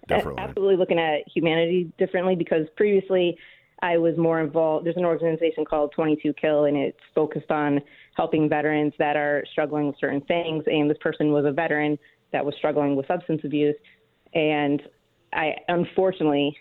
differently? 0.09 0.43
Absolutely 0.43 0.77
looking 0.77 0.99
at 0.99 1.29
humanity 1.29 1.93
differently 1.99 2.35
because 2.37 2.67
previously 2.75 3.37
I 3.83 3.99
was 3.99 4.17
more 4.17 4.41
involved. 4.41 4.87
There's 4.87 4.97
an 4.97 5.05
organization 5.05 5.67
called 5.67 5.93
22 5.93 6.33
Kill, 6.33 6.65
and 6.65 6.75
it's 6.75 6.99
focused 7.15 7.51
on 7.51 7.81
helping 8.17 8.49
veterans 8.49 8.95
that 8.99 9.17
are 9.17 9.45
struggling 9.53 9.89
with 9.89 9.97
certain 10.01 10.23
things. 10.23 10.65
And 10.67 10.89
this 10.89 10.99
person 11.03 11.33
was 11.33 11.45
a 11.45 11.53
veteran 11.53 11.99
that 12.33 12.47
was 12.47 12.55
struggling 12.57 12.97
with 12.97 13.07
substance 13.09 13.43
abuse. 13.45 13.77
And 14.33 14.81
I, 15.35 15.57
unfortunately, 15.69 16.57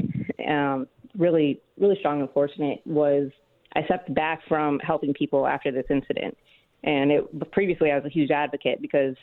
um, 0.45 0.87
really, 1.17 1.61
really 1.79 1.97
strong 1.99 2.21
unfortunate 2.21 2.81
was 2.85 3.31
I 3.75 3.83
stepped 3.85 4.13
back 4.13 4.41
from 4.47 4.79
helping 4.79 5.13
people 5.13 5.47
after 5.47 5.71
this 5.71 5.85
incident. 5.89 6.37
And 6.83 7.11
it 7.11 7.51
previously 7.51 7.91
I 7.91 7.95
was 7.95 8.05
a 8.05 8.09
huge 8.09 8.31
advocate 8.31 8.81
because, 8.81 9.15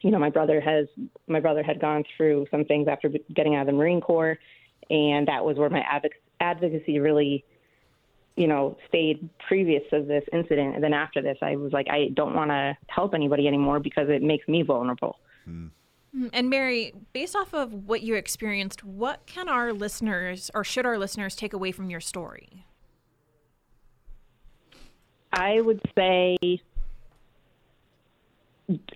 you 0.00 0.10
know, 0.10 0.18
my 0.18 0.30
brother 0.30 0.60
has 0.60 0.86
my 1.26 1.40
brother 1.40 1.62
had 1.62 1.80
gone 1.80 2.04
through 2.16 2.46
some 2.50 2.64
things 2.64 2.88
after 2.88 3.10
getting 3.34 3.56
out 3.56 3.62
of 3.62 3.66
the 3.66 3.72
Marine 3.72 4.00
Corps, 4.00 4.38
and 4.90 5.28
that 5.28 5.44
was 5.44 5.58
where 5.58 5.68
my 5.68 5.84
advocacy 6.40 6.98
really, 6.98 7.44
you 8.36 8.46
know, 8.46 8.78
stayed 8.88 9.28
previous 9.46 9.82
to 9.90 10.02
this 10.02 10.24
incident. 10.32 10.76
And 10.76 10.82
then 10.82 10.94
after 10.94 11.20
this, 11.20 11.36
I 11.42 11.56
was 11.56 11.72
like, 11.72 11.88
I 11.90 12.08
don't 12.14 12.34
want 12.34 12.50
to 12.50 12.76
help 12.86 13.12
anybody 13.12 13.46
anymore 13.46 13.80
because 13.80 14.08
it 14.08 14.22
makes 14.22 14.48
me 14.48 14.62
vulnerable. 14.62 15.16
Hmm. 15.44 15.66
And 16.32 16.48
Mary, 16.48 16.94
based 17.12 17.36
off 17.36 17.52
of 17.52 17.72
what 17.86 18.02
you 18.02 18.14
experienced, 18.14 18.82
what 18.82 19.26
can 19.26 19.48
our 19.48 19.72
listeners 19.72 20.50
or 20.54 20.64
should 20.64 20.86
our 20.86 20.98
listeners 20.98 21.36
take 21.36 21.52
away 21.52 21.70
from 21.70 21.90
your 21.90 22.00
story? 22.00 22.66
I 25.32 25.60
would 25.60 25.80
say 25.94 26.36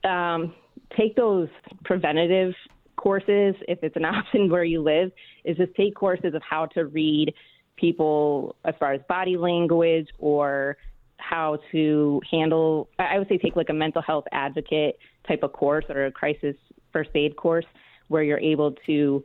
um, 0.04 0.54
take 0.96 1.16
those 1.16 1.48
preventative 1.84 2.54
courses 2.96 3.54
if 3.68 3.78
it's 3.82 3.96
an 3.96 4.04
option 4.06 4.50
where 4.50 4.64
you 4.64 4.82
live 4.82 5.12
is 5.44 5.56
just 5.56 5.74
take 5.74 5.94
courses 5.94 6.34
of 6.34 6.42
how 6.42 6.66
to 6.66 6.86
read 6.86 7.34
people 7.76 8.56
as 8.64 8.74
far 8.78 8.92
as 8.92 9.00
body 9.08 9.36
language 9.36 10.08
or 10.18 10.76
how 11.22 11.58
to 11.70 12.20
handle 12.30 12.88
i 12.98 13.18
would 13.18 13.28
say 13.28 13.38
take 13.38 13.56
like 13.56 13.68
a 13.68 13.74
mental 13.74 14.02
health 14.02 14.24
advocate 14.32 14.98
type 15.26 15.42
of 15.42 15.52
course 15.52 15.84
or 15.88 16.06
a 16.06 16.12
crisis 16.12 16.56
first 16.92 17.10
aid 17.14 17.36
course 17.36 17.66
where 18.08 18.22
you're 18.22 18.40
able 18.40 18.74
to 18.86 19.24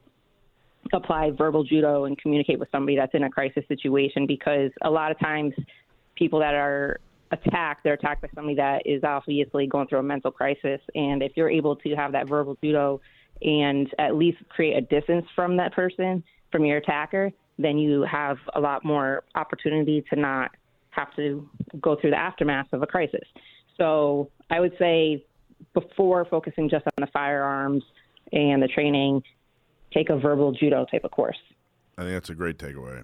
apply 0.93 1.31
verbal 1.31 1.63
judo 1.63 2.05
and 2.05 2.17
communicate 2.17 2.59
with 2.59 2.69
somebody 2.71 2.95
that's 2.95 3.13
in 3.13 3.23
a 3.23 3.29
crisis 3.29 3.63
situation 3.67 4.25
because 4.25 4.71
a 4.83 4.89
lot 4.89 5.11
of 5.11 5.19
times 5.19 5.53
people 6.15 6.39
that 6.39 6.53
are 6.53 6.99
attacked, 7.31 7.83
they're 7.83 7.93
attacked 7.93 8.21
by 8.21 8.29
somebody 8.33 8.55
that 8.55 8.83
is 8.85 9.03
obviously 9.03 9.67
going 9.67 9.87
through 9.87 9.99
a 9.99 10.03
mental 10.03 10.31
crisis. 10.31 10.79
And 10.95 11.21
if 11.21 11.33
you're 11.35 11.49
able 11.49 11.75
to 11.77 11.95
have 11.95 12.11
that 12.13 12.27
verbal 12.27 12.57
judo 12.63 13.01
and 13.41 13.87
at 13.99 14.15
least 14.15 14.37
create 14.49 14.77
a 14.77 14.81
distance 14.81 15.25
from 15.35 15.57
that 15.57 15.73
person, 15.73 16.23
from 16.51 16.65
your 16.65 16.77
attacker, 16.77 17.31
then 17.59 17.77
you 17.77 18.03
have 18.03 18.37
a 18.55 18.59
lot 18.59 18.85
more 18.85 19.23
opportunity 19.35 20.03
to 20.09 20.19
not 20.19 20.51
have 20.97 21.15
to 21.15 21.47
go 21.79 21.95
through 21.95 22.11
the 22.11 22.19
aftermath 22.19 22.67
of 22.73 22.81
a 22.81 22.87
crisis. 22.87 23.27
So 23.77 24.31
I 24.49 24.59
would 24.59 24.73
say 24.79 25.25
before 25.73 26.25
focusing 26.25 26.69
just 26.69 26.85
on 26.85 27.05
the 27.05 27.11
firearms 27.11 27.83
and 28.31 28.61
the 28.61 28.67
training, 28.67 29.23
take 29.93 30.09
a 30.09 30.17
verbal 30.17 30.51
judo 30.51 30.85
type 30.91 31.03
of 31.03 31.11
course. 31.11 31.37
I 31.97 32.01
think 32.01 32.13
that's 32.13 32.29
a 32.29 32.35
great 32.35 32.57
takeaway. 32.57 33.03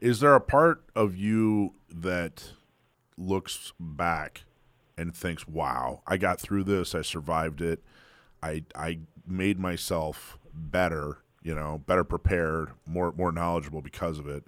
Is 0.00 0.20
there 0.20 0.34
a 0.34 0.40
part 0.40 0.82
of 0.94 1.16
you 1.16 1.74
that 1.90 2.52
looks 3.16 3.72
back 3.80 4.44
and 4.98 5.14
thinks, 5.14 5.48
"Wow, 5.48 6.02
I 6.06 6.16
got 6.16 6.40
through 6.40 6.64
this. 6.64 6.94
I 6.94 7.02
survived 7.02 7.60
it. 7.60 7.82
I 8.42 8.64
I 8.74 9.00
made 9.26 9.58
myself 9.58 10.38
better, 10.54 11.18
you 11.42 11.54
know, 11.54 11.82
better 11.86 12.04
prepared, 12.04 12.70
more 12.86 13.12
more 13.12 13.32
knowledgeable 13.32 13.82
because 13.82 14.18
of 14.18 14.28
it." 14.28 14.44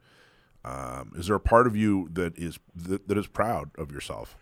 Um, 0.65 1.13
is 1.17 1.29
there 1.29 1.37
a 1.37 1.41
part 1.41 1.67
of 1.67 1.77
you 1.77 2.09
that 2.13 2.37
is 2.39 2.59
that, 2.75 3.09
that 3.09 3.17
is 3.17 3.27
proud 3.27 3.71
of 3.79 3.93
yourself? 3.93 4.37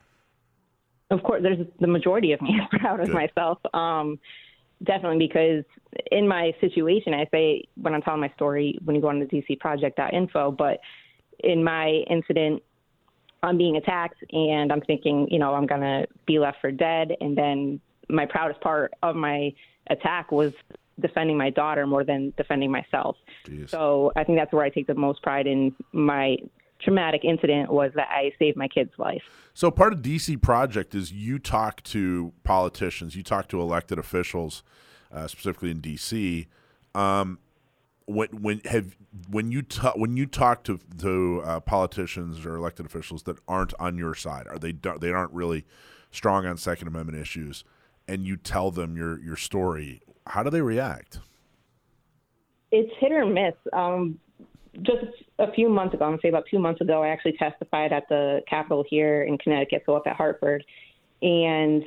Of 1.11 1.23
course, 1.23 1.43
there's 1.43 1.67
the 1.79 1.87
majority 1.87 2.33
of 2.33 2.43
me 2.43 2.51
is 2.51 2.67
proud 2.81 3.01
of 3.01 3.07
Good. 3.07 3.15
myself. 3.15 3.59
Um, 3.75 4.19
definitely 4.83 5.27
because 5.27 5.65
in 6.11 6.27
my 6.27 6.53
situation, 6.61 7.15
I 7.15 7.27
say 7.31 7.65
when 7.81 7.95
I'm 7.95 8.03
telling 8.03 8.21
my 8.21 8.33
story, 8.35 8.79
when 8.85 8.97
you 8.97 9.03
go 9.03 9.09
on 9.09 9.21
the 9.21 9.27
DC 9.27 9.59
dcproject.info, 9.59 10.53
but 10.53 10.81
in 11.41 11.63
my 11.63 12.05
incident, 12.11 12.63
I'm 13.43 13.59
being 13.59 13.77
attacked 13.77 14.23
and 14.33 14.73
I'm 14.73 14.81
thinking, 14.81 15.29
you 15.31 15.39
know, 15.39 15.55
I'm 15.55 15.67
going 15.67 15.83
to 15.83 16.07
be 16.27 16.39
left 16.39 16.59
for 16.61 16.71
dead. 16.71 17.13
And 17.21 17.37
then 17.37 17.81
my 18.09 18.27
proudest 18.27 18.61
part 18.61 18.95
of 19.03 19.15
my 19.15 19.53
attack 19.89 20.33
was 20.33 20.53
defending 21.01 21.37
my 21.37 21.51
daughter 21.51 21.87
more 21.87 22.05
than 22.05 22.33
defending 22.37 22.71
myself. 22.71 23.17
Jeez. 23.47 23.71
So 23.71 24.13
I 24.17 24.25
think 24.25 24.39
that's 24.39 24.53
where 24.53 24.65
I 24.65 24.71
take 24.71 24.87
the 24.87 24.95
most 24.95 25.23
pride 25.23 25.47
in 25.47 25.75
my 25.93 26.37
traumatic 26.83 27.25
incident 27.25 27.71
was 27.71 27.93
that 27.95 28.09
I 28.11 28.33
saved 28.39 28.57
my 28.57 28.69
kid's 28.69 28.93
life. 28.99 29.23
So 29.55 29.71
part 29.71 29.93
of 29.93 30.01
DC 30.01 30.41
Project 30.43 30.95
is 30.95 31.13
you 31.13 31.39
talk 31.39 31.83
to 31.85 32.33
politicians, 32.45 33.17
you 33.17 33.23
talk 33.23 33.49
to 33.49 33.61
elected 33.61 33.99
officials, 33.99 34.63
uh, 35.13 35.27
specifically 35.27 35.71
in 35.71 35.81
DC. 35.81 36.47
Um, 36.95 37.39
when 38.07 38.29
when 38.29 38.61
have 38.67 38.97
when 39.31 39.51
you 39.51 39.63
ta- 39.63 39.95
when 39.97 40.17
you 40.17 40.27
talk 40.27 40.63
to 40.65 40.79
to 41.01 41.43
uh, 41.45 41.61
politicians 41.61 42.45
or 42.47 42.57
elected 42.57 42.87
officials 42.87 43.25
that 43.25 43.39
aren't 43.49 43.75
on 43.81 43.99
your 43.99 44.15
side, 44.15 44.47
are 44.47 44.59
they 44.59 44.73
they 45.01 45.11
aren't 45.11 45.33
really 45.33 45.65
strong 46.11 46.47
on 46.47 46.57
Second 46.57 46.89
Amendment 46.89 47.19
issues, 47.19 47.65
and 48.07 48.27
you 48.27 48.37
tell 48.37 48.71
them 48.71 48.97
your 48.97 49.19
your 49.21 49.37
story, 49.37 50.03
how 50.27 50.43
do 50.43 50.51
they 50.51 50.61
react? 50.61 51.19
It's 52.73 52.93
hit 52.99 53.13
or 53.13 53.25
miss. 53.25 53.55
Um, 53.73 54.19
just 54.83 55.07
a 55.39 55.53
few 55.53 55.69
months 55.69 55.95
ago, 55.95 56.05
I'm 56.05 56.13
gonna 56.13 56.23
say 56.23 56.29
about 56.29 56.45
two 56.51 56.59
months 56.59 56.81
ago, 56.81 57.03
I 57.03 57.09
actually 57.09 57.37
testified 57.39 57.93
at 57.93 58.09
the 58.09 58.43
Capitol 58.49 58.85
here 58.89 59.23
in 59.23 59.39
Connecticut, 59.39 59.85
so 59.87 59.95
up 59.95 60.07
at 60.07 60.17
Hartford, 60.17 60.65
and 61.23 61.83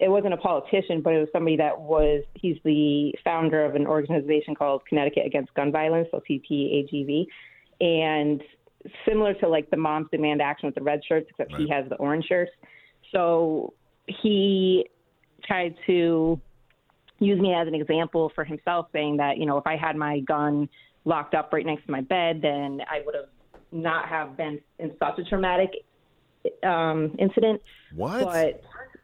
it 0.00 0.08
wasn't 0.08 0.32
a 0.32 0.36
politician, 0.36 1.00
but 1.00 1.12
it 1.12 1.18
was 1.18 1.28
somebody 1.32 1.56
that 1.56 1.80
was 1.80 2.24
he's 2.34 2.56
the 2.64 3.14
founder 3.24 3.64
of 3.64 3.74
an 3.74 3.86
organization 3.86 4.54
called 4.54 4.82
Connecticut 4.88 5.26
Against 5.26 5.52
Gun 5.54 5.72
Violence, 5.72 6.08
so 6.10 6.22
CPAGV, 6.28 7.26
and 7.80 8.42
similar 9.06 9.34
to 9.34 9.48
like 9.48 9.70
the 9.70 9.76
Moms 9.76 10.08
Demand 10.10 10.40
Action 10.40 10.66
with 10.66 10.74
the 10.74 10.82
red 10.82 11.00
shirts, 11.06 11.26
except 11.30 11.52
right. 11.52 11.62
he 11.62 11.68
has 11.68 11.88
the 11.88 11.96
orange 11.96 12.26
shirts. 12.26 12.52
So 13.12 13.74
he 14.06 14.88
tried 15.44 15.74
to 15.86 16.40
use 17.18 17.40
me 17.40 17.54
as 17.54 17.66
an 17.66 17.74
example 17.74 18.30
for 18.34 18.44
himself, 18.44 18.86
saying 18.92 19.16
that 19.18 19.38
you 19.38 19.46
know 19.46 19.58
if 19.58 19.66
I 19.66 19.76
had 19.76 19.96
my 19.96 20.20
gun 20.20 20.68
locked 21.04 21.34
up 21.34 21.52
right 21.52 21.64
next 21.64 21.86
to 21.86 21.90
my 21.90 22.00
bed, 22.00 22.40
then 22.42 22.80
I 22.88 23.02
would 23.04 23.14
have 23.14 23.28
not 23.72 24.08
have 24.08 24.36
been 24.36 24.60
in 24.78 24.92
such 24.98 25.18
a 25.18 25.24
traumatic 25.24 25.70
um, 26.62 27.14
incident. 27.18 27.60
What? 27.94 28.24
But 28.24 28.62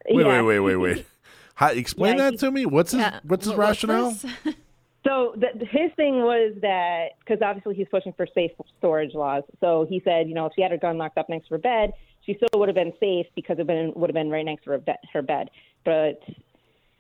Wait, 0.08 0.26
yeah. 0.26 0.42
wait, 0.42 0.42
wait, 0.42 0.60
wait, 0.60 0.76
wait. 0.76 1.06
How, 1.54 1.68
explain 1.68 2.16
yeah, 2.16 2.24
that 2.24 2.32
he, 2.32 2.38
to 2.38 2.50
me. 2.50 2.66
What's 2.66 2.92
his 2.92 3.00
yeah. 3.00 3.20
What's 3.22 3.46
his 3.46 3.54
rationale? 3.54 4.12
so 5.06 5.34
the, 5.36 5.48
his 5.60 5.92
thing 5.96 6.18
was 6.18 6.54
that 6.62 7.10
because 7.20 7.40
obviously 7.42 7.74
he's 7.74 7.86
pushing 7.90 8.12
for 8.12 8.26
safe 8.34 8.50
storage 8.78 9.14
laws. 9.14 9.44
So 9.60 9.86
he 9.88 10.02
said, 10.04 10.28
you 10.28 10.34
know, 10.34 10.46
if 10.46 10.52
she 10.56 10.62
had 10.62 10.72
her 10.72 10.76
gun 10.78 10.98
locked 10.98 11.16
up 11.16 11.28
next 11.28 11.48
to 11.48 11.54
her 11.54 11.58
bed, 11.58 11.92
she 12.26 12.34
still 12.34 12.58
would 12.58 12.68
have 12.68 12.74
been 12.74 12.92
safe 12.98 13.26
because 13.36 13.58
it 13.58 13.66
would 13.96 14.10
have 14.10 14.14
been 14.14 14.30
right 14.30 14.44
next 14.44 14.64
to 14.64 14.70
her, 14.70 14.78
be- 14.78 14.92
her 15.12 15.22
bed. 15.22 15.50
But 15.84 16.20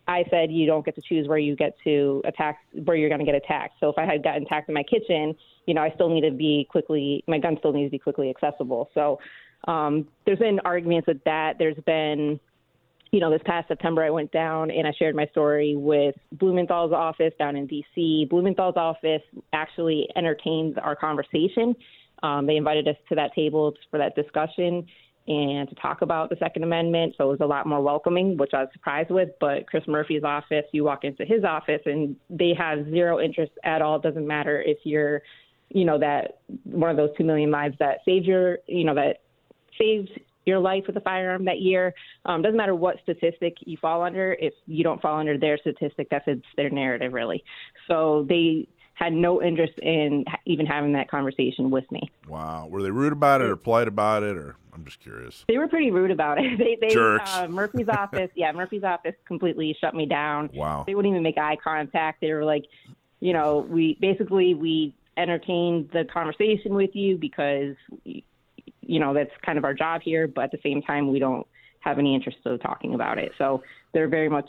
I 0.06 0.24
said 0.30 0.52
you 0.52 0.66
don't 0.66 0.84
get 0.84 0.94
to 0.96 1.02
choose 1.02 1.26
where 1.28 1.38
you 1.38 1.56
get 1.56 1.74
to 1.84 2.22
attack, 2.26 2.58
where 2.84 2.96
you're 2.96 3.08
going 3.08 3.20
to 3.20 3.24
get 3.24 3.34
attacked. 3.34 3.74
So 3.80 3.88
if 3.88 3.96
I 3.96 4.04
had 4.04 4.22
gotten 4.22 4.42
attacked 4.42 4.68
in 4.68 4.74
my 4.74 4.82
kitchen, 4.82 5.34
you 5.66 5.74
know, 5.74 5.82
I 5.82 5.90
still 5.94 6.08
need 6.08 6.22
to 6.22 6.30
be 6.30 6.66
quickly, 6.70 7.24
my 7.26 7.38
gun 7.38 7.56
still 7.58 7.72
needs 7.72 7.88
to 7.88 7.92
be 7.92 7.98
quickly 7.98 8.28
accessible. 8.28 8.90
So 8.94 9.18
um, 9.66 10.06
there's 10.26 10.38
been 10.38 10.60
arguments 10.60 11.06
with 11.06 11.22
that. 11.24 11.54
There's 11.58 11.78
been 11.86 12.38
you 13.14 13.20
know, 13.20 13.30
this 13.30 13.42
past 13.44 13.68
September, 13.68 14.02
I 14.02 14.10
went 14.10 14.32
down 14.32 14.72
and 14.72 14.88
I 14.88 14.92
shared 14.98 15.14
my 15.14 15.26
story 15.26 15.76
with 15.76 16.16
Blumenthal's 16.32 16.92
office 16.92 17.32
down 17.38 17.54
in 17.54 17.64
D.C. 17.68 18.26
Blumenthal's 18.28 18.74
office 18.76 19.22
actually 19.52 20.08
entertained 20.16 20.80
our 20.80 20.96
conversation. 20.96 21.76
Um, 22.24 22.44
they 22.44 22.56
invited 22.56 22.88
us 22.88 22.96
to 23.10 23.14
that 23.14 23.32
table 23.32 23.72
for 23.88 23.98
that 23.98 24.16
discussion 24.16 24.84
and 25.26 25.68
to 25.68 25.74
talk 25.76 26.02
about 26.02 26.28
the 26.28 26.36
Second 26.36 26.64
Amendment. 26.64 27.14
So 27.16 27.24
it 27.24 27.30
was 27.30 27.40
a 27.40 27.46
lot 27.46 27.66
more 27.66 27.80
welcoming, 27.80 28.36
which 28.36 28.52
I 28.52 28.60
was 28.60 28.68
surprised 28.72 29.10
with. 29.10 29.30
But 29.40 29.66
Chris 29.66 29.84
Murphy's 29.86 30.22
office, 30.22 30.64
you 30.72 30.84
walk 30.84 31.04
into 31.04 31.24
his 31.24 31.44
office 31.44 31.80
and 31.86 32.16
they 32.28 32.52
have 32.58 32.84
zero 32.90 33.20
interest 33.20 33.52
at 33.64 33.80
all. 33.80 33.96
It 33.96 34.02
doesn't 34.02 34.26
matter 34.26 34.60
if 34.60 34.78
you're, 34.84 35.22
you 35.70 35.84
know, 35.84 35.98
that 35.98 36.40
one 36.64 36.90
of 36.90 36.96
those 36.96 37.10
two 37.16 37.24
million 37.24 37.50
lives 37.50 37.74
that 37.78 37.98
saved 38.04 38.26
your, 38.26 38.58
you 38.66 38.84
know, 38.84 38.94
that 38.94 39.22
saved 39.78 40.10
your 40.46 40.58
life 40.58 40.84
with 40.86 40.96
a 40.98 41.00
firearm 41.00 41.46
that 41.46 41.60
year. 41.60 41.94
Um, 42.26 42.42
doesn't 42.42 42.58
matter 42.58 42.74
what 42.74 42.96
statistic 43.02 43.56
you 43.60 43.78
fall 43.80 44.02
under. 44.02 44.34
If 44.34 44.52
you 44.66 44.84
don't 44.84 45.00
fall 45.00 45.18
under 45.18 45.38
their 45.38 45.56
statistic, 45.56 46.10
that 46.10 46.26
fits 46.26 46.42
their 46.56 46.68
narrative 46.68 47.14
really. 47.14 47.42
So 47.88 48.26
they 48.28 48.68
had 48.94 49.12
no 49.12 49.42
interest 49.42 49.78
in 49.80 50.24
even 50.46 50.66
having 50.66 50.92
that 50.92 51.10
conversation 51.10 51.70
with 51.70 51.90
me. 51.90 52.10
Wow. 52.28 52.68
Were 52.70 52.82
they 52.82 52.90
rude 52.90 53.12
about 53.12 53.40
it 53.42 53.48
or 53.48 53.56
polite 53.56 53.88
about 53.88 54.22
it 54.22 54.36
or 54.36 54.56
I'm 54.72 54.84
just 54.84 55.00
curious. 55.00 55.44
They 55.46 55.58
were 55.58 55.68
pretty 55.68 55.90
rude 55.90 56.10
about 56.10 56.38
it. 56.38 56.58
They, 56.58 56.76
they 56.80 56.92
Jerks. 56.92 57.30
Uh, 57.32 57.48
Murphy's 57.48 57.88
office, 57.88 58.30
yeah, 58.34 58.52
Murphy's 58.52 58.84
office 58.84 59.14
completely 59.26 59.76
shut 59.80 59.94
me 59.94 60.06
down. 60.06 60.50
Wow. 60.54 60.84
They 60.86 60.94
wouldn't 60.94 61.12
even 61.12 61.22
make 61.22 61.38
eye 61.38 61.56
contact. 61.62 62.20
They 62.20 62.32
were 62.32 62.44
like, 62.44 62.64
you 63.20 63.32
know, 63.32 63.66
we 63.68 63.96
basically 64.00 64.54
we 64.54 64.94
entertain 65.16 65.88
the 65.92 66.04
conversation 66.04 66.74
with 66.74 66.90
you 66.94 67.16
because 67.16 67.76
you 68.04 69.00
know 69.00 69.14
that's 69.14 69.30
kind 69.44 69.58
of 69.58 69.64
our 69.64 69.74
job 69.74 70.02
here, 70.02 70.26
but 70.28 70.44
at 70.44 70.50
the 70.52 70.60
same 70.62 70.82
time 70.82 71.10
we 71.10 71.18
don't 71.18 71.46
have 71.80 71.98
any 71.98 72.14
interest 72.14 72.38
in 72.44 72.58
talking 72.58 72.94
about 72.94 73.18
it. 73.18 73.32
So 73.38 73.62
they're 73.92 74.08
very 74.08 74.28
much 74.28 74.48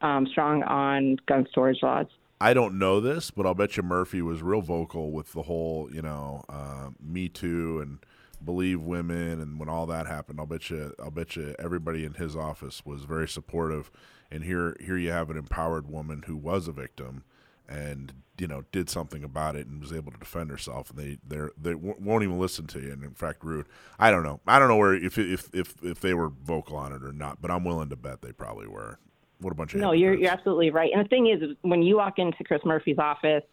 um, 0.00 0.26
strong 0.30 0.62
on 0.62 1.16
gun 1.26 1.46
storage 1.50 1.82
laws. 1.82 2.06
I 2.40 2.54
don't 2.54 2.78
know 2.78 3.00
this, 3.00 3.30
but 3.30 3.46
I'll 3.46 3.54
bet 3.54 3.76
you 3.76 3.82
Murphy 3.82 4.22
was 4.22 4.42
real 4.42 4.62
vocal 4.62 5.10
with 5.10 5.32
the 5.32 5.42
whole, 5.42 5.88
you 5.92 6.02
know, 6.02 6.44
uh, 6.48 6.90
Me 7.00 7.28
Too 7.28 7.80
and 7.80 7.98
believe 8.44 8.80
women, 8.80 9.40
and 9.40 9.58
when 9.58 9.68
all 9.68 9.86
that 9.86 10.06
happened, 10.06 10.38
I'll 10.38 10.46
bet 10.46 10.70
you, 10.70 10.94
I'll 11.02 11.10
bet 11.10 11.34
you, 11.36 11.54
everybody 11.58 12.04
in 12.04 12.14
his 12.14 12.36
office 12.36 12.84
was 12.84 13.02
very 13.04 13.28
supportive. 13.28 13.90
And 14.30 14.44
here, 14.44 14.76
here 14.80 14.96
you 14.96 15.10
have 15.10 15.30
an 15.30 15.36
empowered 15.36 15.88
woman 15.88 16.24
who 16.26 16.36
was 16.36 16.68
a 16.68 16.72
victim, 16.72 17.24
and 17.68 18.12
you 18.38 18.46
know 18.46 18.64
did 18.72 18.88
something 18.88 19.24
about 19.24 19.56
it 19.56 19.66
and 19.66 19.80
was 19.80 19.92
able 19.92 20.12
to 20.12 20.18
defend 20.18 20.50
herself. 20.50 20.90
And 20.90 20.98
they, 20.98 21.18
they, 21.26 21.48
they 21.60 21.74
won't 21.74 22.22
even 22.22 22.38
listen 22.38 22.66
to 22.68 22.80
you. 22.80 22.92
And 22.92 23.02
in 23.02 23.14
fact, 23.14 23.42
rude. 23.42 23.66
I 23.98 24.10
don't 24.10 24.22
know. 24.22 24.40
I 24.46 24.58
don't 24.58 24.68
know 24.68 24.76
where 24.76 24.94
if 24.94 25.18
if 25.18 25.48
if 25.52 25.74
if 25.82 26.00
they 26.00 26.14
were 26.14 26.28
vocal 26.28 26.76
on 26.76 26.92
it 26.92 27.02
or 27.02 27.12
not, 27.12 27.40
but 27.40 27.50
I'm 27.50 27.64
willing 27.64 27.88
to 27.88 27.96
bet 27.96 28.22
they 28.22 28.32
probably 28.32 28.68
were. 28.68 28.98
What 29.40 29.52
a 29.52 29.54
bunch 29.54 29.74
of 29.74 29.80
no, 29.80 29.92
you're 29.92 30.14
you're 30.14 30.30
absolutely 30.30 30.70
right. 30.70 30.90
And 30.92 31.04
the 31.04 31.08
thing 31.08 31.28
is, 31.28 31.56
when 31.62 31.82
you 31.82 31.96
walk 31.96 32.18
into 32.18 32.42
Chris 32.44 32.60
Murphy's 32.64 32.98
office, 32.98 33.44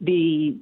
the 0.00 0.56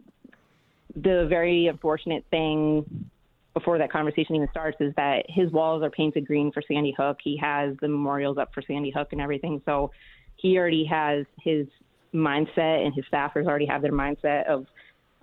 the 0.96 1.26
very 1.28 1.68
unfortunate 1.68 2.24
thing 2.30 3.11
before 3.54 3.78
that 3.78 3.90
conversation 3.90 4.34
even 4.36 4.48
starts 4.50 4.76
is 4.80 4.92
that 4.96 5.24
his 5.28 5.50
walls 5.50 5.82
are 5.82 5.90
painted 5.90 6.26
green 6.26 6.52
for 6.52 6.62
Sandy 6.66 6.94
Hook. 6.96 7.18
He 7.22 7.36
has 7.36 7.76
the 7.80 7.88
memorials 7.88 8.38
up 8.38 8.52
for 8.52 8.62
Sandy 8.62 8.90
Hook 8.90 9.09
and 9.12 9.20
everything. 9.20 9.61
So 9.64 9.90
he 10.36 10.59
already 10.59 10.84
has 10.84 11.26
his 11.42 11.66
mindset, 12.14 12.84
and 12.84 12.94
his 12.94 13.04
staffers 13.12 13.46
already 13.46 13.66
have 13.66 13.82
their 13.82 13.92
mindset 13.92 14.46
of 14.46 14.66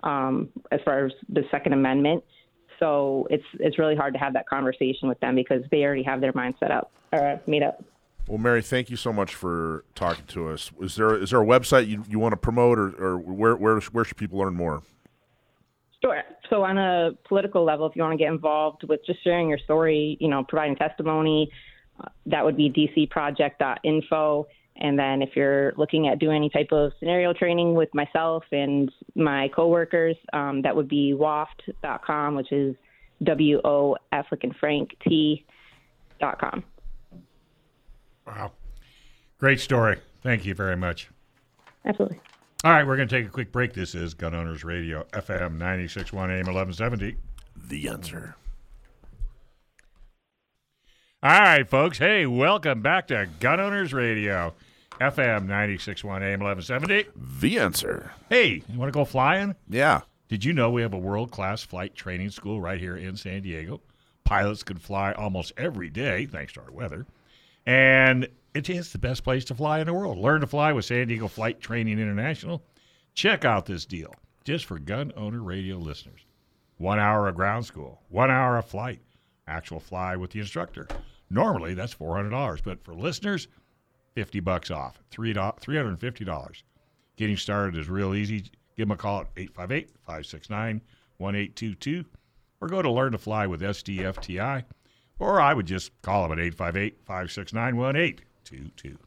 um, 0.02 0.48
as 0.70 0.80
far 0.84 1.06
as 1.06 1.12
the 1.28 1.44
Second 1.50 1.72
Amendment. 1.72 2.24
So 2.78 3.26
it's 3.30 3.44
it's 3.58 3.78
really 3.78 3.96
hard 3.96 4.12
to 4.14 4.20
have 4.20 4.34
that 4.34 4.48
conversation 4.48 5.08
with 5.08 5.18
them 5.20 5.34
because 5.34 5.62
they 5.70 5.82
already 5.82 6.02
have 6.02 6.20
their 6.20 6.32
mindset 6.32 6.70
up 6.70 6.90
or 7.12 7.40
made 7.46 7.62
up. 7.62 7.82
Well, 8.28 8.38
Mary, 8.38 8.60
thank 8.60 8.90
you 8.90 8.96
so 8.96 9.12
much 9.12 9.34
for 9.34 9.84
talking 9.94 10.24
to 10.28 10.48
us. 10.48 10.72
Is 10.80 10.96
there 10.96 11.14
is 11.16 11.30
there 11.30 11.40
a 11.40 11.46
website 11.46 11.86
you, 11.86 12.02
you 12.08 12.18
want 12.18 12.32
to 12.32 12.36
promote, 12.36 12.78
or, 12.78 12.88
or 12.96 13.18
where 13.18 13.54
where 13.56 13.80
where 13.80 14.04
should 14.04 14.16
people 14.16 14.38
learn 14.38 14.54
more? 14.54 14.82
Sure. 16.02 16.22
So 16.50 16.64
on 16.64 16.76
a 16.76 17.12
political 17.28 17.64
level, 17.64 17.86
if 17.86 17.96
you 17.96 18.02
want 18.02 18.12
to 18.12 18.18
get 18.18 18.28
involved 18.28 18.82
with 18.88 19.00
just 19.06 19.22
sharing 19.22 19.48
your 19.48 19.58
story, 19.58 20.16
you 20.20 20.28
know, 20.28 20.44
providing 20.46 20.76
testimony, 20.76 21.50
uh, 22.00 22.08
that 22.26 22.44
would 22.44 22.56
be 22.56 22.70
dcproject.info. 22.70 24.46
And 24.78 24.98
then 24.98 25.22
if 25.22 25.30
you're 25.34 25.72
looking 25.76 26.06
at 26.08 26.18
doing 26.18 26.36
any 26.36 26.50
type 26.50 26.68
of 26.70 26.92
scenario 26.98 27.32
training 27.32 27.74
with 27.74 27.88
myself 27.94 28.44
and 28.52 28.92
my 29.14 29.48
coworkers, 29.54 30.16
um, 30.32 30.62
that 30.62 30.76
would 30.76 30.88
be 30.88 31.14
woft.com, 31.18 32.34
which 32.34 32.52
is 32.52 32.76
W 33.22 33.60
O 33.64 33.96
and 34.12 34.54
Frank 34.60 34.90
T 35.02 35.44
dot 36.20 36.38
com. 36.38 36.62
Wow. 38.26 38.52
Great 39.38 39.60
story. 39.60 39.98
Thank 40.22 40.44
you 40.44 40.54
very 40.54 40.76
much. 40.76 41.10
Absolutely. 41.84 42.20
All 42.64 42.72
right, 42.72 42.86
we're 42.86 42.96
going 42.96 43.08
to 43.08 43.16
take 43.16 43.26
a 43.26 43.30
quick 43.30 43.52
break. 43.52 43.74
This 43.74 43.94
is 43.94 44.14
Gun 44.14 44.34
Owners 44.34 44.64
Radio, 44.64 45.04
FM 45.12 45.58
96.1 45.58 46.14
AM 46.14 46.46
1170. 46.46 47.16
The 47.68 47.88
answer. 47.88 48.34
All 51.22 51.40
right, 51.40 51.68
folks. 51.68 51.98
Hey, 51.98 52.26
welcome 52.26 52.82
back 52.82 53.08
to 53.08 53.28
Gun 53.40 53.60
Owners 53.60 53.92
Radio, 53.92 54.54
FM 55.00 55.46
96.1 55.46 56.04
AM 56.22 56.40
1170. 56.40 57.06
The 57.40 57.58
answer. 57.58 58.12
Hey, 58.28 58.62
you 58.68 58.78
want 58.78 58.92
to 58.92 58.98
go 58.98 59.04
flying? 59.04 59.54
Yeah. 59.68 60.00
Did 60.28 60.44
you 60.44 60.52
know 60.52 60.70
we 60.70 60.82
have 60.82 60.94
a 60.94 60.98
world 60.98 61.30
class 61.30 61.62
flight 61.62 61.94
training 61.94 62.30
school 62.30 62.60
right 62.60 62.80
here 62.80 62.96
in 62.96 63.16
San 63.16 63.42
Diego? 63.42 63.80
Pilots 64.24 64.64
can 64.64 64.78
fly 64.78 65.12
almost 65.12 65.52
every 65.56 65.88
day 65.88 66.26
thanks 66.26 66.54
to 66.54 66.62
our 66.62 66.72
weather. 66.72 67.06
And 67.66 68.28
it 68.54 68.70
is 68.70 68.92
the 68.92 68.98
best 68.98 69.24
place 69.24 69.44
to 69.46 69.54
fly 69.54 69.80
in 69.80 69.86
the 69.86 69.92
world. 69.92 70.18
Learn 70.18 70.40
to 70.40 70.46
fly 70.46 70.72
with 70.72 70.84
San 70.84 71.08
Diego 71.08 71.28
Flight 71.28 71.60
Training 71.60 71.98
International. 71.98 72.62
Check 73.14 73.44
out 73.44 73.66
this 73.66 73.84
deal 73.84 74.14
just 74.44 74.64
for 74.64 74.78
gun 74.78 75.12
owner 75.16 75.42
radio 75.42 75.76
listeners. 75.76 76.24
One 76.78 76.98
hour 76.98 77.28
of 77.28 77.34
ground 77.34 77.66
school, 77.66 78.02
one 78.08 78.30
hour 78.30 78.56
of 78.56 78.66
flight, 78.66 79.00
actual 79.48 79.80
fly 79.80 80.16
with 80.16 80.30
the 80.30 80.40
instructor. 80.40 80.86
Normally 81.28 81.74
that's 81.74 81.92
four 81.92 82.14
hundred 82.14 82.30
dollars, 82.30 82.60
but 82.60 82.84
for 82.84 82.94
listeners, 82.94 83.48
fifty 84.14 84.40
bucks 84.40 84.70
off, 84.70 85.00
three 85.10 85.32
three 85.32 85.76
hundred 85.76 85.88
and 85.88 86.00
fifty 86.00 86.24
dollars. 86.24 86.62
Getting 87.16 87.36
started 87.36 87.78
is 87.78 87.88
real 87.88 88.14
easy. 88.14 88.50
Give 88.76 88.86
them 88.86 88.92
a 88.92 88.96
call 88.96 89.22
at 89.22 89.34
858-569-1822 89.34 92.04
or 92.60 92.68
go 92.68 92.82
to 92.82 92.90
Learn 92.90 93.12
to 93.12 93.18
Fly 93.18 93.46
with 93.46 93.62
SDFTI 93.62 94.64
or 95.18 95.40
I 95.40 95.54
would 95.54 95.66
just 95.66 95.90
call 96.02 96.22
them 96.22 96.32
at 96.32 96.38
858 96.38 96.98
569 97.04 97.76
1822. 97.76 98.98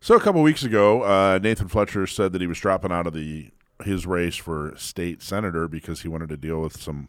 So 0.00 0.14
a 0.14 0.20
couple 0.20 0.42
weeks 0.42 0.62
ago, 0.62 1.02
uh, 1.02 1.38
Nathan 1.42 1.68
Fletcher 1.68 2.06
said 2.06 2.32
that 2.32 2.40
he 2.40 2.46
was 2.46 2.60
dropping 2.60 2.92
out 2.92 3.06
of 3.06 3.12
the 3.12 3.50
his 3.84 4.06
race 4.06 4.36
for 4.36 4.72
state 4.76 5.22
senator 5.22 5.68
because 5.68 6.02
he 6.02 6.08
wanted 6.08 6.28
to 6.30 6.36
deal 6.36 6.60
with 6.60 6.80
some 6.80 7.08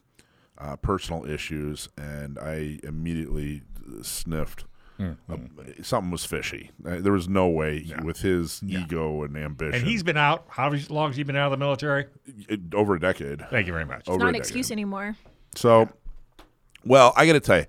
uh, 0.58 0.76
personal 0.78 1.30
issues, 1.30 1.90
and 1.98 2.38
I 2.40 2.80
immediately 2.84 3.62
sniffed. 4.02 4.66
Mm-hmm. 5.00 5.32
Uh, 5.32 5.84
something 5.84 6.10
was 6.10 6.26
fishy. 6.26 6.72
Uh, 6.84 6.98
there 7.00 7.12
was 7.12 7.30
no 7.30 7.48
way 7.48 7.84
yeah. 7.86 8.02
with 8.02 8.22
his 8.22 8.64
yeah. 8.64 8.80
ego 8.80 9.22
and 9.22 9.38
ambition. 9.38 9.76
And 9.76 9.88
he's 9.88 10.02
been 10.02 10.18
out. 10.18 10.46
How 10.50 10.74
long 10.90 11.10
has 11.10 11.18
he 11.18 11.24
been 11.24 11.36
out 11.36 11.46
of 11.46 11.52
the 11.52 11.58
military? 11.58 12.08
It, 12.50 12.74
over 12.74 12.96
a 12.96 13.00
decade. 13.00 13.48
Thank 13.50 13.68
you 13.68 13.74
very 13.74 13.86
much. 13.86 14.02
It's 14.02 14.10
over 14.10 14.20
not 14.20 14.30
an 14.30 14.36
excuse 14.36 14.72
anymore. 14.72 15.16
So, 15.54 15.82
yeah. 15.82 16.44
well, 16.84 17.14
I 17.16 17.28
got 17.28 17.34
to 17.34 17.40
tell 17.40 17.60
you, 17.60 17.66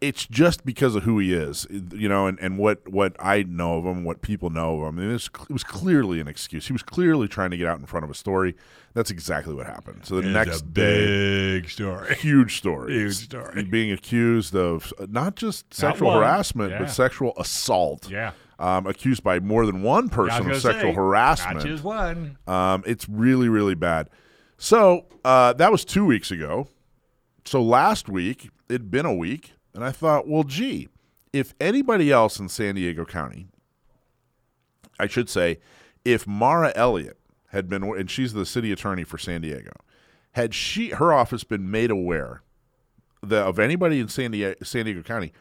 it's 0.00 0.26
just 0.26 0.64
because 0.64 0.94
of 0.94 1.02
who 1.02 1.18
he 1.18 1.34
is, 1.34 1.66
you 1.70 2.08
know, 2.08 2.28
and, 2.28 2.38
and 2.38 2.56
what, 2.56 2.86
what 2.88 3.16
I 3.18 3.42
know 3.42 3.78
of 3.78 3.84
him, 3.84 4.04
what 4.04 4.22
people 4.22 4.48
know 4.48 4.80
of 4.80 4.88
him. 4.88 4.98
I 4.98 5.02
mean, 5.02 5.10
it, 5.10 5.28
was, 5.50 5.64
clearly 5.64 6.20
an 6.20 6.28
excuse. 6.28 6.68
He 6.68 6.72
was 6.72 6.84
clearly 6.84 7.26
trying 7.26 7.50
to 7.50 7.56
get 7.56 7.66
out 7.66 7.80
in 7.80 7.86
front 7.86 8.04
of 8.04 8.10
a 8.10 8.14
story. 8.14 8.54
That's 8.94 9.10
exactly 9.10 9.54
what 9.54 9.66
happened. 9.66 10.02
So 10.04 10.20
the 10.20 10.28
it's 10.28 10.34
next 10.34 10.60
a 10.60 10.64
big 10.64 11.68
story, 11.68 12.14
huge 12.14 12.58
story, 12.58 12.92
huge 12.92 13.24
story, 13.24 13.64
being 13.64 13.90
accused 13.90 14.54
of 14.54 14.92
not 15.08 15.34
just 15.34 15.74
sexual 15.74 16.10
not 16.10 16.18
harassment, 16.18 16.70
yeah. 16.70 16.78
but 16.78 16.90
sexual 16.90 17.32
assault. 17.36 18.08
Yeah. 18.08 18.32
Um, 18.60 18.86
accused 18.86 19.24
by 19.24 19.40
more 19.40 19.66
than 19.66 19.82
one 19.82 20.08
person 20.08 20.48
of 20.48 20.60
sexual 20.60 20.92
say, 20.92 20.94
harassment. 20.94 21.56
Not 21.56 21.66
just 21.66 21.82
one. 21.82 22.38
Um, 22.46 22.84
it's 22.86 23.08
really, 23.08 23.48
really 23.48 23.74
bad. 23.74 24.08
So 24.58 25.06
uh, 25.24 25.54
that 25.54 25.72
was 25.72 25.84
two 25.84 26.04
weeks 26.04 26.30
ago. 26.30 26.68
So 27.44 27.60
last 27.60 28.08
week, 28.08 28.50
it'd 28.68 28.88
been 28.88 29.06
a 29.06 29.14
week. 29.14 29.54
And 29.74 29.84
I 29.84 29.90
thought, 29.90 30.28
well, 30.28 30.44
gee, 30.44 30.88
if 31.32 31.54
anybody 31.60 32.12
else 32.12 32.38
in 32.38 32.48
San 32.48 32.74
Diego 32.74 33.04
County, 33.04 33.48
I 34.98 35.06
should 35.06 35.30
say, 35.30 35.58
if 36.04 36.26
Mara 36.26 36.72
Elliott 36.74 37.18
had 37.48 37.68
been, 37.68 37.82
and 37.82 38.10
she's 38.10 38.32
the 38.32 38.46
city 38.46 38.72
attorney 38.72 39.04
for 39.04 39.18
San 39.18 39.40
Diego, 39.40 39.72
had 40.32 40.54
she 40.54 40.90
her 40.90 41.12
office 41.12 41.44
been 41.44 41.70
made 41.70 41.90
aware 41.90 42.42
of 43.30 43.58
anybody 43.58 44.00
in 44.00 44.08
San 44.08 44.30
Diego, 44.32 44.56
San 44.62 44.84
Diego 44.84 45.02
County 45.02 45.32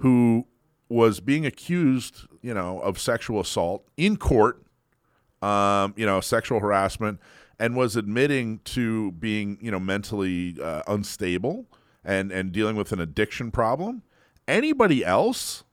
who 0.00 0.46
was 0.88 1.20
being 1.20 1.46
accused, 1.46 2.26
you 2.42 2.52
know, 2.52 2.80
of 2.80 2.98
sexual 2.98 3.40
assault 3.40 3.86
in 3.96 4.16
court, 4.16 4.62
um, 5.42 5.94
you 5.96 6.04
know, 6.04 6.20
sexual 6.20 6.58
harassment, 6.58 7.20
and 7.58 7.76
was 7.76 7.96
admitting 7.96 8.58
to 8.64 9.12
being, 9.12 9.58
you 9.60 9.70
know, 9.70 9.78
mentally 9.78 10.56
uh, 10.62 10.82
unstable 10.88 11.66
and 12.04 12.32
and 12.32 12.52
dealing 12.52 12.76
with 12.76 12.92
an 12.92 13.00
addiction 13.00 13.50
problem. 13.50 14.02
Anybody 14.48 15.04
else, 15.04 15.64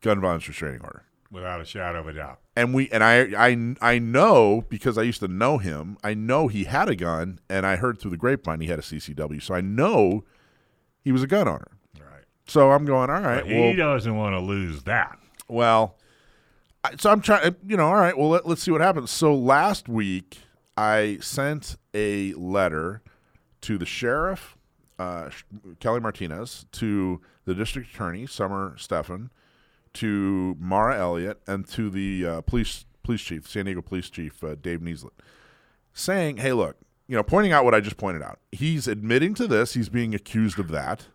gun 0.00 0.20
violence 0.20 0.46
restraining 0.46 0.82
order, 0.82 1.04
without 1.30 1.60
a 1.60 1.64
shadow 1.64 2.00
of 2.00 2.08
a 2.08 2.12
doubt. 2.12 2.40
And 2.56 2.74
we 2.74 2.88
and 2.90 3.02
I 3.02 3.20
I 3.36 3.74
I 3.80 3.98
know 3.98 4.64
because 4.68 4.98
I 4.98 5.02
used 5.02 5.20
to 5.20 5.28
know 5.28 5.58
him. 5.58 5.98
I 6.02 6.14
know 6.14 6.48
he 6.48 6.64
had 6.64 6.88
a 6.88 6.96
gun, 6.96 7.40
and 7.48 7.66
I 7.66 7.76
heard 7.76 8.00
through 8.00 8.12
the 8.12 8.16
grapevine 8.16 8.60
he 8.60 8.68
had 8.68 8.78
a 8.78 8.82
CCW. 8.82 9.42
So 9.42 9.54
I 9.54 9.60
know 9.60 10.24
he 11.00 11.12
was 11.12 11.22
a 11.22 11.26
gun 11.26 11.48
owner. 11.48 11.70
Right. 11.98 12.24
So 12.46 12.70
I'm 12.70 12.84
going. 12.84 13.10
All 13.10 13.20
right. 13.20 13.42
But 13.42 13.50
he 13.50 13.60
well, 13.60 13.76
doesn't 13.76 14.16
want 14.16 14.34
to 14.34 14.40
lose 14.40 14.82
that. 14.84 15.18
Well, 15.48 15.96
so 16.98 17.10
I'm 17.10 17.20
trying. 17.20 17.56
You 17.66 17.76
know. 17.76 17.86
All 17.86 17.96
right. 17.96 18.16
Well, 18.16 18.30
let, 18.30 18.46
let's 18.46 18.62
see 18.62 18.70
what 18.70 18.80
happens. 18.80 19.10
So 19.10 19.34
last 19.34 19.88
week 19.88 20.38
I 20.76 21.18
sent 21.20 21.76
a 21.94 22.34
letter 22.34 23.02
to 23.62 23.78
the 23.78 23.86
sheriff 23.86 24.57
uh, 24.98 25.30
Kelly 25.80 26.00
Martinez, 26.00 26.66
to 26.72 27.20
the 27.44 27.54
district 27.54 27.90
attorney 27.92 28.26
Summer 28.26 28.74
Stephan, 28.78 29.30
to 29.94 30.56
Mara 30.58 30.98
Elliott, 30.98 31.40
and 31.46 31.66
to 31.68 31.90
the 31.90 32.26
uh, 32.26 32.40
police 32.42 32.84
police 33.02 33.22
chief, 33.22 33.48
San 33.48 33.64
Diego 33.64 33.82
police 33.82 34.10
chief 34.10 34.42
uh, 34.44 34.54
Dave 34.54 34.80
Nisleit, 34.80 35.10
saying, 35.92 36.38
"Hey, 36.38 36.52
look, 36.52 36.76
you 37.06 37.16
know, 37.16 37.22
pointing 37.22 37.52
out 37.52 37.64
what 37.64 37.74
I 37.74 37.80
just 37.80 37.96
pointed 37.96 38.22
out. 38.22 38.38
He's 38.52 38.88
admitting 38.88 39.34
to 39.34 39.46
this. 39.46 39.74
He's 39.74 39.88
being 39.88 40.14
accused 40.14 40.58
of 40.58 40.68
that. 40.68 41.06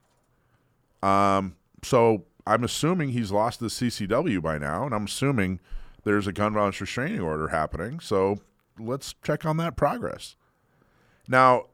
Um, 1.02 1.56
so 1.84 2.26
I'm 2.48 2.64
assuming 2.64 3.10
he's 3.10 3.32
lost 3.32 3.60
the 3.60 3.68
CCW 3.68 4.42
by 4.42 4.58
now, 4.58 4.86
and 4.86 4.96
I'm 4.96 5.06
assuming 5.06 5.60
there's 6.04 6.28
a 6.28 6.34
gun 6.34 6.54
violence 6.54 6.80
restraining 6.82 7.20
order 7.20 7.50
happening. 7.50 8.00
So." 8.00 8.40
let's 8.80 9.16
check 9.24 9.46
on 9.46 9.58
that 9.58 9.76
progress. 9.76 10.36
Now, 11.28 11.66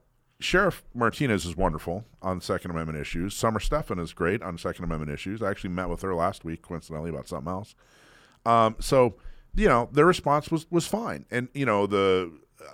Sheriff 0.41 0.83
Martinez 0.93 1.45
is 1.45 1.57
wonderful 1.57 2.05
on 2.21 2.39
Second 2.39 2.71
Amendment 2.71 2.97
issues. 2.97 3.35
Summer 3.35 3.59
Stephan 3.59 3.99
is 3.99 4.13
great 4.13 4.41
on 4.41 4.57
Second 4.57 4.85
Amendment 4.85 5.11
issues. 5.11 5.41
I 5.41 5.49
actually 5.49 5.71
met 5.71 5.89
with 5.89 6.01
her 6.01 6.15
last 6.15 6.45
week, 6.45 6.61
coincidentally, 6.61 7.09
about 7.09 7.27
something 7.27 7.51
else. 7.51 7.75
Um, 8.45 8.77
so, 8.79 9.15
you 9.55 9.67
know, 9.67 9.89
their 9.91 10.05
response 10.05 10.49
was 10.49 10.65
was 10.71 10.87
fine, 10.87 11.25
and 11.29 11.49
you 11.53 11.65
know 11.65 11.87
the 11.87 12.31
uh, 12.61 12.65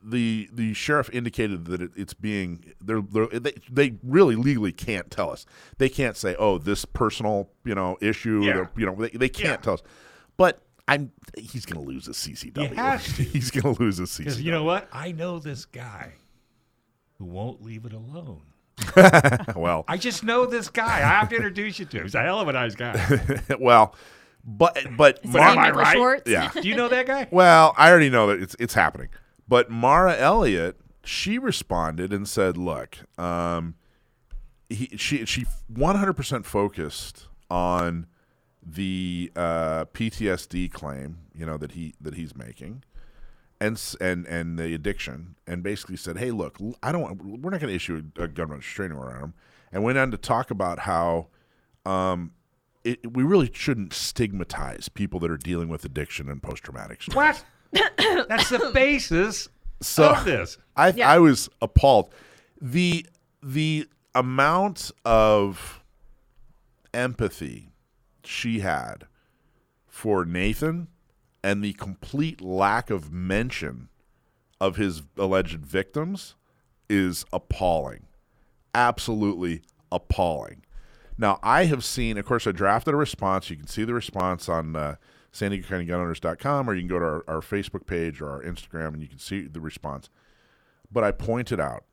the 0.00 0.48
the 0.52 0.74
sheriff 0.74 1.10
indicated 1.12 1.64
that 1.64 1.82
it, 1.82 1.90
it's 1.96 2.14
being 2.14 2.64
they're, 2.80 3.00
they're, 3.02 3.26
they 3.26 3.54
they 3.68 3.96
really 4.04 4.36
legally 4.36 4.70
can't 4.72 5.10
tell 5.10 5.30
us. 5.30 5.44
They 5.78 5.88
can't 5.88 6.16
say, 6.16 6.36
oh, 6.38 6.58
this 6.58 6.84
personal 6.84 7.50
you 7.64 7.74
know 7.74 7.96
issue. 8.00 8.44
Yeah. 8.44 8.66
You 8.76 8.86
know, 8.86 8.94
they, 8.94 9.08
they 9.10 9.28
can't 9.28 9.48
Yeah. 9.48 9.56
tell 9.56 9.74
us. 9.74 9.82
But 10.36 10.62
I'm 10.86 11.10
he's 11.36 11.66
going 11.66 11.84
to 11.84 11.88
lose 11.92 12.06
his 12.06 12.16
CCW. 12.16 12.68
He 12.68 12.74
has 12.76 13.04
to. 13.16 13.22
he's 13.24 13.50
going 13.50 13.74
to 13.74 13.82
lose 13.82 13.96
his 13.96 14.10
CCW. 14.10 14.40
you 14.44 14.52
know 14.52 14.62
what? 14.62 14.88
I 14.92 15.10
know 15.10 15.40
this 15.40 15.64
guy 15.64 16.12
who 17.18 17.24
won't 17.24 17.62
leave 17.62 17.84
it 17.84 17.92
alone. 17.92 18.42
well, 19.56 19.84
I 19.88 19.96
just 19.96 20.22
know 20.22 20.46
this 20.46 20.68
guy. 20.68 20.96
I 20.98 21.18
have 21.18 21.28
to 21.30 21.36
introduce 21.36 21.78
you 21.78 21.86
to 21.86 21.96
him. 21.98 22.02
He's 22.04 22.14
a 22.14 22.22
hell 22.22 22.40
of 22.40 22.48
a 22.48 22.52
nice 22.52 22.74
guy. 22.74 23.20
well, 23.58 23.94
but 24.44 24.78
but 24.96 25.20
Is 25.24 25.30
Mar- 25.30 25.52
it 25.52 25.56
Michael 25.56 25.80
right? 25.80 25.96
Schwartz? 25.96 26.30
yeah. 26.30 26.50
Do 26.52 26.68
you 26.68 26.76
know 26.76 26.88
that 26.88 27.06
guy? 27.06 27.26
Well, 27.30 27.74
I 27.76 27.90
already 27.90 28.10
know 28.10 28.28
that 28.28 28.40
it's 28.42 28.54
it's 28.58 28.74
happening. 28.74 29.08
But 29.48 29.70
Mara 29.70 30.16
Elliott, 30.16 30.78
she 31.04 31.38
responded 31.38 32.12
and 32.12 32.28
said, 32.28 32.56
"Look, 32.56 32.98
um, 33.18 33.76
he, 34.68 34.90
she 34.96 35.24
she 35.24 35.46
100% 35.72 36.44
focused 36.44 37.28
on 37.50 38.06
the 38.64 39.30
uh, 39.36 39.84
PTSD 39.86 40.70
claim, 40.72 41.18
you 41.34 41.46
know 41.46 41.56
that 41.56 41.72
he 41.72 41.94
that 42.00 42.14
he's 42.14 42.36
making, 42.36 42.82
and 43.60 43.80
and 44.00 44.26
and 44.26 44.58
the 44.58 44.74
addiction, 44.74 45.36
and 45.46 45.62
basically 45.62 45.96
said, 45.96 46.18
"Hey, 46.18 46.30
look, 46.30 46.58
I 46.82 46.92
don't. 46.92 47.22
We're 47.22 47.50
not 47.50 47.60
going 47.60 47.70
to 47.70 47.74
issue 47.74 48.02
a, 48.18 48.22
a 48.24 48.28
government 48.28 48.62
restraining 48.62 48.96
order 48.96 49.16
on 49.16 49.22
him." 49.22 49.34
And 49.72 49.82
went 49.82 49.98
on 49.98 50.10
to 50.12 50.16
talk 50.16 50.50
about 50.50 50.80
how 50.80 51.26
um, 51.84 52.32
it, 52.84 53.12
we 53.12 53.22
really 53.22 53.50
shouldn't 53.52 53.92
stigmatize 53.92 54.88
people 54.88 55.18
that 55.20 55.30
are 55.30 55.36
dealing 55.36 55.68
with 55.68 55.84
addiction 55.84 56.28
and 56.28 56.42
post 56.42 56.62
traumatic 56.64 57.02
stress. 57.02 57.44
What? 57.72 57.88
That's 58.28 58.48
the 58.48 58.70
basis 58.72 59.48
So 59.80 60.10
of 60.10 60.24
this. 60.24 60.56
I 60.76 60.90
Yeah. 60.90 61.10
I 61.10 61.18
was 61.18 61.48
appalled. 61.60 62.12
The 62.60 63.06
the 63.42 63.88
amount 64.14 64.92
of 65.04 65.82
empathy 66.94 67.72
she 68.24 68.60
had 68.60 69.06
for 69.86 70.24
Nathan 70.24 70.88
and 71.46 71.62
the 71.62 71.74
complete 71.74 72.40
lack 72.40 72.90
of 72.90 73.12
mention 73.12 73.88
of 74.60 74.74
his 74.74 75.02
alleged 75.16 75.64
victims 75.64 76.34
is 76.90 77.24
appalling. 77.32 78.08
Absolutely 78.74 79.62
appalling. 79.92 80.64
Now, 81.16 81.38
I 81.44 81.66
have 81.66 81.84
seen, 81.84 82.18
of 82.18 82.26
course, 82.26 82.48
I 82.48 82.50
drafted 82.50 82.94
a 82.94 82.96
response. 82.96 83.48
You 83.48 83.54
can 83.54 83.68
see 83.68 83.84
the 83.84 83.94
response 83.94 84.48
on 84.48 84.74
uh, 84.74 84.96
San 85.30 85.52
Diego 85.52 85.68
County 85.68 85.84
Gun 85.84 86.00
Owners.com, 86.00 86.68
or 86.68 86.74
you 86.74 86.80
can 86.80 86.88
go 86.88 86.98
to 86.98 87.04
our, 87.04 87.24
our 87.28 87.40
Facebook 87.40 87.86
page 87.86 88.20
or 88.20 88.28
our 88.28 88.42
Instagram 88.42 88.88
and 88.88 89.00
you 89.00 89.08
can 89.08 89.20
see 89.20 89.42
the 89.42 89.60
response. 89.60 90.10
But 90.90 91.04
I 91.04 91.12
pointed 91.12 91.60
out 91.60 91.84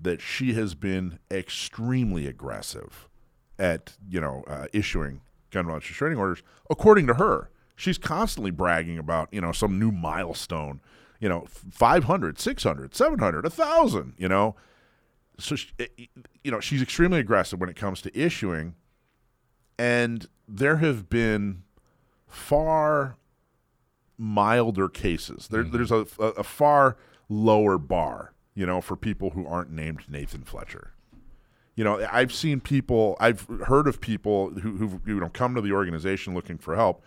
that 0.00 0.22
she 0.22 0.54
has 0.54 0.74
been 0.74 1.18
extremely 1.30 2.26
aggressive 2.26 3.10
at, 3.58 3.98
you 4.08 4.22
know, 4.22 4.42
uh, 4.46 4.68
issuing 4.72 5.20
gun 5.50 5.66
violence 5.66 5.86
restraining 5.86 6.18
orders. 6.18 6.42
According 6.70 7.06
to 7.08 7.14
her, 7.14 7.50
she's 7.76 7.98
constantly 7.98 8.50
bragging 8.50 8.98
about, 8.98 9.28
you 9.32 9.40
know, 9.40 9.52
some 9.52 9.78
new 9.78 9.92
milestone, 9.92 10.80
you 11.20 11.28
know, 11.28 11.46
500, 11.70 12.38
600, 12.38 12.94
700, 12.94 13.44
1,000, 13.44 14.14
you 14.18 14.28
know? 14.28 14.56
So 15.38 15.54
she, 15.54 15.68
eh, 15.78 15.86
you 16.46 16.52
know 16.52 16.60
she's 16.60 16.80
extremely 16.80 17.18
aggressive 17.18 17.58
when 17.58 17.68
it 17.68 17.74
comes 17.74 18.00
to 18.02 18.18
issuing 18.18 18.76
and 19.76 20.28
there 20.46 20.76
have 20.76 21.10
been 21.10 21.64
far 22.28 23.16
milder 24.16 24.88
cases. 24.88 25.48
There, 25.48 25.64
mm-hmm. 25.64 25.76
there's 25.76 25.90
a, 25.90 26.06
a, 26.20 26.26
a 26.38 26.44
far 26.44 26.96
lower 27.28 27.78
bar 27.78 28.32
you 28.54 28.64
know 28.64 28.80
for 28.80 28.94
people 28.94 29.30
who 29.30 29.44
aren't 29.44 29.72
named 29.72 30.04
nathan 30.08 30.42
fletcher. 30.42 30.92
You 31.74 31.82
know 31.82 32.06
i've 32.10 32.32
seen 32.32 32.60
people 32.60 33.16
i've 33.18 33.46
heard 33.66 33.88
of 33.88 34.00
people 34.00 34.50
who, 34.50 34.76
who 34.76 35.00
you 35.04 35.18
know 35.18 35.28
come 35.28 35.56
to 35.56 35.60
the 35.60 35.72
organization 35.72 36.32
looking 36.32 36.58
for 36.58 36.76
help 36.76 37.02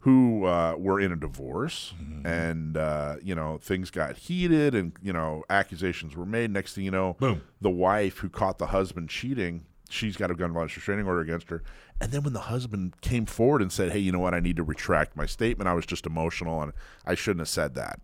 who 0.00 0.46
uh, 0.46 0.74
were 0.78 0.98
in 0.98 1.12
a 1.12 1.16
divorce 1.16 1.92
and 2.24 2.76
uh, 2.76 3.16
you 3.22 3.34
know 3.34 3.58
things 3.58 3.90
got 3.90 4.16
heated 4.16 4.74
and 4.74 4.92
you 5.02 5.12
know 5.12 5.44
accusations 5.50 6.16
were 6.16 6.26
made. 6.26 6.50
Next 6.50 6.74
thing 6.74 6.84
you 6.84 6.90
know 6.90 7.16
Boom. 7.20 7.42
the 7.60 7.70
wife 7.70 8.18
who 8.18 8.28
caught 8.28 8.58
the 8.58 8.68
husband 8.68 9.08
cheating 9.10 9.64
she's 9.90 10.16
got 10.16 10.30
a 10.30 10.34
gun 10.34 10.52
violence 10.52 10.74
restraining 10.76 11.06
order 11.06 11.20
against 11.20 11.50
her. 11.50 11.62
And 12.00 12.12
then 12.12 12.22
when 12.22 12.32
the 12.32 12.40
husband 12.40 13.00
came 13.00 13.26
forward 13.26 13.60
and 13.60 13.70
said 13.72 13.92
hey 13.92 13.98
you 13.98 14.12
know 14.12 14.20
what? 14.20 14.34
I 14.34 14.40
need 14.40 14.56
to 14.56 14.62
retract 14.62 15.16
my 15.16 15.26
statement 15.26 15.68
i 15.68 15.74
was 15.74 15.84
just 15.86 16.06
emotional 16.06 16.62
and 16.62 16.72
i 17.04 17.14
shouldn't 17.14 17.40
have 17.40 17.48
said 17.48 17.74
that. 17.74 18.00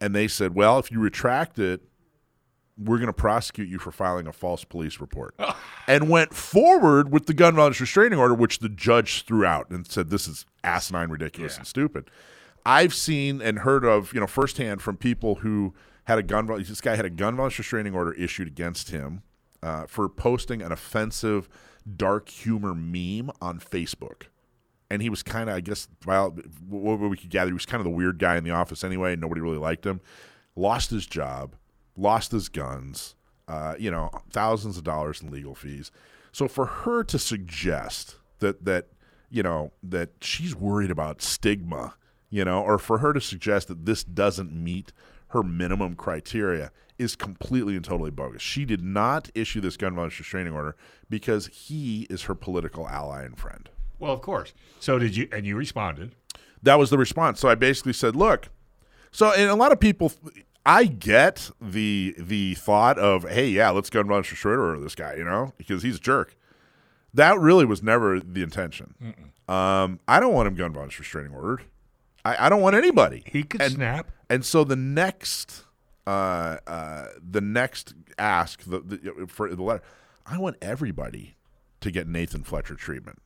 And 0.00 0.14
they 0.14 0.28
said 0.28 0.54
well 0.54 0.78
if 0.78 0.90
you 0.90 1.00
retract 1.00 1.58
it 1.58 1.80
we're 2.78 2.96
going 2.96 3.06
to 3.06 3.12
prosecute 3.12 3.68
you 3.68 3.78
for 3.78 3.92
filing 3.92 4.26
a 4.26 4.32
false 4.32 4.64
police 4.64 4.98
report 5.00 5.34
and 5.86 6.08
went 6.08 6.32
forward 6.34 7.12
with 7.12 7.26
the 7.26 7.34
gun 7.34 7.54
violence 7.54 7.80
restraining 7.80 8.18
order 8.18 8.34
which 8.34 8.60
the 8.60 8.68
judge 8.68 9.24
threw 9.24 9.44
out 9.44 9.68
and 9.70 9.86
said 9.86 10.10
this 10.10 10.26
is 10.26 10.46
asinine 10.64 11.10
ridiculous 11.10 11.54
Yeah. 11.54 11.58
and 11.60 11.66
stupid 11.66 12.10
i've 12.64 12.94
seen 12.94 13.42
and 13.42 13.58
heard 13.60 13.84
of 13.84 14.12
you 14.14 14.20
know 14.20 14.26
firsthand 14.26 14.80
from 14.80 14.96
people 14.96 15.36
who 15.36 15.74
had 16.04 16.18
a 16.18 16.22
gun 16.22 16.46
violence 16.46 16.68
this 16.68 16.80
guy 16.80 16.96
had 16.96 17.04
a 17.04 17.10
gun 17.10 17.36
violence 17.36 17.58
restraining 17.58 17.94
order 17.94 18.12
issued 18.14 18.48
against 18.48 18.90
him 18.90 19.22
uh, 19.62 19.86
for 19.86 20.08
posting 20.08 20.62
an 20.62 20.72
offensive 20.72 21.48
dark 21.96 22.28
humor 22.28 22.74
meme 22.74 23.30
on 23.40 23.58
facebook 23.60 24.22
and 24.90 25.00
he 25.00 25.08
was 25.08 25.22
kind 25.22 25.48
of, 25.48 25.56
I 25.56 25.60
guess, 25.62 25.88
well, 26.04 26.36
what 26.68 26.98
what 26.98 27.08
we 27.10 27.16
could 27.16 27.30
gather, 27.30 27.48
he 27.48 27.54
was 27.54 27.64
kind 27.64 27.80
of 27.80 27.84
the 27.84 27.90
weird 27.90 28.18
guy 28.18 28.36
in 28.36 28.44
the 28.44 28.50
office 28.50 28.84
anyway, 28.84 29.16
nobody 29.16 29.40
really 29.40 29.56
liked 29.56 29.86
him. 29.86 30.02
Lost 30.54 30.90
his 30.90 31.06
job, 31.06 31.54
lost 31.96 32.32
his 32.32 32.48
guns, 32.48 33.14
uh, 33.48 33.74
you 33.78 33.90
know, 33.90 34.10
thousands 34.30 34.76
of 34.76 34.84
dollars 34.84 35.20
in 35.20 35.30
legal 35.30 35.54
fees. 35.54 35.90
So 36.32 36.48
for 36.48 36.66
her 36.66 37.04
to 37.04 37.18
suggest 37.18 38.16
that 38.38 38.64
that 38.64 38.88
you 39.30 39.42
know 39.42 39.72
that 39.82 40.10
she's 40.20 40.54
worried 40.54 40.90
about 40.90 41.22
stigma, 41.22 41.94
you 42.30 42.44
know, 42.44 42.62
or 42.62 42.78
for 42.78 42.98
her 42.98 43.12
to 43.12 43.20
suggest 43.20 43.68
that 43.68 43.84
this 43.86 44.04
doesn't 44.04 44.52
meet 44.52 44.92
her 45.28 45.42
minimum 45.42 45.94
criteria 45.94 46.70
is 46.98 47.16
completely 47.16 47.74
and 47.74 47.84
totally 47.84 48.10
bogus. 48.10 48.42
She 48.42 48.64
did 48.64 48.82
not 48.82 49.30
issue 49.34 49.60
this 49.60 49.76
gun 49.76 49.94
violence 49.94 50.18
restraining 50.18 50.52
order 50.52 50.76
because 51.08 51.46
he 51.48 52.06
is 52.10 52.22
her 52.22 52.34
political 52.34 52.86
ally 52.88 53.24
and 53.24 53.36
friend. 53.38 53.68
Well, 53.98 54.12
of 54.12 54.20
course. 54.20 54.52
So 54.80 54.98
did 54.98 55.16
you? 55.16 55.28
And 55.32 55.46
you 55.46 55.56
responded. 55.56 56.12
that 56.62 56.78
was 56.78 56.90
the 56.90 56.98
response. 56.98 57.40
So 57.40 57.48
I 57.48 57.54
basically 57.54 57.92
said, 57.94 58.14
"Look." 58.16 58.48
So 59.10 59.32
and 59.32 59.50
a 59.50 59.54
lot 59.54 59.72
of 59.72 59.80
people, 59.80 60.12
I 60.64 60.84
get 60.84 61.50
the 61.60 62.14
the 62.18 62.54
thought 62.54 62.98
of, 62.98 63.28
"Hey, 63.28 63.48
yeah, 63.48 63.70
let's 63.70 63.90
gun 63.90 64.06
violence 64.06 64.30
restraining 64.30 64.60
order 64.60 64.80
this 64.80 64.94
guy," 64.94 65.14
you 65.16 65.24
know, 65.24 65.52
because 65.58 65.82
he's 65.82 65.96
a 65.96 66.00
jerk. 66.00 66.36
That 67.14 67.38
really 67.38 67.64
was 67.64 67.82
never 67.82 68.20
the 68.20 68.42
intention. 68.42 68.94
Um, 69.48 70.00
I 70.08 70.18
don't 70.20 70.32
want 70.32 70.46
him 70.48 70.54
gun 70.54 70.72
violence 70.72 70.98
restraining 70.98 71.32
ordered. 71.32 71.62
I, 72.24 72.46
I 72.46 72.48
don't 72.48 72.60
want 72.62 72.76
anybody. 72.76 73.22
He 73.26 73.42
could 73.42 73.60
And- 73.60 73.72
snap. 73.72 74.10
And 74.30 74.44
so 74.46 74.64
the 74.64 74.76
next, 74.76 75.64
uh, 76.06 76.56
uh, 76.66 77.08
the 77.20 77.42
next 77.42 77.92
ask 78.18 78.62
the, 78.62 78.78
the, 78.80 79.26
for 79.28 79.54
the 79.54 79.62
letter, 79.62 79.82
I 80.24 80.38
want 80.38 80.56
everybody 80.62 81.36
to 81.80 81.90
get 81.90 82.06
Nathan 82.06 82.44
Fletcher 82.44 82.76
treatment. 82.76 83.18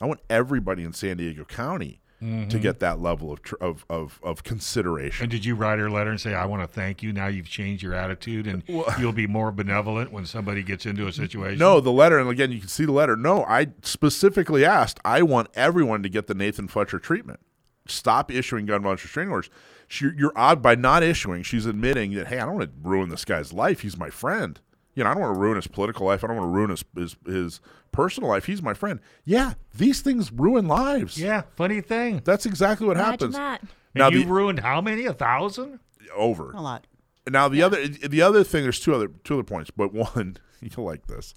I 0.00 0.06
want 0.06 0.20
everybody 0.30 0.84
in 0.84 0.92
San 0.92 1.16
Diego 1.16 1.44
County 1.44 2.00
to 2.20 2.58
get 2.58 2.80
that 2.80 3.00
level 3.00 3.30
of, 3.30 3.42
tr- 3.42 3.56
of, 3.60 3.84
of, 3.90 4.18
of 4.22 4.42
consideration. 4.42 5.24
And 5.24 5.30
did 5.30 5.44
you 5.44 5.54
write 5.54 5.78
her 5.78 5.86
a 5.86 5.92
letter 5.92 6.10
and 6.10 6.20
say, 6.20 6.34
"I 6.34 6.46
want 6.46 6.62
to 6.62 6.68
thank 6.68 7.02
you. 7.02 7.12
Now 7.12 7.26
you've 7.26 7.48
changed 7.48 7.82
your 7.82 7.94
attitude, 7.94 8.46
and 8.46 8.62
you'll 8.98 9.12
be 9.12 9.26
more 9.26 9.52
benevolent 9.52 10.12
when 10.12 10.24
somebody 10.24 10.62
gets 10.62 10.86
into 10.86 11.06
a 11.06 11.12
situation." 11.12 11.58
No, 11.58 11.80
the 11.80 11.92
letter, 11.92 12.18
and 12.18 12.28
again, 12.30 12.52
you 12.52 12.60
can 12.60 12.68
see 12.68 12.84
the 12.84 12.92
letter. 12.92 13.16
No, 13.16 13.44
I 13.44 13.68
specifically 13.82 14.64
asked. 14.64 14.98
I 15.04 15.22
want 15.22 15.48
everyone 15.54 16.02
to 16.02 16.08
get 16.08 16.26
the 16.26 16.34
Nathan 16.34 16.68
Fletcher 16.68 16.98
treatment. 16.98 17.40
Stop 17.86 18.32
issuing 18.32 18.66
gun 18.66 18.82
violence 18.82 19.04
restraining 19.04 19.30
orders. 19.32 19.50
She, 19.86 20.10
you're 20.16 20.32
odd 20.34 20.60
by 20.62 20.74
not 20.74 21.02
issuing. 21.02 21.42
She's 21.44 21.66
admitting 21.66 22.14
that, 22.14 22.26
hey, 22.26 22.40
I 22.40 22.46
don't 22.46 22.56
want 22.56 22.70
to 22.70 22.88
ruin 22.88 23.08
this 23.08 23.24
guy's 23.24 23.52
life. 23.52 23.80
He's 23.80 23.96
my 23.96 24.10
friend. 24.10 24.58
You 24.96 25.04
know, 25.04 25.10
I 25.10 25.12
don't 25.14 25.22
want 25.22 25.34
to 25.34 25.40
ruin 25.40 25.56
his 25.56 25.68
political 25.68 26.06
life. 26.06 26.24
I 26.24 26.26
don't 26.26 26.36
want 26.36 26.48
to 26.48 26.52
ruin 26.56 26.70
his, 26.70 26.84
his 26.96 27.16
his 27.26 27.60
personal 27.92 28.28
life. 28.30 28.46
He's 28.46 28.62
my 28.62 28.74
friend. 28.74 28.98
Yeah, 29.24 29.52
these 29.74 30.00
things 30.00 30.32
ruin 30.32 30.66
lives. 30.66 31.16
Yeah, 31.18 31.42
funny 31.54 31.80
thing. 31.80 32.22
that's 32.24 32.46
exactly 32.46 32.86
what 32.86 32.96
Imagine 32.96 33.10
happens. 33.12 33.34
that. 33.36 33.60
And 33.60 33.68
Now 33.94 34.08
you 34.10 34.24
the- 34.24 34.30
ruined 34.30 34.60
how 34.60 34.80
many? 34.80 35.04
A 35.04 35.12
thousand? 35.12 35.78
Over. 36.14 36.50
A 36.52 36.60
lot. 36.60 36.86
Now 37.28 37.48
the 37.48 37.62
other 37.62 37.86
the 37.86 38.22
other 38.22 38.42
thing, 38.42 38.62
there's 38.64 38.80
two 38.80 38.94
other 38.94 39.08
two 39.22 39.34
other 39.34 39.42
points, 39.44 39.70
but 39.70 39.92
one 40.16 40.38
you'll 40.60 40.86
like 40.86 41.06
this 41.06 41.34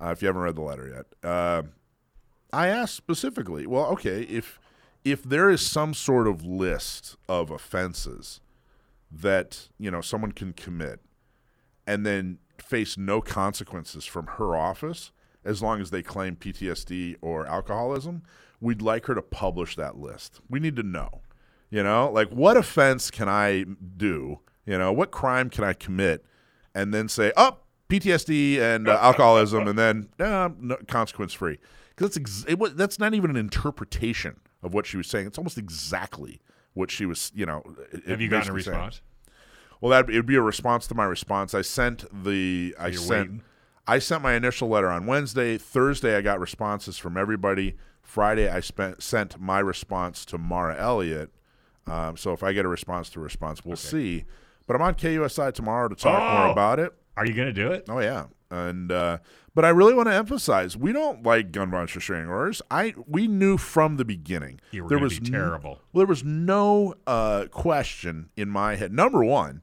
uh, 0.00 0.08
if 0.10 0.22
you 0.22 0.26
haven't 0.28 0.42
read 0.42 0.54
the 0.56 0.62
letter 0.62 0.88
yet. 0.88 1.28
Uh, 1.28 1.62
I 2.52 2.68
asked 2.68 2.94
specifically. 2.94 3.66
Well, 3.66 3.86
okay, 3.86 4.22
if 4.22 4.60
if 5.04 5.22
there 5.24 5.50
is 5.50 5.66
some 5.66 5.94
sort 5.94 6.28
of 6.28 6.44
list 6.44 7.16
of 7.28 7.50
offenses 7.50 8.40
that 9.10 9.68
you 9.78 9.90
know 9.90 10.00
someone 10.00 10.30
can 10.32 10.52
commit 10.52 11.00
and 11.86 12.04
then 12.06 12.38
face 12.60 12.96
no 12.98 13.20
consequences 13.20 14.04
from 14.04 14.26
her 14.38 14.56
office 14.56 15.12
as 15.44 15.62
long 15.62 15.80
as 15.80 15.90
they 15.90 16.02
claim 16.02 16.36
PTSD 16.36 17.16
or 17.20 17.46
alcoholism, 17.46 18.22
we'd 18.60 18.82
like 18.82 19.06
her 19.06 19.14
to 19.14 19.22
publish 19.22 19.74
that 19.76 19.96
list. 19.96 20.40
We 20.48 20.60
need 20.60 20.76
to 20.76 20.82
know. 20.82 21.22
You 21.70 21.82
know, 21.82 22.10
like 22.12 22.28
what 22.30 22.56
offense 22.56 23.10
can 23.10 23.28
I 23.28 23.64
do? 23.96 24.40
You 24.66 24.76
know, 24.76 24.92
what 24.92 25.10
crime 25.12 25.50
can 25.50 25.64
I 25.64 25.72
commit 25.72 26.24
and 26.74 26.92
then 26.92 27.08
say, 27.08 27.32
"Oh, 27.36 27.58
PTSD 27.88 28.58
and 28.58 28.88
uh, 28.88 28.98
alcoholism," 29.00 29.68
and 29.68 29.78
then 29.78 30.08
uh, 30.18 30.50
no, 30.58 30.76
consequence 30.88 31.32
free? 31.32 31.58
Because 31.90 32.14
that's 32.14 32.16
ex- 32.16 32.44
it 32.48 32.76
that's 32.76 32.98
not 32.98 33.14
even 33.14 33.30
an 33.30 33.36
interpretation 33.36 34.40
of 34.62 34.74
what 34.74 34.84
she 34.84 34.96
was 34.96 35.06
saying. 35.06 35.28
It's 35.28 35.38
almost 35.38 35.58
exactly 35.58 36.40
what 36.74 36.90
she 36.90 37.06
was. 37.06 37.30
You 37.34 37.46
know, 37.46 37.62
Have 38.06 38.20
you 38.20 38.28
gotten 38.28 38.50
a 38.50 38.52
response? 38.52 38.96
saying. 38.96 39.04
Well, 39.80 39.90
that 39.90 40.10
it 40.10 40.16
would 40.16 40.26
be 40.26 40.36
a 40.36 40.42
response 40.42 40.86
to 40.88 40.94
my 40.94 41.04
response. 41.04 41.54
I 41.54 41.62
sent 41.62 42.04
the 42.24 42.74
I 42.78 42.90
sent 42.90 43.08
waiting? 43.10 43.42
I 43.86 43.98
sent 43.98 44.22
my 44.22 44.34
initial 44.34 44.68
letter 44.68 44.88
on 44.90 45.06
Wednesday. 45.06 45.56
Thursday, 45.58 46.16
I 46.16 46.20
got 46.20 46.38
responses 46.38 46.98
from 46.98 47.16
everybody. 47.16 47.76
Friday, 48.02 48.48
I 48.48 48.60
spent 48.60 49.02
sent 49.02 49.40
my 49.40 49.58
response 49.58 50.24
to 50.26 50.38
Mara 50.38 50.76
Elliott. 50.78 51.30
Um, 51.86 52.16
so 52.16 52.32
if 52.32 52.42
I 52.42 52.52
get 52.52 52.64
a 52.64 52.68
response 52.68 53.08
to 53.10 53.20
a 53.20 53.22
response, 53.22 53.64
we'll 53.64 53.76
see. 53.76 54.24
But 54.66 54.76
I'm 54.76 54.82
on 54.82 54.94
KUSI 54.94 55.52
tomorrow 55.54 55.88
to 55.88 55.94
talk 55.96 56.20
Oh! 56.22 56.36
more 56.42 56.52
about 56.52 56.78
it. 56.78 56.92
Are 57.16 57.26
you 57.26 57.34
going 57.34 57.48
to 57.48 57.52
do 57.52 57.72
it? 57.72 57.86
Oh 57.88 57.98
yeah, 57.98 58.26
and 58.50 58.92
uh, 58.92 59.18
but 59.54 59.64
I 59.64 59.70
really 59.70 59.94
want 59.94 60.08
to 60.08 60.14
emphasize 60.14 60.76
we 60.76 60.92
don't 60.92 61.22
like 61.24 61.50
gun 61.52 61.70
violence 61.70 61.94
restraining 61.96 62.28
orders. 62.28 62.62
I 62.70 62.94
we 63.06 63.26
knew 63.26 63.56
from 63.56 63.96
the 63.96 64.04
beginning 64.04 64.60
You 64.70 64.84
were 64.84 64.88
there 64.90 64.98
was 64.98 65.18
terrible. 65.18 65.80
well, 65.92 66.00
there 66.02 66.06
was 66.06 66.22
no 66.24 66.94
uh, 67.06 67.46
question 67.50 68.30
in 68.36 68.48
my 68.48 68.76
head. 68.76 68.92
Number 68.92 69.24
one, 69.24 69.62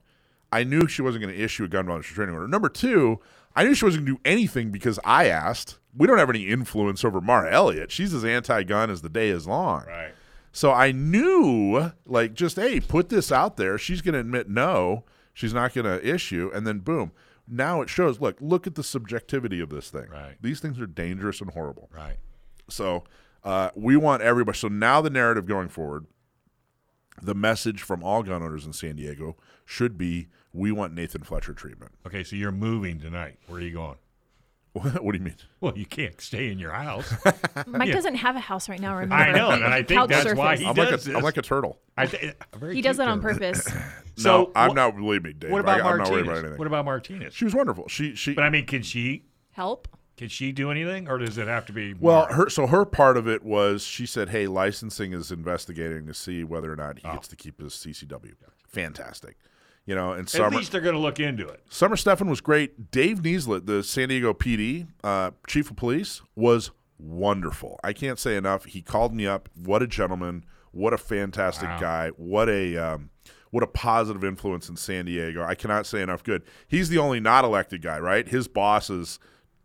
I 0.51 0.63
knew 0.63 0.87
she 0.87 1.01
wasn't 1.01 1.23
going 1.23 1.35
to 1.35 1.41
issue 1.41 1.63
a 1.65 1.67
gun 1.67 1.85
violence 1.85 2.07
restraining 2.07 2.35
order. 2.35 2.47
Number 2.47 2.69
two, 2.69 3.19
I 3.55 3.63
knew 3.63 3.73
she 3.73 3.85
wasn't 3.85 4.05
going 4.05 4.17
to 4.17 4.21
do 4.23 4.29
anything 4.29 4.71
because 4.71 4.99
I 5.03 5.27
asked. 5.27 5.79
We 5.95 6.07
don't 6.07 6.19
have 6.19 6.29
any 6.29 6.47
influence 6.47 7.03
over 7.03 7.19
Mara 7.19 7.51
Elliott. 7.51 7.91
She's 7.91 8.13
as 8.13 8.23
anti-gun 8.23 8.89
as 8.89 9.01
the 9.01 9.09
day 9.09 9.29
is 9.29 9.47
long. 9.47 9.85
Right. 9.87 10.13
So 10.51 10.71
I 10.71 10.91
knew, 10.91 11.91
like, 12.05 12.33
just 12.33 12.55
hey, 12.55 12.79
put 12.79 13.09
this 13.09 13.31
out 13.31 13.57
there. 13.57 13.77
She's 13.77 14.01
going 14.01 14.13
to 14.13 14.19
admit 14.19 14.49
no, 14.49 15.03
she's 15.33 15.53
not 15.53 15.73
going 15.73 15.85
to 15.85 16.07
issue, 16.07 16.49
and 16.53 16.65
then 16.65 16.79
boom. 16.79 17.11
Now 17.47 17.81
it 17.81 17.89
shows. 17.89 18.19
Look, 18.19 18.37
look 18.41 18.67
at 18.67 18.75
the 18.75 18.83
subjectivity 18.83 19.59
of 19.59 19.69
this 19.69 19.89
thing. 19.89 20.07
Right. 20.09 20.35
These 20.41 20.59
things 20.59 20.79
are 20.79 20.87
dangerous 20.87 21.41
and 21.41 21.51
horrible. 21.51 21.89
Right. 21.95 22.17
So 22.69 23.03
uh, 23.43 23.69
we 23.75 23.97
want 23.97 24.21
everybody. 24.21 24.57
So 24.57 24.67
now 24.67 25.01
the 25.01 25.09
narrative 25.09 25.45
going 25.45 25.69
forward, 25.69 26.07
the 27.21 27.35
message 27.35 27.81
from 27.81 28.03
all 28.03 28.23
gun 28.23 28.43
owners 28.43 28.65
in 28.65 28.73
San 28.73 28.95
Diego 28.95 29.37
should 29.65 29.97
be: 29.97 30.27
we 30.57 30.71
want 30.71 30.93
Nathan 30.93 31.21
Fletcher 31.23 31.53
treatment. 31.53 31.91
Okay, 32.05 32.23
so 32.23 32.35
you're 32.35 32.51
moving 32.51 32.99
tonight. 32.99 33.37
Where 33.47 33.59
are 33.59 33.63
you 33.63 33.73
going? 33.73 33.97
what 34.73 35.11
do 35.11 35.17
you 35.17 35.23
mean? 35.23 35.35
Well, 35.59 35.75
you 35.75 35.85
can't 35.85 36.19
stay 36.21 36.51
in 36.51 36.59
your 36.59 36.71
house. 36.71 37.11
Mike 37.67 37.87
Yeah. 37.87 37.93
doesn't 37.95 38.15
have 38.15 38.35
a 38.35 38.39
house 38.39 38.69
right 38.69 38.79
now. 38.79 38.95
Remember, 38.95 39.15
I 39.15 39.31
know, 39.31 39.49
and 39.51 39.63
I 39.63 39.77
he 39.79 39.83
think 39.83 39.99
couch 39.99 40.09
that's 40.09 40.35
why 40.35 40.57
he 40.57 40.65
I'm 40.65 40.75
does 40.75 40.91
like 40.91 40.93
a, 40.93 41.03
this. 41.03 41.15
I'm 41.15 41.23
like 41.23 41.37
a 41.37 41.41
turtle. 41.41 41.79
I 41.97 42.05
th- 42.05 42.35
very 42.55 42.75
He 42.75 42.81
does 42.81 42.97
cute 42.97 43.05
that 43.05 43.11
on 43.11 43.21
turtle. 43.21 43.39
purpose. 43.39 43.67
So 44.19 44.45
no, 44.45 44.51
I'm 44.55 44.71
wh- 44.71 44.75
not. 44.75 44.95
Believe 44.95 45.23
me, 45.23 45.33
Dave. 45.33 45.51
What 45.51 45.61
about 45.61 45.79
I, 45.79 45.91
I'm 45.91 45.97
not 45.99 46.09
worried 46.09 46.25
Martinez? 46.25 46.27
about 46.27 46.37
anything. 46.39 46.57
What 46.57 46.67
about 46.67 46.85
Martinez? 46.85 47.35
she 47.35 47.45
was 47.45 47.53
wonderful. 47.53 47.87
She 47.87 48.15
she. 48.15 48.33
But 48.33 48.45
I 48.45 48.49
mean, 48.49 48.65
can 48.65 48.81
she 48.81 49.25
Help. 49.51 49.87
can 50.15 50.27
she 50.27 50.51
do 50.51 50.71
anything, 50.71 51.07
or 51.07 51.19
does 51.19 51.37
it 51.37 51.47
have 51.47 51.67
to 51.67 51.71
be? 51.71 51.93
well, 51.93 52.21
Mara? 52.21 52.33
her 52.33 52.49
so 52.49 52.65
her 52.65 52.83
part 52.83 53.15
of 53.15 53.27
it 53.27 53.43
was 53.43 53.83
she 53.83 54.07
said, 54.07 54.29
"Hey, 54.29 54.47
licensing 54.47 55.13
is 55.13 55.31
investigating 55.31 56.07
to 56.07 56.15
see 56.15 56.43
whether 56.43 56.73
or 56.73 56.75
not 56.75 56.97
he 56.97 57.07
oh. 57.07 57.13
gets 57.13 57.27
to 57.27 57.35
keep 57.35 57.61
his 57.61 57.73
CCW." 57.73 58.33
Fantastic, 58.67 59.37
you 59.87 59.95
know. 59.95 60.11
And 60.11 60.21
at 60.21 60.29
summer 60.29 60.55
least 60.57 60.71
they're 60.71 60.81
going 60.81 60.93
to 60.93 61.01
look 61.01 61.19
into 61.19 61.47
it. 61.47 61.61
Summer 61.69 61.95
Stephan 61.95 62.29
was 62.29 62.39
great. 62.41 62.91
Dave 62.91 63.21
Nisleit, 63.23 63.65
the 63.65 63.81
San 63.83 64.09
Diego 64.09 64.33
PD 64.33 64.87
uh, 65.03 65.31
chief 65.47 65.71
of 65.71 65.75
police, 65.77 66.21
was 66.35 66.69
wonderful. 66.99 67.79
I 67.83 67.93
can't 67.93 68.19
say 68.19 68.35
enough. 68.35 68.65
He 68.65 68.81
called 68.81 69.13
me 69.15 69.25
up. 69.25 69.49
What 69.55 69.81
a 69.81 69.87
gentleman! 69.87 70.45
What 70.71 70.93
a 70.93 70.97
fantastic 70.97 71.69
Wow. 71.69 71.79
guy! 71.79 72.09
What 72.17 72.49
a 72.49 72.77
um, 72.77 73.09
what 73.49 73.63
a 73.63 73.67
positive 73.67 74.23
influence 74.23 74.69
in 74.69 74.75
San 74.75 75.05
Diego. 75.05 75.41
I 75.43 75.55
cannot 75.55 75.85
say 75.85 76.01
enough 76.01 76.23
good. 76.23 76.43
He's 76.67 76.89
the 76.89 76.97
only 76.97 77.19
not 77.19 77.45
elected 77.45 77.81
guy, 77.81 77.97
right? 77.99 78.27
His 78.27 78.47
boss 78.47 78.89
is, 78.89 79.19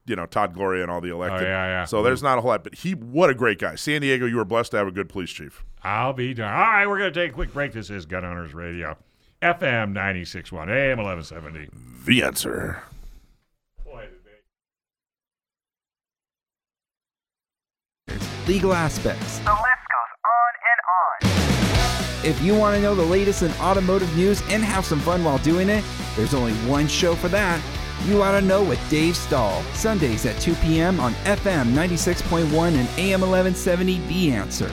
you 0.06 0.14
know, 0.14 0.24
Todd 0.24 0.54
Gloria 0.54 0.82
and 0.82 0.90
all 0.90 1.00
the 1.00 1.10
elected. 1.10 1.42
Oh, 1.42 1.50
yeah, 1.50 1.66
yeah. 1.66 1.84
So 1.84 2.02
there's 2.02 2.22
not 2.22 2.38
a 2.38 2.40
whole 2.40 2.50
lot, 2.50 2.62
but 2.62 2.76
he, 2.76 2.92
what 2.94 3.28
a 3.28 3.34
great 3.34 3.58
guy. 3.58 3.74
San 3.74 4.00
Diego, 4.02 4.24
you 4.26 4.36
were 4.36 4.44
blessed 4.44 4.70
to 4.70 4.76
have 4.76 4.86
a 4.86 4.92
good 4.92 5.08
police 5.08 5.30
chief. 5.30 5.64
I'll 5.82 6.12
be 6.12 6.32
done. 6.32 6.52
All 6.52 6.60
right, 6.60 6.86
we're 6.86 6.98
going 6.98 7.12
to 7.12 7.20
take 7.20 7.32
a 7.32 7.34
quick 7.34 7.52
break. 7.52 7.72
This 7.72 7.90
is 7.90 8.06
Gun 8.06 8.24
Owners 8.24 8.54
Radio, 8.54 8.96
FM 9.43 9.93
96.1, 9.93 10.68
AM 10.70 10.99
1170. 10.99 11.68
The 12.07 12.22
answer. 12.22 12.82
legal 18.47 18.72
aspects. 18.72 19.38
The 19.38 19.51
list 19.51 19.84
goes 19.95 20.12
on 20.24 20.53
and 20.70 21.30
on. 21.30 22.26
If 22.26 22.43
you 22.43 22.57
want 22.57 22.76
to 22.76 22.82
know 22.82 22.95
the 22.95 23.03
latest 23.03 23.43
in 23.43 23.51
automotive 23.53 24.14
news 24.16 24.43
and 24.49 24.62
have 24.62 24.84
some 24.84 25.01
fun 25.01 25.24
while 25.24 25.38
doing 25.38 25.68
it, 25.68 25.84
there's 26.16 26.34
only 26.34 26.53
one 26.68 26.86
show 26.86 27.14
for 27.14 27.28
that. 27.28 27.62
You 28.07 28.22
ought 28.22 28.32
to 28.32 28.40
know 28.40 28.62
with 28.62 28.80
Dave 28.90 29.16
Stahl. 29.16 29.62
Sundays 29.74 30.26
at 30.26 30.40
2 30.40 30.55
p.m. 30.57 30.99
on 30.99 31.12
FM 31.24 31.72
96.1 31.72 32.43
and 32.53 32.88
AM 32.99 33.20
1170 33.20 33.99
The 34.09 34.32
Answer. 34.32 34.70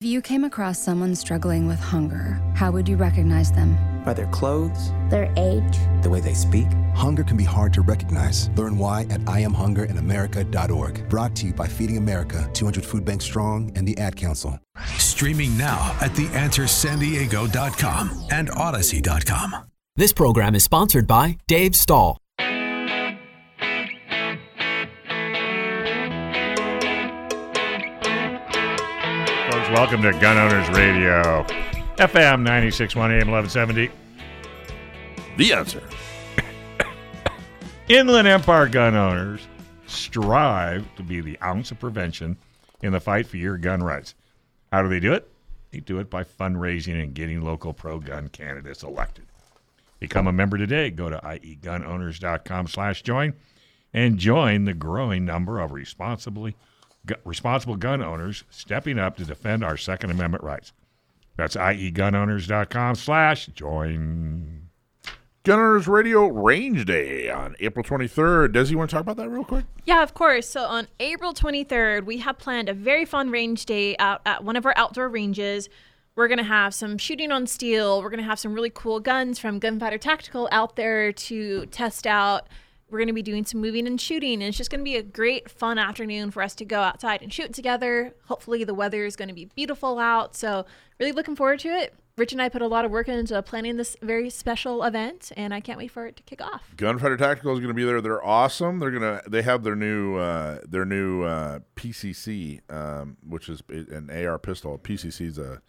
If 0.00 0.06
you 0.06 0.22
came 0.22 0.44
across 0.44 0.78
someone 0.78 1.14
struggling 1.14 1.66
with 1.66 1.78
hunger, 1.78 2.40
how 2.54 2.70
would 2.70 2.88
you 2.88 2.96
recognize 2.96 3.52
them? 3.52 3.78
By 4.04 4.14
their 4.14 4.26
clothes, 4.28 4.90
Their 5.10 5.32
age? 5.36 5.76
the 6.02 6.08
way 6.10 6.20
they 6.20 6.34
speak. 6.34 6.66
Hunger 6.94 7.22
can 7.22 7.36
be 7.36 7.44
hard 7.44 7.72
to 7.74 7.82
recognize. 7.82 8.48
Learn 8.56 8.78
why 8.78 9.02
at 9.10 9.20
IamHungerInAmerica.org. 9.22 11.08
Brought 11.08 11.34
to 11.36 11.46
you 11.46 11.52
by 11.52 11.66
Feeding 11.66 11.98
America, 11.98 12.48
200 12.54 12.84
Food 12.84 13.04
Bank 13.04 13.20
Strong, 13.22 13.72
and 13.76 13.86
the 13.86 13.96
Ad 13.98 14.16
Council. 14.16 14.58
Streaming 14.96 15.56
now 15.58 15.94
at 16.00 16.10
theanswersandiego.com 16.12 18.26
and 18.30 18.50
odyssey.com. 18.50 19.56
This 19.96 20.12
program 20.12 20.54
is 20.54 20.64
sponsored 20.64 21.06
by 21.06 21.36
Dave 21.46 21.76
Stahl. 21.76 22.16
Folks, 29.50 29.68
welcome 29.70 30.00
to 30.02 30.12
Gun 30.12 30.36
Owners 30.38 30.68
Radio, 30.70 31.44
FM 32.00 32.46
96.1, 32.48 32.96
AM 32.96 33.30
1170. 33.30 33.90
The 35.36 35.52
answer. 35.52 35.82
Inland 37.88 38.26
Empire 38.26 38.68
gun 38.68 38.96
owners 38.96 39.46
strive 39.86 40.86
to 40.94 41.02
be 41.02 41.20
the 41.20 41.38
ounce 41.42 41.70
of 41.70 41.78
prevention 41.78 42.38
in 42.80 42.92
the 42.92 43.00
fight 43.00 43.26
for 43.26 43.36
your 43.36 43.58
gun 43.58 43.82
rights. 43.82 44.14
How 44.72 44.80
do 44.80 44.88
they 44.88 44.98
do 44.98 45.12
it? 45.12 45.30
They 45.72 45.80
do 45.80 45.98
it 45.98 46.08
by 46.08 46.24
fundraising 46.24 47.02
and 47.02 47.12
getting 47.12 47.42
local 47.42 47.74
pro 47.74 47.98
gun 47.98 48.28
candidates 48.28 48.82
elected. 48.82 49.26
Become 49.98 50.26
a 50.26 50.32
member 50.32 50.56
today. 50.56 50.88
Go 50.88 51.10
to 51.10 51.18
iegunowners.com 51.18 52.68
slash 52.68 53.02
join 53.02 53.34
and 53.92 54.16
join 54.16 54.64
the 54.64 54.72
growing 54.72 55.26
number 55.26 55.60
of 55.60 55.72
responsibly 55.72 56.56
gu- 57.04 57.16
responsible 57.26 57.76
gun 57.76 58.02
owners 58.02 58.44
stepping 58.48 58.98
up 58.98 59.18
to 59.18 59.26
defend 59.26 59.62
our 59.62 59.76
Second 59.76 60.12
Amendment 60.12 60.42
rights. 60.42 60.72
That's 61.40 61.56
iegunowners.com 61.56 62.96
slash 62.96 63.46
join. 63.46 64.68
Gunners 65.42 65.88
Radio 65.88 66.26
Range 66.26 66.84
Day 66.84 67.30
on 67.30 67.56
April 67.60 67.82
23rd. 67.82 68.48
Desi, 68.48 68.72
you 68.72 68.76
want 68.76 68.90
to 68.90 68.94
talk 68.94 69.00
about 69.00 69.16
that 69.16 69.30
real 69.30 69.44
quick? 69.44 69.64
Yeah, 69.86 70.02
of 70.02 70.12
course. 70.12 70.46
So 70.46 70.64
on 70.64 70.86
April 71.00 71.32
23rd, 71.32 72.04
we 72.04 72.18
have 72.18 72.36
planned 72.36 72.68
a 72.68 72.74
very 72.74 73.06
fun 73.06 73.30
range 73.30 73.64
day 73.64 73.96
out 73.98 74.20
at 74.26 74.44
one 74.44 74.54
of 74.54 74.66
our 74.66 74.74
outdoor 74.76 75.08
ranges. 75.08 75.70
We're 76.14 76.28
going 76.28 76.36
to 76.36 76.44
have 76.44 76.74
some 76.74 76.98
shooting 76.98 77.32
on 77.32 77.46
steel. 77.46 78.02
We're 78.02 78.10
going 78.10 78.18
to 78.18 78.24
have 78.28 78.38
some 78.38 78.52
really 78.52 78.68
cool 78.68 79.00
guns 79.00 79.38
from 79.38 79.58
Gunfighter 79.60 79.96
Tactical 79.96 80.46
out 80.52 80.76
there 80.76 81.10
to 81.10 81.64
test 81.66 82.06
out. 82.06 82.48
We're 82.90 82.98
going 82.98 83.08
to 83.08 83.14
be 83.14 83.22
doing 83.22 83.46
some 83.46 83.62
moving 83.62 83.86
and 83.86 83.98
shooting. 83.98 84.34
And 84.34 84.42
it's 84.42 84.58
just 84.58 84.70
going 84.70 84.80
to 84.80 84.84
be 84.84 84.96
a 84.96 85.02
great, 85.02 85.50
fun 85.50 85.78
afternoon 85.78 86.32
for 86.32 86.42
us 86.42 86.54
to 86.56 86.66
go 86.66 86.82
outside 86.82 87.22
and 87.22 87.32
shoot 87.32 87.54
together. 87.54 88.12
Hopefully, 88.26 88.62
the 88.64 88.74
weather 88.74 89.06
is 89.06 89.16
going 89.16 89.28
to 89.28 89.34
be 89.34 89.46
beautiful 89.46 89.98
out. 89.98 90.36
So, 90.36 90.66
really 91.00 91.12
looking 91.12 91.34
forward 91.34 91.58
to 91.60 91.68
it. 91.68 91.94
Rich 92.16 92.32
and 92.32 92.42
I 92.42 92.50
put 92.50 92.60
a 92.60 92.66
lot 92.66 92.84
of 92.84 92.90
work 92.90 93.08
into 93.08 93.40
planning 93.42 93.76
this 93.76 93.96
very 94.02 94.28
special 94.28 94.82
event, 94.84 95.32
and 95.36 95.54
I 95.54 95.60
can't 95.60 95.78
wait 95.78 95.90
for 95.90 96.06
it 96.06 96.16
to 96.16 96.22
kick 96.22 96.42
off. 96.42 96.70
Gunfighter 96.76 97.16
Tactical 97.16 97.52
is 97.54 97.60
going 97.60 97.68
to 97.68 97.74
be 97.74 97.84
there. 97.84 98.02
They're 98.02 98.22
awesome. 98.24 98.78
They're 98.78 98.90
gonna 98.90 99.22
they 99.26 99.40
have 99.42 99.62
their 99.62 99.76
new 99.76 100.16
uh, 100.16 100.58
their 100.68 100.84
new 100.84 101.22
uh, 101.22 101.60
PCC, 101.76 102.60
um, 102.70 103.16
which 103.26 103.48
is 103.48 103.62
an 103.70 104.10
AR 104.10 104.38
pistol. 104.38 104.78
PCC 104.78 105.28
is 105.28 105.38
a 105.38 105.62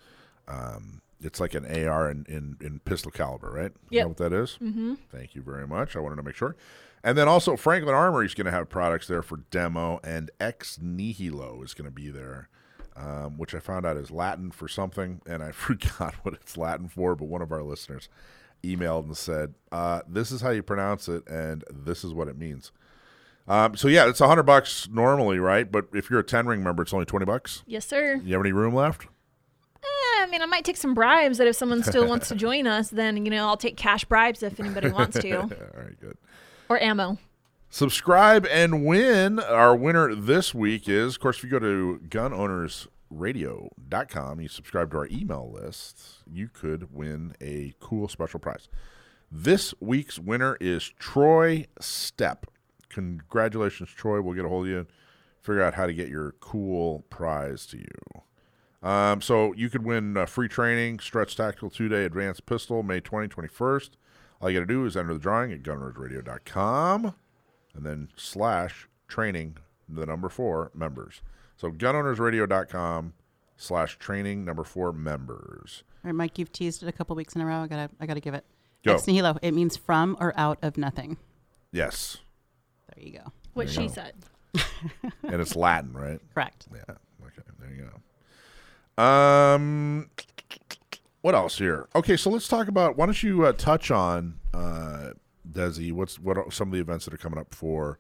um, 0.48 1.02
it's 1.22 1.40
like 1.40 1.54
an 1.54 1.66
AR 1.66 2.10
in, 2.10 2.26
in, 2.28 2.58
in 2.60 2.80
pistol 2.80 3.12
caliber, 3.12 3.52
right? 3.52 3.72
You 3.90 4.02
know 4.02 4.08
what 4.10 4.18
that 4.18 4.34
is? 4.34 4.58
Mhm. 4.62 4.98
Thank 5.10 5.36
you 5.36 5.42
very 5.42 5.68
much. 5.68 5.96
I 5.96 6.00
wanted 6.00 6.16
to 6.18 6.24
make 6.24 6.36
sure. 6.36 6.56
And 7.04 7.18
then 7.18 7.28
also 7.28 7.56
Franklin 7.56 7.96
Armory 7.96 8.26
is 8.26 8.34
going 8.34 8.46
to 8.46 8.52
have 8.52 8.68
products 8.70 9.08
there 9.08 9.22
for 9.22 9.38
demo, 9.52 10.00
and 10.04 10.30
Ex 10.40 10.80
Nihilo 10.82 11.62
is 11.64 11.74
going 11.74 11.86
to 11.86 11.92
be 11.92 12.10
there, 12.10 12.50
um, 12.96 13.38
which 13.38 13.54
I 13.56 13.60
found 13.60 13.86
out 13.86 13.98
is 13.98 14.12
Latin 14.12 14.52
for 14.52 14.68
something, 14.68 15.22
and 15.26 15.44
I 15.44 15.52
forgot 15.52 16.16
what 16.24 16.34
it's 16.34 16.58
Latin 16.58 16.88
for. 16.88 17.16
But 17.16 17.26
one 17.26 17.42
of 17.42 17.52
our 17.52 17.64
listeners 17.64 18.10
emailed 18.64 19.06
and 19.06 19.18
said, 19.18 19.54
uh, 19.72 20.02
"This 20.08 20.32
is 20.32 20.42
how 20.42 20.50
you 20.52 20.64
pronounce 20.64 21.08
it, 21.08 21.28
and 21.28 21.64
this 21.72 22.04
is 22.04 22.14
what 22.14 22.28
it 22.28 22.38
means." 22.38 22.72
Um, 23.48 23.76
so 23.76 23.88
yeah, 23.88 24.08
it's 24.08 24.22
a 24.22 24.28
hundred 24.28 24.44
bucks 24.44 24.88
normally, 24.92 25.40
right? 25.40 25.70
But 25.70 25.88
if 25.94 26.10
you're 26.10 26.20
a 26.20 26.24
ten 26.24 26.46
ring 26.46 26.64
member, 26.64 26.84
it's 26.84 26.94
only 26.94 27.06
twenty 27.06 27.26
bucks. 27.26 27.64
Yes, 27.66 27.86
sir. 27.86 28.22
You 28.24 28.34
have 28.34 28.42
any 28.42 28.52
room 28.52 28.74
left? 28.76 29.08
Eh, 29.84 30.24
I 30.24 30.28
mean, 30.30 30.42
I 30.42 30.46
might 30.46 30.64
take 30.64 30.78
some 30.78 30.94
bribes 30.94 31.40
that 31.40 31.48
if 31.48 31.56
someone 31.56 31.82
still 31.84 32.08
wants 32.08 32.28
to 32.30 32.36
join 32.48 32.68
us, 32.68 32.90
then, 32.90 33.26
you 33.26 33.32
know, 33.32 33.48
I'll 33.48 33.58
take 33.58 33.78
cash 33.78 34.06
bribes 34.06 34.44
if 34.44 34.60
anybody 34.60 34.90
wants 34.90 35.18
to. 35.20 35.32
All 35.40 35.50
right, 35.50 36.00
good. 36.00 36.18
Or 36.70 36.80
ammo. 36.80 37.18
Subscribe 37.74 38.46
and 38.48 38.86
win. 38.86 39.40
Our 39.40 39.74
winner 39.74 40.14
this 40.14 40.54
week 40.54 40.90
is, 40.90 41.16
of 41.16 41.22
course, 41.22 41.38
if 41.38 41.46
you 41.46 41.50
go 41.50 41.60
to 41.60 42.02
gunownersradio.com, 42.10 44.42
you 44.42 44.50
subscribe 44.50 44.92
to 44.92 44.98
our 44.98 45.08
email 45.10 45.50
list, 45.50 46.18
you 46.30 46.50
could 46.50 46.94
win 46.94 47.34
a 47.40 47.74
cool 47.80 48.10
special 48.10 48.42
prize. 48.42 48.68
This 49.32 49.74
week's 49.80 50.20
winner 50.20 50.58
is 50.60 50.92
Troy 51.00 51.66
Step. 51.80 52.46
Congratulations, 52.90 53.90
Troy. 53.92 54.22
We'll 54.22 54.36
get 54.36 54.44
a 54.44 54.50
hold 54.50 54.66
of 54.66 54.70
you 54.70 54.80
and 54.80 54.88
figure 55.42 55.64
out 55.64 55.76
how 55.76 55.86
to 55.86 55.94
get 55.94 56.10
your 56.10 56.34
cool 56.42 57.06
prize 57.10 57.66
to 57.68 57.78
you. 57.78 57.86
Um, 58.84 59.22
so 59.22 59.54
you 59.54 59.70
could 59.70 59.86
win 59.86 60.18
uh, 60.18 60.26
free 60.26 60.50
training, 60.50 61.00
Stretch 61.00 61.38
Tactical 61.38 61.70
two 61.70 61.88
day 61.88 62.04
advanced 62.04 62.46
pistol, 62.46 62.84
May 62.84 63.00
20, 63.00 63.30
21st. 63.30 63.92
All 64.42 64.50
you 64.50 64.60
got 64.60 64.68
to 64.68 64.74
do 64.74 64.86
is 64.86 64.98
enter 64.98 65.14
the 65.14 65.22
drawing 65.22 65.54
at 65.54 65.64
gunownersradio.com 65.64 67.14
and 67.76 67.86
then 67.86 68.10
slash 68.16 68.88
training, 69.08 69.58
the 69.88 70.06
number 70.06 70.30
four 70.30 70.72
members. 70.74 71.22
So 71.58 71.70
gunownersradio.com 71.72 73.14
slash 73.58 73.98
training, 73.98 74.46
number 74.46 74.64
four 74.64 74.92
members. 74.94 75.84
All 76.04 76.10
right, 76.10 76.16
Mike, 76.16 76.40
you've 76.40 76.52
teased 76.52 76.82
it 76.84 76.88
a 76.88 76.92
couple 76.92 77.16
weeks 77.16 77.36
in 77.36 77.42
a 77.42 77.46
row. 77.46 77.62
I 77.64 77.68
gotta, 77.68 77.90
I 78.00 78.06
gotta 78.06 78.20
give 78.20 78.34
it. 78.34 78.44
Go. 78.84 78.96
Ex 78.96 79.06
nihilo. 79.06 79.38
It 79.42 79.52
means 79.52 79.78
from 79.78 80.18
or 80.20 80.34
out 80.36 80.58
of 80.64 80.78
nothing. 80.78 81.18
Yes. 81.72 82.18
There 82.96 83.06
you 83.06 83.14
go. 83.20 83.32
What 83.54 83.68
There 83.68 83.74
she 83.76 83.88
go. 83.88 83.94
said. 83.94 84.14
and 85.24 85.40
it's 85.42 85.56
Latin, 85.56 85.94
right? 85.94 86.20
Correct. 86.34 86.68
Yeah. 86.74 86.96
Okay. 87.26 87.44
There 87.60 87.70
you 87.72 87.90
go. 88.98 89.02
Um, 89.04 90.10
what 91.22 91.36
else 91.36 91.58
here? 91.58 91.88
Okay, 91.96 92.18
so 92.18 92.30
let's 92.30 92.48
talk 92.48 92.68
about. 92.68 92.98
Why 92.98 93.06
don't 93.06 93.22
you 93.22 93.46
uh, 93.46 93.54
touch 93.54 93.92
on 93.92 94.40
uh, 94.54 95.12
Desi? 95.52 95.92
What's 95.92 96.20
what 96.20 96.38
are 96.38 96.50
some 96.52 96.70
of 96.70 96.74
the 96.74 96.80
events 96.80 97.06
that 97.06 97.14
are 97.14 97.18
coming 97.18 97.40
up 97.40 97.54
for 97.54 98.00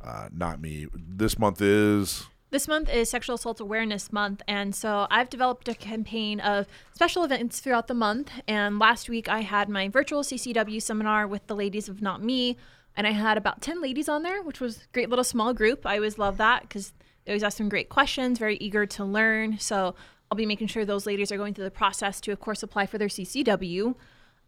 uh, 0.00 0.28
Not 0.32 0.60
Me? 0.60 0.86
This 0.94 1.38
month 1.38 1.60
is 1.60 2.26
This 2.50 2.68
month 2.68 2.88
is 2.88 3.10
Sexual 3.10 3.36
Assault 3.36 3.60
Awareness 3.60 4.12
Month, 4.12 4.42
and 4.48 4.74
so 4.74 5.06
I've 5.10 5.30
developed 5.30 5.68
a 5.68 5.74
campaign 5.74 6.40
of 6.40 6.66
special 6.94 7.24
events 7.24 7.60
throughout 7.60 7.88
the 7.88 7.94
month. 7.94 8.30
And 8.46 8.78
last 8.78 9.08
week 9.08 9.28
I 9.28 9.40
had 9.40 9.68
my 9.68 9.88
virtual 9.88 10.22
CCW 10.22 10.80
seminar 10.80 11.26
with 11.26 11.46
the 11.46 11.56
ladies 11.56 11.88
of 11.88 12.02
Not 12.02 12.22
Me, 12.22 12.56
and 12.96 13.06
I 13.06 13.12
had 13.12 13.38
about 13.38 13.62
10 13.62 13.80
ladies 13.80 14.08
on 14.08 14.22
there, 14.22 14.42
which 14.42 14.60
was 14.60 14.88
great 14.92 15.08
little 15.08 15.24
small 15.24 15.54
group. 15.54 15.86
I 15.86 15.96
always 15.96 16.18
love 16.18 16.36
that 16.38 16.62
because 16.62 16.92
they 17.24 17.32
always 17.32 17.42
ask 17.42 17.58
some 17.58 17.68
great 17.68 17.88
questions, 17.88 18.38
very 18.38 18.56
eager 18.56 18.86
to 18.86 19.04
learn. 19.04 19.58
So 19.58 19.94
I'll 20.30 20.36
be 20.36 20.46
making 20.46 20.68
sure 20.68 20.84
those 20.84 21.06
ladies 21.06 21.30
are 21.30 21.36
going 21.36 21.54
through 21.54 21.64
the 21.64 21.70
process 21.70 22.20
to, 22.22 22.32
of 22.32 22.40
course, 22.40 22.62
apply 22.62 22.86
for 22.86 22.98
their 22.98 23.08
CCW. 23.08 23.94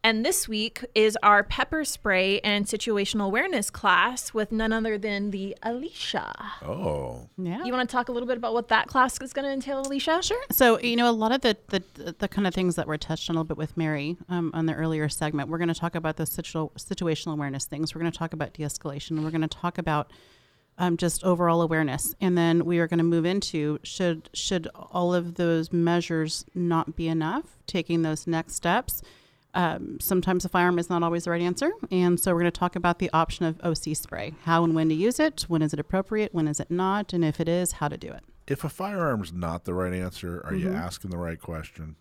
And 0.03 0.25
this 0.25 0.49
week 0.49 0.85
is 0.95 1.19
our 1.23 1.43
pepper 1.43 1.85
spray 1.85 2.41
and 2.41 2.65
situational 2.65 3.27
awareness 3.27 3.71
class 3.71 4.33
with 4.33 4.51
none 4.51 4.73
other 4.73 4.97
than 4.97 5.31
the 5.31 5.57
Alisha. 5.63 6.33
oh 6.63 7.29
Yeah. 7.37 7.63
You 7.65 7.73
want 7.73 7.89
to 7.89 7.93
talk 7.93 8.09
a 8.09 8.13
little 8.13 8.27
bit 8.27 8.39
about 8.39 8.55
what 8.55 8.69
that 8.69 8.87
class 8.87 9.21
is 9.21 9.35
going 9.35 9.45
to 9.45 9.53
entail, 9.53 9.85
Alisha? 9.85 10.23
Sure. 10.23 10.43
So 10.51 10.81
you 10.81 10.97
know 10.97 11.11
a 11.11 11.13
lot 11.13 11.33
of 11.33 11.43
the 11.43 11.57
the, 11.69 12.15
the 12.19 12.29
kind 12.29 12.47
of 12.47 12.55
things 12.55 12.77
that 12.77 12.87
were 12.87 12.97
touched 12.97 13.29
on 13.29 13.37
a 13.37 13.41
little 13.41 13.49
bit 13.49 13.59
with 13.59 13.77
Mary 13.77 14.17
um, 14.31 14.51
on 14.55 14.65
the 14.67 14.75
earlier 14.75 15.09
segment. 15.09 15.51
We're 15.51 15.59
going 15.59 15.69
to 15.69 15.75
talk 15.75 15.95
about 15.95 16.17
the 16.17 16.25
situ- 16.25 16.71
situational 16.79 17.35
awareness 17.35 17.67
things. 17.67 17.95
We're 17.95 18.01
going 18.01 18.13
to 18.13 18.19
talk 18.19 18.33
about 18.33 18.55
de-escalation. 18.55 19.23
We're 19.23 19.31
going 19.31 19.43
to 19.43 19.49
talk 19.49 19.77
about 19.77 20.11
um, 20.79 20.97
just 20.97 21.23
overall 21.25 21.61
awareness, 21.61 22.15
and 22.23 22.39
then 22.39 22.65
we 22.65 22.79
are 22.79 22.87
going 22.87 22.99
to 22.99 23.05
move 23.05 23.27
into 23.27 23.79
should 23.83 24.31
should 24.33 24.67
all 24.75 25.13
of 25.13 25.35
those 25.35 25.75
measures 25.75 26.47
not 26.55 26.97
be 26.97 27.07
enough, 27.07 27.59
taking 27.67 28.01
those 28.01 28.27
next 28.27 28.55
steps. 28.55 29.03
Um, 29.55 29.99
sometimes 30.01 30.45
a 30.45 30.49
firearm 30.49 30.79
is 30.79 30.89
not 30.89 31.03
always 31.03 31.25
the 31.25 31.31
right 31.33 31.43
answer, 31.43 31.71
and 31.91 32.21
so 32.21 32.33
we're 32.33 32.41
going 32.43 32.53
to 32.53 32.59
talk 32.59 32.77
about 32.77 33.01
the 33.01 33.11
option 33.13 33.45
of 33.47 33.59
OC 33.65 33.97
spray, 33.97 34.33
how 34.45 34.63
and 34.63 34.75
when 34.75 34.89
to 34.91 34.95
use 34.95 35.19
it, 35.19 35.43
when 35.49 35.61
is 35.61 35.73
it 35.73 35.81
appropriate, 35.81 36.33
when 36.33 36.47
is 36.47 36.61
it 36.61 36.71
not, 36.71 37.13
and 37.13 37.25
if 37.25 37.41
it 37.41 37.49
is, 37.49 37.73
how 37.73 37.89
to 37.89 37.97
do 37.97 38.11
it. 38.13 38.23
if 38.47 38.65
a 38.65 38.69
firearm's 38.69 39.33
not 39.33 39.65
the 39.65 39.73
right 39.75 39.93
answer, 39.93 40.41
are 40.45 40.55
you 40.55 40.69
Mhm. 40.69 40.75
asking 40.77 41.11
the 41.11 41.19
right 41.19 41.41
question? 41.41 41.95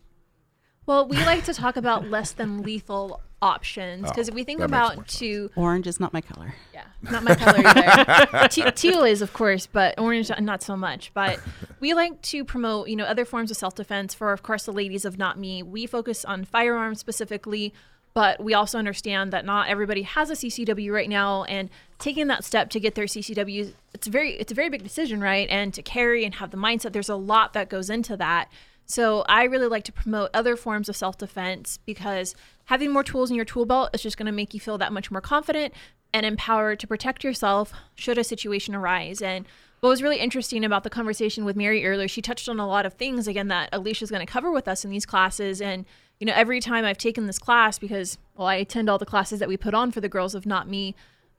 Well, 0.90 1.06
we 1.06 1.18
like 1.18 1.44
to 1.44 1.54
talk 1.54 1.78
about 1.78 2.10
less 2.10 2.32
than 2.32 2.64
lethal 2.64 3.22
options 3.44 4.10
because 4.10 4.28
Oh, 4.28 4.32
if 4.32 4.34
we 4.34 4.44
think 4.44 4.60
that 4.60 4.72
makes 4.72 4.82
more 4.82 4.94
about 4.94 5.08
to 5.08 5.52
Orange 5.56 5.86
is 5.86 6.00
not 6.00 6.14
my 6.14 6.22
color. 6.22 6.56
Yeah, 6.74 6.86
not 7.04 7.24
my 7.24 7.36
color 7.36 7.62
either. 7.64 8.48
Te- 8.50 8.72
teal 8.72 9.04
is, 9.04 9.22
of 9.22 9.32
course, 9.32 9.68
but 9.68 10.00
orange 10.00 10.32
uh, 10.32 10.40
not 10.40 10.64
so 10.64 10.76
much. 10.76 11.14
But 11.14 11.40
we 11.80 11.94
like 11.94 12.20
to 12.24 12.44
promote, 12.44 12.88
you 12.88 12.96
know, 12.96 13.04
other 13.04 13.24
forms 13.24 13.52
of 13.52 13.58
self-defense 13.58 14.16
for, 14.16 14.34
of 14.34 14.42
course, 14.42 14.66
the 14.66 14.74
ladies 14.74 15.06
of 15.06 15.20
Not 15.20 15.38
Me. 15.38 15.62
We 15.62 15.86
focus 15.86 16.26
on 16.26 16.44
firearms 16.44 17.00
specifically, 17.00 17.72
but 18.16 18.44
we 18.44 18.56
also 18.56 18.80
understand 18.80 19.32
that 19.32 19.46
not 19.46 19.70
everybody 19.70 20.02
has 20.02 20.32
a 20.32 20.34
CCW 20.34 20.92
right 20.92 21.08
now, 21.08 21.44
and 21.44 21.70
taking 22.00 22.26
that 22.30 22.44
step 22.44 22.72
to 22.72 22.80
get 22.80 22.96
their 22.96 23.06
CCW, 23.06 23.74
it's 23.94 24.08
very, 24.08 24.32
it's 24.40 24.52
a 24.52 24.56
very 24.56 24.70
big 24.70 24.82
decision, 24.82 25.22
right? 25.22 25.48
And 25.52 25.72
to 25.76 25.84
carry 25.84 26.26
and 26.26 26.34
have 26.34 26.50
the 26.50 26.58
mindset, 26.58 26.94
there's 26.94 27.10
a 27.10 27.16
lot 27.16 27.54
that 27.54 27.70
goes 27.70 27.92
into 27.92 28.18
that. 28.18 28.50
So 28.90 29.24
I 29.30 29.44
really 29.44 29.68
like 29.68 29.84
to 29.84 29.92
promote 29.92 30.32
other 30.34 30.56
forms 30.56 30.90
of 30.90 30.96
self-defense 30.96 31.78
because 31.86 32.34
having 32.66 32.92
more 32.92 33.04
tools 33.04 33.30
in 33.30 33.36
your 33.36 33.46
tool 33.46 33.68
belt 33.68 33.92
is 33.94 34.02
just 34.02 34.18
going 34.18 34.26
to 34.26 34.32
make 34.32 34.56
you 34.56 34.60
feel 34.60 34.80
that 34.80 34.92
much 34.92 35.12
more 35.12 35.22
confident 35.22 35.76
and 36.12 36.26
empowered 36.26 36.80
to 36.80 36.88
protect 36.88 37.24
yourself 37.24 37.72
should 37.94 38.18
a 38.18 38.24
situation 38.24 38.74
arise. 38.74 39.22
And 39.22 39.46
what 39.82 39.90
was 39.90 40.02
really 40.02 40.18
interesting 40.18 40.66
about 40.66 40.84
the 40.84 40.90
conversation 40.90 41.46
with 41.46 41.56
Mary 41.56 41.86
earlier, 41.86 42.08
she 42.08 42.24
touched 42.24 42.50
on 42.50 42.60
a 42.60 42.68
lot 42.68 42.88
of 42.88 42.96
things 42.96 43.28
again 43.28 43.48
that 43.50 43.72
Alisha's 43.72 44.10
going 44.10 44.26
to 44.26 44.32
cover 44.32 44.50
with 44.50 44.68
us 44.68 44.84
in 44.84 44.90
these 44.90 45.06
classes. 45.06 45.62
And 45.62 45.86
you 46.20 46.26
know, 46.26 46.34
every 46.36 46.60
time 46.60 46.84
I've 46.84 46.98
taken 46.98 47.28
this 47.28 47.38
class 47.38 47.78
because 47.78 48.18
well, 48.36 48.48
I 48.48 48.56
attend 48.56 48.90
all 48.90 48.98
the 48.98 49.06
classes 49.06 49.40
that 49.40 49.48
we 49.48 49.56
put 49.56 49.76
on 49.76 49.92
for 49.92 50.02
the 50.02 50.10
girls 50.10 50.34
of 50.34 50.48
Not 50.48 50.68
Me. 50.68 50.96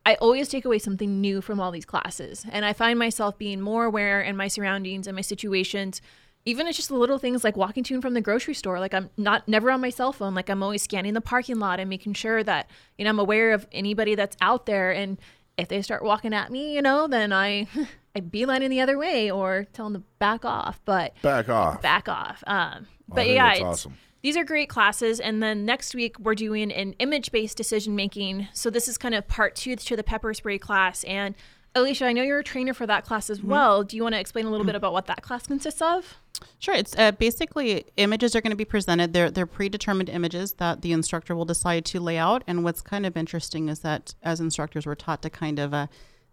I 0.06 0.14
always 0.14 0.48
take 0.48 0.64
away 0.64 0.78
something 0.78 1.20
new 1.20 1.40
from 1.40 1.58
all 1.58 1.72
these 1.72 1.84
classes. 1.84 2.46
And 2.48 2.64
I 2.64 2.72
find 2.72 2.96
myself 2.96 3.36
being 3.36 3.60
more 3.60 3.86
aware 3.86 4.22
in 4.22 4.36
my 4.36 4.46
surroundings 4.46 5.08
and 5.08 5.16
my 5.16 5.20
situations. 5.20 6.00
Even 6.46 6.66
it's 6.66 6.76
just 6.76 6.88
the 6.88 6.94
little 6.96 7.18
things 7.18 7.44
like 7.44 7.56
walking 7.56 7.84
to 7.84 7.94
and 7.94 8.02
from 8.02 8.14
the 8.14 8.20
grocery 8.20 8.54
store. 8.54 8.80
Like 8.80 8.94
I'm 8.94 9.10
not 9.16 9.46
never 9.46 9.70
on 9.70 9.80
my 9.80 9.90
cell 9.90 10.12
phone. 10.12 10.34
Like 10.34 10.48
I'm 10.48 10.62
always 10.62 10.82
scanning 10.82 11.12
the 11.14 11.20
parking 11.20 11.58
lot 11.58 11.78
and 11.80 11.90
making 11.90 12.14
sure 12.14 12.42
that, 12.42 12.70
you 12.96 13.04
know, 13.04 13.10
I'm 13.10 13.18
aware 13.18 13.52
of 13.52 13.66
anybody 13.72 14.14
that's 14.14 14.36
out 14.40 14.64
there. 14.66 14.90
And 14.90 15.18
if 15.58 15.68
they 15.68 15.82
start 15.82 16.02
walking 16.02 16.32
at 16.32 16.50
me, 16.50 16.74
you 16.74 16.80
know, 16.82 17.06
then 17.06 17.32
I 17.32 17.66
I 18.16 18.20
beeline 18.20 18.62
in 18.62 18.70
the 18.70 18.80
other 18.80 18.96
way 18.98 19.30
or 19.30 19.66
tell 19.72 19.84
them 19.90 20.00
to 20.02 20.08
back 20.18 20.44
off. 20.46 20.80
But 20.84 21.14
Back 21.22 21.48
off. 21.50 21.82
back 21.82 22.08
off. 22.08 22.42
Um, 22.46 22.86
but 23.06 23.28
yeah, 23.28 23.52
it's- 23.52 23.62
awesome. 23.66 23.94
these 24.22 24.36
are 24.36 24.44
great 24.44 24.68
classes. 24.70 25.20
And 25.20 25.42
then 25.42 25.64
next 25.66 25.94
week, 25.94 26.18
we're 26.18 26.34
doing 26.34 26.72
an 26.72 26.94
image 26.94 27.30
based 27.32 27.56
decision 27.58 27.94
making. 27.94 28.48
So 28.54 28.70
this 28.70 28.88
is 28.88 28.96
kind 28.96 29.14
of 29.14 29.28
part 29.28 29.54
two 29.56 29.76
to 29.76 29.94
the 29.96 30.02
pepper 30.02 30.32
spray 30.32 30.58
class. 30.58 31.04
And 31.04 31.34
Alisha, 31.74 32.06
I 32.06 32.12
know 32.12 32.22
you're 32.22 32.40
a 32.40 32.44
trainer 32.44 32.74
for 32.74 32.86
that 32.86 33.04
class 33.04 33.30
as 33.30 33.42
well. 33.42 33.84
Do 33.84 33.96
you 33.96 34.02
want 34.02 34.14
to 34.14 34.20
explain 34.20 34.46
a 34.46 34.50
little 34.50 34.66
bit 34.66 34.74
about 34.74 34.92
what 34.92 35.06
that 35.06 35.22
class 35.22 35.46
consists 35.46 35.80
of? 35.80 36.16
Sure. 36.58 36.74
It's 36.74 36.96
uh, 36.98 37.12
basically 37.12 37.84
images 37.96 38.34
are 38.34 38.40
going 38.40 38.50
to 38.50 38.56
be 38.56 38.64
presented. 38.64 39.12
They're 39.12 39.30
they're 39.30 39.46
predetermined 39.46 40.08
images 40.08 40.54
that 40.54 40.82
the 40.82 40.92
instructor 40.92 41.36
will 41.36 41.44
decide 41.44 41.84
to 41.86 42.00
lay 42.00 42.18
out. 42.18 42.42
And 42.46 42.64
what's 42.64 42.80
kind 42.80 43.06
of 43.06 43.16
interesting 43.16 43.68
is 43.68 43.80
that 43.80 44.14
as 44.22 44.40
instructors, 44.40 44.86
we're 44.86 44.94
taught 44.94 45.22
to 45.22 45.30
kind 45.30 45.58
of 45.58 45.72
uh, 45.74 45.86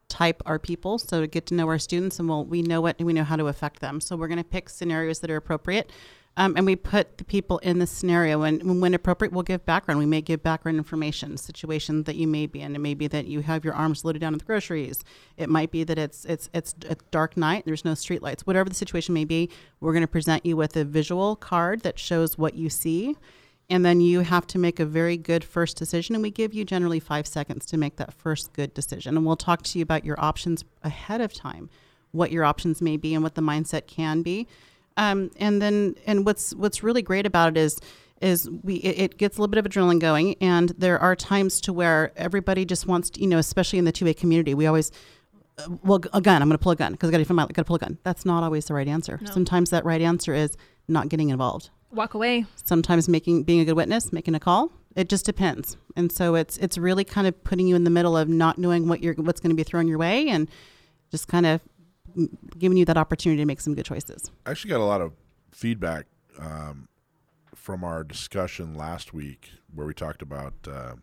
type 0.10 0.42
our 0.46 0.58
people, 0.58 0.98
so 0.98 1.22
to 1.22 1.28
get 1.28 1.46
to 1.48 1.54
know 1.54 1.68
our 1.68 1.80
students, 1.80 2.20
and 2.20 2.30
we'll, 2.30 2.46
we 2.46 2.62
know 2.62 2.82
what 2.82 3.00
we 3.02 3.14
know 3.14 3.24
how 3.24 3.36
to 3.36 3.48
affect 3.48 3.80
them. 3.80 4.00
So 4.00 4.16
we're 4.16 4.30
going 4.30 4.38
to 4.38 4.44
pick 4.44 4.70
scenarios 4.70 5.20
that 5.20 5.30
are 5.30 5.36
appropriate. 5.36 5.92
Um, 6.40 6.54
and 6.56 6.68
we 6.68 6.76
put 6.76 7.18
the 7.18 7.24
people 7.24 7.58
in 7.60 7.80
the 7.80 7.88
scenario, 7.88 8.44
and 8.44 8.80
when 8.80 8.94
appropriate, 8.94 9.34
we'll 9.34 9.42
give 9.42 9.66
background. 9.66 10.00
We 10.00 10.06
may 10.06 10.22
give 10.22 10.44
background 10.44 10.78
information, 10.78 11.36
situations 11.36 12.06
that 12.06 12.16
you 12.16 12.28
may 12.28 12.46
be 12.46 12.62
in. 12.62 12.76
It 12.76 12.80
may 12.80 12.94
be 12.94 13.08
that 13.08 13.26
you 13.26 13.42
have 13.42 13.66
your 13.66 13.74
arms 13.74 14.06
loaded 14.06 14.20
down 14.20 14.34
with 14.34 14.46
groceries. 14.46 15.04
It 15.36 15.50
might 15.50 15.72
be 15.72 15.84
that 15.84 15.98
it's 15.98 16.26
it's 16.26 16.48
it's 16.54 16.76
a 16.88 16.96
dark 17.10 17.38
night. 17.38 17.64
There's 17.66 17.84
no 17.84 17.96
street 17.96 18.22
lights. 18.22 18.46
Whatever 18.46 18.70
the 18.70 18.76
situation 18.76 19.16
may 19.16 19.26
be, 19.26 19.50
we're 19.80 19.94
going 19.94 20.02
to 20.02 20.08
present 20.08 20.46
you 20.46 20.56
with 20.56 20.78
a 20.78 20.86
visual 20.86 21.36
card 21.36 21.82
that 21.82 21.98
shows 21.98 22.38
what 22.38 22.54
you 22.54 22.70
see, 22.70 23.16
and 23.68 23.84
then 23.84 24.00
you 24.00 24.20
have 24.20 24.46
to 24.48 24.60
make 24.60 24.80
a 24.80 24.86
very 24.86 25.18
good 25.18 25.44
first 25.44 25.76
decision. 25.76 26.14
And 26.14 26.22
we 26.22 26.30
give 26.30 26.54
you 26.54 26.64
generally 26.64 27.00
five 27.00 27.26
seconds 27.26 27.66
to 27.66 27.78
make 27.78 27.96
that 27.96 28.14
first 28.14 28.54
good 28.54 28.76
decision. 28.76 29.18
And 29.18 29.26
we'll 29.26 29.38
talk 29.38 29.64
to 29.64 29.80
you 29.80 29.82
about 29.82 30.06
your 30.06 30.24
options 30.24 30.64
ahead 30.84 31.20
of 31.20 31.34
time, 31.34 31.72
what 32.12 32.32
your 32.32 32.46
options 32.46 32.80
may 32.80 32.96
be, 32.96 33.16
and 33.16 33.24
what 33.24 33.34
the 33.34 33.42
mindset 33.42 33.88
can 33.88 34.22
be. 34.22 34.48
Um, 34.98 35.32
and 35.40 35.62
then, 35.62 35.96
and 36.06 36.26
what's 36.26 36.54
what's 36.56 36.84
really 36.84 37.02
great 37.02 37.26
about 37.26 37.50
it 37.56 37.58
is 37.58 37.80
is 38.20 38.50
we 38.64 38.76
it, 38.78 39.00
it 39.00 39.18
gets 39.18 39.38
a 39.38 39.42
little 39.42 39.52
bit 39.52 39.64
of 39.64 39.72
adrenaline 39.72 40.00
going, 40.00 40.36
and 40.42 40.70
there 40.78 41.00
are 41.00 41.16
times 41.16 41.62
to 41.62 41.72
where 41.74 42.12
everybody 42.16 42.66
just 42.66 42.88
wants 42.88 43.10
to, 43.12 43.22
you 43.22 43.28
know, 43.28 43.38
especially 43.38 43.78
in 43.80 43.86
the 43.86 43.92
two 43.92 44.08
A 44.08 44.14
community, 44.14 44.54
we 44.56 44.66
always. 44.66 44.92
uh, 45.60 45.68
Well, 45.84 46.02
a 46.14 46.22
gun. 46.22 46.42
I'm 46.42 46.48
going 46.50 46.58
to 46.58 46.64
pull 46.64 46.72
a 46.72 46.76
gun 46.76 46.94
because 46.94 47.10
I 47.10 47.12
got 47.12 47.20
to 47.20 47.26
find. 47.26 47.38
Got 47.38 47.48
to 47.56 47.64
pull 47.64 47.76
a 47.76 47.80
gun. 47.80 47.98
That's 48.04 48.26
not 48.26 48.44
always 48.44 48.66
the 48.66 48.74
right 48.74 48.88
answer. 48.88 49.20
No. 49.22 49.32
Sometimes 49.32 49.70
that 49.70 49.86
right 49.86 50.02
answer 50.02 50.34
is 50.34 50.58
not 50.88 51.10
getting 51.10 51.30
involved. 51.30 51.70
Walk 51.92 52.16
away. 52.16 52.46
Sometimes 52.66 53.08
making 53.08 53.44
being 53.44 53.60
a 53.62 53.66
good 53.66 53.76
witness, 53.76 54.12
making 54.12 54.36
a 54.36 54.40
call, 54.40 54.72
It 54.96 55.10
just 55.10 55.26
depends, 55.26 55.78
and 55.96 56.12
so 56.12 56.34
it's 56.36 56.58
it's 56.58 56.78
really 56.78 57.04
kind 57.04 57.28
of 57.28 57.44
putting 57.44 57.68
you 57.68 57.76
in 57.76 57.84
the 57.84 57.92
middle 57.92 58.18
of 58.18 58.28
not 58.28 58.58
knowing 58.58 58.88
what 58.90 59.04
you're 59.04 59.14
what's 59.14 59.40
going 59.40 59.52
to 59.52 59.56
be 59.56 59.64
thrown 59.64 59.88
your 59.88 60.00
way, 60.00 60.28
and 60.28 60.50
just 61.12 61.28
kind 61.28 61.46
of 61.46 61.62
giving 62.58 62.78
you 62.78 62.86
that 62.86 62.98
opportunity 62.98 63.42
to 63.42 63.46
make 63.46 63.62
some 63.62 63.76
good 63.76 63.86
choices. 63.86 64.32
I 64.46 64.52
actually 64.52 64.72
got 64.72 64.82
a 64.82 64.86
lot 64.86 65.02
of 65.02 65.14
feedback 65.52 66.06
um, 66.40 66.88
from 67.56 67.84
our 67.84 68.04
discussion 68.04 68.76
last 68.76 69.14
week 69.14 69.52
where 69.74 69.86
we 69.88 69.94
talked 69.94 70.22
about. 70.22 70.54
Uh, 70.68 70.96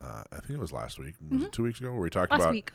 uh, 0.00 0.22
I 0.32 0.36
think 0.36 0.50
it 0.50 0.60
was 0.60 0.72
last 0.72 0.98
week. 0.98 1.14
Was 1.30 1.42
it 1.44 1.52
two 1.52 1.64
weeks 1.64 1.80
ago? 1.80 1.90
Where 1.92 2.00
we 2.00 2.10
talked 2.10 2.30
Mm-hmm. 2.32 2.40
Last 2.40 2.46
about. 2.46 2.52
week. 2.54 2.72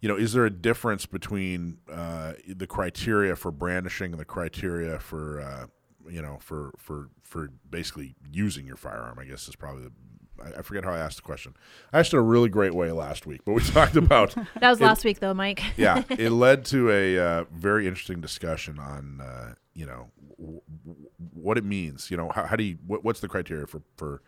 You 0.00 0.08
know, 0.08 0.16
is 0.16 0.32
there 0.32 0.46
a 0.46 0.50
difference 0.50 1.04
between 1.06 1.78
uh, 1.92 2.32
the 2.48 2.66
criteria 2.66 3.36
for 3.36 3.50
brandishing 3.52 4.12
and 4.12 4.20
the 4.20 4.24
criteria 4.24 4.98
for, 4.98 5.40
uh, 5.42 5.66
you 6.10 6.22
know, 6.22 6.38
for 6.40 6.72
for 6.78 7.10
for 7.22 7.50
basically 7.68 8.14
using 8.32 8.66
your 8.66 8.76
firearm? 8.76 9.18
I 9.18 9.24
guess 9.24 9.46
is 9.46 9.56
probably 9.56 9.84
the. 9.84 9.92
I, 10.58 10.62
forget 10.62 10.84
how 10.84 10.92
I 10.92 10.98
asked 10.98 11.16
the 11.16 11.22
question. 11.22 11.54
I 11.92 11.98
asked 12.00 12.12
it 12.14 12.18
a 12.18 12.22
really 12.22 12.48
great 12.48 12.74
way 12.74 12.90
last 12.92 13.26
week, 13.26 13.42
but 13.44 13.52
we 13.52 13.60
talked 13.64 13.96
about 13.96 14.34
That 14.60 14.70
was 14.70 14.80
it- 14.80 14.84
last 14.84 15.04
week, 15.04 15.20
though, 15.20 15.34
Mike. 15.34 15.62
yeah, 15.76 16.02
it 16.10 16.30
led 16.30 16.64
to 16.66 16.90
a 16.90 17.18
uh, 17.18 17.44
very 17.52 17.86
interesting 17.86 18.20
discussion 18.20 18.78
on 18.78 19.20
uh, 19.20 19.54
you 19.74 19.86
know 19.86 20.10
w- 20.38 20.60
w- 20.86 21.08
what 21.34 21.58
it 21.58 21.64
means. 21.64 22.10
You 22.10 22.16
know, 22.16 22.30
how, 22.34 22.46
how 22.46 22.56
do 22.56 22.64
you 22.64 22.78
what, 22.86 23.04
what's 23.04 23.20
the 23.20 23.28
criteria 23.28 23.66
for 23.66 23.82
for 23.96 24.22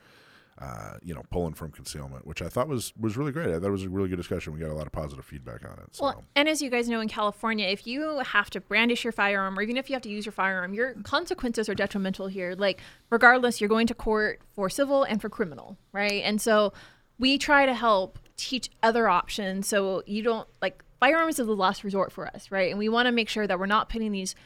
uh, 0.63 0.97
you 1.03 1.13
know 1.13 1.23
pulling 1.31 1.55
from 1.55 1.73
concealment, 1.73 2.25
which 2.25 2.41
I 2.41 2.49
thought 2.49 2.69
was 2.69 2.93
was 2.99 3.17
really 3.17 3.33
great. 3.33 3.49
I 3.49 3.59
thought 3.59 3.67
it 3.67 3.71
was 3.71 3.83
a 3.83 3.89
really 3.89 4.09
good 4.09 4.17
discussion. 4.17 4.53
We 4.53 4.61
got 4.61 4.71
a 4.71 4.75
lot 4.75 4.87
of 4.87 4.93
positive 4.93 5.25
feedback 5.25 5.65
on 5.65 5.73
it. 5.73 5.97
So. 5.97 6.05
Well, 6.05 6.25
and 6.37 6.49
as 6.49 6.63
you 6.63 6.71
guys 6.71 6.89
know, 6.89 7.01
in 7.01 7.09
California, 7.09 7.67
if 7.67 7.87
you 7.87 8.21
have 8.21 8.49
to 8.51 8.61
brandish 8.61 9.03
your 9.03 9.13
firearm, 9.13 9.59
or 9.59 9.63
even 9.63 9.77
if 9.77 9.91
you 9.91 9.95
have 9.95 10.03
to 10.03 10.09
use 10.09 10.25
your 10.25 10.33
firearm, 10.33 10.73
your 10.73 10.95
consequences 11.03 11.69
are 11.69 11.75
detrimental 11.75 12.29
here. 12.29 12.55
Like, 12.57 12.81
regardless, 13.11 13.61
you're 13.61 13.69
going 13.69 13.89
to 13.89 13.95
court 13.95 14.41
for 14.55 14.71
civil 14.71 15.03
and 15.03 15.21
for 15.21 15.29
criminal, 15.29 15.77
right? 15.93 16.23
And 16.25 16.41
so 16.41 16.73
we 17.19 17.39
try 17.39 17.67
to 17.67 17.75
help 17.75 18.21
teach 18.37 18.71
other 18.83 19.09
options 19.09 19.67
so 19.67 20.03
you 20.07 20.23
don't 20.23 20.49
like 20.61 20.85
firearms 21.01 21.41
is 21.41 21.47
the 21.47 21.57
last 21.57 21.83
resort 21.83 22.13
for 22.13 22.29
us, 22.29 22.53
right? 22.53 22.71
And 22.71 22.79
we 22.79 22.89
want 22.89 23.07
to 23.07 23.13
make 23.13 23.29
sure 23.29 23.49
that 23.49 23.59
we're 23.59 23.67
not 23.67 23.89
putting 23.89 24.13
these 24.13 24.37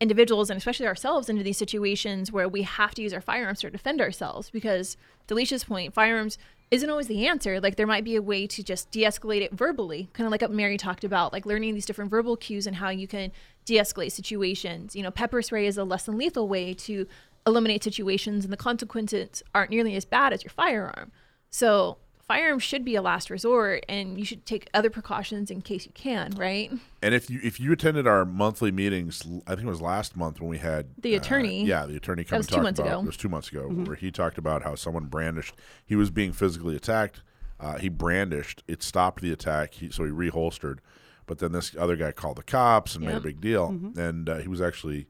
individuals 0.00 0.50
and 0.50 0.58
especially 0.58 0.86
ourselves 0.86 1.28
into 1.28 1.42
these 1.42 1.56
situations 1.56 2.32
where 2.32 2.48
we 2.48 2.62
have 2.62 2.94
to 2.94 3.02
use 3.02 3.12
our 3.12 3.20
firearms 3.20 3.60
to 3.60 3.70
defend 3.70 4.00
ourselves 4.00 4.50
because 4.50 4.96
to 5.26 5.34
Alisha's 5.34 5.64
point, 5.64 5.94
firearms 5.94 6.38
isn't 6.70 6.90
always 6.90 7.06
the 7.06 7.26
answer. 7.26 7.60
Like 7.60 7.76
there 7.76 7.86
might 7.86 8.04
be 8.04 8.16
a 8.16 8.22
way 8.22 8.46
to 8.46 8.62
just 8.62 8.90
de-escalate 8.90 9.42
it 9.42 9.52
verbally, 9.52 10.08
kind 10.12 10.26
of 10.26 10.32
like 10.32 10.42
what 10.42 10.50
Mary 10.50 10.76
talked 10.76 11.04
about, 11.04 11.32
like 11.32 11.46
learning 11.46 11.74
these 11.74 11.86
different 11.86 12.10
verbal 12.10 12.36
cues 12.36 12.66
and 12.66 12.76
how 12.76 12.88
you 12.88 13.06
can 13.06 13.32
de-escalate 13.64 14.12
situations. 14.12 14.96
You 14.96 15.02
know, 15.02 15.10
pepper 15.10 15.42
spray 15.42 15.66
is 15.66 15.78
a 15.78 15.84
less 15.84 16.04
than 16.06 16.18
lethal 16.18 16.48
way 16.48 16.74
to 16.74 17.06
eliminate 17.46 17.84
situations 17.84 18.44
and 18.44 18.52
the 18.52 18.56
consequences 18.56 19.42
aren't 19.54 19.70
nearly 19.70 19.94
as 19.94 20.04
bad 20.04 20.32
as 20.32 20.42
your 20.42 20.50
firearm. 20.50 21.12
So 21.50 21.98
firearms 22.26 22.62
should 22.62 22.84
be 22.84 22.94
a 22.96 23.02
last 23.02 23.30
resort 23.30 23.84
and 23.88 24.18
you 24.18 24.24
should 24.24 24.46
take 24.46 24.68
other 24.74 24.90
precautions 24.90 25.50
in 25.50 25.60
case 25.60 25.84
you 25.86 25.92
can, 25.92 26.30
right? 26.36 26.70
And 27.02 27.14
if 27.14 27.28
you 27.30 27.40
if 27.42 27.60
you 27.60 27.72
attended 27.72 28.06
our 28.06 28.24
monthly 28.24 28.72
meetings, 28.72 29.22
i 29.46 29.50
think 29.54 29.66
it 29.66 29.70
was 29.70 29.80
last 29.82 30.16
month 30.16 30.40
when 30.40 30.48
we 30.48 30.58
had 30.58 30.86
The 30.98 31.14
uh, 31.14 31.20
attorney. 31.20 31.64
yeah, 31.64 31.86
the 31.86 31.96
attorney 31.96 32.24
That 32.24 32.38
was 32.38 32.46
and 32.46 32.48
two 32.50 32.54
talk 32.56 32.62
months 32.64 32.80
about 32.80 32.92
ago. 32.92 33.00
it 33.00 33.06
was 33.06 33.16
two 33.16 33.28
months 33.28 33.48
ago, 33.50 33.68
Mhm. 33.70 33.86
where 33.86 33.96
he 33.96 34.10
talked 34.10 34.38
about 34.38 34.62
how 34.62 34.74
someone 34.74 35.06
brandished. 35.06 35.54
He 35.84 35.96
was 35.96 36.10
being 36.10 36.32
physically 36.32 36.76
attacked. 36.76 37.22
Uh, 37.60 37.78
he 37.78 37.88
brandished. 37.88 38.62
It 38.66 38.82
stopped 38.82 39.22
the 39.22 39.32
attack. 39.32 39.74
He, 39.74 39.90
so 39.90 40.04
he 40.04 40.10
reholstered. 40.10 40.78
But 41.26 41.38
then 41.38 41.52
this 41.52 41.74
other 41.78 41.96
guy 41.96 42.12
called 42.12 42.36
the 42.36 42.42
cops 42.42 42.94
and 42.96 43.04
made 43.06 43.14
a 43.14 43.20
big 43.20 43.40
deal. 43.40 43.70
Mhm. 43.72 43.96
And 43.96 44.28
uh, 44.28 44.38
he 44.38 44.48
was 44.48 44.60
actually 44.60 45.06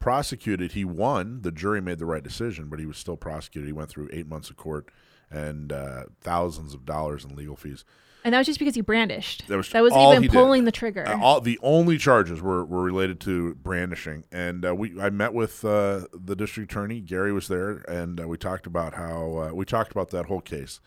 prosecuted. 0.00 0.72
He 0.72 0.84
won. 0.84 1.40
The 1.42 1.52
jury 1.52 1.80
made 1.80 1.98
the 1.98 2.04
right 2.04 2.22
decision, 2.22 2.68
but 2.68 2.78
he 2.78 2.84
was 2.86 2.98
still 2.98 3.16
prosecuted. 3.16 3.66
He 3.68 3.72
went 3.72 3.88
through 3.88 4.10
eight 4.12 4.26
months 4.26 4.50
of 4.50 4.56
court 4.56 4.88
and 5.30 5.72
uh, 5.72 6.04
thousands 6.20 6.74
of 6.74 6.84
dollars 6.84 7.24
in 7.24 7.34
legal 7.34 7.56
fees. 7.56 7.84
And 8.24 8.32
that 8.32 8.38
was 8.38 8.46
just 8.46 8.58
because 8.58 8.74
he 8.74 8.80
brandished. 8.80 9.46
That 9.48 9.56
was, 9.58 9.68
that 9.70 9.82
was 9.82 9.92
even 9.92 10.22
he 10.22 10.28
did. 10.28 10.34
pulling 10.34 10.64
the 10.64 10.72
trigger. 10.72 11.06
Uh, 11.06 11.20
all 11.20 11.42
the 11.42 11.58
only 11.62 11.98
charges 11.98 12.40
were, 12.40 12.64
were 12.64 12.82
related 12.82 13.20
to 13.20 13.54
brandishing, 13.56 14.24
and 14.32 14.64
uh, 14.64 14.74
we 14.74 14.98
I 14.98 15.10
met 15.10 15.34
with 15.34 15.62
uh, 15.62 16.06
the 16.14 16.34
district 16.34 16.72
attorney. 16.72 17.00
Gary 17.02 17.34
was 17.34 17.48
there, 17.48 17.84
and 17.86 18.18
uh, 18.18 18.26
we 18.26 18.38
talked 18.38 18.66
about 18.66 18.94
how 18.94 19.36
uh, 19.36 19.54
we 19.54 19.66
talked 19.66 19.92
about 19.92 20.08
that 20.10 20.26
whole 20.26 20.40
case, 20.40 20.80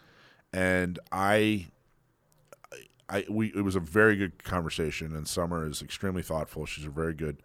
and 0.51 0.97
I. 1.11 1.67
I 3.09 3.23
we 3.29 3.53
it 3.55 3.61
was 3.61 3.75
a 3.77 3.79
very 3.79 4.17
good 4.17 4.43
conversation, 4.43 5.15
and 5.15 5.27
Summer 5.27 5.65
is 5.65 5.81
extremely 5.81 6.23
thoughtful. 6.23 6.65
She's 6.65 6.83
a 6.85 6.89
very 6.89 7.13
good 7.13 7.41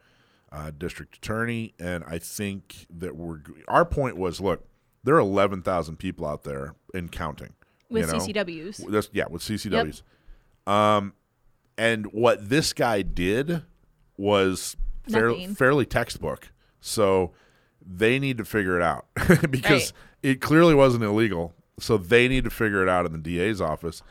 uh, 0.50 0.72
district 0.76 1.16
attorney, 1.16 1.74
and 1.78 2.02
I 2.04 2.18
think 2.18 2.86
that 2.90 3.14
we're 3.14 3.40
our 3.68 3.84
point 3.84 4.16
was 4.16 4.40
look, 4.40 4.66
there 5.04 5.14
are 5.16 5.20
eleven 5.20 5.62
thousand 5.62 5.96
people 5.96 6.26
out 6.26 6.44
there 6.44 6.74
and 6.94 7.10
counting 7.10 7.54
With 7.90 8.06
you 8.06 8.12
know? 8.12 8.18
CCWs. 8.18 8.78
That's- 8.86 9.10
yeah, 9.12 9.24
with 9.28 9.42
CCWs. 9.42 10.02
Um, 10.66 11.14
and 11.76 12.06
what 12.12 12.48
this 12.48 12.72
guy 12.72 13.02
did 13.02 13.62
was 14.16 14.76
fair, 15.10 15.32
fairly 15.54 15.86
textbook. 15.86 16.52
So 16.80 17.32
they 17.84 18.18
need 18.18 18.38
to 18.38 18.44
figure 18.44 18.76
it 18.76 18.82
out 18.82 19.06
because 19.50 19.92
it 20.22 20.40
clearly 20.40 20.74
wasn't 20.74 21.02
illegal. 21.04 21.54
So 21.80 21.96
they 21.96 22.28
need 22.28 22.44
to 22.44 22.50
figure 22.50 22.82
it 22.82 22.88
out 22.88 23.06
in 23.06 23.12
the 23.12 23.18
DA's 23.18 23.60
office, 23.60 24.02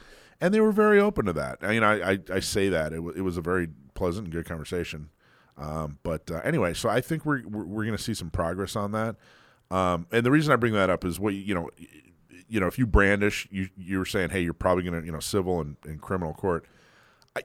and 0.42 0.54
they 0.54 0.60
were 0.60 0.72
very 0.74 1.00
open 1.00 1.26
to 1.26 1.34
that. 1.34 1.60
I 1.62 1.68
mean, 1.70 1.84
I 1.84 2.12
I, 2.14 2.20
I 2.34 2.39
say 2.39 2.68
that 2.70 2.92
it, 2.92 2.98
w- 2.98 3.14
it 3.16 3.22
was 3.22 3.38
a 3.38 3.42
very 3.42 3.70
pleasant 3.94 4.26
and 4.26 4.34
good 4.34 4.46
conversation. 4.46 5.10
Um, 5.58 6.00
but 6.04 6.30
uh, 6.32 6.42
anyway, 6.44 6.74
so 6.74 6.89
I 6.89 7.00
think 7.02 7.26
we're 7.26 7.44
we're, 7.48 7.64
we're 7.66 7.86
going 7.86 7.96
to 7.96 8.04
see 8.04 8.14
some 8.16 8.30
progress 8.32 8.76
on 8.76 8.92
that. 8.94 9.16
Um, 9.72 10.05
and 10.11 10.26
the 10.26 10.32
reason 10.32 10.51
I 10.51 10.57
bring 10.57 10.74
that 10.74 10.89
up 10.89 11.05
is 11.05 11.19
what 11.19 11.34
you- 11.34 11.55
know, 11.55 11.69
you 12.47 12.59
know, 12.59 12.67
if 12.67 12.78
you 12.78 12.86
brandish, 12.86 13.47
you 13.49 13.69
you 13.78 13.97
were 13.97 14.05
saying, 14.05 14.30
hey, 14.32 14.41
you're 14.41 14.53
probably 14.53 14.84
going 14.84 14.99
to 14.99 15.05
you 15.05 15.11
know 15.11 15.19
civil 15.22 15.61
and, 15.61 15.78
and 15.86 16.01
criminal 16.01 16.34
court. 16.34 16.65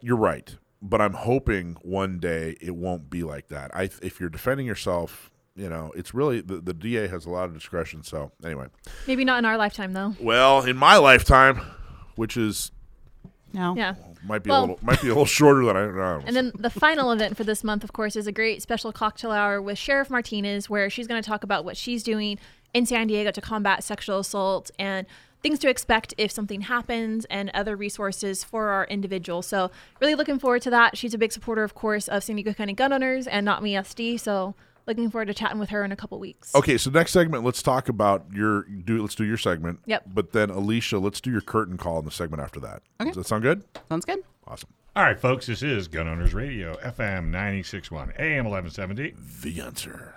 You're 0.00 0.16
right, 0.16 0.56
but 0.82 1.00
I'm 1.00 1.12
hoping 1.12 1.76
one 1.82 2.18
day 2.18 2.56
it 2.60 2.74
won't 2.74 3.08
be 3.08 3.22
like 3.22 3.46
that. 3.48 3.70
I 3.74 3.84
if 4.02 4.18
you're 4.18 4.28
defending 4.28 4.66
yourself, 4.66 5.30
you 5.54 5.68
know, 5.68 5.92
it's 5.94 6.12
really 6.12 6.40
the, 6.40 6.60
the 6.60 6.74
DA 6.74 7.06
has 7.06 7.24
a 7.24 7.30
lot 7.30 7.44
of 7.44 7.54
discretion. 7.54 8.02
So 8.02 8.32
anyway, 8.44 8.66
Maybe 9.06 9.24
not 9.24 9.38
in 9.38 9.44
our 9.44 9.56
lifetime, 9.56 9.92
though. 9.92 10.16
well, 10.20 10.62
in 10.62 10.76
my 10.76 10.96
lifetime, 10.96 11.60
which 12.16 12.36
is 12.36 12.72
no, 13.56 13.74
Yeah. 13.76 13.94
might 14.24 14.42
be 14.44 14.50
Well- 14.50 14.60
a 14.60 14.62
little 14.62 14.78
might 14.82 15.00
be 15.02 15.08
a 15.08 15.10
little 15.10 15.24
shorter 15.24 15.64
than 15.64 15.76
I 15.76 15.80
don't 15.86 15.96
know. 15.96 16.22
And 16.26 16.36
then 16.36 16.52
the 16.58 16.70
final 16.70 17.10
event 17.10 17.36
for 17.36 17.42
this 17.44 17.64
month, 17.64 17.82
of 17.82 17.92
course, 17.92 18.14
is 18.14 18.26
a 18.26 18.32
great 18.32 18.62
special 18.62 18.92
cocktail 18.92 19.30
hour 19.32 19.60
with 19.62 19.78
Sheriff 19.78 20.10
Martinez, 20.10 20.68
where 20.70 20.88
she's 20.90 21.06
going 21.06 21.20
to 21.22 21.28
talk 21.28 21.42
about 21.42 21.64
what 21.64 21.76
she's 21.76 22.02
doing 22.02 22.38
in 22.74 22.84
San 22.86 23.06
Diego 23.06 23.30
to 23.30 23.40
combat 23.40 23.82
sexual 23.82 24.18
assault 24.20 24.70
and 24.78 25.06
things 25.42 25.58
to 25.60 25.68
expect 25.70 26.12
if 26.18 26.30
something 26.30 26.62
happens 26.62 27.24
and 27.26 27.50
other 27.54 27.76
resources 27.76 28.42
for 28.42 28.68
our 28.68 28.84
individual. 28.86 29.42
So, 29.42 29.70
really 30.00 30.14
looking 30.14 30.38
forward 30.38 30.62
to 30.62 30.70
that. 30.70 30.96
She's 30.98 31.14
a 31.14 31.18
big 31.18 31.32
supporter, 31.32 31.62
of 31.62 31.74
course, 31.74 32.08
of 32.08 32.24
San 32.24 32.36
Diego 32.36 32.52
County 32.52 32.72
gun 32.72 32.92
owners 32.92 33.26
and 33.26 33.44
Not 33.44 33.62
Me 33.62 33.74
SD. 33.76 34.18
So, 34.18 34.54
looking 34.86 35.10
forward 35.10 35.26
to 35.26 35.34
chatting 35.34 35.58
with 35.58 35.70
her 35.70 35.84
in 35.84 35.92
a 35.92 35.96
couple 35.96 36.18
weeks. 36.18 36.54
Okay, 36.54 36.78
so 36.78 36.90
next 36.90 37.12
segment, 37.12 37.44
let's 37.44 37.62
talk 37.62 37.88
about 37.88 38.26
your 38.32 38.62
do. 38.62 39.00
Let's 39.00 39.14
do 39.14 39.24
your 39.24 39.36
segment. 39.36 39.80
Yep. 39.86 40.04
But 40.06 40.32
then 40.32 40.48
Alisha, 40.48 41.02
let's 41.02 41.20
do 41.20 41.30
your 41.30 41.40
Curtin 41.40 41.76
call 41.76 41.98
in 41.98 42.04
the 42.04 42.10
segment 42.10 42.42
after 42.42 42.60
that. 42.60 42.82
Okay. 43.00 43.10
Does 43.10 43.16
that 43.16 43.26
sound 43.26 43.42
good? 43.42 43.64
Sounds 43.88 44.04
good. 44.04 44.20
Awesome. 44.46 44.70
All 44.94 45.02
right, 45.02 45.20
folks, 45.20 45.46
this 45.46 45.62
is 45.62 45.88
Gun 45.88 46.08
Owners 46.08 46.32
Radio, 46.32 46.76
FM 46.76 47.26
961, 47.26 48.14
AM 48.18 48.46
1170. 48.46 49.14
The 49.42 49.60
answer. 49.60 50.14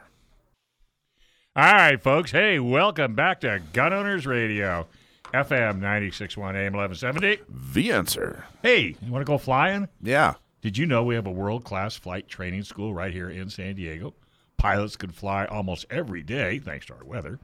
All 1.55 1.73
right, 1.73 2.01
folks. 2.01 2.31
Hey, 2.31 2.59
welcome 2.59 3.13
back 3.13 3.41
to 3.41 3.61
Gun 3.73 3.91
Owners 3.91 4.25
Radio, 4.25 4.87
FM 5.33 5.81
961, 5.81 6.55
AM 6.55 6.73
1170. 6.73 7.39
The 7.73 7.91
answer. 7.91 8.45
Hey, 8.63 8.95
you 9.01 9.11
want 9.11 9.25
to 9.25 9.29
go 9.29 9.37
flying? 9.37 9.89
Yeah. 10.01 10.35
Did 10.61 10.77
you 10.77 10.85
know 10.85 11.03
we 11.03 11.15
have 11.15 11.27
a 11.27 11.31
world 11.31 11.65
class 11.65 11.95
flight 11.95 12.29
training 12.29 12.63
school 12.63 12.93
right 12.93 13.11
here 13.11 13.29
in 13.29 13.49
San 13.49 13.75
Diego? 13.75 14.13
Pilots 14.59 14.95
can 14.97 15.09
fly 15.09 15.45
almost 15.45 15.85
every 15.89 16.21
day 16.21 16.59
thanks 16.59 16.85
to 16.87 16.93
our 16.93 17.05
weather. 17.05 17.39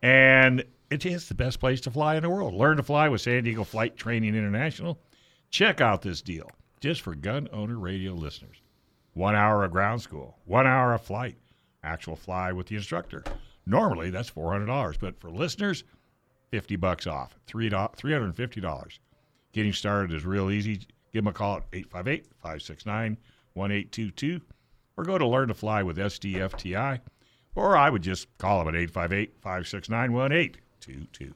And 0.00 0.64
it 0.90 1.04
is 1.04 1.26
the 1.26 1.34
best 1.34 1.58
place 1.58 1.80
to 1.82 1.90
fly 1.90 2.14
in 2.14 2.22
the 2.22 2.30
world. 2.30 2.54
Learn 2.54 2.76
to 2.76 2.84
fly 2.84 3.08
with 3.08 3.20
San 3.20 3.42
Diego 3.42 3.64
Flight 3.64 3.96
Training 3.96 4.36
International. 4.36 5.00
Check 5.50 5.80
out 5.80 6.02
this 6.02 6.22
deal 6.22 6.48
just 6.80 7.00
for 7.00 7.16
gun 7.16 7.48
owner 7.52 7.76
radio 7.76 8.12
listeners. 8.12 8.62
One 9.14 9.34
hour 9.34 9.64
of 9.64 9.72
ground 9.72 10.02
school, 10.02 10.38
one 10.44 10.68
hour 10.68 10.94
of 10.94 11.02
flight, 11.02 11.36
actual 11.82 12.14
fly 12.14 12.52
with 12.52 12.68
the 12.68 12.76
instructor. 12.76 13.24
Normally 13.66 14.10
that's 14.10 14.28
four 14.28 14.52
hundred 14.52 14.66
dollars, 14.66 14.96
but 14.96 15.18
for 15.18 15.30
listeners, 15.30 15.82
fifty 16.52 16.76
bucks 16.76 17.08
off, 17.08 17.36
three 17.46 17.70
hundred 17.70 18.24
and 18.24 18.36
fifty 18.36 18.60
dollars. 18.60 19.00
Getting 19.52 19.72
started 19.72 20.14
is 20.14 20.24
real 20.24 20.48
easy. 20.48 20.86
Give 21.12 21.24
them 21.24 21.26
a 21.26 21.32
call 21.32 21.56
at 21.56 21.68
858-569-1822 21.72 24.40
or 24.96 25.04
go 25.04 25.18
to 25.18 25.26
Learn 25.26 25.48
to 25.48 25.54
Fly 25.54 25.82
with 25.82 25.96
SDFTI 25.96 27.00
or 27.54 27.76
I 27.76 27.90
would 27.90 28.02
just 28.02 28.26
call 28.38 28.64
them 28.64 28.74
at 28.74 28.92
858-569-1822. 28.92 31.32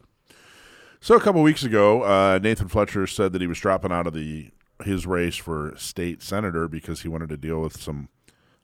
So 1.00 1.14
a 1.14 1.20
couple 1.20 1.42
weeks 1.42 1.62
ago, 1.62 2.02
uh, 2.02 2.38
Nathan 2.42 2.68
Fletcher 2.68 3.06
said 3.06 3.32
that 3.32 3.40
he 3.40 3.46
was 3.46 3.60
dropping 3.60 3.92
out 3.92 4.06
of 4.06 4.14
the 4.14 4.50
his 4.84 5.06
race 5.06 5.36
for 5.36 5.72
state 5.76 6.22
senator 6.22 6.68
because 6.68 7.00
he 7.02 7.08
wanted 7.08 7.30
to 7.30 7.36
deal 7.38 7.62
with 7.62 7.80
some 7.80 8.08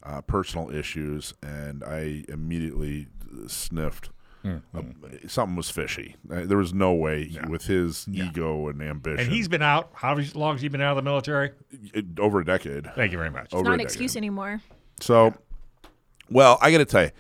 uh, 0.03 0.21
personal 0.23 0.75
issues, 0.75 1.33
and 1.43 1.83
I 1.85 2.25
immediately 2.29 3.07
sniffed 3.47 4.11
Mm-hmm. 4.45 4.77
Uh, 4.77 5.29
something 5.29 5.57
was 5.57 5.71
fishy. 5.71 6.17
Uh, 6.31 6.43
there 6.45 6.59
was 6.59 6.75
no 6.75 6.93
way 6.93 7.27
he- 7.27 7.39
with 7.49 7.67
his 7.67 8.07
ego 8.09 8.69
and 8.69 8.83
ambition. 8.83 9.21
And 9.21 9.33
he's 9.33 9.49
been 9.49 9.63
out. 9.63 9.91
How 9.95 10.17
long 10.35 10.55
has 10.55 10.63
he 10.63 10.69
been 10.69 10.81
out 10.81 10.91
of 10.91 10.97
the 10.97 11.03
military? 11.03 11.53
It- 11.95 12.19
over 12.19 12.41
a 12.41 12.45
decade. 12.45 12.93
Thank 12.95 13.13
you 13.13 13.19
very 13.19 13.31
much. 13.31 13.47
It's 13.47 13.55
Over 13.55 13.65
not 13.65 13.75
an 13.75 13.81
excuse 13.81 14.17
anymore. 14.17 14.61
So, 15.03 15.35
well, 16.31 16.59
I 16.61 16.71
got 16.71 16.79
to 16.79 16.85
tell 16.85 17.05
you, 17.05 17.11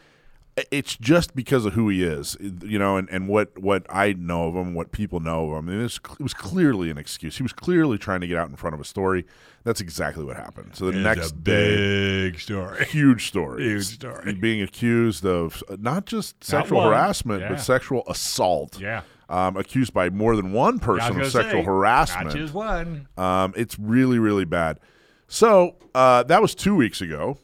it's 0.70 0.96
just 0.96 1.34
because 1.34 1.64
of 1.64 1.72
who 1.72 1.88
he 1.88 2.04
is, 2.04 2.36
you 2.40 2.78
know, 2.78 2.98
and, 2.98 3.08
and 3.10 3.26
what, 3.26 3.56
what 3.58 3.86
I 3.88 4.12
know 4.12 4.48
of 4.48 4.54
him, 4.54 4.74
what 4.74 4.92
people 4.92 5.18
know 5.18 5.50
of 5.50 5.58
him. 5.64 5.68
I 5.68 5.72
mean, 5.72 5.80
it, 5.80 5.84
was, 5.84 6.00
it 6.18 6.22
was 6.22 6.34
clearly 6.34 6.90
an 6.90 6.98
excuse. 6.98 7.38
He 7.38 7.42
was 7.42 7.54
clearly 7.54 7.96
trying 7.96 8.20
to 8.20 8.26
get 8.26 8.36
out 8.36 8.50
in 8.50 8.56
front 8.56 8.74
of 8.74 8.80
a 8.80 8.84
story. 8.84 9.24
That's 9.64 9.80
exactly 9.80 10.24
what 10.24 10.36
happened. 10.36 10.72
So 10.76 10.90
the 10.90 10.98
It's 10.98 11.04
next 11.04 11.30
a 11.32 11.34
day, 11.36 12.30
big 12.30 12.38
story. 12.40 12.84
huge 12.84 13.26
story, 13.28 13.62
Huge 13.64 13.84
story. 13.94 14.34
being 14.34 14.60
accused 14.60 15.24
of 15.24 15.62
not 15.78 16.04
just 16.04 16.44
sexual 16.44 16.78
one. 16.78 16.88
harassment, 16.88 17.40
Yeah. 17.40 17.48
but 17.48 17.60
sexual 17.60 18.02
assault. 18.06 18.78
Yeah. 18.78 19.02
Um, 19.30 19.56
accused 19.56 19.94
by 19.94 20.10
more 20.10 20.36
than 20.36 20.52
one 20.52 20.74
I 20.74 20.76
was 20.76 20.80
person 21.00 21.12
gonna 21.14 21.24
of 21.24 21.32
sexual 21.32 21.60
say, 21.62 21.64
harassment. 21.64 22.26
Not 22.26 22.36
just 22.36 22.52
one. 22.52 23.08
Um, 23.16 23.54
it's 23.56 23.78
really, 23.78 24.18
really 24.18 24.44
bad. 24.44 24.80
So 25.28 25.76
uh, 25.94 26.24
that 26.24 26.42
was 26.42 26.54
two 26.54 26.74
weeks 26.74 27.00
ago. 27.00 27.38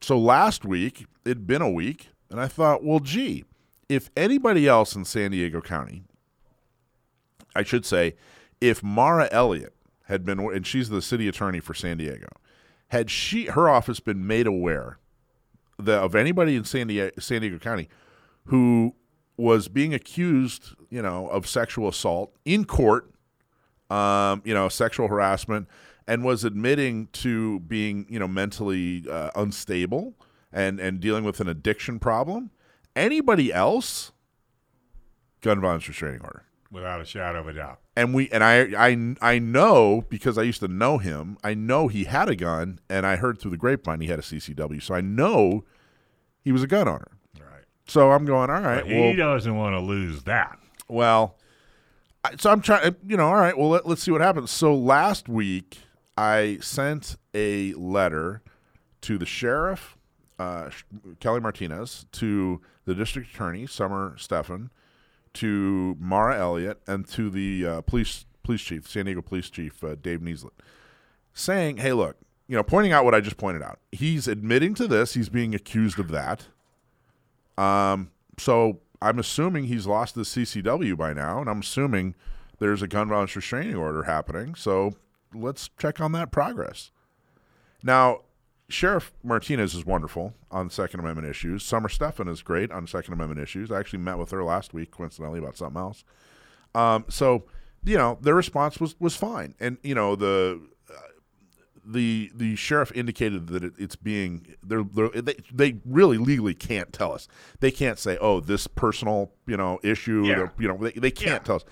So 0.00 0.18
last 0.18 0.64
week, 0.64 1.06
it'd 1.24 1.46
been 1.46 1.62
a 1.62 1.70
week, 1.70 2.08
and 2.30 2.40
I 2.40 2.46
thought, 2.46 2.84
well, 2.84 3.00
gee, 3.00 3.44
if 3.88 4.10
anybody 4.16 4.68
else 4.68 4.94
in 4.94 5.04
San 5.04 5.30
Diego 5.30 5.60
County, 5.60 6.04
I 7.54 7.62
should 7.62 7.84
say, 7.84 8.14
if 8.60 8.82
Mara 8.82 9.28
Elliott 9.30 9.74
had 10.04 10.24
been, 10.24 10.38
and 10.38 10.66
she's 10.66 10.88
the 10.88 11.02
city 11.02 11.28
attorney 11.28 11.60
for 11.60 11.74
San 11.74 11.98
Diego, 11.98 12.28
had 12.88 13.10
she 13.10 13.46
her 13.46 13.68
office 13.68 14.00
been 14.00 14.26
made 14.26 14.46
aware 14.46 14.98
the, 15.78 15.94
of 15.94 16.14
anybody 16.14 16.56
in 16.56 16.64
San 16.64 16.86
Diego, 16.86 17.12
San 17.18 17.42
Diego 17.42 17.58
County 17.58 17.88
who 18.46 18.94
was 19.36 19.68
being 19.68 19.94
accused, 19.94 20.74
you 20.90 21.00
know, 21.00 21.28
of 21.28 21.46
sexual 21.46 21.88
assault 21.88 22.34
in 22.44 22.64
court, 22.64 23.10
um, 23.90 24.42
you 24.44 24.52
know, 24.52 24.68
sexual 24.68 25.08
harassment, 25.08 25.68
and 26.08 26.24
was 26.24 26.42
admitting 26.42 27.08
to 27.12 27.60
being, 27.60 28.06
you 28.08 28.18
know, 28.18 28.26
mentally 28.26 29.04
uh, 29.08 29.30
unstable 29.36 30.14
and 30.50 30.80
and 30.80 30.98
dealing 30.98 31.22
with 31.22 31.38
an 31.38 31.48
addiction 31.48 32.00
problem. 32.00 32.50
Anybody 32.96 33.52
else, 33.52 34.10
gun 35.42 35.60
violence 35.60 35.86
restraining 35.86 36.22
order. 36.22 36.44
Without 36.70 37.00
a 37.00 37.04
shadow 37.04 37.40
of 37.40 37.48
a 37.48 37.52
doubt. 37.52 37.80
And 37.94 38.14
we 38.14 38.28
and 38.30 38.42
I 38.42 38.60
I 38.76 39.14
I 39.34 39.38
know 39.38 40.04
because 40.08 40.38
I 40.38 40.42
used 40.42 40.60
to 40.60 40.68
know 40.68 40.98
him. 40.98 41.36
I 41.44 41.54
know 41.54 41.88
he 41.88 42.04
had 42.04 42.28
a 42.28 42.34
gun, 42.36 42.80
and 42.88 43.06
I 43.06 43.16
heard 43.16 43.38
through 43.38 43.52
the 43.52 43.56
grapevine 43.56 44.00
he 44.00 44.08
had 44.08 44.18
a 44.18 44.22
CCW. 44.22 44.82
So 44.82 44.94
I 44.94 45.00
know 45.02 45.64
he 46.40 46.52
was 46.52 46.62
a 46.62 46.66
gun 46.66 46.88
owner. 46.88 47.08
Right. 47.38 47.64
So 47.86 48.10
I'm 48.12 48.24
going. 48.24 48.50
All 48.50 48.62
right. 48.62 48.82
But 48.82 48.90
he 48.90 48.98
well, 48.98 49.14
doesn't 49.16 49.56
want 49.56 49.74
to 49.74 49.80
lose 49.80 50.22
that. 50.24 50.58
well, 50.88 51.36
I- 52.24 52.36
so 52.36 52.50
I'm 52.50 52.62
trying. 52.62 52.96
You 53.06 53.18
know. 53.18 53.26
All 53.28 53.36
right. 53.36 53.56
Well, 53.56 53.68
let, 53.70 53.86
let's 53.86 54.02
see 54.02 54.10
what 54.10 54.22
happens. 54.22 54.50
So 54.50 54.74
last 54.74 55.28
week 55.28 55.78
I 56.18 56.58
sent 56.60 57.14
a 57.32 57.74
letter 57.74 58.42
to 59.02 59.18
the 59.18 59.24
sheriff, 59.24 59.96
uh, 60.36 60.70
Kelly 61.20 61.38
Martinez, 61.38 62.06
to 62.10 62.60
the 62.86 62.94
district 62.96 63.32
attorney 63.32 63.68
Summer 63.68 64.16
Stephan, 64.18 64.70
to 65.34 65.96
Mara 66.00 66.36
Elliott, 66.36 66.80
and 66.88 67.06
to 67.10 67.30
the 67.30 67.64
uh, 67.64 67.80
police 67.82 68.26
police 68.42 68.62
chief, 68.62 68.88
San 68.88 69.04
Diego 69.04 69.22
police 69.22 69.48
chief 69.48 69.84
uh, 69.84 69.94
Dave 69.94 70.18
Nisleit, 70.18 70.50
saying, 71.34 71.76
"Hey, 71.76 71.92
look." 71.92 72.16
You 72.48 72.56
know, 72.56 72.62
pointing 72.64 72.92
out 72.92 73.04
what 73.04 73.14
I 73.14 73.20
just 73.20 73.36
pointed 73.36 73.62
out. 73.62 73.78
He's 73.92 74.26
admitting 74.26 74.74
to 74.76 74.88
this. 74.88 75.12
He's 75.12 75.28
being 75.28 75.54
accused 75.54 75.98
of 75.98 76.08
that. 76.08 76.46
Um, 77.58 78.10
so 78.38 78.80
I'm 79.02 79.18
assuming 79.18 79.64
he's 79.64 79.86
lost 79.86 80.14
the 80.14 80.22
CCW 80.22 80.96
by 80.96 81.12
now, 81.12 81.42
and 81.42 81.50
I'm 81.50 81.60
assuming 81.60 82.14
there's 82.58 82.80
a 82.80 82.88
gun 82.88 83.08
violence 83.08 83.36
restraining 83.36 83.76
order 83.76 84.04
happening. 84.04 84.54
So 84.54 84.94
let's 85.34 85.68
check 85.78 86.00
on 86.00 86.12
that 86.12 86.30
progress. 86.30 86.90
Now, 87.82 88.22
Sheriff 88.68 89.12
Martinez 89.22 89.74
is 89.74 89.86
wonderful 89.86 90.34
on 90.50 90.68
Second 90.68 91.00
Amendment 91.00 91.28
issues. 91.28 91.62
Summer 91.64 91.88
Stephan 91.88 92.28
is 92.28 92.42
great 92.42 92.70
on 92.70 92.86
Second 92.86 93.14
Amendment 93.14 93.40
issues. 93.40 93.70
I 93.70 93.78
actually 93.80 94.00
met 94.00 94.18
with 94.18 94.30
her 94.30 94.44
last 94.44 94.74
week, 94.74 94.90
coincidentally, 94.90 95.38
about 95.38 95.56
something 95.56 95.80
else. 95.80 96.04
Um, 96.74 97.04
so, 97.08 97.44
you 97.84 97.96
know, 97.96 98.18
their 98.20 98.34
response 98.34 98.78
was 98.78 98.94
was 99.00 99.16
fine, 99.16 99.54
and 99.58 99.78
you 99.82 99.94
know 99.94 100.16
the 100.16 100.60
the 101.84 102.30
the 102.34 102.54
sheriff 102.56 102.92
indicated 102.94 103.46
that 103.46 103.64
it, 103.64 103.72
it's 103.78 103.96
being 103.96 104.46
they're, 104.62 104.82
they're 104.82 105.08
they 105.08 105.36
they 105.52 105.80
really 105.86 106.18
legally 106.18 106.52
can't 106.54 106.92
tell 106.92 107.12
us. 107.12 107.26
They 107.60 107.70
can't 107.70 107.98
say, 107.98 108.18
"Oh, 108.20 108.40
this 108.40 108.66
personal 108.66 109.32
you 109.46 109.56
know 109.56 109.78
issue." 109.82 110.24
Yeah. 110.26 110.48
You 110.58 110.68
know, 110.68 110.76
they, 110.76 110.90
they 110.92 111.10
can't 111.10 111.30
Yeah. 111.30 111.38
tell 111.38 111.56
us. 111.56 111.64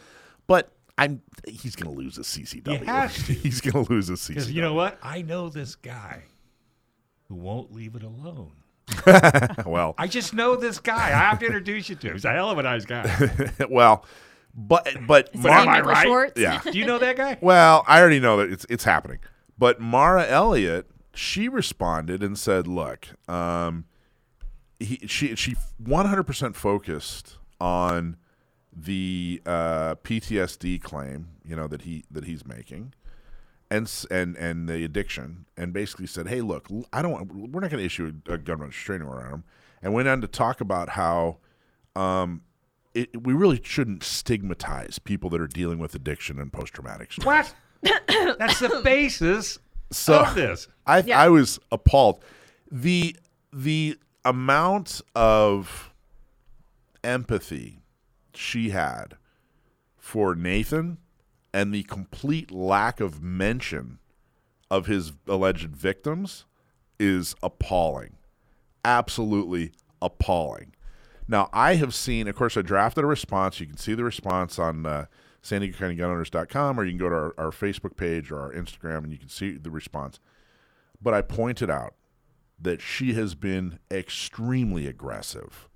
But 0.47 0.73
I'm 0.99 1.23
he's 1.47 1.77
going 1.77 1.95
to 1.95 1.99
lose 1.99 2.17
his 2.17 2.27
CCW. 2.27 2.79
He 2.81 2.85
has 2.87 3.15
to. 3.27 3.33
he's 3.35 3.61
going 3.61 3.85
to 3.85 3.93
lose 3.93 4.09
his 4.09 4.27
Because 4.27 4.49
CCW. 4.49 4.55
you 4.55 4.63
know 4.63 4.75
what? 4.75 4.99
I 5.03 5.23
know 5.23 5.49
this 5.49 5.75
guy 5.75 6.23
who 7.29 7.35
won't 7.35 7.73
leave 7.73 7.95
it 7.95 8.03
alone. 8.03 8.53
well, 9.67 9.95
I 9.99 10.07
just 10.07 10.33
know 10.33 10.57
this 10.57 10.79
guy. 10.79 11.09
I 11.09 11.11
have 11.11 11.39
to 11.41 11.47
introduce 11.47 11.89
you 11.89 11.97
to 11.97 12.07
him. 12.09 12.13
He's 12.15 12.25
a 12.25 12.33
hell 12.33 12.51
of 12.51 12.59
a 12.59 12.63
nice 12.63 12.85
guy. 12.85 13.31
well, 13.69 14.05
but 14.55 14.89
but 15.07 15.27
Is 15.35 15.41
his 15.41 15.45
Mar- 15.45 15.67
name 15.67 15.85
Michael 15.85 15.95
Schwartz? 16.03 16.41
Yeah. 16.41 16.61
Do 16.63 16.79
you 16.79 16.87
know 16.87 16.99
that 16.99 17.17
guy? 17.17 17.37
Well, 17.41 17.85
I 17.87 18.01
already 18.01 18.21
know 18.21 18.39
that 18.39 18.51
it's 18.51 18.65
it's 18.71 18.85
happening. 18.85 19.19
But 19.59 19.81
Mara 19.81 20.27
Elliott, 20.27 20.89
she 21.15 21.49
responded 21.49 22.23
and 22.23 22.39
said, 22.39 22.67
"Look, 22.67 23.09
um, 23.29 23.87
he, 24.79 25.01
she 25.07 25.35
she 25.35 25.57
100% 25.83 26.55
focused 26.55 27.39
on 27.61 28.17
the 28.79 29.41
uh, 29.47 29.95
PTSD 29.97 30.83
claim, 30.83 31.29
you 31.45 31.57
know 31.57 31.67
that 31.67 31.83
he 31.83 32.05
that 32.11 32.25
he's 32.25 32.47
making, 32.47 32.93
and 33.71 33.91
and 34.11 34.37
and 34.37 34.69
the 34.69 34.85
addiction, 34.85 35.47
and 35.57 35.73
basically 35.73 36.07
said, 36.07 36.29
"Hey, 36.29 36.43
look, 36.43 36.67
l- 36.71 36.85
I 36.93 37.01
don't. 37.03 37.33
We're 37.53 37.61
not 37.61 37.71
going 37.71 37.81
to 37.81 37.87
issue 37.87 38.13
a, 38.29 38.35
a 38.35 38.39
government 38.39 38.73
restraining 38.75 39.09
order 39.09 39.25
on 39.27 39.33
him." 39.33 39.45
And 39.83 39.95
went 39.95 40.09
on 40.09 40.21
to 40.21 40.27
talk 40.29 40.61
about 40.61 40.91
how. 40.91 41.39
Um, 41.95 42.43
it, 42.93 43.25
we 43.27 43.33
really 43.35 43.61
shouldn't 43.63 44.03
stigmatize 44.03 44.99
people 44.99 45.29
that 45.31 45.41
are 45.41 45.47
dealing 45.47 45.79
with 45.79 45.95
addiction 45.95 46.39
and 46.39 46.51
post 46.53 46.73
traumatic 46.75 47.13
stress. 47.13 47.55
What? 47.83 47.99
That's 48.39 48.59
the 48.59 48.81
basis 48.83 49.59
So 49.93 50.21
of 50.21 50.35
this. 50.35 50.67
I 50.87 50.99
Yeah. 51.01 51.21
I 51.21 51.29
was 51.29 51.59
appalled. 51.71 52.23
The 52.71 53.17
the 53.53 53.99
amount 54.25 55.01
of 55.15 55.93
empathy 57.05 57.81
she 58.37 58.71
had 58.71 59.17
for 59.97 60.35
Nathan 60.35 60.99
and 61.53 61.73
the 61.73 61.85
complete 61.85 62.51
lack 62.51 63.01
of 63.01 63.23
mention 63.23 63.99
of 64.71 64.87
his 64.87 65.13
alleged 65.27 65.75
victims 65.75 66.45
is 66.99 67.35
appalling. 67.43 68.17
Absolutely 68.85 69.73
appalling. 70.03 70.75
Now, 71.29 71.49
I 71.53 71.75
have 71.77 71.95
seen, 71.95 72.29
of 72.29 72.37
course, 72.37 72.57
I 72.57 72.63
drafted 72.63 73.05
a 73.05 73.07
response. 73.07 73.59
You 73.59 73.67
can 73.67 73.77
see 73.77 73.95
the 73.95 74.05
response 74.05 74.59
on 74.59 74.87
uh, 74.87 75.07
San 75.43 75.61
Diego 75.61 75.79
County 75.79 75.95
Gun 75.95 76.11
Owners.com, 76.11 76.79
or 76.79 76.85
you 76.85 76.93
can 76.93 76.99
go 76.99 77.09
to 77.09 77.15
our, 77.15 77.35
our 77.39 77.51
Facebook 77.51 77.97
page 77.97 78.31
or 78.31 78.41
our 78.41 78.53
Instagram 78.53 78.99
and 78.99 79.13
you 79.13 79.19
can 79.19 79.29
see 79.29 79.57
the 79.57 79.71
response. 79.71 80.21
But 81.01 81.15
I 81.15 81.23
pointed 81.23 81.71
out 81.71 81.95
that 82.61 82.81
she 82.81 83.15
has 83.15 83.35
been 83.35 83.79
extremely 83.91 84.87
aggressive 84.87 85.69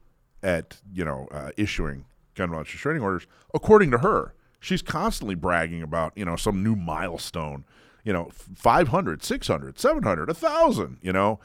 at, 0.43 0.79
you 0.93 1.05
know, 1.05 1.29
uh, 1.31 1.51
issuing 1.57 2.07
gun 2.35 2.51
violence 2.51 2.72
restraining 2.72 3.03
orders. 3.03 3.26
According 3.55 3.91
to 3.93 3.99
her, 3.99 4.35
she's 4.61 4.83
constantly 4.83 5.35
bragging 5.35 5.83
about, 5.83 6.12
you 6.16 6.24
know, 6.24 6.37
some 6.37 6.62
new 6.62 6.76
milestone, 6.76 7.64
you 8.05 8.12
know, 8.12 8.31
500, 8.33 9.22
600, 9.22 9.78
700, 9.78 10.28
1,000, 10.28 10.99
you 11.03 11.12
know? 11.12 11.41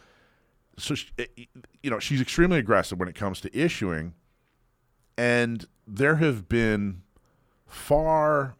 So 0.78 0.96
she, 0.96 1.10
you 1.86 1.92
know 1.92 2.00
she's 2.00 2.20
extremely 2.20 2.58
aggressive 2.58 3.00
when 3.00 3.08
it 3.08 3.16
comes 3.16 3.40
to 3.42 3.58
issuing 3.58 4.16
and 5.18 5.68
there 5.88 6.16
have 6.16 6.50
been 6.50 7.04
far 7.68 8.56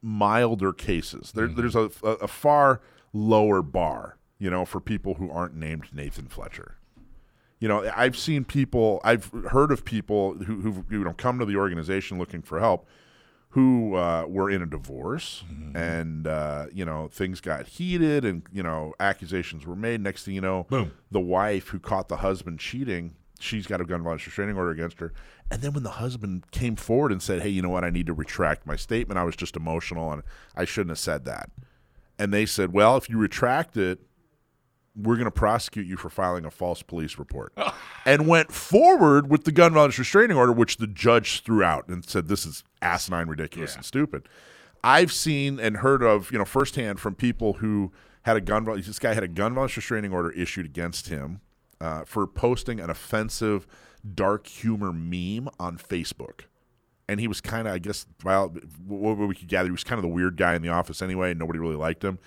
milder 0.00 0.72
cases. 0.72 1.32
There, 1.32 1.48
mm-hmm. 1.48 1.60
there's 1.60 1.74
a, 1.74 1.90
a, 2.02 2.10
a 2.22 2.28
far 2.28 2.80
lower 3.12 3.60
bar 3.62 4.16
you 4.38 4.48
know 4.48 4.64
for 4.64 4.80
people 4.80 5.14
who 5.14 5.30
aren't 5.30 5.54
named 5.54 5.88
nathan 5.92 6.26
fletcher 6.26 6.76
you 7.60 7.68
know 7.68 7.88
i've 7.94 8.16
seen 8.16 8.44
people 8.44 9.00
i've 9.04 9.30
heard 9.50 9.70
of 9.70 9.84
people 9.84 10.34
who, 10.34 10.60
who 10.60 10.84
you 10.90 11.04
know 11.04 11.12
come 11.12 11.38
to 11.38 11.44
the 11.44 11.56
organization 11.56 12.18
looking 12.18 12.42
for 12.42 12.58
help 12.58 12.88
who 13.50 13.96
uh, 13.96 14.24
were 14.28 14.48
in 14.48 14.62
a 14.62 14.66
divorce 14.66 15.42
and 15.74 16.26
uh, 16.26 16.66
you 16.72 16.84
know 16.84 17.08
things 17.08 17.40
got 17.40 17.66
heated 17.66 18.24
and 18.24 18.42
you 18.52 18.62
know 18.62 18.94
accusations 19.00 19.66
were 19.66 19.76
made. 19.76 20.00
Next 20.00 20.24
thing 20.24 20.34
you 20.34 20.40
know 20.40 20.66
Boom. 20.70 20.92
the 21.10 21.20
wife 21.20 21.68
who 21.68 21.80
caught 21.80 22.08
the 22.08 22.18
husband 22.18 22.60
cheating 22.60 23.14
she's 23.40 23.66
got 23.66 23.80
a 23.80 23.84
gun 23.84 24.02
violence 24.02 24.24
restraining 24.26 24.56
order 24.56 24.70
against 24.70 25.00
her. 25.00 25.12
And 25.50 25.62
then 25.62 25.72
when 25.72 25.82
the 25.82 25.90
husband 25.90 26.50
came 26.52 26.76
forward 26.76 27.10
and 27.10 27.20
said 27.20 27.42
hey 27.42 27.48
you 27.48 27.60
know 27.60 27.70
what? 27.70 27.84
I 27.84 27.90
need 27.90 28.06
to 28.06 28.12
retract 28.12 28.66
my 28.66 28.76
statement 28.76 29.18
i 29.18 29.24
was 29.24 29.34
just 29.34 29.56
emotional 29.56 30.12
and 30.12 30.22
i 30.54 30.64
shouldn't 30.64 30.90
have 30.90 30.98
said 30.98 31.24
that. 31.24 31.50
And 32.20 32.32
they 32.32 32.46
said 32.46 32.72
well 32.72 32.96
if 32.96 33.10
you 33.10 33.18
retract 33.18 33.76
it 33.76 33.98
we're 34.96 35.16
going 35.16 35.24
to 35.24 35.30
prosecute 35.30 35.86
you 35.86 35.96
for 35.96 36.10
filing 36.10 36.44
a 36.44 36.50
false 36.50 36.82
police 36.82 37.18
report, 37.18 37.52
and 38.04 38.26
went 38.26 38.52
forward 38.52 39.30
with 39.30 39.44
the 39.44 39.52
gun 39.52 39.72
violence 39.72 39.98
restraining 39.98 40.36
order, 40.36 40.52
which 40.52 40.78
the 40.78 40.86
judge 40.86 41.42
threw 41.42 41.62
out 41.62 41.88
and 41.88 42.04
said 42.04 42.28
this 42.28 42.44
is 42.44 42.64
asinine, 42.82 43.28
ridiculous, 43.28 43.76
and 43.76 43.84
stupid. 43.84 44.28
I've 44.82 45.12
seen 45.12 45.60
and 45.60 45.78
heard 45.78 46.02
of, 46.02 46.32
you 46.32 46.38
know, 46.38 46.44
firsthand 46.44 47.00
from 47.00 47.14
people 47.14 47.54
who 47.54 47.92
had 48.22 48.36
a 48.36 48.40
gun. 48.40 48.64
Violence, 48.64 48.86
this 48.86 48.98
guy 48.98 49.14
had 49.14 49.22
a 49.22 49.28
gun 49.28 49.54
violence 49.54 49.76
restraining 49.76 50.12
order 50.12 50.30
issued 50.30 50.66
against 50.66 51.08
him 51.08 51.40
uh, 51.80 52.04
for 52.04 52.26
posting 52.26 52.80
an 52.80 52.90
offensive, 52.90 53.66
dark 54.14 54.46
humor 54.46 54.92
meme 54.92 55.48
on 55.58 55.76
Facebook. 55.76 56.42
And 57.08 57.20
he 57.20 57.26
was 57.28 57.40
kind 57.40 57.66
of, 57.66 57.74
I 57.74 57.78
guess, 57.78 58.06
well, 58.24 58.54
what 58.86 59.18
we 59.18 59.34
could 59.34 59.48
gather, 59.48 59.68
he 59.68 59.72
was 59.72 59.84
kind 59.84 59.98
of 59.98 60.02
the 60.02 60.08
weird 60.08 60.36
guy 60.36 60.54
in 60.54 60.62
the 60.62 60.68
office 60.68 61.02
anyway, 61.02 61.34
nobody 61.34 61.58
really 61.58 61.76
liked 61.76 62.04
him. 62.04 62.18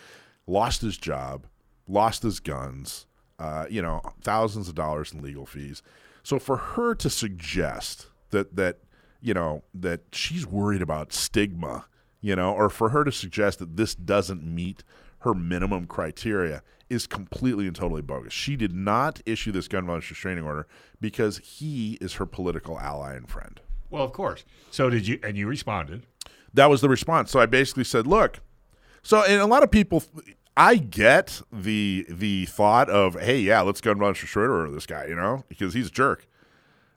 Lost 0.45 0.81
his 0.81 0.97
job, 0.97 1.47
lost 1.87 2.23
his 2.23 2.39
guns, 2.39 3.05
uh, 3.39 3.65
you 3.69 3.81
know, 3.81 4.01
thousands 4.21 4.67
of 4.67 4.75
dollars 4.75 5.11
in 5.11 5.21
legal 5.21 5.45
fees. 5.45 5.81
So 6.23 6.39
for 6.39 6.57
her 6.57 6.95
to 6.95 7.09
suggest 7.09 8.07
that 8.29 8.55
that 8.55 8.79
you 9.21 9.33
know 9.33 9.63
that 9.73 10.01
she's 10.11 10.45
worried 10.45 10.81
about 10.81 11.13
stigma, 11.13 11.85
you 12.21 12.35
know, 12.35 12.53
or 12.53 12.69
for 12.69 12.89
her 12.89 13.03
to 13.03 13.11
suggest 13.11 13.59
that 13.59 13.77
this 13.77 13.95
doesn't 13.95 14.43
meet 14.43 14.83
her 15.19 15.33
minimum 15.33 15.87
criteria 15.87 16.61
is 16.89 17.07
completely 17.07 17.65
and 17.65 17.75
totally 17.75 18.01
bogus. 18.01 18.33
She 18.33 18.55
did 18.55 18.73
not 18.73 19.21
issue 19.25 19.51
this 19.51 19.67
gun 19.67 19.85
violence 19.85 20.09
restraining 20.09 20.43
order 20.43 20.67
because 20.99 21.39
he 21.39 21.97
is 22.01 22.13
her 22.13 22.25
political 22.25 22.79
ally 22.79 23.15
and 23.15 23.29
friend. 23.29 23.59
Well, 23.89 24.03
of 24.03 24.11
course. 24.11 24.43
So 24.71 24.89
did 24.89 25.07
you? 25.07 25.19
And 25.23 25.37
you 25.37 25.47
responded. 25.47 26.03
That 26.53 26.69
was 26.69 26.81
the 26.81 26.89
response. 26.89 27.31
So 27.31 27.39
I 27.39 27.45
basically 27.45 27.83
said, 27.83 28.07
"Look." 28.07 28.39
So 29.01 29.23
and 29.23 29.41
a 29.41 29.45
lot 29.45 29.63
of 29.63 29.71
people, 29.71 30.03
I 30.55 30.75
get 30.75 31.41
the 31.51 32.05
the 32.09 32.45
thought 32.45 32.89
of, 32.89 33.19
"Hey, 33.19 33.39
yeah, 33.39 33.61
let's 33.61 33.81
gun 33.81 33.97
violence 33.97 34.21
restraining 34.21 34.51
order 34.51 34.71
this 34.71 34.85
guy," 34.85 35.05
you 35.07 35.15
know, 35.15 35.43
because 35.49 35.73
he's 35.73 35.87
a 35.87 35.91
jerk. 35.91 36.27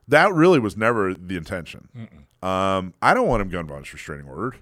That 0.09 0.32
really 0.32 0.59
was 0.59 0.76
never 0.76 1.14
the 1.14 1.36
intention. 1.36 1.88
Um, 2.42 2.94
I 3.02 3.14
don't 3.14 3.26
want 3.26 3.42
him 3.42 3.48
gun 3.48 3.66
violence 3.66 3.92
restraining 3.92 4.26
ordered. 4.26 4.59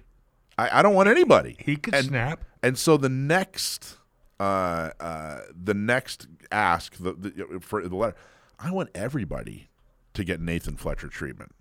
I, 0.57 0.79
I 0.79 0.81
don't 0.81 0.95
want 0.95 1.09
anybody. 1.09 1.55
He 1.59 1.75
could 1.75 1.93
and, 1.93 2.05
snap. 2.05 2.43
And 2.63 2.77
so 2.77 2.97
the 2.97 3.09
next, 3.09 3.97
uh, 4.39 4.91
uh, 4.99 5.41
the 5.51 5.73
next 5.73 6.27
ask 6.51 6.95
the, 6.95 7.13
the, 7.13 7.59
for 7.59 7.87
the 7.87 7.95
letter, 7.95 8.15
I 8.57 8.71
want 8.71 8.89
everybody 8.95 9.69
to 10.13 10.23
get 10.23 10.39
Nathan 10.39 10.77
Fletcher 10.77 11.09
treatment. 11.09 11.53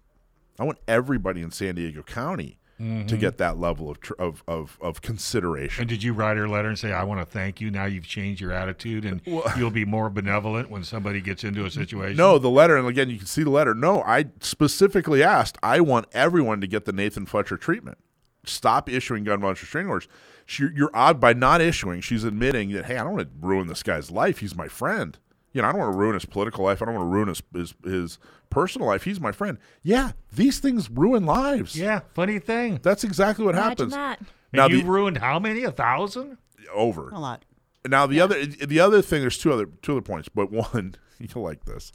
I 0.59 0.65
want 0.65 0.79
everybody 0.87 1.43
in 1.43 1.51
San 1.51 1.75
Diego 1.75 2.03
County 2.03 2.59
to 2.79 2.85
Mhm. 2.85 3.21
get 3.21 3.39
that 3.39 3.59
level 3.59 3.89
of, 3.91 4.01
tr- 4.01 4.15
of 4.19 4.43
of 4.49 4.77
of 4.81 5.01
consideration. 5.01 5.83
And 5.83 5.89
did 5.89 6.03
you 6.03 6.13
write 6.13 6.37
her 6.37 6.49
letter 6.49 6.69
and 6.69 6.79
say, 6.79 6.93
"I 6.93 7.05
want 7.05 7.21
to 7.21 7.27
thank 7.27 7.61
you. 7.61 7.71
Now 7.71 7.85
you've 7.85 8.07
changed 8.07 8.41
your 8.41 8.51
attitude, 8.53 9.05
and 9.05 9.21
you'll 9.57 9.71
be 9.71 9.85
more 9.85 10.11
benevolent 10.11 10.71
when 10.71 10.83
somebody 10.83 11.21
gets 11.21 11.45
into 11.45 11.65
a 11.65 11.71
situation." 11.71 12.17
No, 12.17 12.39
the 12.39 12.51
letter, 12.51 12.77
and 12.77 12.89
again, 12.89 13.11
you 13.11 13.19
can 13.19 13.27
see 13.27 13.43
the 13.45 13.51
letter. 13.51 13.75
No, 13.75 14.03
I 14.03 14.27
specifically 14.41 15.23
asked. 15.23 15.57
I 15.63 15.81
want 15.81 16.07
everyone 16.13 16.61
to 16.63 16.67
get 16.67 16.85
the 16.85 16.93
Nathan 16.93 17.27
Fletcher 17.27 17.57
treatment. 17.57 17.99
Stop 18.47 18.91
issuing 18.91 19.25
gun 19.25 19.41
violence 19.41 19.63
restraining 19.63 19.89
orders. 19.91 20.09
She, 20.45 20.65
you're 20.75 20.91
odd 20.93 21.19
by 21.21 21.33
not 21.33 21.61
issuing. 21.63 22.01
She's 22.03 22.25
admitting 22.25 22.73
that, 22.73 22.85
hey, 22.85 22.99
I 22.99 23.05
don't 23.05 23.15
want 23.15 23.29
to 23.29 23.47
ruin 23.47 23.67
this 23.69 23.83
guy's 23.83 24.11
life. 24.11 24.39
He's 24.41 24.55
my 24.55 24.69
friend. 24.69 25.17
You 25.55 25.63
know, 25.63 25.69
I 25.69 25.73
don't 25.73 25.81
want 25.81 25.93
to 25.95 25.99
ruin 25.99 26.15
his 26.15 26.27
political 26.27 26.65
life. 26.65 26.83
I 26.83 26.85
don't 26.85 26.95
want 26.95 27.07
to 27.07 27.11
ruin 27.15 27.29
his, 27.29 27.43
his 27.55 27.75
his 27.85 28.19
personal 28.51 28.87
life. 28.89 29.05
He's 29.05 29.21
my 29.21 29.33
friend. 29.33 29.57
Yeah, 29.83 30.13
these 30.33 30.59
things 30.59 30.91
ruin 30.91 31.25
lives. 31.25 31.75
Yeah, 31.77 32.01
funny 32.13 32.39
thing. 32.41 32.81
That's 32.83 33.05
exactly 33.05 33.45
what 33.47 33.55
Imagine 33.55 33.91
happens. 33.91 33.93
that. 33.95 34.21
Now 34.53 34.65
and 34.67 34.75
you 34.75 34.83
the- 34.83 34.89
ruined 34.89 35.19
how 35.19 35.39
many? 35.39 35.63
A 35.65 35.71
thousand? 35.73 36.37
over 36.73 37.09
A 37.11 37.19
lot. 37.21 37.45
Now 37.87 38.07
the 38.07 38.21
other 38.21 38.45
the 38.45 38.81
other 38.81 39.01
thing, 39.01 39.21
there's 39.21 39.39
two 39.39 39.53
other 39.53 39.67
two 39.81 39.93
other 39.93 40.03
points, 40.03 40.29
but 40.29 40.51
one 40.75 40.97
you'll 41.19 41.45
like 41.45 41.65
this 41.67 41.93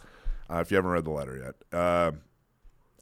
uh, 0.49 0.57
if 0.59 0.71
you 0.71 0.75
haven't 0.77 0.91
read 0.91 1.05
the 1.05 1.11
letter 1.11 1.37
yet. 1.37 1.77
Uh, 1.77 2.11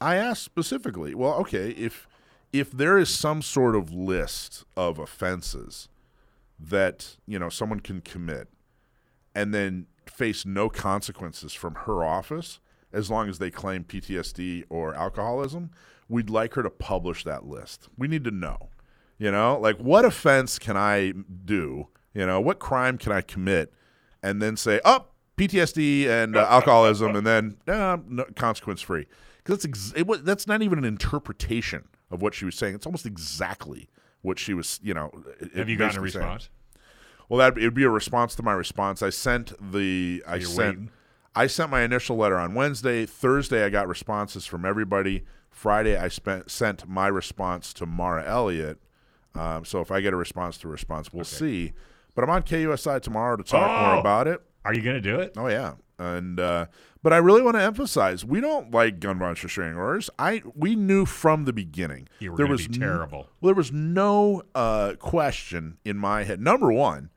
I 0.00 0.16
asked 0.16 0.42
specifically. 0.42 1.14
Well, 1.14 1.34
okay, 1.34 1.70
if 1.70 2.08
if 2.52 2.72
there 2.72 2.98
is 2.98 3.10
some 3.14 3.42
sort 3.42 3.76
of 3.76 3.92
list 3.92 4.64
of 4.76 4.98
offenses 4.98 5.88
that 6.58 7.16
you 7.26 7.38
know 7.38 7.48
someone 7.48 7.80
can 7.80 8.00
commit, 8.00 8.48
and 9.34 9.52
then 9.54 9.86
face 10.08 10.44
no 10.46 10.68
consequences 10.68 11.52
from 11.52 11.74
her 11.86 12.04
office 12.04 12.60
as 12.92 13.10
long 13.10 13.28
as 13.28 13.38
they 13.38 13.50
claim 13.50 13.84
PTSD 13.84 14.64
or 14.68 14.94
alcoholism, 14.94 15.70
we'd 16.08 16.30
like 16.30 16.54
her 16.54 16.62
to 16.62 16.70
publish 16.70 17.24
that 17.24 17.46
list. 17.46 17.88
We 17.96 18.08
need 18.08 18.24
to 18.24 18.30
know. 18.30 18.70
You 19.18 19.30
know, 19.32 19.58
like 19.60 19.78
what 19.78 20.04
offense 20.04 20.58
can 20.58 20.76
I 20.76 21.12
do? 21.44 21.88
You 22.14 22.24
know, 22.26 22.40
what 22.40 22.58
crime 22.60 22.98
can 22.98 23.12
I 23.12 23.20
commit? 23.20 23.72
And 24.22 24.40
then 24.40 24.56
say, 24.56 24.80
oh, 24.84 25.06
PTSD 25.36 26.06
and 26.08 26.36
uh, 26.36 26.46
alcoholism, 26.48 27.14
and 27.16 27.26
then 27.26 27.56
uh, 27.66 27.98
no, 28.06 28.24
consequence 28.36 28.80
free. 28.80 29.06
Because 29.38 29.62
that's 29.62 29.64
ex- 29.64 29.92
it 29.96 30.24
that's 30.24 30.46
not 30.46 30.62
even 30.62 30.78
an 30.78 30.84
interpretation 30.84 31.88
of 32.10 32.22
what 32.22 32.34
she 32.34 32.44
was 32.44 32.54
saying. 32.56 32.74
It's 32.74 32.86
almost 32.86 33.06
exactly 33.06 33.88
what 34.22 34.38
she 34.38 34.54
was. 34.54 34.80
You 34.82 34.94
know, 34.94 35.10
Have 35.54 35.68
you 35.68 35.76
gotten 35.76 35.98
a 35.98 36.02
response? 36.02 36.44
saying. 36.44 36.52
Well, 37.28 37.38
that 37.38 37.58
it 37.58 37.64
would 37.64 37.74
be 37.74 37.84
a 37.84 37.90
response 37.90 38.34
to 38.36 38.42
my 38.42 38.52
response. 38.52 39.02
I 39.02 39.10
sent 39.10 39.52
the 39.72 40.22
I 40.26 40.38
sent 40.40 40.56
waiting. 40.58 40.90
I 41.34 41.46
sent 41.46 41.70
my 41.70 41.82
initial 41.82 42.16
letter 42.16 42.38
on 42.38 42.54
Wednesday. 42.54 43.06
Thursday, 43.06 43.64
I 43.64 43.68
got 43.68 43.86
responses 43.86 44.46
from 44.46 44.64
everybody. 44.64 45.24
Friday, 45.50 45.96
I 45.96 46.08
spent 46.08 46.50
sent 46.50 46.88
my 46.88 47.06
response 47.08 47.72
to 47.74 47.86
Mara 47.86 48.24
Elliott. 48.26 48.78
Um, 49.34 49.64
so 49.64 49.80
if 49.80 49.90
I 49.92 50.00
get 50.00 50.12
a 50.12 50.16
response 50.16 50.56
to 50.58 50.68
a 50.68 50.70
response, 50.70 51.12
we'll 51.12 51.24
see. 51.24 51.72
But 52.14 52.24
I'm 52.24 52.30
on 52.30 52.42
KUSI 52.42 53.00
tomorrow 53.02 53.36
to 53.36 53.44
talk 53.44 53.68
Oh! 53.70 53.90
more 53.90 54.00
about 54.00 54.26
it. 54.26 54.40
Are 54.64 54.74
you 54.74 54.82
going 54.82 54.96
to 54.96 55.00
do 55.00 55.20
it? 55.20 55.34
Oh 55.36 55.46
yeah, 55.48 55.74
and 55.98 56.40
uh, 56.40 56.66
but 57.02 57.12
I 57.12 57.18
really 57.18 57.42
want 57.42 57.56
to 57.56 57.62
emphasize 57.62 58.24
we 58.24 58.40
don't 58.40 58.70
like 58.72 58.98
gun 59.00 59.18
violence 59.18 59.42
restraining 59.44 59.76
orders. 59.76 60.10
I 60.18 60.42
we 60.54 60.74
knew 60.74 61.04
from 61.06 61.44
the 61.44 61.52
beginning 61.52 62.08
You 62.18 62.32
were 62.32 62.36
there 62.38 62.46
was 62.46 62.66
terrible. 62.66 63.28
well, 63.40 63.50
there 63.50 63.54
was 63.54 63.70
no 63.72 64.42
uh, 64.54 64.94
question 64.98 65.78
in 65.84 65.96
my 65.96 66.24
head. 66.24 66.40
Number 66.40 66.72
one, 66.72 67.10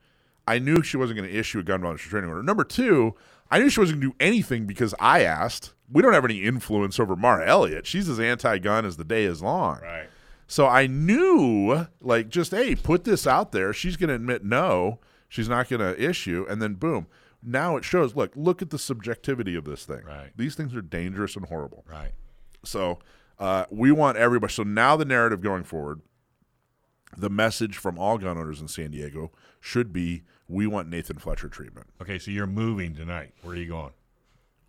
I 0.46 0.58
knew 0.58 0.82
she 0.82 0.96
wasn't 0.96 1.18
going 1.18 1.30
to 1.30 1.36
issue 1.36 1.60
a 1.60 1.62
gun 1.62 1.80
violence 1.80 2.02
restraining 2.02 2.30
order. 2.30 2.42
Number 2.42 2.64
two, 2.64 3.14
I 3.50 3.58
knew 3.58 3.68
she 3.68 3.80
wasn't 3.80 4.00
going 4.00 4.12
to 4.12 4.18
do 4.18 4.24
anything 4.24 4.66
because 4.66 4.94
I 4.98 5.22
asked. 5.22 5.74
We 5.90 6.02
don't 6.02 6.14
have 6.14 6.24
any 6.24 6.42
influence 6.42 6.98
over 6.98 7.14
Mara 7.14 7.46
Elliott. 7.46 7.86
She's 7.86 8.08
as 8.08 8.18
anti-gun 8.18 8.84
as 8.86 8.96
the 8.96 9.04
day 9.04 9.24
is 9.24 9.42
long. 9.42 9.80
Right. 9.82 10.08
So 10.46 10.66
I 10.66 10.86
knew, 10.86 11.86
like, 12.00 12.28
just 12.28 12.50
hey, 12.50 12.74
put 12.74 13.04
this 13.04 13.26
out 13.26 13.52
there. 13.52 13.72
She's 13.72 13.96
going 13.96 14.08
to 14.08 14.14
admit 14.14 14.44
no, 14.44 14.98
she's 15.28 15.48
not 15.48 15.68
going 15.68 15.80
to 15.80 16.02
issue, 16.02 16.44
and 16.48 16.60
then 16.60 16.74
boom. 16.74 17.06
Now 17.42 17.76
it 17.76 17.84
shows. 17.84 18.14
Look, 18.14 18.32
look 18.36 18.62
at 18.62 18.70
the 18.70 18.78
subjectivity 18.78 19.54
of 19.54 19.64
this 19.64 19.84
thing. 19.84 20.02
Right. 20.04 20.30
These 20.36 20.54
things 20.54 20.74
are 20.74 20.82
dangerous 20.82 21.36
and 21.36 21.46
horrible. 21.46 21.84
Right. 21.90 22.12
So 22.64 22.98
uh, 23.38 23.64
we 23.70 23.92
want 23.92 24.16
everybody. 24.16 24.52
So 24.52 24.62
now 24.62 24.96
the 24.96 25.04
narrative 25.04 25.40
going 25.40 25.64
forward, 25.64 26.02
the 27.16 27.30
message 27.30 27.76
from 27.76 27.98
all 27.98 28.18
gun 28.18 28.38
owners 28.38 28.60
in 28.60 28.68
San 28.68 28.90
Diego 28.90 29.32
should 29.60 29.92
be: 29.92 30.22
we 30.48 30.66
want 30.66 30.88
Nathan 30.88 31.18
Fletcher 31.18 31.48
treatment. 31.48 31.88
Okay, 32.00 32.18
so 32.18 32.30
you're 32.30 32.46
moving 32.46 32.94
tonight. 32.94 33.32
Where 33.42 33.54
are 33.54 33.58
you 33.58 33.68
going? 33.68 33.92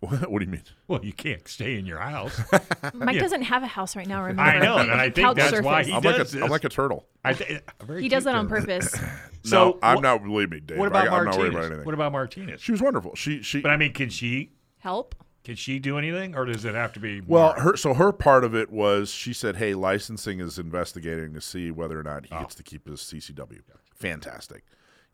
what 0.00 0.38
do 0.38 0.44
you 0.44 0.50
mean? 0.50 0.62
Well, 0.86 1.02
you 1.02 1.12
can't 1.14 1.46
stay 1.48 1.78
in 1.78 1.86
your 1.86 1.98
house. 1.98 2.38
Mike 2.94 3.14
Yeah. 3.14 3.22
doesn't 3.22 3.42
have 3.42 3.62
a 3.62 3.66
house 3.66 3.96
right 3.96 4.06
now. 4.06 4.20
Remember? 4.22 4.42
I 4.42 4.58
know, 4.58 4.76
and 4.76 4.90
I 4.92 5.06
he 5.06 5.10
think 5.12 5.26
couch 5.28 5.36
that's 5.36 5.62
why 5.62 5.82
he 5.84 5.92
I'm 5.94 6.02
does 6.02 6.12
like 6.12 6.20
a, 6.20 6.24
this. 6.30 6.42
I'm 6.42 6.50
like 6.50 6.64
a 6.64 6.68
turtle. 6.68 7.06
I 7.24 7.32
th- 7.32 7.62
a 7.80 8.00
He 8.00 8.08
does 8.08 8.24
cute 8.24 8.24
that 8.24 8.34
on 8.34 8.48
turtle. 8.48 8.66
purpose. 8.66 8.94
So 9.46 9.72
no, 9.72 9.78
I'm 9.82 9.98
wh- 9.98 10.02
not. 10.02 10.22
Believe 10.24 10.50
me, 10.50 10.60
Dave. 10.60 10.78
What 10.78 10.88
about 10.88 11.06
I, 11.06 11.18
I'm 11.18 11.26
not 11.26 11.36
worried 11.36 11.52
Martinez? 11.52 11.54
about 11.54 11.64
anything. 11.66 11.84
What 11.84 11.94
about 11.94 12.12
Martinez? 12.12 12.62
She 12.62 12.72
was 12.72 12.80
wonderful. 12.80 13.14
She 13.14 13.42
she. 13.42 13.60
But 13.60 13.72
I 13.72 13.76
mean, 13.76 13.92
can 13.92 14.08
she 14.08 14.52
Help. 14.78 15.14
can 15.42 15.54
she 15.54 15.78
do 15.78 15.98
anything, 15.98 16.34
or 16.34 16.46
does 16.46 16.64
it 16.64 16.74
have 16.74 16.94
to 16.94 17.00
be? 17.00 17.20
Well, 17.20 17.48
Mara? 17.48 17.60
her 17.60 17.76
so 17.76 17.92
her 17.92 18.10
part 18.10 18.44
of 18.44 18.54
it 18.54 18.70
was 18.70 19.10
she 19.10 19.34
said, 19.34 19.56
"Hey, 19.56 19.74
licensing 19.74 20.40
is 20.40 20.58
investigating 20.58 21.34
to 21.34 21.42
see 21.42 21.70
whether 21.70 22.00
or 22.00 22.02
not 22.02 22.24
he 22.24 22.34
oh. 22.34 22.40
gets 22.40 22.54
to 22.54 22.62
keep 22.62 22.88
his 22.88 23.00
CCW." 23.00 23.60
Fantastic, 23.94 24.64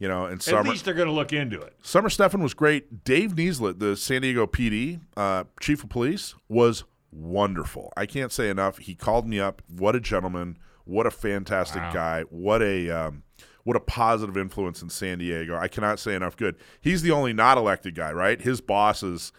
you 0.01 0.09
know. 0.09 0.25
And 0.25 0.35
at 0.35 0.43
summer 0.43 0.71
least 0.71 0.85
they're 0.85 0.95
going 0.95 1.07
to 1.07 1.15
look 1.15 1.33
into 1.33 1.61
it. 1.61 1.75
Summer 1.83 2.11
Stephan 2.11 2.43
was 2.43 2.53
great. 2.55 3.05
Dave 3.05 3.35
Nisleit, 3.37 3.79
the 3.79 3.97
San 3.97 4.23
Diego 4.23 4.47
PD 4.49 5.01
uh, 5.17 5.45
chief 5.61 5.85
of 5.85 5.91
police, 5.91 6.35
was 6.49 6.83
wonderful. 7.13 7.93
I 7.97 8.07
can't 8.07 8.33
say 8.33 8.49
enough. 8.49 8.79
He 8.79 8.95
called 8.95 9.29
me 9.29 9.39
up. 9.39 9.63
What 9.69 9.95
a 9.95 10.01
gentleman! 10.01 10.59
What 10.85 11.07
a 11.07 11.11
fantastic 11.11 11.83
Wow. 11.83 11.93
guy! 11.93 12.23
What 12.31 12.63
a 12.63 12.91
um, 12.91 13.23
what 13.65 13.77
a 13.77 13.81
positive 13.81 14.37
influence 14.37 14.83
in 14.83 14.89
San 14.89 15.19
Diego. 15.19 15.55
I 15.57 15.69
cannot 15.69 15.99
say 16.01 16.15
enough 16.15 16.37
good. 16.37 16.57
He's 16.81 17.03
the 17.03 17.11
only 17.11 17.33
not 17.33 17.59
elected 17.59 17.95
guy, 17.95 18.11
right? 18.13 18.41
His 18.41 18.61
boss 18.63 19.03
is, 19.03 19.33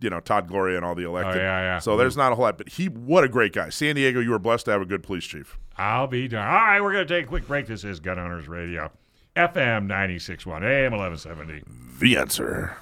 you 0.00 0.08
know, 0.08 0.18
Todd 0.18 0.48
Gloria 0.48 0.76
and 0.76 0.84
all 0.84 0.94
the 0.94 1.04
elected. 1.04 1.36
Oh, 1.36 1.44
yeah, 1.44 1.60
yeah. 1.60 1.78
So 1.78 1.96
there's 1.96 2.16
not 2.16 2.32
a 2.32 2.34
whole 2.36 2.44
lot, 2.44 2.56
but 2.56 2.70
he, 2.70 2.86
what 2.88 3.22
a 3.22 3.28
great 3.28 3.52
guy. 3.52 3.68
San 3.68 3.94
Diego, 3.96 4.18
you 4.20 4.30
were 4.30 4.38
blessed 4.38 4.64
to 4.64 4.70
have 4.72 4.80
a 4.80 4.86
good 4.86 5.02
police 5.02 5.24
chief. 5.24 5.58
I'll 5.76 6.06
be 6.06 6.26
done. 6.26 6.46
All 6.46 6.54
right, 6.54 6.80
we're 6.80 6.92
going 6.92 7.06
to 7.06 7.14
take 7.14 7.26
a 7.26 7.28
quick 7.28 7.46
break. 7.46 7.66
This 7.66 7.84
is 7.84 8.00
Gun 8.00 8.18
Owners 8.18 8.48
Radio, 8.48 8.90
FM 9.36 9.86
96.1, 9.86 10.62
AM 10.64 10.92
1170. 10.92 11.62
The 11.98 12.16
answer. 12.16 12.74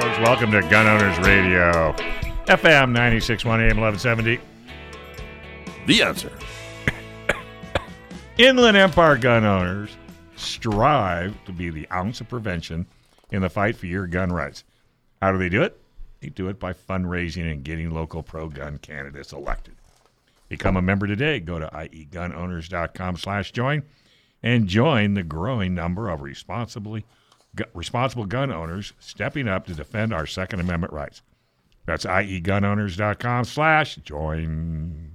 Folks, 0.00 0.18
welcome 0.18 0.50
to 0.52 0.62
Gun 0.70 0.86
Owners 0.86 1.18
Radio, 1.18 1.92
FM 2.46 2.96
96.1, 2.96 3.44
AM 3.44 3.78
1170. 3.78 4.40
The 5.86 6.02
answer. 6.02 6.32
Inland 8.38 8.78
Empire 8.78 9.18
gun 9.18 9.44
owners 9.44 9.90
strive 10.36 11.36
to 11.44 11.52
be 11.52 11.68
the 11.68 11.86
ounce 11.92 12.22
of 12.22 12.30
prevention 12.30 12.86
in 13.30 13.42
the 13.42 13.50
fight 13.50 13.76
for 13.76 13.84
your 13.84 14.06
gun 14.06 14.32
rights. 14.32 14.64
How 15.20 15.32
do 15.32 15.38
they 15.38 15.50
do 15.50 15.62
it? 15.62 15.78
Do 16.30 16.48
it 16.48 16.58
by 16.58 16.72
fundraising 16.72 17.50
and 17.50 17.64
getting 17.64 17.90
local 17.90 18.22
pro 18.22 18.48
gun 18.48 18.78
candidates 18.78 19.32
elected. 19.32 19.74
Become 20.48 20.76
a 20.76 20.82
member 20.82 21.06
today. 21.06 21.40
Go 21.40 21.58
to 21.58 21.66
iegunowners.com 21.66 23.16
slash 23.16 23.52
join 23.52 23.82
and 24.42 24.68
join 24.68 25.14
the 25.14 25.22
growing 25.22 25.74
number 25.74 26.10
of 26.10 26.20
responsibly 26.22 27.04
responsible 27.72 28.26
gun 28.26 28.52
owners 28.52 28.92
stepping 28.98 29.48
up 29.48 29.66
to 29.66 29.74
defend 29.74 30.12
our 30.12 30.26
Second 30.26 30.60
Amendment 30.60 30.92
rights. 30.92 31.22
That's 31.86 32.04
iegunowners.com 32.04 33.44
slash 33.44 33.96
join. 33.96 35.13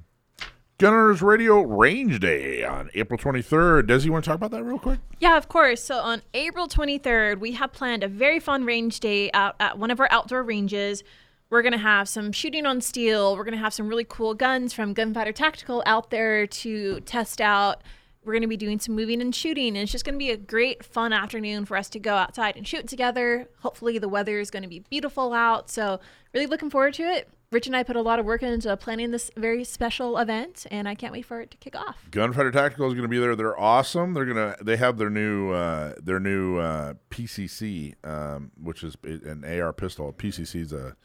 Gunners 0.79 1.21
Radio 1.21 1.59
Range 1.59 2.21
Day 2.21 2.63
on 2.63 2.89
April 2.93 3.19
23rd. 3.19 3.87
Desi, 3.87 4.05
you 4.05 4.13
want 4.13 4.23
to 4.23 4.29
talk 4.29 4.37
about 4.37 4.51
that 4.51 4.63
real 4.63 4.79
quick? 4.79 4.99
Yeah, 5.19 5.35
of 5.35 5.49
course. 5.49 5.83
So 5.83 5.97
on 5.99 6.21
April 6.33 6.69
23rd, 6.69 7.41
we 7.41 7.51
have 7.51 7.73
planned 7.73 8.01
a 8.01 8.07
very 8.07 8.39
fun 8.39 8.63
range 8.63 9.01
day 9.01 9.29
out 9.33 9.57
at 9.59 9.77
one 9.77 9.91
of 9.91 9.99
our 9.99 10.07
outdoor 10.09 10.41
ranges. 10.41 11.03
We're 11.49 11.63
going 11.63 11.73
to 11.73 11.77
have 11.77 12.07
some 12.07 12.31
shooting 12.31 12.65
on 12.65 12.79
steel. 12.79 13.35
We're 13.35 13.43
going 13.43 13.57
to 13.57 13.59
have 13.59 13.73
some 13.73 13.89
really 13.89 14.05
cool 14.07 14.33
guns 14.33 14.71
from 14.71 14.93
Gunfighter 14.93 15.33
Tactical 15.33 15.83
out 15.85 16.11
there 16.11 16.47
to 16.47 17.01
test 17.01 17.41
out. 17.41 17.83
We're 18.23 18.31
going 18.31 18.43
to 18.43 18.47
be 18.47 18.55
doing 18.55 18.79
some 18.79 18.95
moving 18.95 19.19
and 19.19 19.35
shooting. 19.35 19.75
And 19.75 19.79
it's 19.79 19.91
just 19.91 20.05
going 20.05 20.15
to 20.15 20.19
be 20.19 20.31
a 20.31 20.37
great, 20.37 20.85
fun 20.85 21.11
afternoon 21.11 21.65
for 21.65 21.75
us 21.75 21.89
to 21.89 21.99
go 21.99 22.15
outside 22.15 22.55
and 22.55 22.65
shoot 22.65 22.87
together. 22.87 23.49
Hopefully, 23.59 23.97
the 23.97 24.07
weather 24.07 24.39
is 24.39 24.49
going 24.49 24.63
to 24.63 24.69
be 24.69 24.79
beautiful 24.79 25.33
out. 25.33 25.69
So, 25.69 25.99
really 26.33 26.47
looking 26.47 26.69
forward 26.69 26.93
to 26.93 27.03
it. 27.03 27.27
Rich 27.51 27.65
and 27.65 27.75
I 27.75 27.81
put 27.81 27.95
a 27.95 28.01
lot 28.01 28.19
of 28.19 28.25
work 28.25 28.43
into 28.43 28.75
planning 28.77 29.09
this 29.09 29.31
very 29.35 29.63
special 29.63 30.19
event, 30.19 30.67
and 30.69 30.87
I 30.87 30.93
can't 30.93 31.11
wait 31.11 31.25
for 31.25 31.41
it 31.41 31.49
to 31.49 31.57
kick 31.57 31.75
off. 31.75 31.97
Gunfighter 32.11 32.51
Tactical 32.51 32.87
is 32.87 32.93
going 32.93 33.03
to 33.03 33.09
be 33.09 33.17
there. 33.17 33.35
They're 33.35 33.59
awesome. 33.59 34.13
They're 34.13 34.25
gonna 34.25 34.55
they 34.61 34.77
have 34.77 34.99
their 34.99 35.09
new 35.09 35.51
uh, 35.51 35.95
their 35.99 36.19
new 36.19 36.57
uh, 36.57 36.93
PCC, 37.09 37.95
um, 38.05 38.51
which 38.61 38.83
is 38.83 38.95
an 39.03 39.43
AR 39.43 39.73
pistol. 39.73 40.13
PCC 40.13 40.61
is 40.61 40.73
a 40.73 40.95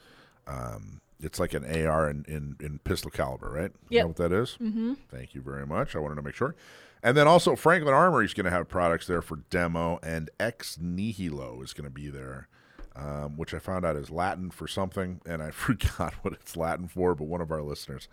um, 0.45 1.01
it's 1.19 1.39
like 1.39 1.55
an 1.55 1.65
AR 1.65 2.09
in, 2.09 2.25
in, 2.27 2.55
in 2.59 2.79
pistol 2.79 3.09
caliber, 3.09 3.49
right? 3.49 3.71
You 3.89 4.01
know 4.01 4.07
what 4.07 4.17
that 4.17 4.31
is? 4.31 4.57
Mm-hmm. 4.61 4.93
Thank 5.09 5.33
you 5.33 5.41
very 5.41 5.65
much. 5.65 5.95
I 5.95 5.99
wanted 5.99 6.15
to 6.15 6.21
make 6.21 6.35
sure. 6.35 6.55
And 7.01 7.17
then 7.17 7.27
also 7.27 7.55
Franklin 7.55 7.93
Armory 7.93 8.25
is 8.25 8.33
going 8.33 8.45
to 8.45 8.51
have 8.51 8.67
products 8.67 9.07
there 9.07 9.21
for 9.23 9.37
demo, 9.49 9.99
and 10.03 10.29
Ex 10.39 10.77
Nihilo 10.79 11.61
is 11.63 11.73
going 11.73 11.85
to 11.85 11.93
be 11.93 12.09
there, 12.09 12.47
um, 12.95 13.37
which 13.37 13.53
I 13.53 13.59
found 13.59 13.85
out 13.85 13.95
is 13.95 14.09
Latin 14.09 14.51
for 14.51 14.67
something, 14.67 15.21
and 15.25 15.41
I 15.41 15.51
forgot 15.51 16.13
what 16.21 16.33
it's 16.33 16.55
Latin 16.55 16.87
for. 16.87 17.15
But 17.15 17.25
one 17.25 17.41
of 17.41 17.51
our 17.51 17.61
listeners 17.61 18.07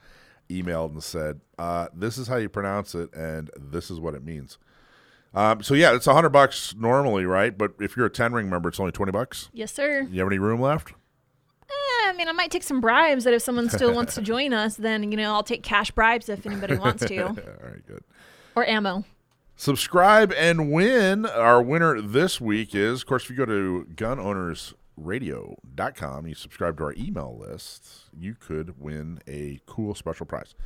emailed 0.49 0.93
and 0.93 1.03
said, 1.03 1.41
uh, 1.59 1.89
"This 1.95 2.19
is 2.19 2.29
how 2.29 2.37
you 2.37 2.49
pronounce 2.49 2.95
it, 2.95 3.13
and 3.15 3.51
this 3.57 3.91
is 3.91 4.01
what 4.01 4.15
it 4.15 4.25
means." 4.25 4.59
Um, 5.35 5.63
so 5.63 5.73
yeah, 5.75 5.95
it's 5.95 6.07
a 6.07 6.13
hundred 6.13 6.31
bucks 6.31 6.75
normally, 6.77 7.25
right? 7.25 7.57
But 7.57 7.73
if 7.81 7.97
you're 7.97 8.07
a 8.07 8.11
ten 8.11 8.33
ring 8.33 8.51
member, 8.51 8.69
it's 8.69 8.81
only 8.81 8.93
twenty 8.93 9.13
bucks. 9.13 9.49
Yes, 9.53 9.73
sir. 9.73 10.03
You 10.11 10.21
have 10.21 10.29
any 10.29 10.39
room 10.39 10.61
left? 10.61 10.93
Eh, 11.71 12.09
I 12.09 12.13
mean, 12.17 12.29
I 12.29 12.33
might 12.33 12.51
take 12.51 12.63
some 12.63 12.81
bribes 12.81 13.25
that 13.25 13.33
if 13.33 13.41
someone 13.43 13.71
still 13.71 13.95
wants 13.95 14.15
to 14.17 14.23
join 14.33 14.53
us, 14.53 14.77
then, 14.77 15.11
you 15.11 15.17
know, 15.17 15.33
I'll 15.33 15.43
take 15.43 15.63
cash 15.63 15.91
bribes 15.91 16.29
if 16.29 16.45
anybody 16.45 16.77
wants 16.77 17.05
to. 17.07 17.23
All 17.29 17.35
right, 17.35 17.87
good. 17.87 18.05
Or 18.55 18.67
ammo. 18.67 19.05
Subscribe 19.57 20.33
and 20.33 20.71
win. 20.73 21.27
Our 21.27 21.63
winner 21.63 22.01
this 22.01 22.41
week 22.41 22.75
is, 22.75 23.03
of 23.03 23.07
course, 23.07 23.25
if 23.25 23.31
you 23.31 23.37
go 23.37 23.45
to 23.47 23.87
gunownersradio.com, 23.95 26.27
you 26.27 26.35
subscribe 26.35 26.79
to 26.79 26.85
our 26.85 26.95
email 26.97 27.39
list, 27.39 28.07
you 28.19 28.35
could 28.35 28.81
win 28.81 29.21
a 29.29 29.61
cool 29.67 29.95
special 29.95 30.27
prize. 30.27 30.57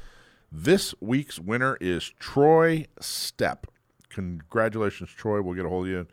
This 0.50 0.94
week's 1.00 1.38
winner 1.38 1.76
is 1.80 2.14
Troy 2.18 2.86
Step. 3.00 3.66
Congratulations, 4.08 5.10
Troy. 5.10 5.42
We'll 5.42 5.56
get 5.56 5.66
a 5.66 5.68
hold 5.68 5.84
of 5.86 5.92
you, 5.92 6.06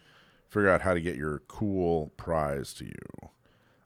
figure 0.49 0.69
out 0.69 0.81
how 0.81 0.93
to 0.93 0.99
get 0.99 1.15
your 1.15 1.39
cool 1.47 2.11
prize 2.17 2.73
to 2.73 2.83
you. 2.85 3.29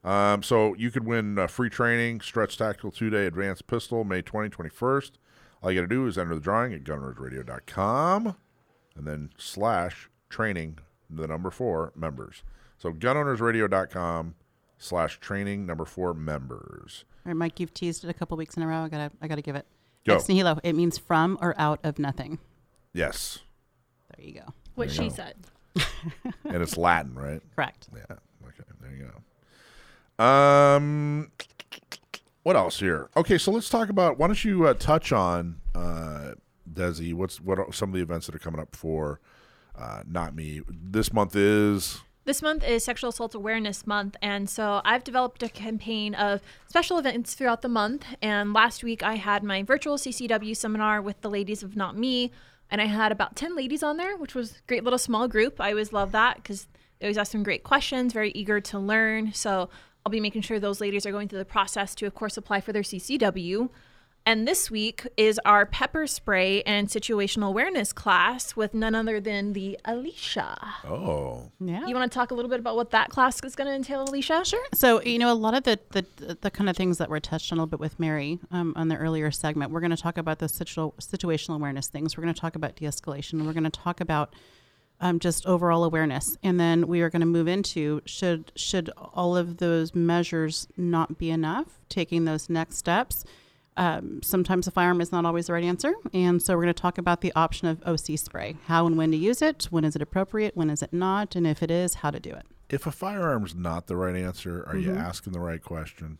Um, 0.09 0.41
so 0.41 0.73
you 0.75 0.89
could 0.89 1.05
win 1.05 1.37
uh, 1.37 1.47
free 1.47 1.69
training, 1.69 2.21
Stretch 2.21 2.57
Tactical 2.57 2.91
two 2.91 3.09
day 3.09 3.25
advanced 3.27 3.67
pistol, 3.67 4.05
May 4.05 4.21
20, 4.21 4.49
21st. 4.49 5.11
All 5.61 5.71
you 5.71 5.81
got 5.81 5.87
to 5.87 5.93
do 5.93 6.07
is 6.07 6.17
enter 6.17 6.35
the 6.35 6.41
drawing 6.41 6.73
at 6.73 6.83
gunownersradio.com 6.83 8.35
and 8.97 9.05
then 9.07 9.29
slash 9.37 10.09
training, 10.29 10.79
the 11.09 11.27
number 11.27 11.49
four 11.51 11.93
members. 11.95 12.43
So 12.77 12.91
gunownersradio.com 12.91 14.35
slash 14.77 15.19
training, 15.19 15.65
number 15.65 15.85
four 15.85 16.13
members. 16.13 17.05
All 17.25 17.31
right, 17.31 17.35
Mike, 17.35 17.59
you've 17.59 17.73
teased 17.73 18.03
it 18.03 18.09
a 18.09 18.13
couple 18.13 18.37
weeks 18.37 18.55
in 18.57 18.63
a 18.63 18.67
row. 18.67 18.83
I 18.83 18.89
gotta, 18.89 19.11
I 19.21 19.27
gotta 19.27 19.41
give 19.41 19.55
it. 19.55 19.65
Go. 20.05 20.15
Ex 20.15 20.27
nihilo. 20.29 20.59
It 20.63 20.73
means 20.73 20.97
from 20.97 21.37
or 21.41 21.53
out 21.57 21.79
of 21.83 21.99
nothing. 21.99 22.39
Yes. 22.93 23.39
There 24.15 24.25
you 24.25 24.33
go. 24.35 24.53
What 24.75 24.87
There 24.87 24.95
she 24.95 25.09
go. 25.09 25.15
said. 25.15 25.35
and 26.45 26.61
it's 26.63 26.77
Latin, 26.77 27.13
right? 27.15 27.41
Correct. 27.55 27.87
Yeah. 27.93 28.15
Okay. 28.47 28.63
There 28.81 28.91
you 28.95 29.11
go. 30.17 30.23
Um, 30.23 31.31
what 32.43 32.55
else 32.55 32.79
here? 32.79 33.09
Okay, 33.15 33.37
so 33.37 33.51
let's 33.51 33.69
talk 33.69 33.89
about. 33.89 34.17
Why 34.17 34.27
don't 34.27 34.43
you 34.43 34.65
uh, 34.67 34.73
touch 34.73 35.11
on 35.11 35.61
uh, 35.75 36.31
Desi? 36.73 37.13
What's 37.13 37.39
what 37.41 37.59
are 37.59 37.71
some 37.71 37.89
of 37.89 37.95
the 37.95 38.01
events 38.01 38.25
that 38.25 38.35
are 38.35 38.39
coming 38.39 38.61
up 38.61 38.75
for 38.75 39.19
uh, 39.77 40.03
not 40.07 40.35
me? 40.35 40.61
This 40.69 41.13
month 41.13 41.35
is 41.35 42.01
This 42.25 42.41
month 42.41 42.63
is 42.63 42.83
Sexual 42.83 43.11
Assault 43.11 43.35
Awareness 43.35 43.87
Month, 43.87 44.17
and 44.21 44.49
so 44.49 44.81
I've 44.83 45.03
developed 45.03 45.43
a 45.43 45.49
campaign 45.49 46.13
of 46.15 46.41
special 46.67 46.97
events 46.97 47.33
throughout 47.35 47.61
the 47.61 47.69
month. 47.69 48.05
And 48.21 48.53
last 48.53 48.83
week 48.83 49.03
I 49.03 49.15
had 49.15 49.43
my 49.43 49.63
virtual 49.63 49.97
CCW 49.97 50.55
seminar 50.55 51.01
with 51.01 51.21
the 51.21 51.29
ladies 51.29 51.63
of 51.63 51.75
Not 51.75 51.97
Me, 51.97 52.31
and 52.69 52.81
I 52.81 52.85
had 52.85 53.11
about 53.11 53.35
10 53.35 53.55
ladies 53.55 53.83
on 53.83 53.97
there, 53.97 54.17
which 54.17 54.35
was 54.35 54.61
great 54.67 54.83
little 54.83 54.99
small 54.99 55.27
group. 55.27 55.61
I 55.61 55.71
always 55.71 55.93
love 55.93 56.11
that 56.11 56.37
because 56.37 56.67
they 56.99 57.07
always 57.07 57.17
ask 57.17 57.31
some 57.31 57.43
great 57.43 57.63
questions, 57.63 58.13
very 58.13 58.31
eager 58.31 58.59
to 58.59 58.79
learn. 58.79 59.33
So 59.33 59.69
I'll 60.05 60.11
be 60.11 60.19
making 60.19 60.41
sure 60.41 60.59
those 60.59 60.81
ladies 60.81 61.05
are 61.05 61.11
going 61.11 61.27
through 61.27 61.39
the 61.39 61.45
process 61.45 61.93
to, 61.95 62.05
of 62.05 62.15
course, 62.15 62.37
apply 62.37 62.61
for 62.61 62.73
their 62.73 62.81
CCW. 62.81 63.69
And 64.27 64.45
this 64.45 64.69
week 64.69 65.07
is 65.15 65.39
our 65.45 65.65
pepper 65.65 66.05
spray 66.05 66.61
and 66.63 66.89
situational 66.89 67.47
awareness 67.47 67.93
class 67.93 68.57
with 68.57 68.73
none 68.73 68.93
other 68.93 69.21
than 69.21 69.53
the 69.53 69.79
Alisha. 69.85 70.57
oh 70.83 71.49
Yeah. 71.61 71.87
You 71.87 71.95
want 71.95 72.11
to 72.11 72.13
talk 72.13 72.31
a 72.31 72.33
little 72.33 72.49
bit 72.49 72.59
about 72.59 72.75
what 72.75 72.89
that 72.89 73.09
class 73.09 73.41
is 73.45 73.55
going 73.55 73.69
to 73.69 73.73
entail, 73.73 74.05
Alisha? 74.05 74.45
Sure. 74.45 74.65
So 74.73 75.01
you 75.01 75.17
know 75.17 75.31
a 75.31 75.33
lot 75.33 75.53
of 75.53 75.63
the 75.63 75.79
the, 75.91 76.37
the 76.41 76.51
kind 76.51 76.69
of 76.69 76.75
things 76.75 76.97
that 76.97 77.09
were 77.09 77.21
touched 77.21 77.53
on 77.53 77.57
a 77.57 77.61
little 77.61 77.69
bit 77.69 77.79
with 77.79 78.01
Mary 78.01 78.37
um, 78.51 78.73
on 78.75 78.89
the 78.89 78.97
earlier 78.97 79.31
segment. 79.31 79.71
We're 79.71 79.79
going 79.79 79.91
to 79.91 79.95
talk 79.95 80.17
about 80.17 80.39
the 80.39 80.49
situ- 80.49 80.91
situational 80.99 81.55
awareness 81.55 81.87
things. 81.87 82.17
We're 82.17 82.23
going 82.23 82.33
to 82.33 82.41
talk 82.41 82.57
about 82.57 82.75
de-escalation. 82.75 83.45
We're 83.45 83.53
going 83.53 83.63
to 83.63 83.69
talk 83.69 84.01
about 84.01 84.33
um, 84.99 85.19
just 85.19 85.45
overall 85.45 85.85
awareness, 85.85 86.35
and 86.43 86.59
then 86.59 86.87
we 86.87 86.99
are 86.99 87.09
going 87.09 87.21
to 87.21 87.25
move 87.25 87.47
into 87.47 88.01
should 88.03 88.51
should 88.57 88.89
all 88.97 89.37
of 89.37 89.55
those 89.59 89.95
measures 89.95 90.67
not 90.75 91.17
be 91.17 91.29
enough, 91.29 91.79
taking 91.87 92.25
those 92.25 92.49
next 92.49 92.75
steps. 92.75 93.23
Um, 93.77 94.21
sometimes 94.23 94.65
a 94.67 94.71
firearm 94.71 95.01
is 95.01 95.11
not 95.11 95.23
always 95.23 95.47
the 95.47 95.53
right 95.53 95.63
answer, 95.63 95.93
and 96.13 96.41
so 96.41 96.55
we're 96.55 96.63
going 96.63 96.73
to 96.73 96.81
talk 96.81 96.97
about 96.97 97.21
the 97.21 97.31
option 97.35 97.67
of 97.67 97.79
OC 97.85 98.17
spray, 98.17 98.57
how 98.65 98.87
and 98.87 98.97
when 98.97 99.11
to 99.11 99.17
use 99.17 99.41
it, 99.41 99.65
when 99.69 99.85
is 99.85 99.95
it 99.95 100.01
appropriate, 100.01 100.57
when 100.57 100.69
is 100.71 100.81
it 100.81 100.91
not, 100.91 101.35
and 101.35 101.45
if 101.45 101.61
it 101.61 101.69
is, 101.69 101.95
how 101.95 102.09
to 102.11 102.19
do 102.19 102.31
it. 102.31 102.45
if 102.69 102.85
a 102.85 102.91
firearm's 102.91 103.55
not 103.55 103.87
the 103.87 103.95
right 103.95 104.15
answer, 104.15 104.65
are 104.67 104.75
you 104.75 104.89
Mhm. 104.89 104.97
asking 104.99 105.31
the 105.31 105.39
right 105.39 105.63
question? 105.63 106.17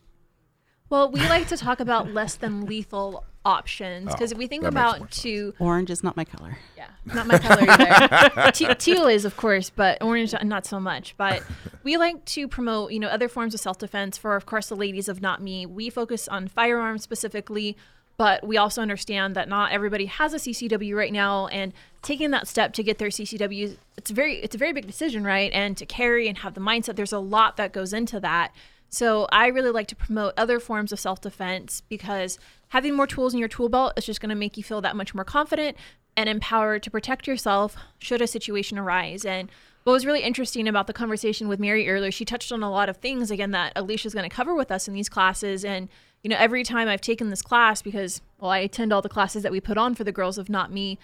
Well, 0.89 1.11
we 1.11 1.19
like 1.21 1.47
to 1.49 1.57
talk 1.57 1.79
about 1.79 2.13
less 2.13 2.35
than 2.35 2.65
lethal 2.65 3.23
options 3.43 4.11
because 4.11 4.31
Oh, 4.31 4.35
if 4.35 4.37
we 4.37 4.47
think 4.47 4.63
that 4.63 4.73
makes 4.73 4.83
more 4.83 4.95
about 4.97 5.11
to 5.11 5.53
Orange 5.59 5.89
is 5.89 6.03
not 6.03 6.17
my 6.17 6.25
color. 6.25 6.57
Yeah, 6.75 6.87
not 7.05 7.27
my 7.27 7.37
color 7.37 7.63
either. 7.67 8.51
Te- 8.53 8.73
teal 8.75 9.07
is, 9.07 9.23
of 9.25 9.37
course, 9.37 9.69
but 9.69 10.01
orange 10.01 10.33
uh, 10.33 10.43
not 10.43 10.65
so 10.65 10.79
much. 10.79 11.15
But 11.17 11.43
we 11.83 11.97
like 11.97 12.23
to 12.25 12.47
promote, 12.47 12.91
you 12.91 12.99
know, 12.99 13.07
other 13.07 13.27
forms 13.29 13.53
of 13.53 13.59
self-defense 13.59 14.17
for, 14.17 14.35
of 14.35 14.45
course, 14.45 14.67
the 14.67 14.75
ladies 14.75 15.07
of 15.07 15.21
Not 15.21 15.41
Me. 15.41 15.65
We 15.65 15.89
focus 15.89 16.27
on 16.27 16.47
firearms 16.49 17.03
specifically, 17.03 17.77
but 18.17 18.45
we 18.45 18.57
also 18.57 18.81
understand 18.81 19.35
that 19.35 19.47
not 19.47 19.71
everybody 19.71 20.07
has 20.07 20.33
a 20.33 20.37
CCW 20.37 20.95
right 20.95 21.13
now, 21.13 21.47
and 21.47 21.71
taking 22.01 22.31
that 22.31 22.47
step 22.47 22.73
to 22.73 22.83
get 22.83 22.97
their 22.97 23.09
CCW, 23.09 23.77
it's 23.97 24.11
very, 24.11 24.37
it's 24.37 24.55
a 24.55 24.57
very 24.57 24.73
big 24.73 24.87
decision, 24.87 25.23
right? 25.23 25.51
And 25.53 25.77
to 25.77 25.85
carry 25.85 26.27
and 26.27 26.39
have 26.39 26.53
the 26.53 26.61
mindset, 26.61 26.95
there's 26.95 27.13
a 27.13 27.19
lot 27.19 27.55
that 27.57 27.71
goes 27.73 27.93
into 27.93 28.19
that. 28.19 28.51
So 28.89 29.27
I 29.31 29.47
really 29.47 29.71
like 29.71 29.87
to 29.87 29.95
promote 29.95 30.33
other 30.37 30.59
forms 30.59 30.91
of 30.91 30.99
self-defense 30.99 31.81
because 31.89 32.39
having 32.69 32.95
more 32.95 33.07
tools 33.07 33.33
in 33.33 33.39
your 33.39 33.49
tool 33.49 33.69
belt 33.69 33.93
is 33.97 34.05
just 34.05 34.21
going 34.21 34.29
to 34.29 34.35
make 34.35 34.57
you 34.57 34.63
feel 34.63 34.81
that 34.81 34.95
much 34.95 35.13
more 35.13 35.25
confident 35.25 35.77
and 36.15 36.27
empowered 36.27 36.83
to 36.83 36.91
protect 36.91 37.27
yourself 37.27 37.75
should 37.99 38.21
a 38.21 38.27
situation 38.27 38.79
arise. 38.79 39.23
And 39.23 39.51
what 39.83 39.93
was 39.93 40.05
really 40.05 40.23
interesting 40.23 40.67
about 40.67 40.87
the 40.87 40.93
conversation 40.93 41.47
with 41.47 41.59
Mary 41.59 41.87
earlier, 41.89 42.11
she 42.11 42.25
touched 42.25 42.51
on 42.51 42.63
a 42.63 42.71
lot 42.71 42.89
of 42.89 42.97
things 42.97 43.31
again 43.31 43.51
that 43.51 43.73
Alisha's 43.75 44.13
going 44.13 44.29
to 44.29 44.35
cover 44.35 44.55
with 44.55 44.71
us 44.71 44.87
in 44.87 44.93
these 44.93 45.09
classes. 45.09 45.63
And 45.63 45.87
you 46.23 46.29
know, 46.29 46.37
every 46.37 46.63
time 46.63 46.87
I've 46.87 47.01
taken 47.01 47.29
this 47.29 47.41
class 47.41 47.81
because 47.81 48.21
well, 48.39 48.51
I 48.51 48.59
attend 48.59 48.91
all 48.91 49.01
the 49.01 49.09
classes 49.09 49.43
that 49.43 49.51
we 49.51 49.61
put 49.61 49.77
on 49.77 49.95
for 49.95 50.03
the 50.03 50.11
girls 50.11 50.37
of 50.37 50.49
Not 50.49 50.71
Me. 50.71 50.97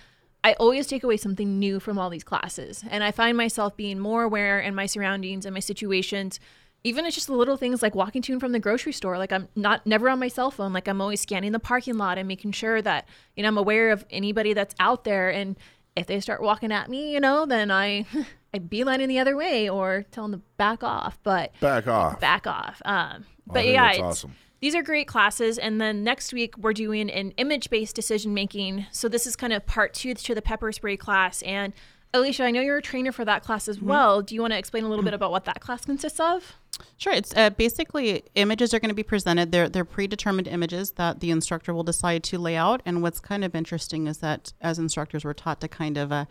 I 0.44 0.54
always 0.54 0.88
take 0.88 1.04
away 1.04 1.16
something 1.16 1.58
new 1.58 1.80
from 1.80 1.98
all 1.98 2.10
these 2.10 2.26
classes. 2.26 2.84
And 2.90 3.04
I 3.04 3.12
find 3.12 3.38
myself 3.38 3.78
being 3.78 4.00
more 4.00 4.24
aware 4.24 4.60
in 4.60 4.76
my 4.76 4.86
surroundings 4.88 5.46
and 5.46 5.54
my 5.54 5.62
situations. 5.62 6.40
Even 6.86 7.06
it's 7.06 7.16
just 7.16 7.28
the 7.28 7.36
little 7.36 7.56
things 7.56 7.82
like 7.82 7.96
walking 7.96 8.22
to 8.24 8.34
and 8.34 8.42
from 8.42 8.52
the 8.52 8.60
grocery 8.60 8.92
store. 8.92 9.18
Like 9.18 9.32
I'm 9.32 9.48
not 9.56 9.86
never 9.86 10.10
on 10.10 10.20
my 10.20 10.28
cell 10.28 10.52
phone. 10.52 10.74
Like 10.74 10.88
I'm 10.88 11.00
always 11.00 11.22
scanning 11.22 11.54
the 11.54 11.60
parking 11.60 11.98
lot 11.98 12.18
and 12.18 12.28
making 12.28 12.52
sure 12.52 12.82
that, 12.82 13.08
you 13.36 13.44
know, 13.44 13.48
I'm 13.48 13.58
aware 13.58 13.92
of 13.92 14.06
anybody 14.10 14.54
that's 14.54 14.76
out 14.80 15.06
there. 15.06 15.30
And 15.30 15.56
if 15.96 16.08
they 16.08 16.20
start 16.20 16.42
walking 16.42 16.72
at 16.72 16.90
me, 16.90 17.14
you 17.14 17.20
know, 17.22 17.46
then 17.46 17.72
I 17.72 18.06
I 18.54 18.60
beelining 18.60 19.08
the 19.08 19.20
other 19.20 19.36
way 19.36 19.70
or 19.70 20.06
tell 20.12 20.28
them 20.28 20.40
to 20.40 20.46
back 20.58 20.84
off. 20.84 21.18
But 21.24 21.54
Back 21.60 21.88
off. 21.88 22.20
back 22.20 22.46
off. 22.48 22.82
Um, 22.86 23.26
but 23.48 23.66
yeah, 23.66 23.92
it's, 23.92 24.00
awesome. 24.00 24.36
these 24.60 24.76
are 24.76 24.84
great 24.84 25.08
classes. 25.08 25.58
And 25.58 25.80
then 25.80 26.04
next 26.04 26.34
week 26.34 26.58
we're 26.58 26.74
doing 26.74 27.10
an 27.10 27.32
image-based 27.38 27.96
decision 27.96 28.34
making. 28.34 28.86
So 28.92 29.08
this 29.08 29.26
is 29.26 29.36
kind 29.36 29.54
of 29.54 29.66
part 29.66 29.94
two 29.94 30.14
to 30.14 30.36
the 30.36 30.42
pepper 30.42 30.72
spray 30.72 30.98
class. 30.98 31.42
And 31.44 31.74
Alisha, 32.14 32.46
I 32.46 32.52
know 32.52 32.62
you're 32.62 32.78
a 32.78 32.82
trainer 32.82 33.12
for 33.12 33.26
that 33.26 33.44
class 33.44 33.68
as 33.68 33.82
well. 33.82 34.22
Do 34.22 34.36
you 34.36 34.42
want 34.42 34.54
to 34.54 34.58
explain 34.58 34.84
a 34.84 34.88
little 34.88 35.04
bit 35.04 35.16
about 35.16 35.32
what 35.32 35.46
that 35.46 35.60
class 35.62 35.84
consists 35.84 36.20
of? 36.20 36.56
Sure. 36.98 37.14
It's 37.14 37.34
uh, 37.36 37.50
basically 37.50 38.24
images 38.36 38.74
are 38.74 38.80
going 38.80 38.90
to 38.90 38.96
be 38.96 39.04
presented. 39.04 39.52
They're 39.52 39.68
they're 39.68 39.86
predetermined 39.86 40.48
images 40.48 40.92
that 40.92 41.22
the 41.22 41.32
instructor 41.32 41.74
will 41.74 41.84
decide 41.84 42.24
to 42.26 42.38
lay 42.38 42.56
out. 42.56 42.82
And 42.86 43.02
what's 43.02 43.20
kind 43.20 43.44
of 43.44 43.56
interesting 43.56 44.08
is 44.08 44.20
that 44.20 44.54
as 44.62 44.78
instructors, 44.78 45.26
we're 45.26 45.34
taught 45.34 45.60
to 45.62 45.68
kind 45.68 45.98
of 45.98 46.12
uh, 46.12 46.26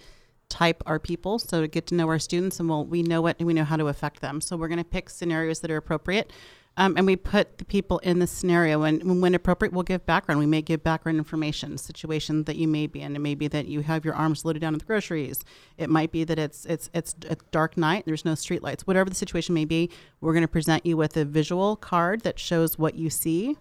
type 0.48 0.82
our 0.86 0.98
people, 0.98 1.38
so 1.38 1.62
to 1.62 1.68
get 1.68 1.86
to 1.88 1.94
know 1.94 2.08
our 2.08 2.18
students, 2.18 2.60
and 2.60 2.68
we'll, 2.68 2.84
we 2.84 3.02
know 3.02 3.22
what 3.22 3.40
we 3.40 3.54
know 3.54 3.64
how 3.64 3.76
to 3.76 3.88
affect 3.88 4.20
them. 4.20 4.40
So 4.40 4.56
we're 4.56 4.68
going 4.68 4.78
to 4.78 4.84
pick 4.84 5.10
scenarios 5.10 5.60
that 5.60 5.70
are 5.70 5.76
appropriate. 5.76 6.32
Um, 6.78 6.96
and 6.96 7.04
we 7.04 7.16
put 7.16 7.58
the 7.58 7.66
people 7.66 7.98
in 7.98 8.18
the 8.18 8.26
scenario, 8.26 8.82
and 8.82 9.20
when 9.20 9.34
appropriate, 9.34 9.74
we'll 9.74 9.82
give 9.82 10.06
background. 10.06 10.38
We 10.40 10.46
may 10.46 10.62
give 10.62 10.82
background 10.82 11.18
information, 11.18 11.76
situation 11.76 12.44
that 12.44 12.56
you 12.56 12.66
may 12.66 12.86
be 12.86 13.02
in. 13.02 13.14
It 13.14 13.18
may 13.18 13.34
be 13.34 13.46
that 13.48 13.66
you 13.66 13.82
have 13.82 14.06
your 14.06 14.14
arms 14.14 14.46
loaded 14.46 14.60
down 14.60 14.72
with 14.72 14.86
groceries. 14.86 15.44
It 15.76 15.90
might 15.90 16.12
be 16.12 16.24
that 16.24 16.38
it's 16.38 16.64
it's 16.64 16.88
it's 16.94 17.14
a 17.28 17.36
dark 17.50 17.76
night. 17.76 18.04
There's 18.06 18.24
no 18.24 18.34
street 18.34 18.62
lights. 18.62 18.86
Whatever 18.86 19.10
the 19.10 19.16
situation 19.16 19.54
may 19.54 19.66
be, 19.66 19.90
we're 20.22 20.32
going 20.32 20.44
to 20.44 20.48
present 20.48 20.86
you 20.86 20.96
with 20.96 21.14
a 21.18 21.26
visual 21.26 21.76
card 21.76 22.22
that 22.22 22.38
shows 22.38 22.78
what 22.78 22.94
you 22.94 23.10
see, 23.10 23.58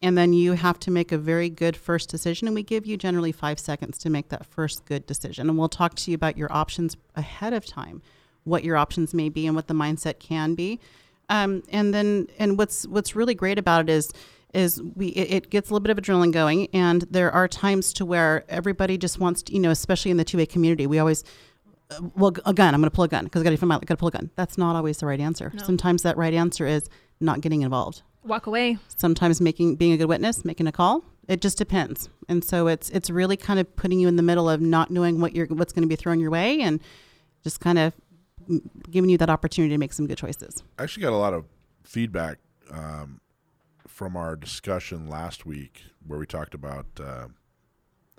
and 0.00 0.16
then 0.16 0.32
you 0.32 0.52
have 0.52 0.78
to 0.80 0.90
make 0.90 1.12
a 1.12 1.18
very 1.18 1.50
good 1.50 1.76
first 1.76 2.08
decision. 2.08 2.48
And 2.48 2.54
we 2.54 2.62
give 2.62 2.86
you 2.86 2.96
generally 2.96 3.32
five 3.32 3.60
seconds 3.60 3.98
to 3.98 4.10
make 4.10 4.30
that 4.30 4.46
first 4.46 4.86
good 4.86 5.04
decision. 5.04 5.50
And 5.50 5.58
we'll 5.58 5.68
talk 5.68 5.96
to 5.96 6.10
you 6.10 6.14
about 6.14 6.38
your 6.38 6.50
options 6.50 6.96
ahead 7.14 7.52
of 7.52 7.66
time, 7.66 8.00
what 8.44 8.64
your 8.64 8.78
options 8.78 9.12
may 9.12 9.28
be, 9.28 9.46
and 9.46 9.54
what 9.54 9.68
the 9.68 9.74
mindset 9.74 10.18
can 10.18 10.54
be. 10.54 10.80
Um, 11.28 11.62
and 11.70 11.94
then, 11.94 12.28
and 12.38 12.58
what's 12.58 12.86
what's 12.86 13.16
really 13.16 13.34
great 13.34 13.58
about 13.58 13.82
it 13.82 13.90
is 13.90 14.10
is 14.52 14.80
we 14.94 15.08
it, 15.08 15.50
gets 15.50 15.68
a 15.70 15.72
little 15.72 15.82
bit 15.82 15.90
of 15.90 15.98
adrenaline 16.02 16.32
going, 16.32 16.68
and 16.72 17.02
there 17.10 17.32
are 17.32 17.48
times 17.48 17.92
to 17.94 18.04
where 18.06 18.44
everybody 18.48 18.96
just 18.96 19.18
wants 19.18 19.42
to, 19.44 19.52
you 19.52 19.58
know, 19.60 19.70
especially 19.70 20.10
in 20.10 20.16
the 20.16 20.24
two 20.24 20.38
A 20.38 20.46
community, 20.46 20.86
we 20.86 20.98
always. 20.98 21.24
uh, 21.90 22.00
Well, 22.14 22.32
a 22.46 22.52
gun. 22.54 22.74
I'm 22.74 22.80
going 22.80 22.90
to 22.90 22.94
pull 22.94 23.04
a 23.04 23.08
gun 23.08 23.24
because 23.24 23.40
I 23.40 23.44
got 23.44 23.50
to 23.50 23.56
find 23.56 23.68
my. 23.68 23.74
Got 23.76 23.86
to 23.88 23.96
pull 23.96 24.08
a 24.08 24.12
gun. 24.12 24.30
That's 24.36 24.56
not 24.56 24.76
always 24.76 24.98
the 24.98 25.06
right 25.06 25.20
answer. 25.20 25.50
No. 25.54 25.62
Sometimes 25.64 26.02
that 26.02 26.16
right 26.16 26.34
answer 26.34 26.66
is 26.66 26.88
not 27.20 27.40
getting 27.40 27.62
involved. 27.62 28.02
Walk 28.22 28.46
away. 28.46 28.78
Sometimes 28.88 29.40
making 29.40 29.76
being 29.76 29.92
a 29.92 29.96
good 29.96 30.08
witness, 30.08 30.44
making 30.44 30.66
a 30.66 30.72
call. 30.72 31.04
It 31.26 31.40
just 31.40 31.58
depends. 31.58 32.08
And 32.28 32.44
so 32.44 32.68
it's 32.68 32.90
it's 32.90 33.10
really 33.10 33.36
kind 33.36 33.58
of 33.58 33.74
putting 33.76 33.98
you 33.98 34.08
in 34.08 34.16
the 34.16 34.22
middle 34.22 34.48
of 34.48 34.60
not 34.60 34.90
knowing 34.90 35.20
what 35.20 35.34
you're 35.34 35.46
what's 35.46 35.72
going 35.72 35.82
to 35.82 35.88
be 35.88 35.96
thrown 35.96 36.20
your 36.20 36.30
way, 36.30 36.60
and 36.60 36.80
just 37.42 37.60
kind 37.60 37.78
of 37.78 37.92
giving 38.90 39.10
you 39.10 39.18
that 39.18 39.30
opportunity 39.30 39.74
to 39.74 39.78
make 39.78 39.92
some 39.92 40.06
good 40.06 40.18
choices. 40.18 40.62
I 40.78 40.82
actually 40.84 41.02
got 41.02 41.12
a 41.12 41.16
lot 41.16 41.34
of 41.34 41.44
feedback 41.82 42.38
um, 42.70 43.20
from 43.86 44.16
our 44.16 44.36
discussion 44.36 45.08
last 45.08 45.44
week 45.46 45.82
where 46.06 46.18
we 46.18 46.26
talked 46.26 46.54
about. 46.54 46.86
Uh, 46.98 47.28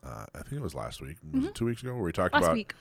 uh, 0.03 0.25
I 0.35 0.39
think 0.43 0.53
it 0.53 0.61
was 0.61 0.75
last 0.75 1.01
week. 1.01 1.17
Was 1.33 1.43
Mhm. 1.43 1.47
it 1.49 1.55
two 1.55 1.65
weeks 1.65 1.81
ago? 1.81 1.93
Where 1.95 2.03
we 2.03 2.11
talked 2.11 2.33
Last 2.35 2.43
about. 2.43 2.53
week. 2.55 2.75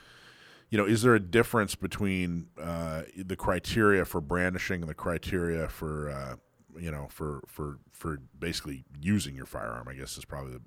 You 0.71 0.79
know, 0.79 0.85
is 0.87 1.03
there 1.03 1.15
a 1.15 1.21
difference 1.21 1.75
between 1.75 2.49
uh, 2.61 3.03
the 3.17 3.37
criteria 3.37 4.05
for 4.05 4.21
brandishing 4.21 4.81
and 4.83 4.91
the 4.91 4.95
criteria 4.95 5.69
for, 5.69 6.11
uh, 6.11 6.37
you 6.79 6.91
know, 6.91 7.07
for 7.11 7.43
for 7.47 7.79
for 7.93 8.19
basically 8.39 8.85
using 9.01 9.37
your 9.37 9.47
firearm? 9.47 9.89
I 9.89 9.95
guess 9.95 10.19
is 10.19 10.25
probably 10.25 10.53
the. 10.55 10.61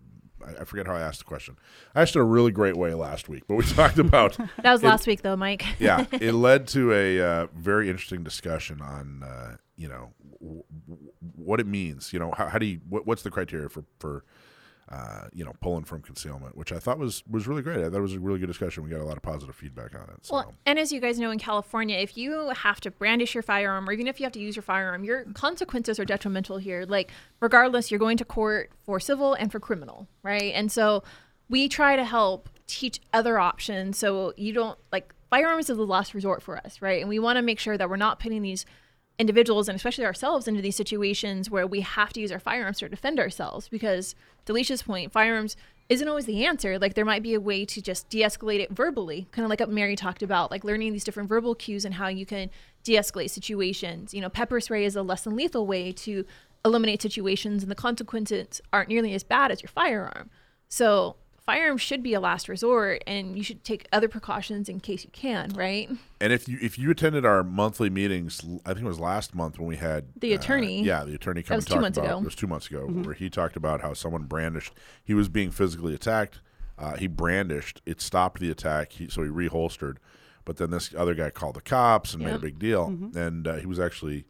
I, 0.61 0.63
forget 0.65 0.87
how 0.87 0.93
I 0.95 1.01
asked 1.01 1.19
the 1.19 1.25
question. 1.25 1.57
I 1.95 2.01
asked 2.01 2.15
it 2.15 2.19
a 2.19 2.23
really 2.23 2.51
great 2.51 2.75
way 2.77 2.93
last 2.93 3.27
week, 3.29 3.43
but 3.47 3.55
we 3.55 3.63
talked 3.75 3.99
about 3.99 4.37
That 4.61 4.71
was 4.71 4.83
it- 4.83 4.87
last 4.87 5.07
week, 5.07 5.21
though, 5.21 5.35
Mike. 5.35 5.65
yeah, 5.79 6.05
it 6.11 6.33
led 6.33 6.67
to 6.69 6.93
a 6.93 7.19
uh, 7.21 7.47
very 7.55 7.89
interesting 7.89 8.23
discussion 8.23 8.81
on 8.81 9.23
uh, 9.23 9.57
you 9.75 9.87
know 9.87 10.13
w- 10.41 10.63
w- 10.87 11.11
what 11.35 11.59
it 11.59 11.67
means. 11.67 12.13
You 12.13 12.19
know, 12.19 12.33
how, 12.37 12.47
how 12.47 12.57
do 12.57 12.65
you 12.65 12.79
what, 12.89 13.05
what's 13.07 13.23
the 13.23 13.31
criteria 13.31 13.69
for 13.69 13.83
for 13.99 14.23
uh, 14.89 15.27
you 15.33 15.43
know 15.43 15.53
pulling 15.61 15.83
from 15.83 16.01
concealment, 16.01 16.57
which 16.57 16.71
I 16.71 16.79
thought 16.79 16.97
was 16.97 17.23
was 17.29 17.47
really 17.47 17.61
great. 17.61 17.79
I 17.79 17.89
thought 17.89 17.97
it 17.97 18.01
was 18.01 18.13
a 18.13 18.19
really 18.19 18.39
good 18.39 18.47
discussion. 18.47 18.83
We 18.83 18.89
got 18.89 19.01
a 19.01 19.05
lot 19.05 19.17
of 19.17 19.23
positive 19.23 19.55
feedback 19.55 19.95
on 19.95 20.03
it. 20.03 20.25
So. 20.25 20.35
Well, 20.35 20.53
and 20.65 20.79
as 20.79 20.91
you 20.91 21.01
guys 21.01 21.19
know, 21.19 21.31
in 21.31 21.39
California, 21.39 21.97
if 21.97 22.17
you 22.17 22.49
have 22.49 22.79
to 22.81 22.91
brandish 22.91 23.35
your 23.35 23.43
firearm, 23.43 23.87
or 23.89 23.91
even 23.91 24.07
if 24.07 24.19
you 24.19 24.25
have 24.25 24.33
to 24.33 24.39
use 24.39 24.55
your 24.55 24.63
firearm, 24.63 25.03
your 25.03 25.25
consequences 25.33 25.99
are 25.99 26.05
detrimental 26.05 26.57
here. 26.57 26.85
Like, 26.87 27.11
regardless, 27.41 27.91
you're 27.91 27.99
going 27.99 28.17
to 28.17 28.25
court 28.25 28.71
for 28.85 28.99
civil 28.99 29.33
and 29.33 29.51
for 29.51 29.59
criminal, 29.59 30.07
right? 30.23 30.53
And 30.53 30.71
so 30.71 31.03
we 31.49 31.67
try 31.67 31.95
to 31.95 32.05
help 32.05 32.49
teach 32.67 32.99
other 33.13 33.39
options 33.39 33.97
so 33.97 34.33
you 34.35 34.53
don't 34.53 34.77
like 34.91 35.13
firearms 35.29 35.69
is 35.69 35.77
the 35.77 35.85
last 35.85 36.13
resort 36.13 36.41
for 36.41 36.57
us, 36.57 36.81
right? 36.81 37.01
And 37.01 37.09
we 37.09 37.19
want 37.19 37.37
to 37.37 37.41
make 37.41 37.59
sure 37.59 37.77
that 37.77 37.89
we're 37.89 37.97
not 37.97 38.19
putting 38.19 38.41
these 38.41 38.65
individuals 39.19 39.67
and 39.67 39.75
especially 39.75 40.05
ourselves 40.05 40.47
into 40.47 40.61
these 40.61 40.75
situations 40.75 41.49
where 41.49 41.65
we 41.65 41.81
have 41.81 42.13
to 42.13 42.21
use 42.21 42.31
our 42.31 42.39
firearms 42.39 42.79
to 42.79 42.89
defend 42.89 43.19
ourselves 43.19 43.67
because 43.67 44.15
Alisha's 44.45 44.83
point 44.83 45.11
firearms 45.11 45.57
isn't 45.89 46.07
always 46.07 46.25
the 46.25 46.45
answer. 46.45 46.77
Like 46.77 46.93
there 46.93 47.05
might 47.05 47.23
be 47.23 47.33
a 47.33 47.39
way 47.39 47.65
to 47.65 47.81
just 47.81 48.09
de-escalate 48.09 48.59
it 48.59 48.71
verbally 48.71 49.27
kind 49.31 49.43
of 49.43 49.49
like 49.49 49.59
what 49.59 49.69
mary 49.69 49.95
talked 49.95 50.21
about 50.21 50.51
like 50.51 50.63
learning 50.63 50.93
these 50.93 51.03
different 51.03 51.29
verbal 51.29 51.55
cues 51.55 51.85
and 51.85 51.95
how 51.95 52.07
you 52.07 52.25
can 52.25 52.49
de-escalate 52.83 53.29
situations. 53.29 54.13
You 54.13 54.21
know 54.21 54.29
pepper 54.29 54.59
spray 54.59 54.85
is 54.85 54.95
a 54.95 55.01
less 55.01 55.23
than 55.23 55.35
lethal 55.35 55.65
way 55.65 55.91
to 55.93 56.25
eliminate 56.63 57.01
situations 57.01 57.63
and 57.63 57.71
the 57.71 57.75
consequences 57.75 58.61
aren't 58.71 58.89
nearly 58.89 59.13
as 59.13 59.23
bad 59.23 59.51
as 59.51 59.61
your 59.61 59.69
firearm. 59.69 60.29
So 60.69 61.15
firearms 61.47 61.81
should 61.81 62.03
be 62.03 62.13
a 62.13 62.19
last 62.19 62.47
resort 62.49 63.01
and 63.07 63.37
you 63.37 63.43
should 63.43 63.63
take 63.63 63.87
other 63.93 64.07
precautions 64.09 64.67
in 64.69 64.79
case 64.81 65.03
you 65.05 65.09
can 65.11 65.49
right 65.55 65.89
And 66.21 66.31
if 66.33 66.47
you 66.47 66.59
if 66.61 66.77
you 66.77 66.91
attended 66.91 67.25
our 67.25 67.41
monthly 67.43 67.89
meetings, 67.89 68.41
i 68.65 68.73
think 68.73 68.85
it 68.85 68.89
was 68.89 68.99
last 68.99 69.33
month 69.33 69.57
when 69.57 69.67
we 69.67 69.77
had 69.77 70.05
The 70.19 70.33
uh, 70.33 70.39
attorney. 70.39 70.83
yeah, 70.83 71.03
the 71.05 71.15
attorney 71.15 71.41
come 71.41 71.55
That 71.55 71.57
was 71.57 71.65
two 71.65 71.79
months 71.81 71.97
about 71.97 72.07
ago. 72.09 72.19
it 72.19 72.25
was 72.25 72.35
two 72.35 72.47
months 72.47 72.67
ago, 72.67 72.87
Mhm. 72.87 73.05
where 73.05 73.15
he 73.15 73.29
talked 73.29 73.55
about 73.55 73.81
how 73.81 73.93
someone 73.93 74.23
brandished. 74.23 74.73
He 75.03 75.13
was 75.13 75.29
being 75.29 75.49
physically 75.49 75.95
attacked. 75.95 76.41
Uh, 76.77 76.95
he 76.97 77.07
brandished. 77.07 77.81
It 77.85 78.01
stopped 78.01 78.39
the 78.41 78.51
attack. 78.51 78.91
He, 78.91 79.07
so 79.09 79.23
he 79.23 79.29
reholstered. 79.29 79.95
But 80.45 80.57
then 80.57 80.69
this 80.69 80.93
other 80.95 81.15
guy 81.15 81.29
called 81.31 81.55
the 81.55 81.61
cops 81.61 82.13
and 82.13 82.23
made 82.23 82.35
a 82.35 82.39
big 82.39 82.59
deal. 82.59 82.89
Mhm. 82.89 83.15
And 83.15 83.47
uh, 83.47 83.55
he 83.55 83.65
was 83.65 83.79
actually 83.79 84.25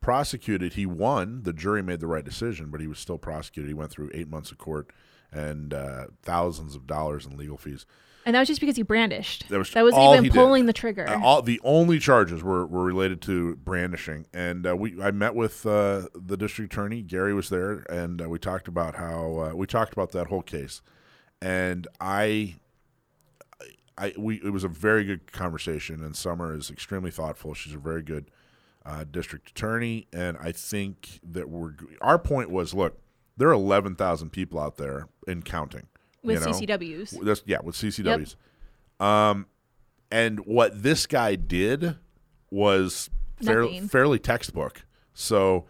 prosecuted. 0.00 0.74
He 0.74 0.86
won. 0.86 1.42
The 1.42 1.52
jury 1.52 1.82
made 1.82 2.00
the 2.00 2.06
right 2.06 2.24
decision, 2.24 2.70
but 2.70 2.80
he 2.80 2.86
was 2.86 2.98
still 2.98 3.18
prosecuted. 3.18 3.68
He 3.68 3.74
went 3.74 3.90
through 3.90 4.10
eight 4.14 4.28
months 4.30 4.50
of 4.50 4.58
court 4.58 4.90
and 5.32 5.72
uh, 5.74 6.06
thousands 6.22 6.74
of 6.74 6.86
dollars 6.86 7.26
in 7.26 7.36
legal 7.36 7.56
fees. 7.56 7.86
and 8.26 8.34
that 8.34 8.40
was 8.40 8.48
just 8.48 8.60
because 8.60 8.76
he 8.76 8.82
brandished 8.82 9.48
That 9.48 9.58
was 9.58 9.70
that 9.70 9.84
was 9.84 9.94
even 9.94 10.24
he 10.24 10.30
did. 10.30 10.36
pulling 10.36 10.66
the 10.66 10.72
trigger 10.72 11.08
Uh, 11.08 11.20
all 11.22 11.40
the 11.42 11.60
only 11.64 11.98
charges 11.98 12.42
were, 12.42 12.66
were 12.66 12.84
related 12.84 13.20
to 13.22 13.56
brandishing, 13.56 14.26
and 14.34 14.66
uh, 14.66 14.76
we 14.76 15.00
I 15.02 15.10
met 15.10 15.34
with 15.34 15.64
uh, 15.64 16.08
the 16.14 16.36
district 16.36 16.72
attorney. 16.72 17.02
Gary 17.02 17.32
was 17.34 17.48
there, 17.48 17.84
and 17.88 18.20
uh, 18.22 18.28
we 18.28 18.38
talked 18.38 18.68
about 18.68 18.96
how 18.96 19.38
uh, 19.38 19.54
we 19.54 19.66
talked 19.66 19.92
about 19.92 20.12
that 20.12 20.26
whole 20.28 20.42
case, 20.42 20.82
and 21.40 21.86
I. 22.00 22.56
I 23.98 24.14
we 24.16 24.36
it 24.36 24.50
was 24.50 24.64
a 24.64 24.68
very 24.68 25.04
good 25.04 25.30
conversation, 25.32 26.02
and 26.02 26.16
Summer 26.16 26.54
is 26.56 26.70
extremely 26.70 27.10
thoughtful. 27.10 27.52
She's 27.52 27.74
a 27.74 27.78
very 27.78 28.00
good 28.02 28.30
uh, 28.86 29.04
district 29.10 29.50
attorney, 29.50 30.06
and 30.12 30.38
I 30.38 30.52
think 30.52 31.20
that 31.22 31.50
we're 31.50 31.74
our 32.00 32.18
point 32.18 32.50
was 32.50 32.72
look, 32.72 32.98
there 33.40 33.48
are 33.48 33.52
eleven 33.54 33.94
thousand 33.96 34.30
people 34.30 34.60
out 34.60 34.76
there 34.76 35.08
and 35.26 35.44
counting 35.44 35.86
With 36.22 36.40
you 36.40 36.46
know? 36.46 36.52
CCWs. 36.52 37.24
That's, 37.24 37.42
yeah, 37.46 37.58
with 37.62 37.74
CCWs. 37.74 38.36
Um, 39.04 39.46
and 40.10 40.40
what 40.40 40.82
this 40.82 41.06
guy 41.06 41.36
did 41.36 41.96
was 42.50 43.08
fair, 43.42 43.66
fairly 43.88 44.18
textbook. 44.18 44.84
So 45.14 45.64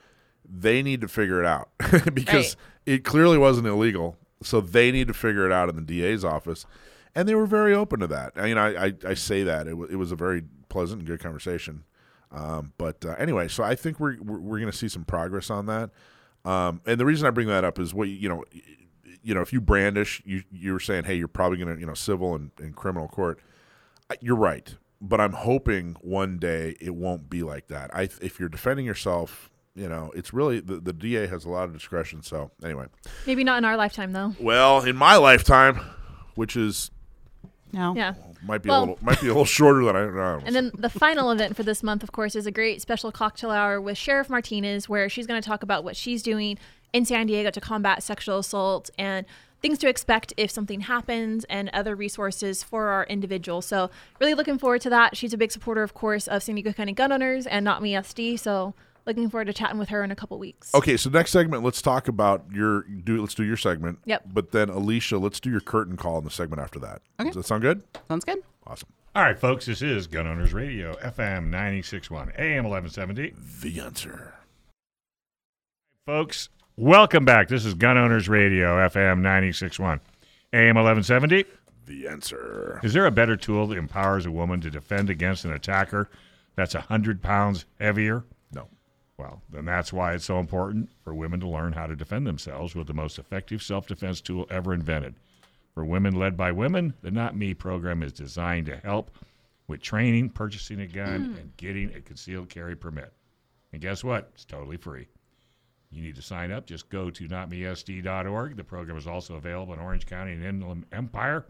they 0.44 0.82
need 0.82 1.00
to 1.02 1.08
figure 1.08 1.40
it 1.40 1.46
out 1.46 1.70
because 2.14 2.56
Right. 2.56 2.56
it 2.86 3.04
clearly 3.04 3.38
wasn't 3.38 3.66
illegal. 3.66 4.16
So 4.42 4.60
they 4.60 4.90
need 4.90 5.06
to 5.08 5.14
figure 5.14 5.46
it 5.46 5.52
out 5.52 5.68
in 5.68 5.76
the 5.76 5.82
DA's 5.82 6.24
office. 6.24 6.66
And 7.14 7.28
they 7.28 7.34
were 7.34 7.46
very 7.46 7.74
open 7.74 8.00
to 8.00 8.06
that. 8.08 8.32
I 8.36 8.42
mean, 8.46 8.58
I, 8.58 8.86
I, 8.86 8.92
I 9.06 9.14
say 9.14 9.42
that. 9.44 9.66
It, 9.68 9.74
wa 9.76 9.84
it 9.90 9.96
was 9.96 10.10
a 10.12 10.16
very 10.16 10.42
pleasant 10.68 11.00
and 11.00 11.06
good 11.06 11.20
conversation. 11.20 11.84
Um, 12.32 12.72
but 12.78 13.04
uh, 13.04 13.14
anyway, 13.18 13.48
so 13.48 13.62
I 13.62 13.74
think 13.74 14.00
we're, 14.00 14.16
we're, 14.22 14.38
we're 14.38 14.58
going 14.58 14.70
to 14.70 14.76
see 14.76 14.88
some 14.88 15.04
progress 15.04 15.50
on 15.50 15.66
that. 15.66 15.90
Um, 16.44 16.80
and 16.86 16.98
the 16.98 17.04
reason 17.04 17.26
I 17.26 17.30
bring 17.30 17.48
that 17.48 17.64
up 17.64 17.78
is 17.78 17.92
what, 17.92 18.08
you 18.08 18.28
know, 18.28 18.44
you 19.22 19.34
know, 19.34 19.42
if 19.42 19.52
you 19.52 19.60
brandish, 19.60 20.22
you 20.24 20.42
you 20.50 20.72
were 20.72 20.80
saying, 20.80 21.04
hey, 21.04 21.14
you're 21.14 21.28
probably 21.28 21.58
going 21.58 21.74
to, 21.74 21.80
you 21.80 21.86
know, 21.86 21.94
civil 21.94 22.34
and, 22.34 22.50
and 22.58 22.74
criminal 22.74 23.08
court. 23.08 23.38
You're 24.20 24.36
right, 24.36 24.74
but 25.00 25.20
I'm 25.20 25.32
hoping 25.32 25.96
one 26.00 26.38
day 26.38 26.76
it 26.80 26.94
won't 26.94 27.30
be 27.30 27.42
like 27.42 27.68
that. 27.68 27.94
I 27.94 28.08
if 28.20 28.40
you're 28.40 28.48
defending 28.48 28.86
yourself, 28.86 29.50
you 29.74 29.88
know, 29.88 30.10
it's 30.14 30.32
really 30.32 30.60
the, 30.60 30.80
the 30.80 30.92
DA 30.92 31.26
has 31.26 31.44
a 31.44 31.50
lot 31.50 31.64
of 31.64 31.72
discretion. 31.72 32.22
So 32.22 32.50
anyway, 32.64 32.86
maybe 33.26 33.44
not 33.44 33.58
in 33.58 33.64
our 33.64 33.76
lifetime 33.76 34.12
though 34.12 34.34
well, 34.40 34.82
in 34.82 34.96
my 34.96 35.16
lifetime, 35.16 35.76
which 36.34 36.56
is 36.56 36.90
no, 37.72 37.94
yeah 37.94 38.14
might 38.42 38.62
be 38.62 38.68
Well- 38.68 38.78
a 38.78 38.80
little 38.80 38.98
might 39.02 39.20
be 39.20 39.26
a 39.26 39.30
little 39.30 39.44
shorter 39.44 39.84
than 39.84 39.96
I. 39.96 40.00
I 40.00 40.04
don't 40.06 40.14
know. 40.16 40.40
And 40.46 40.54
then 40.54 40.70
the 40.76 40.90
final 40.90 41.30
event 41.30 41.56
for 41.56 41.62
this 41.62 41.82
month, 41.82 42.02
of 42.02 42.12
course, 42.12 42.34
is 42.34 42.46
a 42.46 42.50
great 42.50 42.80
special 42.80 43.12
cocktail 43.12 43.50
hour 43.50 43.80
with 43.80 43.98
Sheriff 43.98 44.30
Martinez, 44.30 44.88
where 44.88 45.08
she's 45.08 45.26
going 45.26 45.40
to 45.40 45.46
talk 45.46 45.62
about 45.62 45.84
what 45.84 45.96
she's 45.96 46.22
doing 46.22 46.58
in 46.92 47.04
San 47.04 47.26
Diego 47.26 47.50
to 47.50 47.60
combat 47.60 48.02
sexual 48.02 48.38
assault. 48.38 48.90
And 48.98 49.26
things 49.60 49.76
to 49.78 49.88
expect 49.88 50.32
if 50.38 50.50
something 50.50 50.80
happens 50.80 51.44
and 51.44 51.68
other 51.74 51.94
resources 51.94 52.62
for 52.62 52.88
our 52.88 53.04
individual. 53.04 53.60
So 53.60 53.90
really 54.18 54.32
looking 54.32 54.56
forward 54.56 54.80
to 54.82 54.90
that. 54.90 55.18
She's 55.18 55.34
a 55.34 55.36
big 55.36 55.52
supporter, 55.52 55.82
of 55.82 55.92
course, 55.92 56.26
of 56.26 56.42
San 56.42 56.54
Diego 56.54 56.72
County 56.72 56.92
gun 56.92 57.12
owners 57.12 57.46
and 57.46 57.62
not 57.62 57.82
me 57.82 57.92
SD. 57.92 58.38
So 58.38 58.72
looking 59.10 59.28
forward 59.28 59.46
to 59.46 59.52
chatting 59.52 59.78
with 59.78 59.88
her 59.88 60.04
in 60.04 60.10
a 60.12 60.16
couple 60.16 60.38
weeks. 60.38 60.72
Okay, 60.74 60.96
so 60.96 61.10
next 61.10 61.32
segment, 61.32 61.64
let's 61.64 61.82
talk 61.82 62.06
about 62.06 62.44
your 62.52 62.82
do. 62.82 63.20
Let's 63.20 63.34
do 63.34 63.44
your 63.44 63.56
segment. 63.56 63.98
Yep. 64.04 64.24
But 64.32 64.52
then 64.52 64.68
Alisha, 64.68 65.20
let's 65.20 65.40
do 65.40 65.50
your 65.50 65.60
Curtin 65.60 65.96
call 65.96 66.18
in 66.18 66.24
the 66.24 66.30
segment 66.30 66.62
after 66.62 66.78
that. 66.78 67.02
Okay. 67.18 67.30
Does 67.30 67.36
that 67.36 67.46
sound 67.46 67.62
good? 67.62 67.82
Sounds 68.08 68.24
good. 68.24 68.42
Awesome. 68.66 68.88
All 69.14 69.24
right, 69.24 69.38
folks, 69.38 69.66
this 69.66 69.82
is 69.82 70.06
Gun 70.06 70.28
Owners 70.28 70.54
Radio, 70.54 70.94
FM 70.94 71.46
961, 71.46 72.32
AM 72.38 72.64
1170. 72.64 73.34
The 73.60 73.80
answer. 73.80 74.34
Folks, 76.06 76.48
welcome 76.76 77.24
back. 77.24 77.48
This 77.48 77.64
is 77.64 77.74
Gun 77.74 77.98
Owners 77.98 78.28
Radio, 78.28 78.76
FM 78.88 79.18
961, 79.18 80.00
AM 80.52 80.76
1170. 80.76 81.44
The 81.86 82.06
answer. 82.06 82.78
Is 82.84 82.92
there 82.92 83.06
a 83.06 83.10
better 83.10 83.36
tool 83.36 83.66
that 83.66 83.78
empowers 83.78 84.26
a 84.26 84.30
woman 84.30 84.60
to 84.60 84.70
defend 84.70 85.10
against 85.10 85.44
an 85.44 85.52
attacker 85.52 86.08
that's 86.54 86.74
100 86.74 87.20
pounds 87.20 87.64
heavier? 87.80 88.22
No. 89.20 89.26
Well, 89.26 89.42
then 89.50 89.66
that's 89.66 89.92
why 89.92 90.14
it's 90.14 90.24
so 90.24 90.38
important 90.38 90.90
for 91.02 91.12
women 91.14 91.40
to 91.40 91.48
learn 91.48 91.74
how 91.74 91.86
to 91.86 91.94
defend 91.94 92.26
themselves 92.26 92.74
with 92.74 92.86
the 92.86 92.94
most 92.94 93.18
effective 93.18 93.62
self 93.62 93.86
defense 93.86 94.20
tool 94.20 94.46
ever 94.50 94.72
invented. 94.72 95.14
For 95.74 95.84
women 95.84 96.14
led 96.14 96.36
by 96.36 96.52
women, 96.52 96.94
the 97.02 97.10
Not 97.10 97.36
Me 97.36 97.54
program 97.54 98.02
is 98.02 98.12
designed 98.12 98.66
to 98.66 98.76
help 98.76 99.10
with 99.66 99.82
training, 99.82 100.30
purchasing 100.30 100.80
a 100.80 100.86
gun, 100.86 101.34
mm. 101.34 101.40
and 101.40 101.56
getting 101.56 101.94
a 101.94 102.00
concealed 102.00 102.48
carry 102.48 102.74
permit. 102.74 103.12
And 103.72 103.80
guess 103.80 104.02
what? 104.02 104.30
It's 104.34 104.44
totally 104.44 104.76
free. 104.76 105.06
You 105.90 106.02
need 106.02 106.16
to 106.16 106.22
sign 106.22 106.50
up. 106.50 106.66
Just 106.66 106.88
go 106.88 107.10
to 107.10 107.28
notmesd.org. 107.28 108.56
The 108.56 108.64
program 108.64 108.96
is 108.96 109.06
also 109.06 109.34
available 109.34 109.74
in 109.74 109.80
Orange 109.80 110.06
County 110.06 110.32
and 110.32 110.44
Inland 110.44 110.86
Empire. 110.92 111.46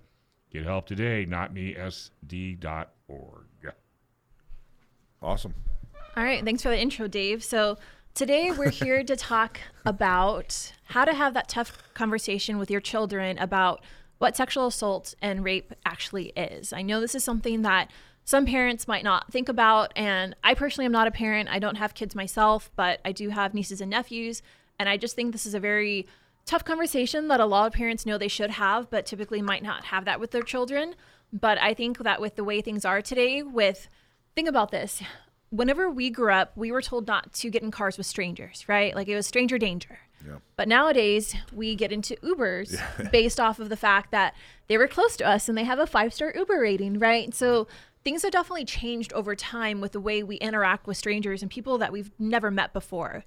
Get 0.50 0.64
help 0.64 0.86
today, 0.86 1.24
notmesd.org. 1.26 2.10
Awesome. 5.22 5.54
All 6.16 6.24
right, 6.24 6.44
thanks 6.44 6.62
for 6.62 6.70
the 6.70 6.78
intro, 6.78 7.06
Dave. 7.06 7.44
So 7.44 7.78
today 8.14 8.50
we're 8.50 8.70
here 8.70 9.04
to 9.04 9.14
talk 9.32 9.60
about 9.86 10.72
how 10.86 11.04
to 11.04 11.14
have 11.14 11.34
that 11.34 11.48
tough 11.48 11.78
conversation 11.94 12.58
with 12.58 12.68
your 12.68 12.80
children 12.80 13.38
about 13.38 13.84
what 14.18 14.36
sexual 14.36 14.66
assault 14.66 15.14
and 15.22 15.44
rape 15.44 15.72
actually 15.86 16.32
is. 16.36 16.72
I 16.72 16.82
know 16.82 17.00
this 17.00 17.14
is 17.14 17.22
something 17.22 17.62
that 17.62 17.92
some 18.24 18.44
parents 18.44 18.88
might 18.88 19.04
not 19.04 19.32
think 19.32 19.48
about, 19.48 19.92
and 19.94 20.34
I 20.42 20.54
personally 20.54 20.84
am 20.86 20.92
not 20.92 21.06
a 21.06 21.12
parent. 21.12 21.48
I 21.48 21.60
don't 21.60 21.76
have 21.76 21.94
kids 21.94 22.16
myself, 22.16 22.72
but 22.74 23.00
I 23.04 23.12
do 23.12 23.28
have 23.28 23.54
nieces 23.54 23.80
and 23.80 23.90
nephews, 23.90 24.42
and 24.80 24.88
I 24.88 24.96
just 24.96 25.14
think 25.14 25.30
this 25.30 25.46
is 25.46 25.54
a 25.54 25.60
very 25.60 26.08
tough 26.44 26.64
conversation 26.64 27.28
that 27.28 27.38
a 27.38 27.46
lot 27.46 27.68
of 27.68 27.72
parents 27.72 28.04
know 28.04 28.18
they 28.18 28.28
should 28.28 28.50
have, 28.50 28.90
but 28.90 29.06
typically 29.06 29.42
might 29.42 29.62
not 29.62 29.86
have 29.86 30.04
that 30.06 30.18
with 30.18 30.32
their 30.32 30.42
children. 30.42 30.96
But 31.32 31.58
I 31.58 31.72
think 31.72 31.98
that 31.98 32.20
with 32.20 32.34
the 32.34 32.44
way 32.44 32.60
things 32.60 32.84
are 32.84 33.00
today, 33.00 33.44
with 33.44 33.88
think 34.34 34.48
about 34.48 34.72
this. 34.72 35.00
Whenever 35.50 35.90
we 35.90 36.10
grew 36.10 36.32
up, 36.32 36.56
we 36.56 36.70
were 36.70 36.82
told 36.82 37.06
not 37.06 37.32
to 37.34 37.50
get 37.50 37.62
in 37.62 37.70
cars 37.70 37.98
with 37.98 38.06
strangers, 38.06 38.64
right? 38.68 38.94
Like 38.94 39.08
it 39.08 39.16
was 39.16 39.26
stranger 39.26 39.58
danger. 39.58 39.98
Yeah. 40.26 40.36
But 40.56 40.68
nowadays, 40.68 41.34
we 41.52 41.74
get 41.74 41.92
into 41.92 42.16
Ubers 42.16 42.80
based 43.12 43.40
off 43.40 43.58
of 43.58 43.68
the 43.68 43.76
fact 43.76 44.10
that 44.10 44.34
they 44.68 44.78
were 44.78 44.86
close 44.86 45.16
to 45.16 45.26
us 45.26 45.48
and 45.48 45.56
they 45.56 45.64
have 45.64 45.78
a 45.78 45.86
five 45.86 46.14
star 46.14 46.32
Uber 46.34 46.60
rating, 46.60 46.98
right? 46.98 47.34
So 47.34 47.66
things 48.04 48.22
have 48.22 48.32
definitely 48.32 48.64
changed 48.64 49.12
over 49.12 49.34
time 49.34 49.80
with 49.80 49.92
the 49.92 50.00
way 50.00 50.22
we 50.22 50.36
interact 50.36 50.86
with 50.86 50.96
strangers 50.96 51.42
and 51.42 51.50
people 51.50 51.78
that 51.78 51.92
we've 51.92 52.10
never 52.18 52.50
met 52.50 52.72
before. 52.72 53.24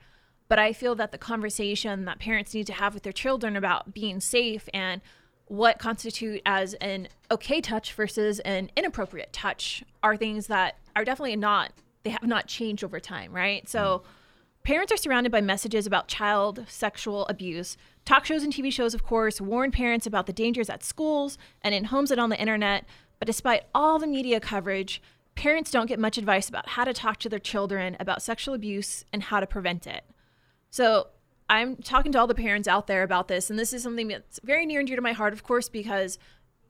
But 0.48 0.60
I 0.60 0.74
feel 0.74 0.96
that 0.96 1.12
the 1.12 1.18
conversation 1.18 2.06
that 2.06 2.20
parents 2.20 2.54
need 2.54 2.68
to 2.68 2.74
have 2.74 2.94
with 2.94 3.04
their 3.04 3.14
children 3.14 3.56
about 3.56 3.94
being 3.94 4.20
safe 4.20 4.70
and 4.74 5.02
what 5.48 5.78
constitute 5.78 6.42
as 6.46 6.74
an 6.76 7.08
okay 7.30 7.60
touch 7.60 7.94
versus 7.94 8.40
an 8.42 8.70
inappropriate 8.76 9.34
touch 9.34 9.84
are 10.02 10.16
things 10.16 10.48
that 10.48 10.78
are 10.96 11.04
definitely 11.04 11.36
not 11.36 11.72
they 12.04 12.10
have 12.10 12.24
not 12.24 12.48
changed 12.48 12.84
over 12.84 13.00
time, 13.00 13.32
right? 13.32 13.68
So 13.68 14.04
mm. 14.04 14.64
parents 14.64 14.92
are 14.92 14.98
surrounded 14.98 15.32
by 15.32 15.42
messages 15.42 15.88
about 15.88 16.08
child 16.08 16.66
sexual 16.68 17.26
abuse. 17.28 17.78
Talk 18.06 18.26
shows 18.26 18.44
and 18.44 18.54
TV 18.54 18.72
shows, 18.72 18.94
of 18.94 19.04
course, 19.04 19.40
warn 19.40 19.72
parents 19.72 20.06
about 20.06 20.26
the 20.26 20.34
dangers 20.34 20.70
at 20.70 20.84
schools 20.84 21.38
and 21.62 21.74
in 21.74 21.86
homes 21.86 22.12
and 22.12 22.20
on 22.20 22.30
the 22.30 22.40
internet. 22.40 22.86
But 23.20 23.28
despite 23.28 23.64
all 23.74 24.00
the 24.00 24.08
media 24.08 24.40
coverage, 24.40 25.02
parents 25.36 25.72
don't 25.72 25.88
get 25.88 26.00
much 26.00 26.18
advice 26.18 26.50
about 26.50 26.70
how 26.70 26.84
to 26.84 26.94
talk 26.94 27.18
to 27.20 27.30
their 27.30 27.40
children 27.40 27.96
about 28.00 28.22
sexual 28.22 28.54
abuse 28.54 29.06
and 29.14 29.24
how 29.24 29.40
to 29.40 29.48
prevent 29.48 29.88
it. 29.88 30.04
So 30.70 31.08
I'm 31.50 31.78
talking 31.78 32.12
to 32.14 32.20
all 32.20 32.28
the 32.28 32.36
parents 32.36 32.68
out 32.68 32.88
there 32.88 33.04
about 33.04 33.28
this, 33.28 33.50
and 33.50 33.58
this 33.58 33.74
is 33.74 33.84
something 33.84 34.08
that's 34.08 34.40
very 34.44 34.66
near 34.66 34.80
and 34.80 34.88
dear 34.88 34.96
to 34.96 35.02
my 35.02 35.14
heart, 35.14 35.34
of 35.34 35.44
course, 35.44 35.70
because 35.70 36.18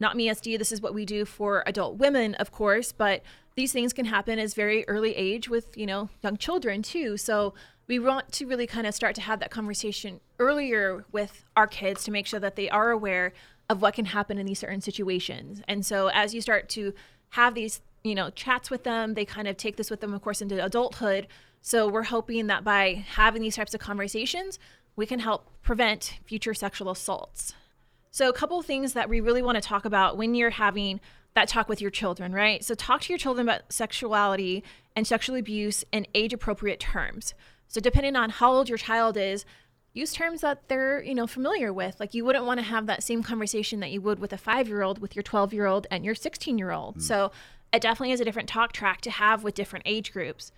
not 0.04 0.16
me 0.16 0.28
SD, 0.28 0.60
this 0.60 0.72
is 0.72 0.82
what 0.82 0.94
we 0.94 1.06
do 1.06 1.26
for 1.26 1.64
adult 1.66 1.98
women, 1.98 2.36
of 2.36 2.52
course, 2.52 2.92
but 2.92 3.24
these 3.56 3.72
things 3.72 3.94
can 3.94 4.06
happen 4.06 4.38
as 4.38 4.54
very 4.54 4.88
early 4.88 5.16
age 5.16 5.50
with, 5.50 5.76
you 5.78 5.86
know, 5.86 6.10
young 6.22 6.38
children 6.38 6.84
too. 6.84 7.18
So 7.18 7.54
we 7.88 8.00
want 8.00 8.32
to 8.34 8.46
really 8.46 8.68
kind 8.68 8.86
of 8.86 8.94
start 8.94 9.16
to 9.16 9.22
have 9.22 9.40
that 9.40 9.50
conversation 9.50 10.20
earlier 10.40 11.06
with 11.12 11.46
our 11.56 11.68
kids 11.68 12.04
to 12.04 12.12
make 12.12 12.28
sure 12.28 12.40
that 12.40 12.56
they 12.56 12.70
are 12.70 12.92
aware 12.92 13.34
of 13.70 13.82
what 13.82 13.94
can 13.94 14.06
happen 14.06 14.38
in 14.38 14.46
these 14.46 14.60
certain 14.60 14.82
situations. 14.82 15.62
And 15.68 15.86
so 15.86 16.08
as 16.08 16.34
you 16.34 16.42
start 16.42 16.70
to 16.70 16.94
have 17.30 17.56
these, 17.56 17.82
you 18.04 18.14
know, 18.14 18.30
chats 18.30 18.70
with 18.70 18.84
them, 18.84 19.14
they 19.14 19.26
kind 19.26 19.48
of 19.48 19.58
take 19.58 19.78
this 19.78 19.90
with 19.90 20.02
them, 20.02 20.14
of 20.14 20.22
course, 20.22 20.42
into 20.42 20.64
adulthood. 20.64 21.28
So 21.62 21.88
we're 21.88 22.04
hoping 22.04 22.48
that 22.48 22.64
by 22.64 23.06
having 23.08 23.42
these 23.42 23.56
types 23.56 23.74
of 23.74 23.80
conversations, 23.80 24.60
we 24.96 25.06
can 25.06 25.20
help 25.20 25.50
prevent 25.62 26.20
future 26.26 26.54
sexual 26.54 26.92
assaults. 26.92 27.54
So, 28.14 28.30
a 28.30 28.34
couple 28.34 28.60
of 28.60 28.66
things 28.68 28.94
that 28.94 29.10
we 29.10 29.22
really 29.22 29.42
want 29.42 29.56
to 29.56 29.62
talk 29.62 29.86
about 29.86 30.18
when 30.18 30.36
you're 30.36 30.52
having 30.52 31.02
that 31.34 31.48
talk 31.48 31.68
with 31.68 31.82
your 31.82 31.90
children, 31.90 32.32
right? 32.32 32.64
So, 32.64 32.76
talk 32.76 33.02
to 33.02 33.10
your 33.10 33.18
children 33.18 33.50
about 33.50 33.74
sexuality 33.74 34.64
and 34.96 35.08
sexual 35.08 35.36
abuse 35.36 35.84
in 35.92 36.06
age 36.14 36.32
appropriate 36.32 36.80
terms. 36.80 37.34
So, 37.68 37.82
depending 37.82 38.16
on 38.16 38.30
how 38.30 38.54
old 38.54 38.70
your 38.70 38.78
child 38.78 39.18
is, 39.18 39.46
use 39.94 40.14
terms 40.14 40.42
that 40.42 40.68
they're, 40.68 41.02
you 41.02 41.16
know, 41.16 41.26
familiar 41.26 41.74
with. 41.74 42.00
Like 42.00 42.14
you 42.14 42.24
wouldn't 42.24 42.46
want 42.46 42.60
to 42.60 42.66
have 42.66 42.86
that 42.86 43.02
same 43.02 43.24
conversation 43.24 43.80
that 43.80 43.90
you 43.90 44.00
would 44.02 44.20
with 44.20 44.32
a 44.32 44.38
5-year-old 44.38 45.00
with 45.00 45.16
your 45.16 45.24
12-year-old 45.24 45.88
and 45.90 46.06
your 46.06 46.14
16-year-old. 46.14 46.98
Mm. 46.98 47.02
So, 47.02 47.32
it 47.74 47.82
definitely 47.82 48.12
is 48.12 48.22
a 48.22 48.26
different 48.26 48.48
talk 48.48 48.74
track 48.74 49.02
to 49.02 49.10
have 49.10 49.44
with 49.44 49.56
different 49.56 49.88
age 49.88 50.14
groups. 50.14 50.52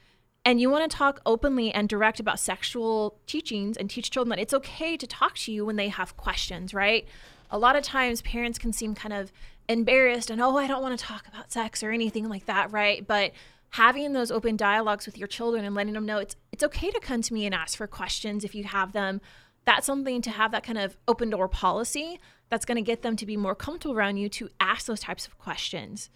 And 0.43 0.59
you 0.59 0.69
want 0.69 0.91
to 0.91 0.97
talk 0.97 1.21
openly 1.25 1.73
and 1.73 1.87
direct 1.87 2.19
about 2.19 2.37
sexual 2.37 3.17
teachings 3.25 3.77
and 3.77 3.89
teach 3.89 4.11
children 4.11 4.29
that 4.31 4.39
it's 4.39 4.53
okay 4.53 4.97
to 4.97 5.07
talk 5.07 5.35
to 5.35 5.53
you 5.53 5.65
when 5.65 5.77
they 5.77 5.87
have 5.87 6.17
questions, 6.17 6.73
right? 6.73 7.07
A 7.51 7.57
lot 7.57 7.75
of 7.75 7.83
times 7.83 8.21
parents 8.21 8.57
can 8.57 8.73
seem 8.73 8.95
kind 8.95 9.13
of 9.13 9.31
embarrassed 9.67 10.29
and, 10.29 10.41
oh, 10.41 10.57
I 10.57 10.67
don't 10.67 10.81
want 10.81 10.97
to 10.97 11.05
talk 11.05 11.27
about 11.27 11.51
sex 11.51 11.83
or 11.83 11.91
anything 11.91 12.29
like 12.29 12.45
that, 12.45 12.71
right? 12.71 13.05
But 13.05 13.31
having 13.71 14.13
those 14.13 14.31
open 14.31 14.55
dialogues 14.55 15.05
with 15.05 15.17
your 15.17 15.27
children 15.27 15.65
and 15.65 15.75
letting 15.75 15.93
them 15.93 16.05
know 16.05 16.17
it's 16.17 16.37
it's 16.51 16.63
okay 16.63 16.91
to 16.91 16.99
come 16.99 17.21
to 17.21 17.33
me 17.33 17.45
and 17.45 17.53
ask 17.53 17.77
for 17.77 17.87
questions 17.87 18.43
if 18.43 18.55
you 18.55 18.63
have 18.63 18.93
them. 18.93 19.19
That's 19.65 19.85
something 19.85 20.21
to 20.21 20.29
have 20.29 20.51
that 20.51 20.63
kind 20.63 20.77
of 20.77 20.95
open 21.07 21.31
door 21.31 21.49
policy 21.49 22.19
that's 22.49 22.65
going 22.65 22.77
to 22.77 22.81
get 22.81 23.01
them 23.01 23.15
to 23.17 23.25
be 23.25 23.35
more 23.35 23.55
comfortable 23.55 23.95
around 23.95 24.17
you 24.17 24.29
to 24.29 24.49
ask 24.59 24.85
those 24.85 24.99
types 24.99 25.27
of 25.27 25.37
questions. 25.39 26.09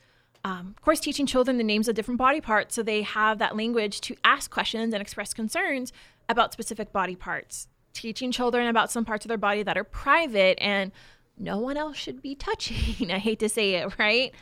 Um, 0.45 0.73
of 0.77 0.81
course, 0.81 0.99
teaching 0.99 1.25
children 1.25 1.57
the 1.57 1.63
names 1.63 1.87
of 1.89 1.95
different 1.95 2.17
body 2.17 2.39
parts 2.39 2.75
so 2.75 2.83
they 2.83 3.01
have 3.01 3.39
that 3.39 3.57
language 3.57 3.99
to 4.01 4.15
ask 4.23 4.49
questions 4.49 4.93
and 4.93 5.01
express 5.01 5.33
concerns 5.33 5.91
about 6.29 6.53
specific 6.53 6.93
body 6.93 7.15
parts. 7.15 7.67
Teaching 7.91 8.31
children 8.31 8.67
about 8.67 8.91
some 8.91 9.03
parts 9.03 9.25
of 9.25 9.29
their 9.29 9.37
body 9.37 9.63
that 9.63 9.77
are 9.77 9.83
private 9.83 10.57
and 10.61 10.91
no 11.39 11.57
one 11.57 11.77
else 11.77 11.97
should 11.97 12.21
be 12.21 12.35
touching. 12.35 13.11
I 13.11 13.17
hate 13.17 13.39
to 13.39 13.49
say 13.49 13.75
it, 13.75 13.97
right? 13.97 14.33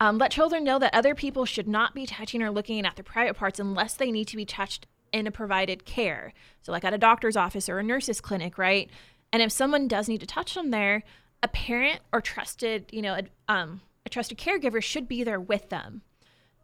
Um, 0.00 0.18
let 0.18 0.30
children 0.30 0.64
know 0.64 0.78
that 0.78 0.94
other 0.94 1.14
people 1.14 1.44
should 1.44 1.68
not 1.68 1.94
be 1.94 2.06
touching 2.06 2.42
or 2.42 2.50
looking 2.50 2.84
at 2.84 2.96
their 2.96 3.04
private 3.04 3.36
parts 3.36 3.60
unless 3.60 3.94
they 3.94 4.10
need 4.10 4.28
to 4.28 4.36
be 4.36 4.44
touched 4.44 4.86
in 5.12 5.26
a 5.26 5.30
provided 5.30 5.84
care. 5.84 6.32
So, 6.62 6.72
like 6.72 6.84
at 6.84 6.94
a 6.94 6.98
doctor's 6.98 7.36
office 7.36 7.68
or 7.68 7.78
a 7.78 7.82
nurse's 7.82 8.20
clinic, 8.20 8.58
right? 8.58 8.90
And 9.32 9.42
if 9.42 9.52
someone 9.52 9.88
does 9.88 10.08
need 10.08 10.20
to 10.20 10.26
touch 10.26 10.54
them 10.54 10.70
there, 10.70 11.02
a 11.42 11.48
parent 11.48 12.00
or 12.12 12.20
trusted, 12.20 12.86
you 12.90 13.02
know, 13.02 13.18
um, 13.48 13.80
a 14.04 14.08
trusted 14.08 14.38
caregiver 14.38 14.82
should 14.82 15.08
be 15.08 15.22
there 15.22 15.40
with 15.40 15.68
them. 15.68 16.02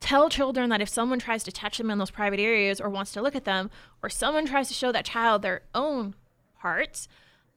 Tell 0.01 0.29
children 0.29 0.69
that 0.71 0.83
if 0.83 0.89
someone 0.89 1.19
tries 1.19 1.43
to 1.45 1.53
touch 1.53 1.79
them 1.79 1.91
in 1.91 1.99
those 1.99 2.11
private 2.11 2.41
areas 2.41 2.81
or 2.81 2.91
wants 2.91 3.13
to 3.13 3.23
look 3.23 3.35
at 3.35 3.45
them, 3.45 3.71
or 4.03 4.09
someone 4.09 4.47
tries 4.47 4.69
to 4.69 4.75
show 4.75 4.93
that 4.93 5.05
child 5.05 5.43
their 5.43 5.63
own 5.75 6.15
parts, 6.59 7.09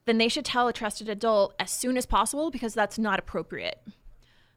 then 0.10 0.18
they 0.18 0.27
should 0.27 0.44
tell 0.44 0.68
a 0.68 0.73
trusted 0.73 1.07
adult 1.07 1.53
as 1.60 1.69
soon 1.69 1.95
as 1.95 2.07
possible 2.07 2.49
because 2.49 2.73
that's 2.73 2.98
not 2.98 3.19
appropriate. 3.19 3.80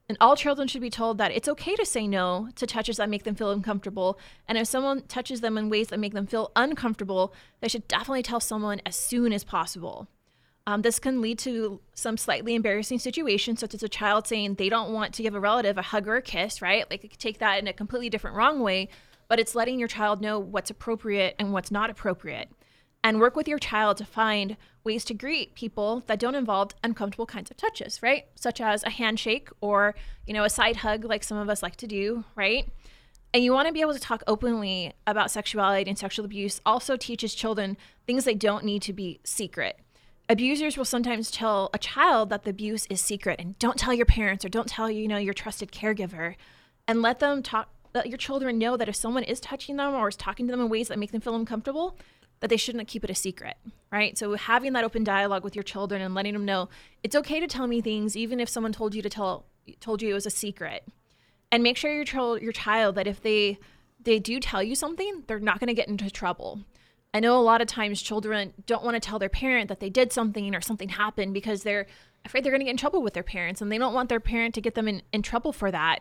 And 0.08 0.16
all 0.20 0.34
children 0.34 0.66
should 0.66 0.80
be 0.80 0.90
told 0.90 1.18
that 1.18 1.30
it's 1.30 1.48
okay 1.48 1.74
to 1.76 1.84
say 1.84 2.08
no 2.08 2.48
to 2.56 2.66
touches 2.66 2.96
that 2.96 3.10
make 3.10 3.24
them 3.24 3.34
feel 3.34 3.50
uncomfortable. 3.50 4.18
And 4.48 4.56
if 4.56 4.66
someone 4.66 5.02
touches 5.02 5.42
them 5.42 5.58
in 5.58 5.68
ways 5.68 5.88
that 5.88 6.00
make 6.00 6.14
them 6.14 6.26
feel 6.26 6.52
uncomfortable, 6.56 7.34
they 7.60 7.68
should 7.68 7.86
definitely 7.86 8.22
tell 8.22 8.40
someone 8.40 8.80
as 8.86 8.96
soon 8.96 9.32
as 9.32 9.44
possible. 9.44 10.08
Um, 10.66 10.82
this 10.82 10.98
can 10.98 11.20
lead 11.20 11.38
to 11.40 11.80
some 11.94 12.16
slightly 12.16 12.54
embarrassing 12.54 13.00
situations, 13.00 13.60
such 13.60 13.74
as 13.74 13.82
a 13.82 13.88
child 13.88 14.26
saying 14.26 14.54
they 14.54 14.68
don't 14.68 14.92
want 14.92 15.12
to 15.14 15.22
give 15.22 15.34
a 15.34 15.40
relative 15.40 15.76
a 15.76 15.82
hug 15.82 16.08
or 16.08 16.16
a 16.16 16.22
kiss, 16.22 16.62
right? 16.62 16.88
Like, 16.90 17.02
could 17.02 17.18
take 17.18 17.38
that 17.38 17.58
in 17.58 17.66
a 17.66 17.72
completely 17.72 18.08
different 18.08 18.36
wrong 18.36 18.60
way, 18.60 18.88
but 19.28 19.40
it's 19.40 19.54
letting 19.54 19.78
your 19.78 19.88
child 19.88 20.20
know 20.20 20.38
what's 20.38 20.70
appropriate 20.70 21.34
and 21.38 21.52
what's 21.52 21.70
not 21.70 21.90
appropriate. 21.90 22.48
And 23.04 23.20
work 23.20 23.36
with 23.36 23.48
your 23.48 23.58
child 23.58 23.96
to 23.96 24.04
find 24.04 24.56
ways 24.84 25.04
to 25.04 25.14
greet 25.14 25.54
people 25.54 26.02
that 26.06 26.18
don't 26.18 26.34
involve 26.34 26.72
uncomfortable 26.82 27.26
kinds 27.26 27.50
of 27.50 27.56
touches, 27.56 28.02
right? 28.02 28.26
Such 28.34 28.60
as 28.60 28.82
a 28.84 28.90
handshake 28.90 29.48
or, 29.60 29.94
you 30.26 30.34
know, 30.34 30.44
a 30.44 30.50
side 30.50 30.76
hug 30.76 31.04
like 31.04 31.24
some 31.24 31.38
of 31.38 31.48
us 31.48 31.62
like 31.62 31.76
to 31.76 31.86
do, 31.86 32.24
right? 32.34 32.68
And 33.34 33.42
you 33.42 33.52
want 33.52 33.66
to 33.66 33.72
be 33.72 33.80
able 33.80 33.94
to 33.94 34.00
talk 34.00 34.22
openly 34.26 34.92
about 35.06 35.30
sexuality 35.30 35.88
and 35.88 35.98
sexual 35.98 36.24
abuse 36.24 36.60
also 36.66 36.96
teaches 36.96 37.34
children 37.34 37.76
things 38.06 38.24
they 38.24 38.34
don't 38.34 38.64
need 38.64 38.82
to 38.82 38.92
be 38.92 39.20
secret. 39.24 39.78
Abusers 40.28 40.76
will 40.76 40.84
sometimes 40.84 41.30
tell 41.30 41.70
a 41.74 41.78
child 41.78 42.30
that 42.30 42.44
the 42.44 42.50
abuse 42.50 42.86
is 42.86 43.00
secret 43.00 43.40
and 43.40 43.58
don't 43.58 43.78
tell 43.78 43.92
your 43.92 44.06
parents 44.06 44.44
or 44.44 44.48
don't 44.48 44.68
tell 44.68 44.90
you 44.90 45.08
know 45.08 45.16
your 45.16 45.34
trusted 45.34 45.72
caregiver 45.72 46.36
and 46.86 47.02
let 47.02 47.18
them 47.18 47.42
talk 47.42 47.68
let 47.94 48.08
your 48.08 48.16
children 48.16 48.58
know 48.58 48.76
that 48.76 48.88
if 48.88 48.96
someone 48.96 49.24
is 49.24 49.40
touching 49.40 49.76
them 49.76 49.94
or 49.94 50.08
is 50.08 50.16
talking 50.16 50.46
to 50.46 50.50
them 50.50 50.60
in 50.60 50.68
ways 50.68 50.88
that 50.88 50.98
make 50.98 51.12
them 51.12 51.20
feel 51.20 51.34
uncomfortable, 51.34 51.98
that 52.42 52.48
they 52.48 52.56
shouldn't 52.56 52.88
keep 52.88 53.04
it 53.04 53.10
a 53.10 53.14
secret, 53.14 53.56
right? 53.92 54.18
So 54.18 54.34
having 54.34 54.72
that 54.72 54.82
open 54.82 55.04
dialogue 55.04 55.44
with 55.44 55.54
your 55.54 55.62
children 55.62 56.02
and 56.02 56.12
letting 56.12 56.32
them 56.32 56.44
know 56.44 56.68
it's 57.04 57.14
okay 57.14 57.38
to 57.38 57.46
tell 57.46 57.68
me 57.68 57.80
things 57.80 58.16
even 58.16 58.40
if 58.40 58.48
someone 58.48 58.72
told 58.72 58.96
you 58.96 59.00
to 59.00 59.08
tell 59.08 59.46
told 59.78 60.02
you 60.02 60.10
it 60.10 60.14
was 60.14 60.26
a 60.26 60.30
secret. 60.30 60.84
And 61.52 61.62
make 61.62 61.76
sure 61.76 61.94
your 61.94 62.04
child 62.04 62.42
your 62.42 62.52
child 62.52 62.96
that 62.96 63.06
if 63.06 63.22
they 63.22 63.58
they 64.02 64.18
do 64.18 64.40
tell 64.40 64.60
you 64.60 64.74
something, 64.74 65.22
they're 65.28 65.38
not 65.38 65.60
going 65.60 65.68
to 65.68 65.74
get 65.74 65.86
into 65.86 66.10
trouble. 66.10 66.64
I 67.14 67.20
know 67.20 67.38
a 67.38 67.42
lot 67.42 67.60
of 67.60 67.68
times 67.68 68.02
children 68.02 68.54
don't 68.66 68.84
want 68.84 68.96
to 68.96 69.00
tell 69.00 69.20
their 69.20 69.28
parent 69.28 69.68
that 69.68 69.78
they 69.78 69.90
did 69.90 70.12
something 70.12 70.52
or 70.52 70.60
something 70.60 70.88
happened 70.88 71.32
because 71.32 71.62
they're 71.62 71.86
afraid 72.24 72.42
they're 72.42 72.50
going 72.50 72.60
to 72.60 72.64
get 72.64 72.72
in 72.72 72.76
trouble 72.76 73.02
with 73.02 73.14
their 73.14 73.22
parents 73.22 73.60
and 73.60 73.70
they 73.70 73.78
don't 73.78 73.94
want 73.94 74.08
their 74.08 74.18
parent 74.18 74.54
to 74.56 74.60
get 74.60 74.74
them 74.74 74.88
in, 74.88 75.02
in 75.12 75.22
trouble 75.22 75.52
for 75.52 75.70
that. 75.70 76.00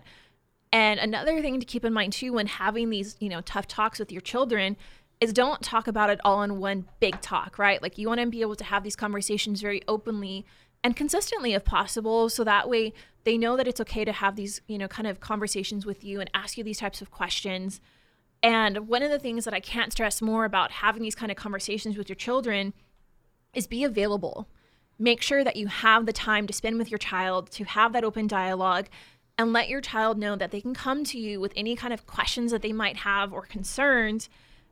And 0.73 0.99
another 0.99 1.39
thing 1.41 1.59
to 1.59 1.65
keep 1.65 1.85
in 1.85 1.93
mind 1.93 2.13
too 2.13 2.33
when 2.33 2.47
having 2.47 2.89
these, 2.89 3.15
you 3.19 3.29
know, 3.29 3.41
tough 3.41 3.67
talks 3.67 3.99
with 3.99 4.11
your 4.11 4.21
children 4.21 4.75
is 5.21 5.31
don't 5.31 5.61
talk 5.61 5.87
about 5.87 6.09
it 6.09 6.19
all 6.25 6.41
in 6.41 6.59
one 6.59 6.87
big 6.99 7.21
talk, 7.21 7.59
right? 7.59 7.81
Like 7.81 7.99
you 7.99 8.07
want 8.07 8.19
to 8.19 8.25
be 8.25 8.41
able 8.41 8.55
to 8.55 8.63
have 8.65 8.83
these 8.83 8.95
conversations 8.95 9.61
very 9.61 9.81
openly 9.87 10.45
and 10.83 10.95
consistently 10.95 11.53
if 11.53 11.63
possible 11.63 12.27
so 12.27 12.43
that 12.43 12.67
way 12.67 12.91
they 13.23 13.37
know 13.37 13.55
that 13.55 13.67
it's 13.67 13.79
okay 13.79 14.03
to 14.03 14.11
have 14.11 14.35
these, 14.35 14.61
you 14.67 14.79
know, 14.79 14.87
kind 14.87 15.07
of 15.07 15.19
conversations 15.19 15.85
with 15.85 16.03
you 16.03 16.19
and 16.19 16.29
ask 16.33 16.57
you 16.57 16.63
these 16.63 16.79
types 16.79 17.03
of 17.03 17.11
questions. 17.11 17.79
And 18.41 18.87
one 18.87 19.03
of 19.03 19.11
the 19.11 19.19
things 19.19 19.45
that 19.45 19.53
I 19.53 19.59
can't 19.59 19.91
stress 19.91 20.23
more 20.23 20.43
about 20.43 20.71
having 20.71 21.03
these 21.03 21.13
kind 21.13 21.31
of 21.31 21.37
conversations 21.37 21.97
with 21.97 22.09
your 22.09 22.15
children 22.15 22.73
is 23.53 23.67
be 23.67 23.83
available. 23.83 24.49
Make 24.97 25.21
sure 25.21 25.43
that 25.43 25.55
you 25.55 25.67
have 25.67 26.07
the 26.07 26.13
time 26.13 26.47
to 26.47 26.53
spend 26.53 26.79
with 26.79 26.89
your 26.89 26.97
child, 26.97 27.51
to 27.51 27.63
have 27.63 27.93
that 27.93 28.03
open 28.03 28.25
dialogue, 28.25 28.87
and 29.37 29.53
let 29.53 29.69
your 29.69 29.81
child 29.81 30.17
know 30.17 30.35
that 30.35 30.49
they 30.49 30.61
can 30.61 30.73
come 30.73 31.03
to 31.05 31.19
you 31.19 31.39
with 31.39 31.53
any 31.55 31.75
kind 31.75 31.93
of 31.93 32.07
questions 32.07 32.51
that 32.51 32.63
they 32.63 32.73
might 32.73 32.97
have 32.97 33.31
or 33.31 33.43
concerns 33.43 34.29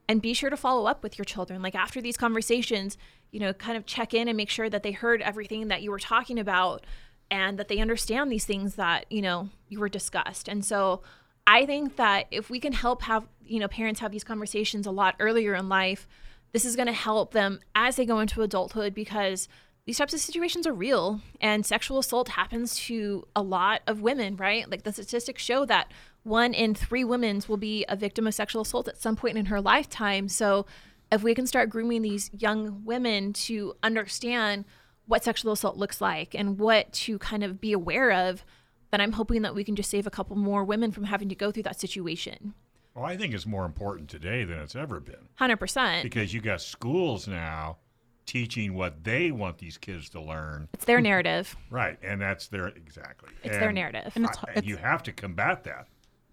and 0.10 0.24
be 0.24 0.34
sure 0.34 0.50
to 0.50 0.58
follow 0.58 0.88
up 0.88 1.04
with 1.04 1.18
your 1.18 1.24
children 1.24 1.62
like 1.62 1.76
after 1.76 2.02
these 2.02 2.18
conversations 2.18 2.98
you 3.32 3.40
know 3.40 3.54
kind 3.54 3.78
of 3.78 3.86
check 3.86 4.14
in 4.14 4.28
and 4.28 4.36
make 4.36 4.50
sure 4.50 4.70
that 4.70 4.84
they 4.84 4.92
heard 4.92 5.22
everything 5.22 5.70
that 5.70 5.82
you 5.82 5.92
were 5.92 6.00
talking 6.00 6.40
about 6.40 6.86
and 7.32 7.60
that 7.60 7.68
they 7.68 7.78
understand 7.78 8.32
these 8.32 8.46
things 8.46 8.76
that 8.76 9.06
you 9.10 9.22
know 9.22 9.50
you 9.70 9.80
were 9.80 9.88
discussed 9.88 10.50
and 10.50 10.66
so 10.66 11.02
i 11.48 11.66
think 11.66 11.96
that 11.96 12.26
if 12.32 12.50
we 12.50 12.60
can 12.60 12.74
help 12.74 13.04
have 13.04 13.26
you 13.46 13.60
know 13.60 13.68
parents 13.68 14.02
have 14.02 14.12
these 14.12 14.24
conversations 14.24 14.86
a 14.86 14.92
lot 14.92 15.16
earlier 15.20 15.54
in 15.54 15.70
life 15.70 16.08
this 16.52 16.66
is 16.66 16.76
going 16.76 16.88
to 16.88 16.94
help 16.94 17.32
them 17.32 17.60
as 17.76 17.96
they 17.96 18.06
go 18.06 18.20
into 18.20 18.42
adulthood 18.42 18.94
because 18.94 19.48
these 19.90 19.98
types 19.98 20.14
of 20.14 20.20
situations 20.20 20.68
are 20.68 20.74
real 20.74 21.20
and 21.42 21.66
sexual 21.66 21.98
assault 21.98 22.30
happens 22.30 22.76
to 22.76 23.28
a 23.36 23.42
lot 23.42 23.82
of 23.88 24.04
women, 24.04 24.36
right? 24.36 24.70
Like 24.70 24.84
the 24.84 24.94
statistics 24.94 25.42
show 25.42 25.66
that 25.66 25.92
one 26.24 26.54
in 26.54 26.76
three 26.76 27.04
women 27.04 27.42
will 27.48 27.58
be 27.58 27.86
a 27.88 27.96
victim 27.96 28.28
of 28.28 28.34
sexual 28.34 28.62
assault 28.62 28.88
at 28.88 29.02
some 29.02 29.16
point 29.16 29.38
in 29.38 29.46
her 29.46 29.62
lifetime. 29.62 30.28
So 30.28 30.66
if 31.12 31.24
we 31.24 31.34
can 31.34 31.48
start 31.48 31.70
grooming 31.70 32.02
these 32.02 32.30
young 32.38 32.84
women 32.86 33.34
to 33.34 33.74
understand 33.82 34.66
what 35.08 35.24
sexual 35.24 35.52
assault 35.52 35.78
looks 35.78 36.02
like 36.02 36.36
and 36.36 36.60
what 36.60 36.92
to 36.94 37.18
kind 37.20 37.44
of 37.44 37.60
be 37.60 37.74
aware 37.74 38.12
of, 38.12 38.46
then 38.92 39.02
I'm 39.02 39.14
hoping 39.14 39.42
that 39.42 39.56
we 39.56 39.64
can 39.64 39.76
just 39.76 39.90
save 39.90 40.06
a 40.06 40.12
couple 40.12 40.36
more 40.36 40.64
women 40.64 40.92
from 40.92 41.06
having 41.06 41.30
to 41.30 41.36
go 41.36 41.52
through 41.52 41.64
that 41.64 41.80
situation. 41.80 42.54
Well, 42.96 43.06
I 43.06 43.18
think 43.18 43.34
it's 43.34 43.46
more 43.46 43.66
important 43.66 44.10
today 44.10 44.44
than 44.44 44.60
it's 44.60 44.76
ever 44.76 45.00
been. 45.00 45.30
100%. 45.40 46.04
Because 46.04 46.34
you 46.34 46.42
got 46.42 46.62
schools 46.62 47.28
now 47.28 47.78
teaching 48.26 48.76
what 48.76 49.04
they 49.04 49.32
want 49.32 49.58
these 49.58 49.78
kids 49.78 50.10
to 50.10 50.22
learn. 50.22 50.68
It's 50.74 50.86
their 50.86 51.02
narrative. 51.02 51.56
Right, 51.72 51.98
and 52.04 52.22
that's 52.22 52.48
their 52.48 52.68
exactly. 52.68 53.30
It's 53.44 53.58
their 53.58 53.72
narrative. 53.72 54.12
And, 54.16 54.28
I, 54.28 54.32
and 54.56 54.66
you 54.66 54.78
have 54.78 55.02
to 55.04 55.12
combat 55.12 55.64
that. 55.64 55.88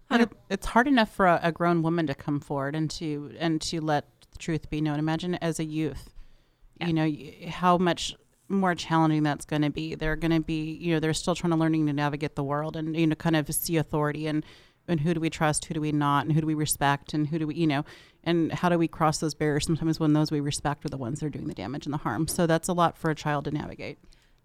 And 0.09 0.23
it, 0.23 0.29
it's 0.49 0.67
hard 0.67 0.87
enough 0.87 1.13
for 1.13 1.25
a, 1.25 1.39
a, 1.43 1.51
grown 1.51 1.83
woman 1.83 2.07
to 2.07 2.15
come 2.15 2.39
forward 2.39 2.75
and 2.75 2.89
to 2.91 3.35
and 3.39 3.61
to 3.63 3.81
let 3.81 4.05
the 4.31 4.37
truth 4.37 4.69
be 4.69 4.79
known. 4.79 4.99
Imagine 4.99 5.35
as 5.35 5.59
a 5.59 5.65
youth, 5.65 6.15
yeah. 6.79 6.87
you 6.87 6.93
know 6.93 7.49
how 7.49 7.77
much 7.77 8.15
more 8.47 8.73
challenging 8.73 9.23
that's 9.23 9.45
going 9.45 9.63
to 9.63 9.69
be. 9.69 9.95
They're 9.95 10.15
going 10.15 10.31
to 10.31 10.39
be, 10.39 10.71
you 10.75 10.93
know, 10.93 11.01
they're 11.01 11.13
still 11.13 11.35
trying 11.35 11.51
to 11.51 11.57
learning 11.57 11.87
to 11.87 11.93
navigate 11.93 12.35
the 12.35 12.43
world 12.43 12.77
and 12.77 12.95
you 12.95 13.07
know 13.07 13.15
kind 13.15 13.35
of 13.35 13.53
see 13.53 13.75
authority 13.75 14.27
and 14.27 14.45
and 14.87 15.01
who 15.01 15.13
do 15.13 15.19
we 15.19 15.29
trust, 15.29 15.65
who 15.65 15.73
do 15.73 15.81
we 15.81 15.91
not, 15.91 16.25
and 16.25 16.33
who 16.33 16.41
do 16.41 16.47
we 16.47 16.53
respect, 16.53 17.13
and 17.13 17.27
who 17.27 17.39
do 17.39 17.47
we, 17.47 17.55
you 17.55 17.67
know, 17.67 17.83
and 18.23 18.51
how 18.53 18.69
do 18.69 18.77
we 18.77 18.87
cross 18.87 19.17
those 19.17 19.33
barriers 19.33 19.65
sometimes 19.65 19.99
when 19.99 20.13
those 20.13 20.31
we 20.31 20.39
respect 20.39 20.85
are 20.85 20.89
the 20.89 20.97
ones 20.97 21.19
that 21.19 21.25
are 21.25 21.29
doing 21.29 21.47
the 21.47 21.53
damage 21.53 21.85
and 21.85 21.93
the 21.93 21.97
harm. 21.97 22.27
So 22.27 22.47
that's 22.47 22.69
a 22.69 22.73
lot 22.73 22.97
for 22.97 23.09
a 23.09 23.15
child 23.15 23.45
to 23.45 23.51
navigate. 23.51 23.99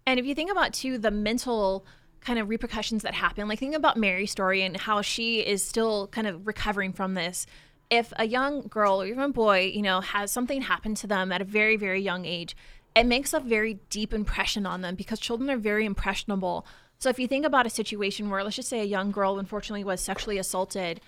And 0.05 0.19
if 0.19 0.25
you 0.25 0.35
think 0.35 0.51
about 0.51 0.73
too 0.73 0.97
the 0.97 1.11
mental 1.11 1.85
kind 2.23 2.39
of 2.39 2.49
repercussions 2.49 3.03
that 3.03 3.13
happen, 3.13 3.47
like 3.47 3.59
think 3.59 3.75
about 3.75 3.97
Mary's 3.97 4.31
story 4.31 4.61
and 4.61 4.77
how 4.77 5.01
she 5.01 5.39
is 5.39 5.65
still 5.65 6.07
kind 6.07 6.27
of 6.27 6.47
recovering 6.47 6.93
from 6.93 7.13
this. 7.13 7.45
If 7.89 8.13
a 8.17 8.25
young 8.25 8.61
girl 8.67 9.01
or 9.01 9.05
even 9.05 9.23
a 9.23 9.29
boy, 9.29 9.71
you 9.73 9.81
know, 9.81 10.01
has 10.01 10.31
something 10.31 10.61
happen 10.61 10.95
to 10.95 11.07
them 11.07 11.31
at 11.31 11.41
a 11.41 11.45
very, 11.45 11.75
very 11.75 12.01
young 12.01 12.25
age, 12.25 12.55
it 12.95 13.05
makes 13.05 13.33
a 13.33 13.39
very 13.39 13.79
deep 13.89 14.13
impression 14.13 14.65
on 14.65 14.81
them 14.81 14.95
because 14.95 15.19
children 15.19 15.49
are 15.49 15.57
very 15.57 15.85
impressionable. 15.85 16.65
So 16.99 17.09
if 17.09 17.19
you 17.19 17.27
think 17.27 17.45
about 17.45 17.65
a 17.65 17.69
situation 17.69 18.29
where, 18.29 18.43
let's 18.43 18.55
just 18.55 18.69
say, 18.69 18.79
a 18.79 18.85
young 18.85 19.11
girl 19.11 19.37
unfortunately 19.37 19.83
was 19.83 19.99
sexually 19.99 20.37
assaulted, 20.37 21.01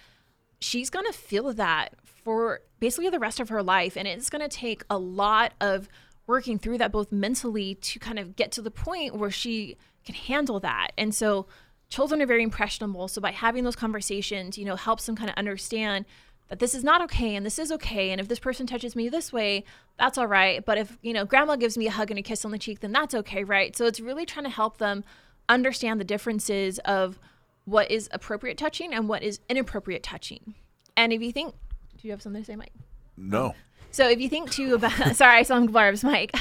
she's 0.59 0.89
going 0.89 1.05
to 1.05 1.13
feel 1.13 1.53
that 1.53 1.93
for 2.03 2.61
basically 2.79 3.09
the 3.09 3.19
rest 3.19 3.39
of 3.39 3.49
her 3.49 3.63
life. 3.63 3.95
And 3.95 4.07
it's 4.07 4.29
going 4.29 4.41
to 4.41 4.49
take 4.49 4.83
a 4.89 4.97
lot 4.97 5.53
of 5.61 5.87
working 6.27 6.57
through 6.57 6.79
that 6.79 6.91
both 6.91 7.11
mentally 7.11 7.75
to 7.75 7.99
kind 7.99 8.19
of 8.19 8.35
get 8.35 8.51
to 8.53 8.61
the 8.61 8.71
point 8.71 9.15
where 9.15 9.31
she 9.31 9.77
can 10.05 10.15
handle 10.15 10.59
that. 10.61 10.91
And 10.97 11.13
so 11.13 11.47
children 11.89 12.21
are 12.21 12.25
very 12.25 12.43
impressionable. 12.43 13.07
So 13.07 13.21
by 13.21 13.31
having 13.31 13.63
those 13.63 13.75
conversations, 13.75 14.57
you 14.57 14.65
know, 14.65 14.75
helps 14.75 15.05
them 15.05 15.15
kind 15.15 15.29
of 15.29 15.35
understand 15.35 16.05
that 16.49 16.59
this 16.59 16.75
is 16.75 16.83
not 16.83 17.01
okay 17.01 17.35
and 17.35 17.45
this 17.45 17.57
is 17.57 17.71
okay. 17.71 18.11
And 18.11 18.21
if 18.21 18.27
this 18.27 18.39
person 18.39 18.67
touches 18.67 18.95
me 18.95 19.09
this 19.09 19.33
way, 19.33 19.63
that's 19.97 20.17
all 20.17 20.27
right. 20.27 20.63
But 20.63 20.77
if, 20.77 20.97
you 21.01 21.13
know, 21.13 21.25
grandma 21.25 21.55
gives 21.55 21.77
me 21.77 21.87
a 21.87 21.91
hug 21.91 22.11
and 22.11 22.19
a 22.19 22.21
kiss 22.21 22.45
on 22.45 22.51
the 22.51 22.59
cheek, 22.59 22.81
then 22.81 22.91
that's 22.91 23.15
okay, 23.15 23.43
right? 23.43 23.75
So 23.75 23.85
it's 23.85 23.99
really 23.99 24.25
trying 24.25 24.45
to 24.45 24.51
help 24.51 24.77
them 24.77 25.03
understand 25.49 25.99
the 25.99 26.05
differences 26.05 26.79
of 26.79 27.19
what 27.65 27.89
is 27.89 28.09
appropriate 28.11 28.57
touching 28.57 28.93
and 28.93 29.09
what 29.09 29.23
is 29.23 29.39
inappropriate 29.49 30.03
touching. 30.03 30.53
And 30.95 31.11
if 31.11 31.21
you 31.21 31.31
think, 31.31 31.55
do 31.97 32.07
you 32.07 32.11
have 32.11 32.21
something 32.21 32.43
to 32.43 32.45
say, 32.45 32.55
Mike? 32.55 32.73
No. 33.17 33.55
So 33.95 34.09
if 34.09 34.19
you 34.19 34.27
think 34.27 34.51
too 34.51 34.73
about, 34.73 34.91
sorry, 35.15 35.37
I 35.37 35.43
sound 35.43 35.71
Barb's 35.71 36.03
Mike. 36.03 36.31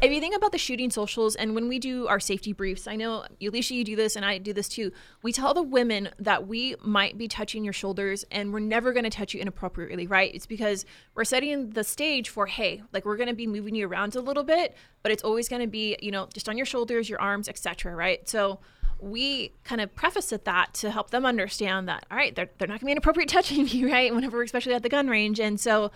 if 0.00 0.10
you 0.10 0.20
think 0.20 0.34
about 0.34 0.52
the 0.52 0.58
shooting 0.58 0.88
socials 0.88 1.36
and 1.36 1.54
when 1.54 1.68
we 1.68 1.78
do 1.78 2.06
our 2.06 2.18
safety 2.18 2.54
briefs, 2.54 2.86
I 2.86 2.96
know 2.96 3.26
Alisha, 3.42 3.72
you 3.72 3.84
do 3.84 3.94
this 3.94 4.16
and 4.16 4.24
I 4.24 4.38
do 4.38 4.54
this 4.54 4.70
too. 4.70 4.90
We 5.20 5.30
tell 5.30 5.52
the 5.52 5.62
women 5.62 6.08
that 6.18 6.46
we 6.46 6.76
might 6.80 7.18
be 7.18 7.28
touching 7.28 7.62
your 7.62 7.74
shoulders 7.74 8.24
and 8.30 8.54
we're 8.54 8.60
never 8.60 8.94
going 8.94 9.04
to 9.04 9.10
touch 9.10 9.34
you 9.34 9.40
inappropriately, 9.42 10.06
right? 10.06 10.34
It's 10.34 10.46
because 10.46 10.86
we're 11.14 11.26
setting 11.26 11.68
the 11.68 11.84
stage 11.84 12.30
for, 12.30 12.46
hey, 12.46 12.80
like 12.94 13.04
we're 13.04 13.18
going 13.18 13.28
to 13.28 13.34
be 13.34 13.46
moving 13.46 13.74
you 13.74 13.86
around 13.86 14.16
a 14.16 14.22
little 14.22 14.42
bit, 14.42 14.74
but 15.02 15.12
it's 15.12 15.22
always 15.22 15.46
going 15.46 15.60
to 15.60 15.68
be, 15.68 15.98
you 16.00 16.10
know, 16.10 16.26
just 16.32 16.48
on 16.48 16.56
your 16.56 16.64
shoulders, 16.64 17.06
your 17.06 17.20
arms, 17.20 17.50
etc. 17.50 17.94
Right? 17.94 18.26
So 18.26 18.60
we 18.98 19.52
kind 19.62 19.82
of 19.82 19.94
preface 19.94 20.32
it 20.32 20.46
that 20.46 20.72
to 20.72 20.90
help 20.90 21.10
them 21.10 21.26
understand 21.26 21.86
that, 21.86 22.06
all 22.10 22.16
right, 22.16 22.34
they're, 22.34 22.48
they're 22.56 22.66
not 22.66 22.80
going 22.80 22.80
to 22.80 22.86
be 22.86 22.92
inappropriate 22.92 23.28
touching 23.28 23.68
you, 23.68 23.92
right? 23.92 24.14
Whenever, 24.14 24.38
we're 24.38 24.44
especially 24.44 24.72
at 24.72 24.82
the 24.82 24.88
gun 24.88 25.08
range. 25.08 25.38
And 25.38 25.60
so 25.60 25.90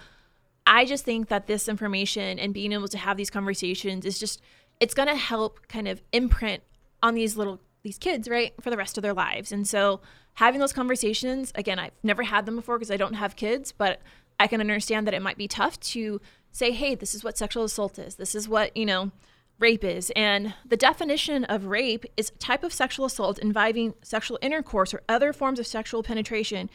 I 0.67 0.85
just 0.85 1.05
think 1.05 1.29
that 1.29 1.47
this 1.47 1.69
information 1.69 2.39
and 2.39 2.55
being 2.55 2.73
able 2.73 2.89
to 2.89 2.99
have 2.99 3.17
these 3.17 3.31
conversations 3.31 4.05
is 4.05 4.19
just 4.19 4.41
it's 4.81 4.95
going 4.95 5.09
to 5.09 5.17
help 5.17 5.69
kind 5.69 5.87
of 5.87 6.03
imprint 6.13 6.63
on 7.03 7.15
these 7.15 7.37
little 7.37 7.61
these 7.83 7.99
kids, 7.99 8.29
right, 8.29 8.53
for 8.61 8.71
the 8.71 8.77
rest 8.77 8.97
of 8.97 9.03
their 9.03 9.13
lives. 9.13 9.51
And 9.51 9.67
so 9.67 10.01
having 10.35 10.61
those 10.61 10.73
conversations, 10.73 11.53
again, 11.57 11.79
I've 11.79 11.93
never 12.03 12.23
had 12.23 12.47
them 12.47 12.57
before 12.57 12.79
because 12.79 12.93
I 12.93 12.97
don't 12.97 13.15
have 13.15 13.35
kids, 13.35 13.73
but 13.73 14.01
I 14.39 14.47
can 14.47 14.61
understand 14.61 15.07
that 15.07 15.15
it 15.15 15.23
might 15.23 15.37
be 15.37 15.49
tough 15.49 15.81
to 15.81 16.21
say, 16.53 16.71
"Hey, 16.71 16.95
this 16.95 17.15
is 17.15 17.25
what 17.25 17.37
sexual 17.37 17.65
assault 17.65 17.99
is. 17.99 18.17
This 18.17 18.35
is 18.35 18.49
what, 18.49 18.77
you 18.77 18.87
know, 18.87 19.11
rape 19.59 19.85
is." 19.85 20.13
And 20.15 20.55
the 20.65 20.77
definition 20.77 21.45
of 21.45 21.67
rape 21.67 22.05
is 22.17 22.31
a 22.31 22.39
type 22.39 22.63
of 22.63 22.73
sexual 22.73 23.07
assault 23.07 23.39
involving 23.39 23.95
sexual 24.03 24.39
intercourse 24.41 24.95
or 24.95 25.03
other 25.09 25.33
forms 25.33 25.59
of 25.59 25.67
sexual 25.67 26.03
penetration 26.03 26.71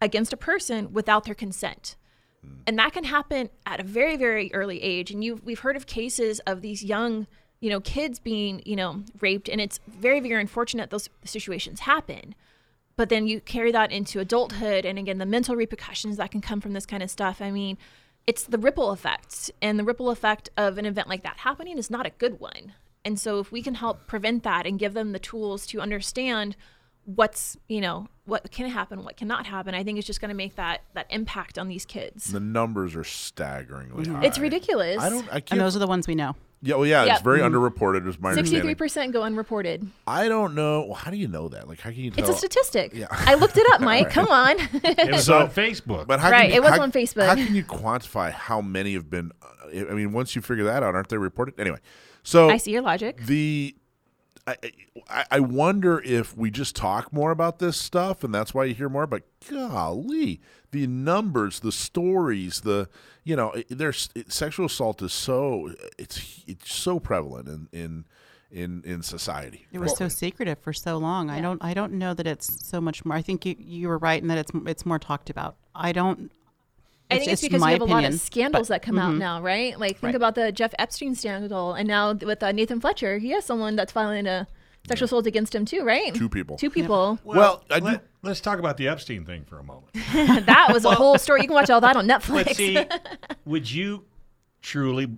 against 0.00 0.32
a 0.32 0.36
person 0.36 0.92
without 0.92 1.24
their 1.24 1.34
consent. 1.34 1.96
Mm. 2.44 2.62
And 2.66 2.78
that 2.78 2.92
can 2.92 3.04
happen 3.04 3.50
at 3.66 3.80
a 3.80 3.82
very, 3.82 4.16
very 4.16 4.52
early 4.54 4.82
age. 4.82 5.10
And 5.10 5.22
you 5.22 5.40
we've 5.44 5.60
heard 5.60 5.76
of 5.76 5.86
cases 5.86 6.40
of 6.40 6.60
these 6.60 6.84
young, 6.84 7.26
you 7.60 7.70
know, 7.70 7.80
kids 7.80 8.18
being, 8.18 8.62
you 8.64 8.76
know, 8.76 9.02
raped, 9.20 9.48
and 9.48 9.60
it's 9.60 9.80
very, 9.86 10.20
very 10.20 10.40
unfortunate 10.40 10.90
those 10.90 11.08
situations 11.24 11.80
happen. 11.80 12.34
But 12.96 13.08
then 13.08 13.26
you 13.26 13.40
carry 13.40 13.72
that 13.72 13.90
into 13.90 14.20
adulthood, 14.20 14.84
and 14.84 14.98
again, 14.98 15.18
the 15.18 15.26
mental 15.26 15.56
repercussions 15.56 16.16
that 16.16 16.30
can 16.30 16.40
come 16.40 16.60
from 16.60 16.74
this 16.74 16.86
kind 16.86 17.02
of 17.02 17.10
stuff. 17.10 17.42
I 17.42 17.50
mean, 17.50 17.76
it's 18.26 18.44
the 18.44 18.58
ripple 18.58 18.90
effect, 18.90 19.50
and 19.60 19.78
the 19.78 19.84
ripple 19.84 20.10
effect 20.10 20.48
of 20.56 20.78
an 20.78 20.86
event 20.86 21.08
like 21.08 21.22
that 21.24 21.38
happening 21.38 21.76
is 21.76 21.90
not 21.90 22.06
a 22.06 22.10
good 22.10 22.38
one. 22.40 22.74
And 23.04 23.18
so, 23.18 23.38
if 23.40 23.52
we 23.52 23.62
can 23.62 23.74
help 23.74 24.06
prevent 24.06 24.44
that 24.44 24.66
and 24.66 24.78
give 24.78 24.94
them 24.94 25.12
the 25.12 25.18
tools 25.18 25.66
to 25.68 25.80
understand 25.80 26.56
what's 27.04 27.56
you 27.68 27.80
know 27.80 28.08
what 28.26 28.50
can 28.50 28.68
happen, 28.70 29.04
what 29.04 29.16
cannot 29.16 29.46
happen, 29.46 29.74
I 29.74 29.84
think 29.84 29.98
it's 29.98 30.06
just 30.06 30.20
going 30.20 30.30
to 30.30 30.34
make 30.34 30.56
that 30.56 30.82
that 30.94 31.06
impact 31.10 31.58
on 31.58 31.68
these 31.68 31.84
kids. 31.84 32.26
The 32.32 32.40
numbers 32.40 32.96
are 32.96 33.04
staggeringly 33.04 34.08
high. 34.08 34.24
It's 34.24 34.38
ridiculous. 34.38 34.98
I 35.02 35.10
don't. 35.10 35.26
I 35.28 35.40
can't. 35.40 35.52
And 35.52 35.60
those 35.60 35.76
are 35.76 35.80
the 35.80 35.86
ones 35.86 36.06
we 36.08 36.14
know. 36.14 36.34
yeah, 36.62 36.76
well, 36.76 36.86
yeah, 36.86 37.04
Yep. 37.04 37.12
it's 37.16 37.22
very 37.22 37.40
Mhm. 37.40 37.52
underreported. 37.52 38.08
Is 38.08 38.18
my 38.18 38.32
63% 38.34 39.12
go 39.12 39.22
unreported. 39.22 39.86
I 40.06 40.28
don't 40.28 40.54
know. 40.54 40.86
Well, 40.86 40.94
how 40.94 41.10
do 41.10 41.18
you 41.18 41.28
know 41.28 41.48
that? 41.50 41.68
Like, 41.68 41.80
how 41.80 41.90
can 41.90 41.98
you 42.00 42.10
tell? 42.10 42.24
It's 42.24 42.34
a 42.34 42.38
statistic. 42.38 42.92
Yeah. 42.94 43.06
I 43.10 43.34
looked 43.34 43.58
it 43.58 43.66
up, 43.74 43.80
Mike. 43.90 44.08
Come 44.10 44.28
on. 44.28 44.56
It 44.72 45.12
was 45.12 45.24
So- 45.26 45.40
on 45.40 45.50
Facebook. 45.50 46.06
But 46.06 46.20
how 46.20 46.30
Right, 46.30 46.42
can 46.44 46.50
you, 46.52 46.56
it 46.56 46.62
was 46.62 46.70
how- 46.72 46.80
on 46.82 46.90
Facebook. 46.92 47.26
How 47.26 47.34
can 47.34 47.54
you 47.54 47.64
quantify 47.64 48.32
how 48.32 48.62
many 48.62 48.94
have 48.94 49.10
been? 49.10 49.32
uh, 49.42 49.90
I 49.90 49.92
mean, 49.92 50.12
once 50.12 50.34
you 50.34 50.40
figure 50.40 50.64
that 50.64 50.82
out, 50.82 50.94
aren't 50.94 51.10
they 51.10 51.18
reported 51.18 51.60
anyway? 51.60 51.78
So 52.22 52.48
I 52.48 52.56
see 52.56 52.70
your 52.70 52.80
logic. 52.80 53.26
The 53.26 53.76
I, 54.46 54.56
I 55.08 55.24
I 55.30 55.40
wonder 55.40 56.00
if 56.00 56.36
we 56.36 56.50
just 56.50 56.76
talk 56.76 57.12
more 57.12 57.30
about 57.30 57.58
this 57.58 57.76
stuff, 57.76 58.22
and 58.22 58.34
that's 58.34 58.52
why 58.52 58.64
you 58.64 58.74
hear 58.74 58.88
more. 58.88 59.06
But 59.06 59.22
golly, 59.48 60.40
the 60.70 60.86
numbers, 60.86 61.60
the 61.60 61.72
stories, 61.72 62.60
the 62.60 62.88
you 63.24 63.36
know, 63.36 63.54
there's 63.70 64.10
it, 64.14 64.32
sexual 64.32 64.66
assault 64.66 65.00
is 65.02 65.12
so 65.12 65.74
it's 65.98 66.44
it's 66.46 66.74
so 66.74 67.00
prevalent 67.00 67.48
in 67.48 67.68
in 67.72 68.04
in, 68.50 68.82
in 68.84 69.02
society. 69.02 69.66
It 69.72 69.80
was 69.80 69.96
so 69.96 70.08
secretive 70.08 70.58
for 70.60 70.72
so 70.72 70.96
long. 70.96 71.28
I 71.28 71.40
don't. 71.40 71.62
I 71.62 71.74
don't 71.74 71.94
know 71.94 72.14
that 72.14 72.26
it's 72.26 72.66
so 72.66 72.80
much 72.80 73.04
more. 73.04 73.16
I 73.16 73.22
think 73.22 73.44
you 73.44 73.56
you 73.58 73.88
were 73.88 73.98
right 73.98 74.20
in 74.20 74.28
that 74.28 74.38
it's 74.38 74.52
it's 74.66 74.86
more 74.86 74.98
talked 74.98 75.28
about. 75.30 75.56
I 75.74 75.92
don't. 75.92 76.30
I 77.10 77.18
think 77.18 77.32
it's 77.32 77.42
just 77.42 77.52
because 77.52 77.64
we 77.64 77.72
have 77.72 77.80
a 77.82 77.84
lot 77.84 78.04
of 78.04 78.14
scandals 78.18 78.68
but- 78.68 78.74
that 78.74 78.82
come 78.82 78.98
out 78.98 79.14
mhm. 79.14 79.18
now, 79.18 79.42
right? 79.42 79.78
Like 79.78 79.92
think 79.98 80.02
Right. 80.04 80.14
about 80.14 80.34
the 80.34 80.50
Jeff 80.52 80.74
Epstein 80.78 81.14
scandal, 81.14 81.74
and 81.74 81.86
now 81.86 82.14
with 82.14 82.42
uh, 82.42 82.50
Nathan 82.52 82.80
Fletcher, 82.80 83.18
he 83.18 83.30
has 83.30 83.44
someone 83.44 83.76
that's 83.76 83.92
filing 83.92 84.26
a 84.26 84.46
sexual 84.88 85.06
assault 85.06 85.26
against 85.26 85.54
him 85.54 85.64
too, 85.64 85.82
right? 85.84 86.14
Two 86.14 86.28
people. 86.28 86.56
Two 86.56 86.70
people. 86.70 87.18
Well, 87.24 87.62
I 87.70 87.80
do- 87.80 87.86
let, 88.22 88.30
us 88.30 88.40
talk 88.40 88.58
about 88.58 88.76
the 88.78 88.88
Epstein 88.88 89.24
thing 89.24 89.44
for 89.44 89.58
a 89.58 89.62
moment. 89.64 89.86
that 90.46 90.70
was 90.72 90.84
a 90.84 90.90
whole 90.92 91.18
story. 91.18 91.42
You 91.42 91.48
can 91.48 91.54
watch 91.54 91.70
all 91.70 91.80
that 91.82 91.96
on 91.96 92.06
Netflix. 92.08 92.44
But 92.44 92.56
see, 92.56 92.78
would 93.44 93.70
you 93.70 94.04
truly 94.62 95.08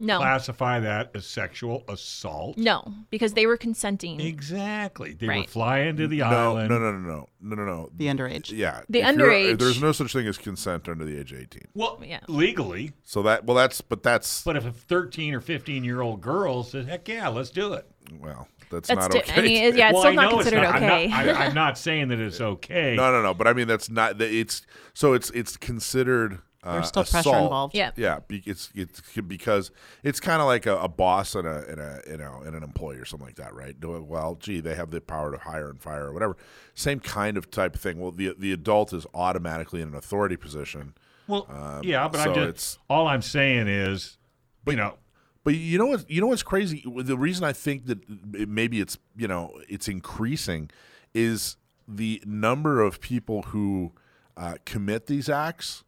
no, 0.00 0.18
classify 0.18 0.80
that 0.80 1.10
as 1.14 1.26
sexual 1.26 1.84
assault? 1.88 2.56
no, 2.58 2.92
because 3.10 3.34
they 3.34 3.46
were 3.46 3.56
consenting. 3.56 4.20
Exactly. 4.20 5.14
They 5.14 5.26
were 5.26 5.32
Right. 5.32 5.50
flying 5.50 5.96
to 5.96 6.06
the 6.08 6.18
no, 6.18 6.24
island. 6.26 6.68
No, 6.70 6.78
no, 6.78 6.92
no, 6.92 6.98
no, 6.98 7.28
no, 7.40 7.54
no, 7.56 7.64
no. 7.64 7.90
The 7.96 8.06
underage. 8.06 8.50
Yeah, 8.50 8.82
The 8.88 9.00
if 9.00 9.16
you're- 9.16 9.34
underage. 9.54 9.58
There's 9.58 9.80
no 9.80 9.92
such 9.92 10.12
thing 10.12 10.26
as 10.26 10.38
consent 10.38 10.88
under 10.88 11.04
the 11.04 11.18
age 11.18 11.32
of 11.32 11.38
18. 11.40 11.68
Well, 11.74 12.00
Yeah. 12.04 12.20
legally. 12.28 12.92
So 13.02 13.22
that 13.22 13.44
well, 13.44 13.56
that's 13.56 13.80
but 13.80 14.02
that's 14.02 14.42
But 14.42 14.56
if 14.56 14.64
a 14.66 14.72
13 14.72 15.34
or 15.34 15.40
15 15.40 15.84
year 15.84 16.00
old 16.00 16.20
girl 16.20 16.62
says, 16.62 16.86
heck 16.86 17.08
yeah, 17.08 17.28
let's 17.28 17.50
do 17.50 17.72
it. 17.74 17.86
well, 18.20 18.48
that's, 18.70 18.88
That's 18.88 19.00
not 19.00 19.10
di- 19.12 19.18
okay. 19.20 19.32
I 19.32 19.42
mean, 19.42 19.64
it- 19.64 19.76
yeah, 19.76 19.88
it's 19.88 19.94
well, 19.94 20.02
still 20.02 20.12
I 20.12 20.14
not 20.14 20.22
know 20.32 20.40
it's 20.40 20.48
considered 20.50 20.62
not. 20.62 20.76
okay. 20.76 21.04
I'm 21.12 21.26
not, 21.26 21.36
I, 21.36 21.44
I'm 21.46 21.54
not 21.54 21.78
saying 21.78 22.08
that 22.08 22.18
it's 22.18 22.40
okay. 22.52 22.94
No, 22.96 23.10
no, 23.12 23.22
no. 23.22 23.32
But 23.34 23.46
I 23.46 23.52
mean, 23.52 23.68
that's 23.68 23.88
not. 23.88 24.18
that 24.18 24.30
It's 24.32 24.62
so 24.92 25.12
it's 25.12 25.30
it's 25.30 25.56
considered. 25.56 26.40
Uh, 26.64 26.72
There's 26.74 26.88
still 26.88 27.04
pressure 27.04 27.28
involved. 27.36 27.74
Yeah. 27.74 27.90
Yeah. 27.96 28.20
Be, 28.26 28.42
it's 28.46 28.70
it's 28.74 29.02
because 29.26 29.70
it's 30.02 30.18
kind 30.18 30.40
of 30.40 30.46
like 30.46 30.64
a, 30.66 30.76
a 30.78 30.88
boss 30.88 31.34
and 31.34 31.46
a 31.46 31.64
and 31.68 31.78
a 31.80 32.00
you 32.10 32.16
know 32.16 32.42
and 32.44 32.56
an 32.56 32.62
employee 32.62 32.96
or 32.96 33.04
something 33.04 33.26
like 33.26 33.36
that, 33.36 33.54
right? 33.54 33.76
Well. 33.82 34.36
Gee, 34.40 34.60
they 34.60 34.74
have 34.74 34.90
the 34.90 35.00
power 35.00 35.30
to 35.32 35.38
hire 35.38 35.68
and 35.68 35.80
fire 35.80 36.06
or 36.06 36.12
whatever. 36.12 36.36
Same 36.74 37.00
kind 37.00 37.36
of 37.36 37.50
type 37.50 37.74
of 37.74 37.80
thing. 37.80 38.00
Well, 38.00 38.10
the 38.12 38.34
the 38.38 38.52
adult 38.52 38.92
is 38.92 39.06
automatically 39.14 39.80
in 39.82 39.88
an 39.88 39.94
authority 39.94 40.36
position. 40.36 40.94
Well, 41.28 41.46
Um, 41.50 41.82
yeah, 41.84 42.08
but 42.08 42.22
so 42.22 42.30
I'm 42.30 42.34
just, 42.34 42.48
it's- 42.48 42.78
all 42.90 43.06
I'm 43.06 43.22
saying 43.22 43.68
is, 43.68 44.18
but, 44.64 44.72
you 44.72 44.76
know, 44.78 44.98
But 45.42 45.54
you 45.56 45.76
know 45.78 45.86
what? 45.86 46.10
You 46.10 46.20
know 46.22 46.26
what's 46.28 46.42
crazy? 46.42 46.82
The 46.86 47.16
reason 47.18 47.44
I 47.44 47.52
think 47.52 47.86
that 47.86 47.98
it- 48.34 48.48
maybe 48.48 48.80
it's 48.80 48.96
you 49.16 49.28
know 49.28 49.60
it's 49.68 49.88
increasing 49.88 50.70
is 51.12 51.56
the 51.86 52.22
number 52.26 52.80
of 52.80 53.00
people 53.00 53.42
who 53.42 53.92
uh, 54.36 54.54
commit 54.64 55.06
these 55.06 55.28
acts 55.28 55.84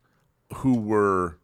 who 0.57 0.75
were 0.75 1.39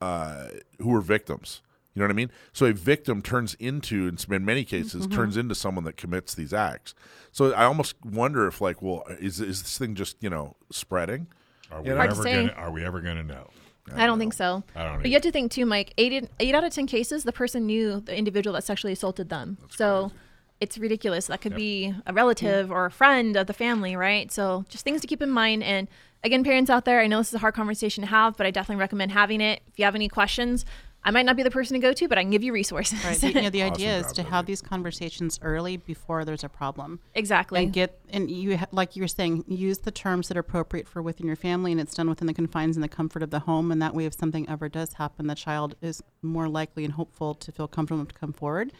uh, 0.00 0.48
who 0.78 0.88
were 0.90 1.00
victims. 1.00 1.60
You 1.94 2.00
know 2.00 2.06
what 2.06 2.12
I 2.12 2.14
mean? 2.16 2.30
So 2.52 2.66
a 2.66 2.72
victim 2.72 3.22
turns 3.22 3.54
into, 3.54 4.06
in 4.30 4.44
many 4.44 4.62
cases, 4.64 5.06
Mm-hmm. 5.06 5.16
turns 5.16 5.36
into 5.36 5.54
someone 5.56 5.82
that 5.84 5.96
commits 5.96 6.32
these 6.34 6.52
acts. 6.54 6.94
So 7.32 7.52
I 7.52 7.64
almost 7.64 7.96
wonder 8.04 8.46
if, 8.46 8.60
like, 8.60 8.80
well, 8.80 9.02
is 9.20 9.40
is 9.40 9.62
this 9.62 9.76
thing 9.78 9.94
just 9.96 10.16
you 10.20 10.30
know 10.30 10.54
spreading? 10.70 11.26
are 11.72 11.82
we 11.82 11.88
You 11.88 11.94
know? 11.94 12.00
Hard 12.00 12.10
to 12.10 12.16
ever 12.16 12.24
gonna 12.24 12.52
are 12.52 12.70
we 12.70 12.84
ever 12.84 13.00
gonna 13.00 13.24
know? 13.24 13.48
I 13.94 14.06
don't 14.06 14.18
think 14.18 14.34
so. 14.34 14.62
I 14.76 14.84
don't 14.84 14.98
But 15.00 15.06
you 15.08 15.14
have 15.14 15.22
to 15.22 15.32
think 15.32 15.50
too, 15.50 15.64
Mike. 15.66 15.94
Eight 15.98 16.12
in, 16.12 16.28
eight 16.40 16.54
out 16.54 16.62
of 16.62 16.72
ten 16.72 16.86
cases, 16.86 17.24
the 17.24 17.32
person 17.32 17.66
knew 17.66 18.00
the 18.00 18.16
individual 18.16 18.54
that 18.54 18.62
sexually 18.64 18.92
assaulted 18.92 19.28
them. 19.30 19.56
so 19.70 20.12
it's 20.60 20.76
ridiculous. 20.76 21.28
That 21.28 21.40
could 21.40 21.54
be 21.54 21.94
a 22.04 22.12
relative 22.12 22.70
or 22.72 22.84
a 22.86 22.90
friend 22.90 23.36
of 23.36 23.46
the 23.46 23.52
family, 23.52 23.94
right? 23.96 24.30
So 24.32 24.64
just 24.68 24.82
things 24.84 25.00
to 25.02 25.06
keep 25.06 25.22
in 25.22 25.30
mind. 25.30 25.62
And 25.62 25.86
again, 26.24 26.44
parents 26.44 26.70
out 26.70 26.84
there, 26.84 27.00
I 27.00 27.06
know 27.06 27.18
this 27.18 27.28
is 27.28 27.34
a 27.34 27.38
hard 27.38 27.54
conversation 27.54 28.02
to 28.02 28.08
have, 28.08 28.36
but 28.36 28.46
I 28.46 28.50
definitely 28.50 28.80
recommend 28.80 29.12
having 29.12 29.40
it. 29.40 29.62
If 29.68 29.78
you 29.78 29.84
have 29.84 29.94
any 29.94 30.08
questions, 30.08 30.64
I 31.04 31.12
might 31.12 31.24
not 31.24 31.36
be 31.36 31.44
the 31.44 31.50
person 31.50 31.74
to 31.74 31.80
go 31.80 31.92
to, 31.92 32.08
but 32.08 32.18
I 32.18 32.22
can 32.22 32.30
give 32.30 32.42
you 32.42 32.52
resources. 32.52 33.02
Right. 33.04 33.16
The, 33.16 33.28
you 33.28 33.42
know, 33.42 33.50
the 33.50 33.62
Awesome 33.62 33.74
idea 33.74 33.96
is 33.98 34.06
job, 34.06 34.14
to 34.14 34.22
Debbie. 34.22 34.30
have 34.30 34.46
these 34.46 34.60
conversations 34.60 35.38
early 35.42 35.76
before 35.76 36.24
there's 36.24 36.42
a 36.42 36.48
problem. 36.48 36.98
exactly. 37.14 37.62
And 37.62 37.72
get 37.72 38.00
and 38.10 38.28
you 38.30 38.58
ha- 38.58 38.66
like 38.72 38.96
you 38.96 39.02
were 39.02 39.08
saying, 39.08 39.44
use 39.46 39.78
the 39.78 39.92
terms 39.92 40.26
that 40.28 40.36
are 40.36 40.40
appropriate 40.40 40.88
for 40.88 41.00
within 41.00 41.26
your 41.26 41.36
family, 41.36 41.70
and 41.70 41.80
it's 41.80 41.94
done 41.94 42.08
within 42.08 42.26
the 42.26 42.34
confines 42.34 42.76
and 42.76 42.82
the 42.82 42.88
comfort 42.88 43.22
of 43.22 43.30
the 43.30 43.40
home. 43.40 43.70
And 43.70 43.80
that 43.80 43.94
way, 43.94 44.06
if 44.06 44.14
something 44.14 44.48
ever 44.48 44.68
does 44.68 44.94
happen, 44.94 45.28
the 45.28 45.36
child 45.36 45.76
is 45.80 46.02
more 46.20 46.48
likely 46.48 46.84
and 46.84 46.94
hopeful 46.94 47.32
to 47.34 47.52
feel 47.52 47.68
comfortable 47.68 48.04
to 48.04 48.14
come 48.14 48.32
forward. 48.32 48.72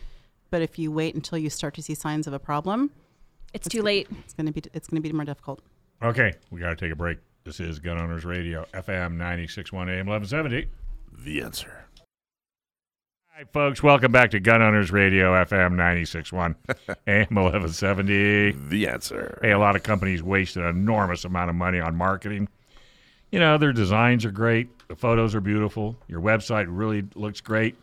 But 0.51 0.61
if 0.61 0.77
you 0.79 0.91
wait 0.91 1.15
until 1.15 1.39
you 1.39 1.51
start 1.51 1.75
to 1.75 1.83
see 1.83 1.95
signs 1.95 2.27
of 2.27 2.33
a 2.33 2.39
problem, 2.41 2.91
it's 3.55 3.69
too 3.69 3.81
late. 3.83 4.09
it's 4.25 4.35
going 4.35 4.47
to 4.47 4.53
be 4.53 4.63
it's 4.75 4.89
going 4.89 5.01
to 5.01 5.09
be 5.09 5.13
more 5.15 5.25
difficult. 5.25 5.63
Okay, 6.03 6.35
we 6.51 6.61
got 6.61 6.71
to 6.71 6.77
take 6.77 6.93
a 6.93 6.97
break. 6.97 7.19
This 7.43 7.59
is 7.59 7.81
Gun 7.81 7.99
Owners 7.99 8.25
Radio, 8.25 8.65
FM 8.73 9.17
96.1 9.17 9.73
AM 9.89 10.07
1170. 10.07 10.69
The 11.25 11.43
answer. 11.43 11.87
Hi, 13.35 13.43
folks. 13.53 13.83
Welcome 13.83 14.13
back 14.13 14.31
to 14.31 14.39
Gun 14.39 14.63
Owners 14.63 14.93
Radio, 14.93 15.33
FM 15.33 15.73
96.1 15.75 16.55
AM 17.09 17.35
1170. 17.35 18.53
The 18.69 18.87
answer. 18.87 19.41
Hey, 19.43 19.51
a 19.51 19.59
lot 19.59 19.75
of 19.75 19.83
companies 19.83 20.23
waste 20.23 20.57
an 20.57 20.67
enormous 20.67 21.25
amount 21.25 21.51
of 21.51 21.57
money 21.57 21.81
on 21.81 21.97
marketing. 21.97 22.49
You 23.33 23.41
know, 23.41 23.59
their 23.59 23.73
designs 23.73 24.25
are 24.25 24.31
great, 24.31 24.69
the 24.87 24.95
photos 24.95 25.35
are 25.35 25.41
beautiful, 25.41 25.97
your 26.07 26.21
website 26.21 26.67
really 26.69 27.05
looks 27.17 27.41
great 27.41 27.77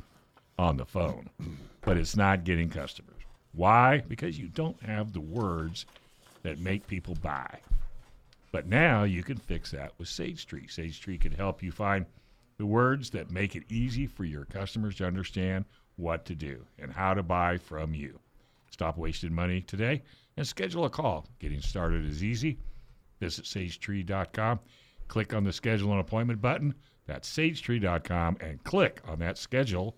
on 0.57 0.77
the 0.77 0.85
phone, 0.85 1.29
but 1.81 1.97
it's 1.97 2.15
not 2.15 2.45
getting 2.45 2.69
customers. 2.69 3.11
Why? 3.51 4.03
Because 4.07 4.39
you 4.39 4.47
don't 4.47 4.81
have 4.81 5.11
the 5.11 5.19
words 5.19 5.85
that 6.43 6.59
make 6.59 6.87
people 6.87 7.15
buy. 7.21 7.59
But 8.55 8.67
now 8.67 9.03
you 9.03 9.21
can 9.21 9.35
fix 9.35 9.71
that 9.71 9.91
with 9.97 10.07
Sage 10.07 10.47
Tree. 10.47 10.65
Sage 10.67 11.01
Tree 11.01 11.17
can 11.17 11.33
help 11.33 11.61
you 11.61 11.73
find 11.73 12.05
the 12.57 12.65
words 12.65 13.09
that 13.09 13.29
make 13.29 13.53
it 13.53 13.65
easy 13.67 14.07
for 14.07 14.23
your 14.23 14.45
customers 14.45 14.95
to 14.95 15.05
understand 15.05 15.65
what 15.97 16.23
to 16.23 16.35
do 16.35 16.65
and 16.79 16.89
how 16.89 17.13
to 17.13 17.21
buy 17.21 17.57
from 17.57 17.93
you. 17.93 18.17
Stop 18.71 18.97
wasting 18.97 19.33
money 19.33 19.59
today 19.59 20.03
and 20.37 20.47
schedule 20.47 20.85
a 20.85 20.89
call. 20.89 21.27
Getting 21.39 21.59
started 21.59 22.05
is 22.05 22.23
easy. 22.23 22.57
Visit 23.19 23.43
sagetree.com. 23.43 24.61
Click 25.09 25.33
on 25.33 25.43
the 25.43 25.51
schedule 25.51 25.91
an 25.91 25.99
appointment 25.99 26.41
button. 26.41 26.75
That's 27.07 27.29
sagetree.com 27.29 28.37
and 28.39 28.63
click 28.63 29.01
on 29.05 29.19
that 29.19 29.37
schedule 29.37 29.97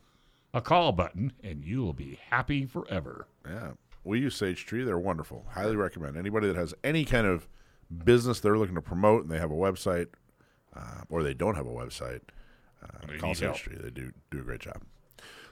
a 0.56 0.62
call 0.62 0.94
button, 0.94 1.32
and 1.44 1.64
you 1.64 1.84
will 1.84 1.94
be 1.94 2.18
happy 2.32 2.66
forever. 2.66 3.28
Yeah. 3.48 3.74
We 4.04 4.20
use 4.20 4.36
Sage 4.36 4.66
Tree. 4.66 4.84
They're 4.84 4.98
wonderful. 4.98 5.46
Highly 5.48 5.76
recommend. 5.76 6.18
Anybody 6.18 6.48
that 6.48 6.56
has 6.56 6.74
any 6.84 7.06
kind 7.06 7.28
of 7.28 7.48
business 8.04 8.40
they're 8.40 8.58
looking 8.58 8.76
to 8.76 8.82
promote 8.82 9.24
and 9.24 9.32
they 9.32 9.40
have 9.40 9.52
a 9.52 9.56
website 9.56 10.08
uh, 10.76 11.02
or 11.10 11.24
they 11.24 11.34
don't 11.34 11.56
have 11.56 11.68
a 11.68 11.72
website, 11.72 12.22
uh, 12.84 12.88
They 13.08 13.18
call 13.18 13.30
need 13.30 13.38
Sage 13.38 13.46
help. 13.46 13.58
Tree. 13.58 13.78
They 13.80 13.90
do 13.90 14.12
do 14.32 14.40
a 14.40 14.44
great 14.44 14.60
job. 14.62 14.82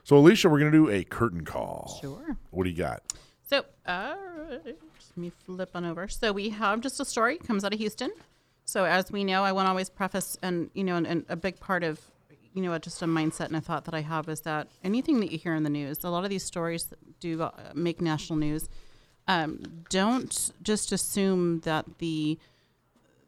So, 0.04 0.22
Alisha, 0.22 0.52
we're 0.52 0.60
going 0.60 0.72
to 0.72 0.78
do 0.78 0.90
a 0.90 1.04
Curtin 1.04 1.44
call. 1.44 1.98
Sure. 2.00 2.38
What 2.52 2.66
do 2.66 2.70
you 2.70 2.76
got? 2.76 3.02
So, 3.50 3.66
uh, 3.88 4.16
let 4.64 5.18
me 5.18 5.32
flip 5.46 5.72
on 5.74 5.84
over. 5.86 6.08
So 6.08 6.32
we 6.32 6.50
have 6.50 6.82
just 6.82 7.00
a 7.00 7.06
story 7.06 7.38
comes 7.38 7.64
out 7.64 7.74
of 7.74 7.80
Houston. 7.80 8.12
So 8.66 8.86
as 8.86 9.12
we 9.12 9.24
know, 9.24 9.44
I 9.44 9.52
want 9.52 9.66
to 9.68 9.70
always 9.70 9.90
preface, 9.90 10.38
and 10.42 10.70
you 10.74 10.84
know, 10.84 10.96
and, 10.96 11.08
and 11.08 11.26
a 11.30 11.36
big 11.36 11.60
part 11.60 11.84
of, 11.84 12.00
you 12.54 12.62
know, 12.62 12.78
just 12.80 13.02
a 13.02 13.06
mindset 13.06 13.46
and 13.48 13.56
a 13.56 13.62
thought 13.62 13.86
that 13.86 13.94
I 13.94 14.02
have 14.02 14.28
is 14.30 14.42
that 14.42 14.68
anything 14.84 15.20
that 15.22 15.32
you 15.32 15.38
hear 15.38 15.56
in 15.56 15.64
the 15.64 15.70
news, 15.70 16.04
a 16.04 16.10
lot 16.10 16.24
of 16.24 16.30
these 16.30 16.44
stories 16.44 16.92
do 17.20 17.42
uh, 17.44 17.52
make 17.74 18.02
national 18.02 18.38
news. 18.40 18.68
Um, 19.28 19.84
don't 19.90 20.52
just 20.62 20.92
assume 20.92 21.62
that 21.62 21.98
the 21.98 22.38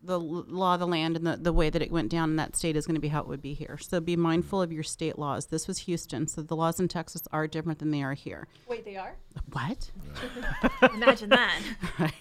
the 0.04 0.20
law 0.20 0.76
of 0.76 0.80
the 0.80 0.88
land 0.88 1.18
and 1.18 1.28
the, 1.28 1.36
the 1.36 1.52
way 1.52 1.70
that 1.70 1.82
it 1.82 1.92
went 1.92 2.10
down 2.10 2.30
in 2.30 2.36
that 2.38 2.56
state 2.56 2.78
is 2.78 2.86
going 2.86 2.96
to 2.96 3.02
be 3.02 3.10
how 3.10 3.20
it 3.20 3.28
would 3.28 3.42
be 3.42 3.54
here. 3.54 3.78
So 3.78 4.00
be 4.00 4.16
mindful 4.16 4.62
of 4.62 4.72
your 4.72 4.84
state 4.84 5.20
laws. 5.20 5.48
This 5.48 5.68
was 5.68 5.80
Houston, 5.80 6.28
so 6.28 6.42
the 6.42 6.56
laws 6.56 6.80
in 6.80 6.88
Texas 6.88 7.24
are 7.34 7.46
different 7.46 7.80
than 7.80 7.92
they 7.92 8.04
are 8.04 8.14
here. 8.14 8.48
Wait, 8.68 8.86
they 8.86 8.96
are? 8.96 9.16
What? 9.52 9.92
Imagine 10.94 11.30
that. 11.30 11.62
right. 12.00 12.14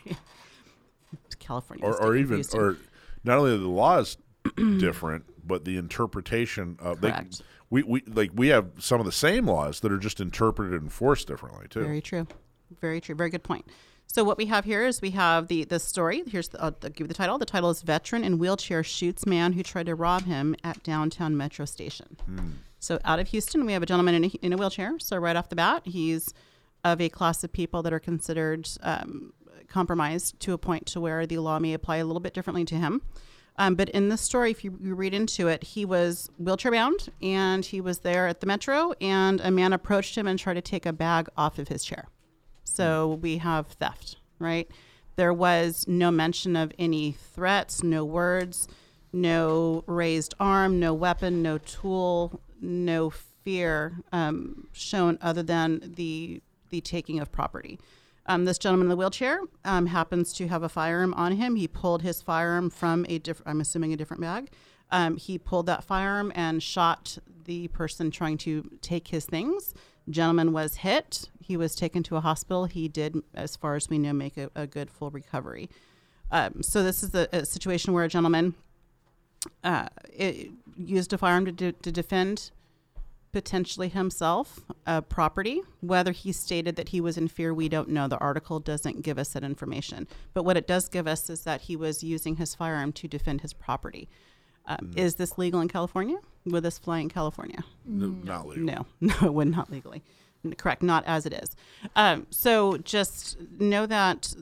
California. 1.39 1.85
Or, 1.85 2.03
or 2.03 2.17
even, 2.17 2.39
Houston. 2.39 2.61
or 2.61 2.77
not 3.23 3.39
only 3.39 3.53
are 3.53 3.59
the 3.59 3.69
laws 3.69 4.17
different, 4.57 5.25
but 5.47 5.65
the 5.65 5.77
interpretation 5.77 6.77
of 6.81 7.01
they, 7.01 7.15
we, 7.71 7.83
we 7.83 8.03
like 8.07 8.31
we 8.35 8.49
have 8.49 8.71
some 8.79 9.01
of 9.01 9.07
the 9.07 9.13
same 9.13 9.47
laws 9.47 9.81
that 9.81 9.93
are 9.93 9.99
just 9.99 10.21
interpreted 10.21 10.73
and 10.73 10.83
enforced 10.85 11.29
differently 11.29 11.67
too. 11.69 11.83
Very 11.83 12.01
true. 12.01 12.27
Very 12.81 13.01
true. 13.01 13.15
Very 13.15 13.31
good 13.31 13.43
point. 13.43 13.67
So 14.07 14.25
what 14.25 14.39
we 14.39 14.47
have 14.47 14.65
here 14.65 14.87
is 14.87 15.03
we 15.03 15.11
have 15.11 15.49
the 15.49 15.65
the 15.65 15.79
story. 15.79 16.23
Here's 16.27 16.49
the, 16.49 16.63
I'll 16.63 16.71
give 16.71 17.01
you 17.01 17.07
the 17.07 17.15
title. 17.15 17.39
The 17.39 17.45
title 17.45 17.71
is 17.71 17.83
"Veteran 17.83 18.25
in 18.25 18.39
Wheelchair 18.39 18.83
Shoots 18.83 19.27
Man 19.27 19.53
Who 19.53 19.63
Tried 19.63 19.87
to 19.87 19.95
Rob 19.95 20.25
Him 20.25 20.57
at 20.65 20.83
Downtown 20.83 21.37
Metro 21.37 21.65
Station." 21.65 22.17
So 22.79 22.99
out 23.05 23.19
of 23.19 23.29
Houston, 23.29 23.67
we 23.67 23.73
have 23.73 23.83
a 23.83 23.87
gentleman 23.87 24.15
in 24.15 24.25
a, 24.25 24.29
in 24.43 24.53
a 24.53 24.57
wheelchair. 24.57 24.99
So 24.99 25.17
right 25.17 25.35
off 25.35 25.49
the 25.49 25.57
bat, 25.57 25.83
he's 25.85 26.33
of 26.85 27.01
a 27.01 27.09
class 27.09 27.43
of 27.43 27.53
people 27.53 27.83
that 27.83 27.93
are 27.93 27.99
considered 27.99 28.69
um, 28.83 29.33
compromised 29.69 30.39
to 30.41 30.53
a 30.53 30.59
point 30.59 30.87
to 30.87 31.01
where 31.01 31.27
the 31.27 31.39
law 31.39 31.59
may 31.59 31.75
apply 31.75 31.97
a 31.97 32.05
little 32.05 32.21
bit 32.21 32.33
differently 32.33 32.65
to 32.67 32.77
him. 32.77 33.03
Um, 33.59 33.75
but 33.75 33.89
in 33.89 34.09
this 34.09 34.21
story, 34.21 34.51
if 34.51 34.63
you, 34.65 34.79
you 34.81 34.95
read 34.95 35.15
into 35.15 35.49
it, 35.49 35.65
he 35.65 35.85
was 35.85 36.31
wheelchair 36.39 36.71
bound 36.71 37.09
and 37.23 37.65
he 37.65 37.81
was 37.81 38.01
there 38.01 38.29
at 38.29 38.41
the 38.41 38.47
metro, 38.47 38.93
and 39.01 39.41
a 39.41 39.51
man 39.51 39.73
approached 39.73 40.17
him 40.17 40.27
and 40.27 40.39
tried 40.39 40.55
to 40.55 40.61
take 40.61 40.87
a 40.87 40.93
bag 40.93 41.29
off 41.37 41.59
of 41.59 41.69
his 41.69 41.85
chair. 41.85 42.09
So 42.77 43.19
we 43.23 43.39
have 43.39 43.69
theft, 43.69 44.17
right? 44.39 44.71
There 45.17 45.33
was 45.33 45.87
no 45.89 46.11
mention 46.11 46.57
of 46.57 46.73
any 46.79 47.13
threats, 47.13 47.83
no 47.83 48.05
words, 48.05 48.69
no 49.15 49.83
raised 49.87 50.35
arm, 50.39 50.79
no 50.79 50.93
weapon, 50.93 51.43
no 51.43 51.57
tool, 51.57 52.41
no 52.61 53.09
fear 53.09 54.01
um, 54.13 54.69
shown 54.73 55.19
other 55.23 55.43
than 55.43 55.95
the 55.97 56.43
the 56.69 56.81
taking 56.81 57.21
of 57.21 57.31
property. 57.31 57.79
Um, 58.27 58.45
this 58.45 58.59
gentleman 58.59 58.87
in 58.87 58.91
the 58.91 58.97
wheelchair 58.97 59.39
um, 59.65 59.87
happens 59.87 60.33
to 60.35 60.49
have 60.49 60.65
a 60.65 60.69
firearm 60.69 61.15
on 61.15 61.33
him. 61.33 61.55
He 61.55 61.69
pulled 61.69 62.03
his 62.03 62.21
firearm 62.21 62.71
from 62.71 63.07
a 63.09 63.19
different, 63.19 63.49
I'm 63.49 63.61
assuming 63.61 63.93
a 63.93 63.97
different 63.97 64.21
bag. 64.21 64.51
Um, 64.91 65.17
he 65.17 65.39
pulled 65.39 65.67
that 65.67 65.85
firearm 65.85 66.33
and 66.35 66.61
shot 66.61 67.19
the 67.45 67.69
person 67.69 68.11
trying 68.11 68.39
to 68.39 68.69
take 68.83 69.09
his 69.09 69.25
things. 69.25 69.75
Gentleman 70.09 70.53
was 70.53 70.77
hit. 70.77 71.29
He 71.41 71.57
was 71.57 71.75
taken 71.75 72.03
to 72.05 72.17
a 72.17 72.21
hospital. 72.21 72.67
He 72.67 72.89
did, 72.89 73.23
as 73.35 73.57
far 73.57 73.75
as 73.75 73.89
we 73.89 73.99
know, 73.99 74.13
make 74.13 74.37
a, 74.37 74.51
a 74.55 74.67
good 74.67 74.91
full 74.91 75.11
recovery. 75.11 75.69
Um, 76.31 76.63
so 76.63 76.83
this 76.83 77.03
is 77.03 77.15
a, 77.15 77.29
a 77.33 77.47
situation 77.47 77.93
where 77.93 78.05
a 78.05 78.09
gentleman 78.09 78.55
uh, 79.63 79.89
it, 80.13 80.51
used 80.77 81.13
a 81.13 81.19
firearm 81.19 81.45
to, 81.47 81.53
de- 81.53 81.73
to 81.73 81.93
defend 81.93 82.51
potentially 83.33 83.89
himself 83.89 84.61
uh, 84.87 85.01
property. 85.03 85.61
Whether 85.81 86.13
he 86.13 86.33
stated 86.33 86.77
that 86.77 86.89
he 86.89 87.01
was 87.01 87.19
in 87.19 87.29
fear, 87.29 87.53
we 87.53 87.69
don't 87.69 87.91
know. 87.91 88.09
The 88.09 88.19
article 88.19 88.61
doesn't 88.61 89.03
give 89.03 89.19
us 89.19 89.35
that 89.35 89.45
information. 89.45 90.09
But 90.33 90.45
what 90.45 90.57
it 90.57 90.67
does 90.67 90.89
give 90.89 91.07
us 91.07 91.29
is 91.29 91.43
that 91.43 91.63
he 91.63 91.77
was 91.77 92.03
using 92.03 92.37
his 92.37 92.55
firearm 92.55 92.93
to 92.95 93.09
defend 93.09 93.43
his 93.43 93.53
property. 93.53 94.09
Um, 94.67 94.93
Is 94.97 95.15
this 95.15 95.39
legal 95.39 95.61
in 95.61 95.69
California? 95.69 96.19
Would 96.47 96.63
this 96.63 96.79
fly 96.79 96.99
in 96.99 97.09
California? 97.09 97.65
N- 97.87 98.23
not 98.25 98.49
legal. 98.49 98.65
No, 98.65 98.87
no, 99.01 99.15
it 99.23 99.35
would 99.35 99.49
not 99.49 99.71
legally. 99.71 100.03
Correct, 100.59 100.83
not 100.83 101.05
as 101.07 101.27
it 101.27 101.33
is. 101.33 101.57
Um, 101.97 102.27
so 102.31 102.77
just 102.79 103.37
know 103.59 103.87
that 103.87 104.35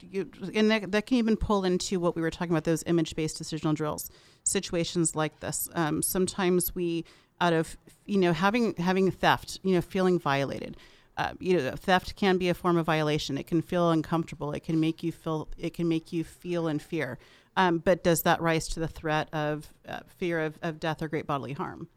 you, 0.00 0.30
and 0.54 0.70
that, 0.70 0.92
that 0.92 1.06
can 1.06 1.16
even 1.16 1.36
pull 1.36 1.64
into 1.64 1.98
what 1.98 2.14
we 2.14 2.22
were 2.22 2.30
talking 2.30 2.52
about 2.52 2.64
those 2.64 2.82
image-based 2.86 3.42
decisional 3.42 3.74
drills 3.74 4.10
situations 4.44 5.14
like 5.14 5.38
this 5.40 5.68
um, 5.74 6.02
sometimes 6.02 6.74
we 6.74 7.04
out 7.40 7.52
of 7.52 7.76
you 8.06 8.18
know 8.18 8.32
having 8.32 8.74
having 8.74 9.10
theft 9.10 9.60
you 9.62 9.72
know 9.74 9.80
feeling 9.80 10.18
violated 10.18 10.76
uh, 11.16 11.32
you 11.38 11.56
know 11.56 11.70
theft 11.76 12.16
can 12.16 12.38
be 12.38 12.48
a 12.48 12.54
form 12.54 12.76
of 12.76 12.84
violation 12.84 13.38
it 13.38 13.46
can 13.46 13.62
feel 13.62 13.90
uncomfortable 13.90 14.52
it 14.52 14.64
can 14.64 14.80
make 14.80 15.02
you 15.02 15.12
feel 15.12 15.48
it 15.56 15.72
can 15.74 15.88
make 15.88 16.12
you 16.12 16.24
feel 16.24 16.66
in 16.66 16.78
fear 16.78 17.18
um, 17.56 17.78
but 17.78 18.02
does 18.02 18.22
that 18.22 18.40
rise 18.40 18.68
to 18.68 18.80
the 18.80 18.88
threat 18.88 19.28
of 19.32 19.72
uh, 19.88 20.00
fear 20.06 20.40
of, 20.40 20.58
of 20.62 20.80
death 20.80 21.02
or 21.02 21.08
great 21.08 21.26
bodily 21.26 21.52
harm 21.52 21.88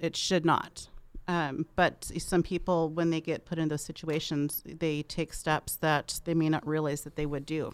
it 0.00 0.16
should 0.16 0.44
not. 0.44 0.88
Um, 1.26 1.66
but 1.76 2.10
some 2.18 2.42
people, 2.42 2.90
when 2.90 3.10
they 3.10 3.20
get 3.20 3.46
put 3.46 3.58
in 3.58 3.68
those 3.68 3.82
situations, 3.82 4.62
they 4.66 5.02
take 5.02 5.32
steps 5.32 5.76
that 5.76 6.20
they 6.24 6.34
may 6.34 6.50
not 6.50 6.66
realize 6.66 7.02
that 7.02 7.16
they 7.16 7.24
would 7.24 7.46
do. 7.46 7.72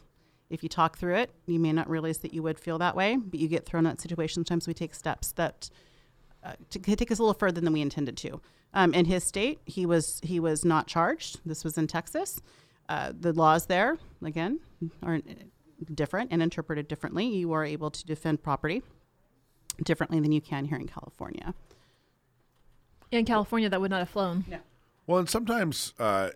If 0.48 0.62
you 0.62 0.68
talk 0.68 0.98
through 0.98 1.16
it, 1.16 1.30
you 1.46 1.58
may 1.58 1.72
not 1.72 1.90
realize 1.90 2.18
that 2.18 2.32
you 2.32 2.42
would 2.42 2.58
feel 2.58 2.78
that 2.78 2.94
way, 2.94 3.16
but 3.16 3.40
you 3.40 3.48
get 3.48 3.66
thrown 3.66 3.86
in 3.86 3.90
that 3.90 4.00
situation. 4.00 4.44
Sometimes 4.44 4.68
we 4.68 4.74
take 4.74 4.94
steps 4.94 5.32
that 5.32 5.70
uh, 6.44 6.52
take 6.70 7.10
us 7.10 7.18
a 7.18 7.22
little 7.22 7.34
further 7.34 7.60
than 7.60 7.72
we 7.72 7.80
intended 7.80 8.16
to. 8.18 8.40
Um, 8.72 8.94
in 8.94 9.04
his 9.04 9.24
state, 9.24 9.58
he 9.66 9.84
was 9.84 10.20
he 10.22 10.38
was 10.38 10.64
not 10.64 10.86
charged. 10.86 11.40
This 11.44 11.64
was 11.64 11.76
in 11.76 11.86
Texas. 11.86 12.40
Uh, 12.88 13.12
the 13.18 13.32
laws 13.32 13.66
there, 13.66 13.98
again, 14.24 14.60
are 15.02 15.20
different 15.94 16.30
and 16.32 16.42
interpreted 16.42 16.88
differently. 16.88 17.26
You 17.26 17.52
are 17.52 17.64
able 17.64 17.90
to 17.90 18.06
defend 18.06 18.42
property 18.42 18.82
differently 19.82 20.20
than 20.20 20.32
you 20.32 20.40
can 20.40 20.66
here 20.66 20.78
in 20.78 20.86
California. 20.86 21.54
In 23.10 23.24
California, 23.24 23.68
that 23.68 23.80
would 23.80 23.90
not 23.90 23.98
have 23.98 24.10
flown. 24.10 24.44
Yeah. 24.48 24.58
Well, 25.06 25.18
and 25.18 25.28
sometimes, 25.28 25.94
uh, 25.98 26.30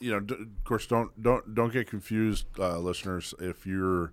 you 0.00 0.10
know, 0.10 0.20
d- 0.20 0.34
of 0.34 0.64
course, 0.64 0.86
don't 0.86 1.22
don't 1.22 1.54
don't 1.54 1.72
get 1.72 1.88
confused, 1.88 2.46
uh, 2.58 2.78
listeners. 2.78 3.32
If 3.38 3.66
you're 3.66 4.12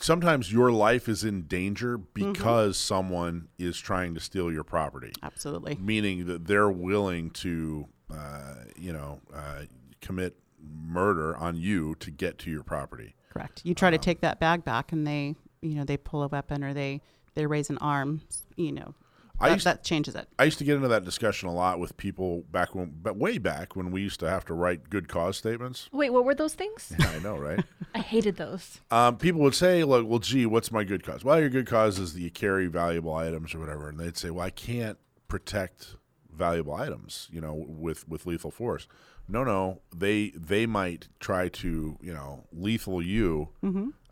sometimes 0.00 0.52
your 0.52 0.72
life 0.72 1.08
is 1.08 1.24
in 1.24 1.42
danger 1.42 1.98
because 1.98 2.78
someone 2.78 3.48
is 3.58 3.78
trying 3.78 4.14
to 4.14 4.20
steal 4.20 4.50
your 4.50 4.64
property. 4.64 5.12
Absolutely. 5.22 5.76
Meaning 5.80 6.26
that 6.26 6.46
they're 6.46 6.70
willing 6.70 7.30
to, 7.30 7.86
uh, 8.12 8.54
you 8.76 8.92
know, 8.92 9.20
uh, 9.34 9.62
commit 10.00 10.36
murder 10.62 11.36
on 11.36 11.56
you 11.56 11.94
to 11.96 12.10
get 12.10 12.38
to 12.40 12.50
your 12.50 12.62
property. 12.62 13.14
Correct. 13.30 13.62
You 13.64 13.74
try 13.74 13.90
to 13.90 13.98
take 13.98 14.20
that 14.20 14.40
bag 14.40 14.64
back, 14.64 14.92
and 14.92 15.06
they, 15.06 15.36
you 15.60 15.74
know, 15.74 15.84
they 15.84 15.96
pull 15.96 16.22
a 16.22 16.28
weapon 16.28 16.62
or 16.62 16.74
they 16.74 17.00
they 17.34 17.46
raise 17.46 17.70
an 17.70 17.78
arm. 17.78 18.20
You 18.56 18.72
know, 18.72 18.94
I 19.40 19.48
that, 19.48 19.54
used- 19.54 19.66
that 19.66 19.84
changes 19.84 20.14
it. 20.14 20.28
I 20.38 20.44
used 20.44 20.58
to 20.58 20.64
get 20.64 20.76
into 20.76 20.88
that 20.88 21.04
discussion 21.04 21.48
a 21.48 21.54
lot 21.54 21.78
with 21.80 21.96
people 21.96 22.44
back 22.52 22.74
when, 22.74 22.92
but 23.02 23.16
way 23.16 23.38
back 23.38 23.74
when 23.74 23.90
we 23.90 24.02
used 24.02 24.20
to 24.20 24.28
have 24.28 24.44
to 24.46 24.54
write 24.54 24.90
good 24.90 25.08
cause 25.08 25.36
statements. 25.38 25.88
Wait, 25.92 26.10
what 26.10 26.24
were 26.24 26.34
those 26.34 26.54
things? 26.54 26.92
Yeah, 26.98 27.10
I 27.16 27.18
know, 27.20 27.36
right? 27.36 27.64
I 27.94 27.98
hated 28.00 28.36
those. 28.36 28.80
Um, 28.90 29.16
people 29.16 29.40
would 29.40 29.54
say, 29.54 29.82
like, 29.84 30.04
well, 30.06 30.18
gee, 30.18 30.46
what's 30.46 30.70
my 30.70 30.84
good 30.84 31.02
cause? 31.02 31.24
Well, 31.24 31.40
your 31.40 31.48
good 31.48 31.66
cause 31.66 31.98
is 31.98 32.14
that 32.14 32.20
you 32.20 32.30
carry 32.30 32.66
valuable 32.66 33.14
items 33.14 33.54
or 33.54 33.58
whatever. 33.58 33.88
And 33.88 33.98
they'd 33.98 34.16
say, 34.16 34.30
well, 34.30 34.46
I 34.46 34.50
can't 34.50 34.98
protect 35.28 35.96
valuable 36.30 36.74
items, 36.74 37.28
you 37.30 37.40
know, 37.40 37.54
with, 37.54 38.08
with 38.08 38.26
lethal 38.26 38.50
force. 38.50 38.86
No, 39.32 39.44
no, 39.44 39.80
they 39.94 40.30
they 40.36 40.66
might 40.66 41.08
try 41.20 41.48
to, 41.48 41.98
you 42.02 42.12
know, 42.12 42.44
lethal 42.52 43.00
you 43.02 43.48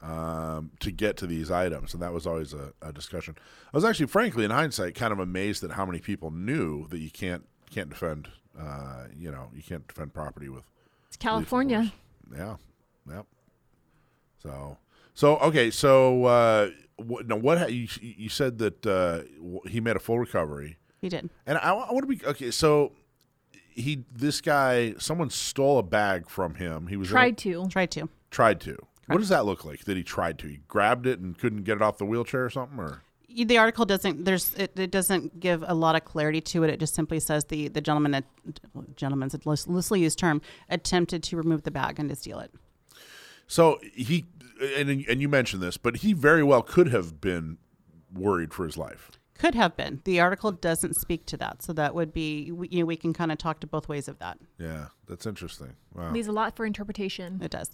um, 0.02 0.70
to 0.80 0.90
get 0.90 1.16
to 1.18 1.26
these 1.26 1.50
items. 1.50 1.92
And 1.92 2.02
that 2.02 2.12
was 2.12 2.26
always 2.26 2.54
a, 2.54 2.72
a 2.80 2.90
discussion. 2.92 3.36
I 3.72 3.76
was 3.76 3.84
actually, 3.84 4.06
frankly, 4.06 4.44
in 4.46 4.50
hindsight, 4.50 4.94
kind 4.94 5.12
of 5.12 5.18
amazed 5.18 5.62
at 5.62 5.72
how 5.72 5.84
many 5.84 6.00
people 6.00 6.30
knew 6.30 6.88
that 6.88 6.98
you 6.98 7.10
can't 7.10 7.44
can't 7.70 7.90
defend, 7.90 8.28
uh, 8.58 9.04
you 9.16 9.30
know, 9.30 9.50
you 9.54 9.62
can't 9.62 9.86
defend 9.86 10.14
property 10.14 10.48
with 10.48 10.64
It's 11.08 11.16
California. 11.16 11.92
yeah. 12.34 12.56
Yep. 13.08 13.26
So, 14.42 14.78
so 15.14 15.36
okay. 15.38 15.70
So, 15.70 16.24
uh, 16.24 16.70
what, 16.96 17.26
now 17.26 17.36
what 17.36 17.72
you, 17.72 17.88
you 18.00 18.28
said 18.28 18.58
that 18.58 18.86
uh, 18.86 19.22
he 19.68 19.80
made 19.80 19.96
a 19.96 20.00
full 20.00 20.18
recovery, 20.18 20.78
He 21.00 21.08
did. 21.08 21.30
and 21.46 21.58
I, 21.58 21.72
I, 21.72 21.92
want 21.92 22.08
to 22.08 22.16
be 22.16 22.24
okay. 22.26 22.50
So, 22.50 22.92
he 23.74 24.04
this 24.12 24.40
guy, 24.40 24.94
someone 24.98 25.30
stole 25.30 25.78
a 25.78 25.82
bag 25.82 26.28
from 26.28 26.54
him. 26.56 26.86
He 26.88 26.96
was 26.96 27.08
in 27.08 27.12
a- 27.12 27.18
Tried 27.18 27.38
to. 27.38 27.68
Tried 27.68 27.90
to. 27.92 28.08
tried 28.30 28.60
to. 28.62 28.76
What 29.06 29.18
does 29.18 29.28
that 29.30 29.44
look 29.44 29.64
like? 29.64 29.84
That 29.86 29.96
he 29.96 30.04
tried 30.04 30.38
to? 30.38 30.46
He 30.46 30.60
grabbed 30.68 31.04
it 31.06 31.18
and 31.18 31.36
couldn't 31.36 31.64
get 31.64 31.76
it 31.76 31.82
off 31.82 31.98
the 31.98 32.04
wheelchair 32.04 32.44
or 32.44 32.50
something, 32.50 32.78
or 32.78 33.02
The 33.28 33.58
article 33.58 33.84
doesn't. 33.84 34.24
There's. 34.24 34.54
It, 34.54 34.78
it 34.78 34.90
doesn't 34.92 35.40
give 35.40 35.64
a 35.66 35.74
lot 35.74 35.96
of 35.96 36.04
clarity 36.04 36.40
to 36.42 36.62
it. 36.62 36.70
It 36.70 36.78
just 36.78 36.94
simply 36.94 37.18
says 37.18 37.44
the 37.46 37.66
the 37.68 37.80
gentleman, 37.80 38.22
gentleman's 38.96 39.34
a 39.34 39.40
loosely 39.44 40.00
used 40.00 40.18
term, 40.18 40.40
attempted 40.68 41.22
to 41.24 41.36
remove 41.36 41.64
the 41.64 41.70
bag 41.72 41.98
and 41.98 42.08
to 42.08 42.14
steal 42.14 42.38
it. 42.38 42.52
so 43.48 43.80
he 43.94 44.26
and 44.76 44.88
and 45.08 45.20
you 45.20 45.28
mentioned 45.28 45.62
this, 45.62 45.76
but 45.76 45.96
he 45.98 46.12
very 46.12 46.42
well 46.44 46.62
could 46.62 46.88
have 46.92 47.20
been 47.20 47.58
worried 48.14 48.52
for 48.54 48.64
his 48.64 48.76
life. 48.76 49.10
Could 49.40 49.54
have 49.54 49.74
been. 49.76 50.02
The 50.04 50.20
article 50.20 50.52
doesn't 50.52 50.96
speak 50.96 51.24
to 51.26 51.36
that, 51.38 51.62
so 51.62 51.72
that 51.72 51.94
would 51.94 52.12
be. 52.12 52.50
we- 52.52 52.68
You 52.68 52.80
know, 52.80 52.84
we 52.86 52.96
can 52.96 53.12
kind 53.14 53.32
of 53.32 53.38
talk 53.38 53.60
to 53.60 53.66
both 53.66 53.88
ways 53.88 54.06
of 54.06 54.18
that. 54.18 54.38
Yeah, 54.58 54.86
that's 55.08 55.24
interesting. 55.26 55.76
Wow. 55.94 56.12
Leaves 56.12 56.26
a 56.28 56.32
lot 56.32 56.56
for 56.56 56.66
interpretation. 56.66 57.40
It 57.42 57.50
does. 57.50 57.70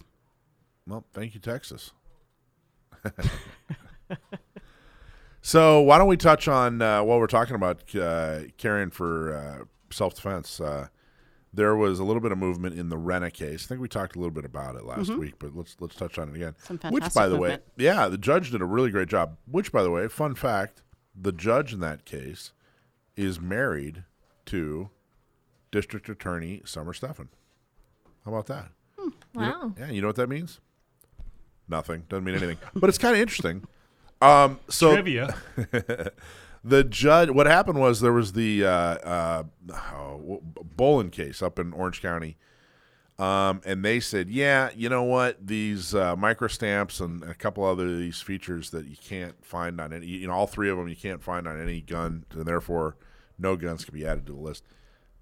Well, 0.87 1.05
thank 1.13 1.33
you, 1.33 1.41
Texas. 1.41 1.91
so, 5.41 5.81
why 5.81 5.97
don't 5.97 6.07
we 6.07 6.17
touch 6.17 6.47
on 6.47 6.81
uh, 6.81 7.03
while 7.03 7.19
we're 7.19 7.27
talking 7.27 7.55
about 7.55 7.93
uh, 7.95 8.39
carrying 8.57 8.89
for 8.89 9.33
uh, 9.35 9.65
self 9.93 10.15
defense? 10.15 10.59
Uh, 10.59 10.87
there 11.53 11.75
was 11.75 11.99
a 11.99 12.03
little 12.03 12.21
bit 12.21 12.31
of 12.31 12.37
movement 12.37 12.77
in 12.77 12.89
the 12.89 12.97
Renna 12.97 13.31
case. 13.31 13.65
I 13.65 13.67
think 13.67 13.81
we 13.81 13.87
talked 13.87 14.15
a 14.15 14.19
little 14.19 14.33
bit 14.33 14.45
about 14.45 14.75
it 14.75 14.85
last 14.85 15.09
Mhm. 15.09 15.19
week, 15.19 15.35
but 15.39 15.55
let's 15.55 15.75
let's 15.79 15.95
touch 15.95 16.17
on 16.17 16.29
it 16.29 16.35
again. 16.35 16.55
Some 16.63 16.77
Which, 16.91 17.13
by 17.13 17.27
the 17.27 17.37
movement. 17.37 17.63
way, 17.77 17.85
yeah, 17.85 18.07
the 18.07 18.17
judge 18.17 18.51
did 18.51 18.61
a 18.61 18.65
really 18.65 18.91
great 18.91 19.07
job. 19.09 19.37
Which, 19.49 19.71
by 19.71 19.83
the 19.83 19.89
way, 19.91 20.07
fun 20.07 20.35
fact: 20.35 20.83
the 21.19 21.31
judge 21.31 21.73
in 21.73 21.79
that 21.79 22.05
case 22.05 22.51
is 23.15 23.39
married 23.39 24.03
to 24.45 24.89
District 25.71 26.07
Attorney 26.09 26.61
Summer 26.65 26.93
Stephan. 26.93 27.29
How 28.25 28.31
about 28.31 28.45
that? 28.47 28.69
You 28.97 29.05
know- 29.05 29.13
Wow. 29.33 29.73
yeah, 29.77 29.89
you 29.89 30.01
know 30.01 30.07
what 30.07 30.15
that 30.17 30.29
means? 30.29 30.59
Nothing. 31.67 32.03
Doesn't 32.09 32.23
mean 32.23 32.35
anything. 32.35 32.57
but 32.75 32.89
it's 32.89 32.97
kind 32.97 33.15
of 33.15 33.21
interesting. 33.21 33.63
Um, 34.21 34.59
so 34.69 34.93
Trivia. 34.93 35.35
the 36.63 36.83
judge. 36.83 37.29
What 37.29 37.45
happened 37.45 37.79
was 37.79 38.01
there 38.01 38.13
was 38.13 38.33
the 38.33 38.65
uh, 38.65 38.69
uh, 38.69 39.43
oh, 39.93 40.41
Boland 40.75 41.11
case 41.11 41.41
up 41.41 41.59
in 41.59 41.73
Orange 41.73 42.01
County, 42.01 42.37
um, 43.19 43.61
and 43.65 43.83
they 43.83 43.99
said, 43.99 44.29
yeah, 44.29 44.69
you 44.75 44.89
know 44.89 45.03
what, 45.03 45.45
these 45.45 45.95
uh, 45.95 46.15
microstamps 46.15 47.01
and 47.01 47.23
a 47.23 47.33
couple 47.33 47.63
other 47.63 47.97
these 47.97 48.21
features 48.21 48.69
that 48.69 48.85
you 48.85 48.95
can't 48.95 49.43
find 49.43 49.81
on 49.81 49.91
any, 49.91 50.05
you 50.05 50.27
know, 50.27 50.33
all 50.33 50.45
three 50.47 50.69
of 50.69 50.77
them 50.77 50.87
you 50.87 50.95
can't 50.95 51.23
find 51.23 51.47
on 51.47 51.59
any 51.59 51.81
gun, 51.81 52.25
and 52.31 52.45
therefore 52.45 52.95
no 53.39 53.55
guns 53.55 53.85
can 53.85 53.93
be 53.93 54.05
added 54.05 54.27
to 54.27 54.33
the 54.33 54.39
list. 54.39 54.63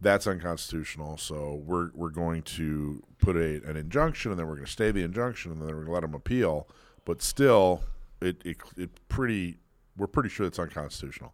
That's 0.02 0.28
unconstitutional. 0.28 1.18
So 1.18 1.64
we're 1.66 1.92
we're 1.94 2.10
going 2.10 2.42
to 2.44 3.02
put 3.18 3.38
a, 3.38 3.62
an 3.64 3.78
injunction, 3.78 4.32
and 4.32 4.40
then 4.40 4.48
we're 4.48 4.56
going 4.56 4.66
to 4.66 4.72
stay 4.72 4.92
the 4.92 5.04
injunction, 5.04 5.54
and 5.54 5.62
then 5.62 5.70
we're 5.70 5.86
going 5.86 5.88
to 5.88 5.94
let 5.94 6.02
them 6.02 6.14
appeal. 6.14 6.68
But 7.06 7.22
still, 7.22 7.82
it, 8.22 8.42
it 8.44 8.58
it 8.76 8.90
pretty 9.08 9.60
we're 9.96 10.08
pretty 10.08 10.30
sure 10.30 10.46
it's 10.46 10.60
unconstitutional. 10.60 11.34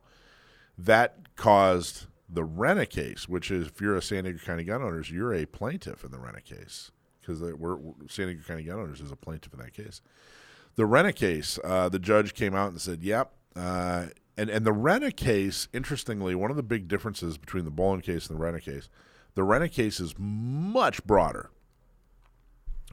That 0.77 1.35
caused 1.35 2.05
the 2.31 2.45
Renna 2.45 2.89
case, 2.89 3.27
which 3.27 3.51
is 3.51 3.67
if 3.67 3.81
you're 3.81 3.95
a 3.95 4.01
San 4.01 4.23
Diego 4.23 4.39
County 4.39 4.63
gun 4.63 4.81
owners, 4.81 5.11
you're 5.11 5.33
a 5.33 5.45
plaintiff 5.45 6.03
in 6.03 6.11
the 6.11 6.17
Renna 6.17 6.43
case 6.43 6.91
because 7.19 7.41
we're, 7.41 7.75
we're 7.75 7.93
San 8.07 8.27
Diego 8.27 8.41
County 8.47 8.63
gun 8.63 8.79
owners 8.79 9.01
is 9.01 9.11
a 9.11 9.15
plaintiff 9.15 9.53
in 9.53 9.59
that 9.59 9.73
case. 9.73 10.01
The 10.75 10.83
Renna 10.83 11.13
case, 11.13 11.59
uh, 11.63 11.89
the 11.89 11.99
judge 11.99 12.33
came 12.33 12.55
out 12.55 12.71
and 12.71 12.79
said, 12.79 13.03
"Yep." 13.03 13.33
Uh, 13.55 14.05
and 14.37 14.49
and 14.49 14.65
the 14.65 14.71
Renna 14.71 15.13
case, 15.15 15.67
interestingly, 15.73 16.33
one 16.33 16.49
of 16.49 16.57
the 16.57 16.63
big 16.63 16.87
differences 16.87 17.37
between 17.37 17.65
the 17.65 17.71
Boland 17.71 18.03
case 18.03 18.29
and 18.29 18.39
the 18.39 18.43
Renna 18.43 18.61
case, 18.61 18.89
the 19.35 19.41
Renna 19.41 19.69
case 19.69 19.99
is 19.99 20.15
much 20.17 21.03
broader. 21.03 21.51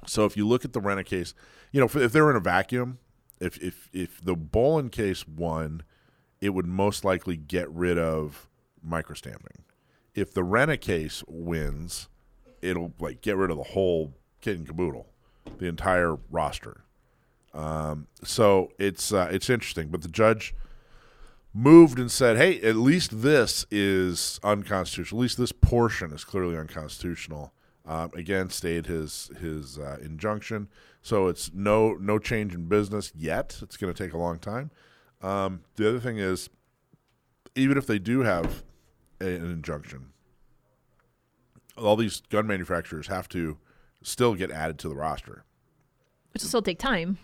So 0.07 0.25
if 0.25 0.37
you 0.37 0.47
look 0.47 0.65
at 0.65 0.73
the 0.73 0.81
Rena 0.81 1.05
case, 1.05 1.35
you 1.73 1.81
know, 1.81 1.87
if, 1.87 1.97
if 1.97 2.13
they're 2.13 2.31
in 2.31 2.37
a 2.37 2.41
vacuum, 2.41 2.99
if 3.41 3.57
if 3.59 3.89
if 3.93 4.25
the 4.25 4.35
Boland 4.35 4.91
case 4.91 5.27
won, 5.29 5.83
it 6.41 6.51
would 6.51 6.67
most 6.67 7.05
likely 7.05 7.37
get 7.37 7.71
rid 7.71 7.99
of 7.99 8.48
microstamping. 8.89 9.63
If 10.15 10.33
the 10.33 10.43
Renna 10.43 10.81
case 10.81 11.23
wins, 11.29 12.09
it'll 12.63 12.93
like 12.99 13.21
get 13.21 13.37
rid 13.37 13.51
of 13.51 13.57
the 13.57 13.63
whole 13.63 14.15
kit 14.41 14.59
and 14.59 14.67
caboodle, 14.67 15.07
the 15.59 15.67
entire 15.67 16.17
roster. 16.31 16.85
Um, 17.55 18.07
so 18.23 18.73
it's 18.79 19.13
uh, 19.13 19.29
it's 19.31 19.51
interesting, 19.51 19.89
but 19.89 20.03
the 20.03 20.09
judge 20.09 20.55
moved 21.55 21.99
and 21.99 22.11
said, 22.11 22.37
"Hey, 22.37 22.61
at 22.61 22.77
least 22.77 23.23
this 23.23 23.67
is 23.71 24.39
unconstitutional. 24.43 25.21
At 25.21 25.23
least 25.23 25.39
this 25.39 25.53
portion 25.53 26.13
is 26.13 26.25
clearly 26.25 26.57
unconstitutional." 26.57 27.53
Um, 27.87 28.11
again, 28.15 28.51
stayed 28.51 28.87
his 28.87 29.31
his 29.41 29.79
uh, 29.79 29.97
injunction, 30.03 30.69
so 31.01 31.29
it's 31.29 31.51
no 31.55 31.95
no 31.95 32.19
change 32.19 32.55
in 32.55 32.67
business 32.67 33.13
yet. 33.17 33.59
It's 33.63 33.77
going 33.77 33.93
to 33.93 34.05
take 34.05 34.13
a 34.13 34.19
long 34.19 34.39
time. 34.39 34.71
Um, 35.23 35.61
the 35.77 35.89
other 35.89 36.01
thing 36.01 36.19
is, 36.19 36.51
even 37.55 37.79
if 37.79 37.87
they 37.87 37.99
do 37.99 38.21
have 38.21 38.63
an 39.21 39.51
injunction, 39.51 40.13
all 41.77 41.97
these 41.97 42.21
gun 42.29 42.47
manufacturers 42.47 43.07
have 43.09 43.29
to 43.31 43.59
still 44.03 44.35
get 44.35 44.51
added 44.51 44.79
to 44.81 44.89
the 44.89 44.95
roster. 44.97 45.45
Which 46.33 46.43
will 46.43 46.49
still 46.49 46.63
take 46.63 46.79
time. 46.79 47.19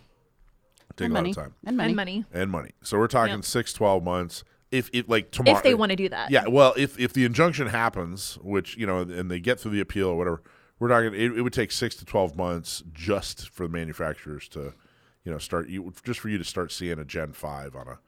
Take 0.97 1.07
And 1.07 1.17
a 1.17 1.21
lot 1.21 1.29
of 1.29 1.35
time 1.37 1.55
And 1.65 1.77
money. 1.77 1.89
And 1.89 1.97
money. 1.97 2.25
and 2.33 2.51
money. 2.51 2.71
So 2.83 2.99
we're 2.99 3.09
talking 3.09 3.37
Yep. 3.37 3.45
six, 3.45 3.73
twelve 3.73 4.05
months. 4.05 4.45
If 4.71 4.91
if 4.93 5.09
like 5.09 5.31
tomorrow, 5.31 5.57
If 5.59 5.63
they 5.65 5.75
wanna 5.75 5.97
do 5.97 6.09
that. 6.09 6.31
yeah. 6.31 6.47
Well, 6.49 6.73
if 6.77 6.99
if 6.99 7.13
the 7.13 7.25
injunction 7.25 7.67
happens, 7.69 8.39
which 8.43 8.77
you 8.77 8.87
know, 8.87 9.01
and 9.01 9.31
they 9.31 9.41
get 9.41 9.59
through 9.61 9.73
the 9.73 9.81
appeal 9.81 10.09
or 10.09 10.17
whatever, 10.17 10.43
we're 10.79 10.89
talking. 10.89 11.15
It, 11.15 11.37
it 11.39 11.43
would 11.43 11.53
take 11.53 11.71
six 11.73 11.95
to 11.97 12.05
twelve 12.05 12.37
months 12.37 12.83
just 12.93 13.49
for 13.51 13.67
the 13.67 13.73
manufacturers 13.73 14.49
to, 14.51 14.75
you 15.25 15.33
know, 15.33 15.39
start 15.39 15.69
you 15.69 15.93
just 16.05 16.21
for 16.21 16.29
you 16.29 16.39
to 16.39 16.45
start 16.45 16.71
seeing 16.73 16.99
a 16.99 17.05
Gen 17.05 17.33
Five 17.33 17.75
on 17.77 17.89
a. 17.89 17.99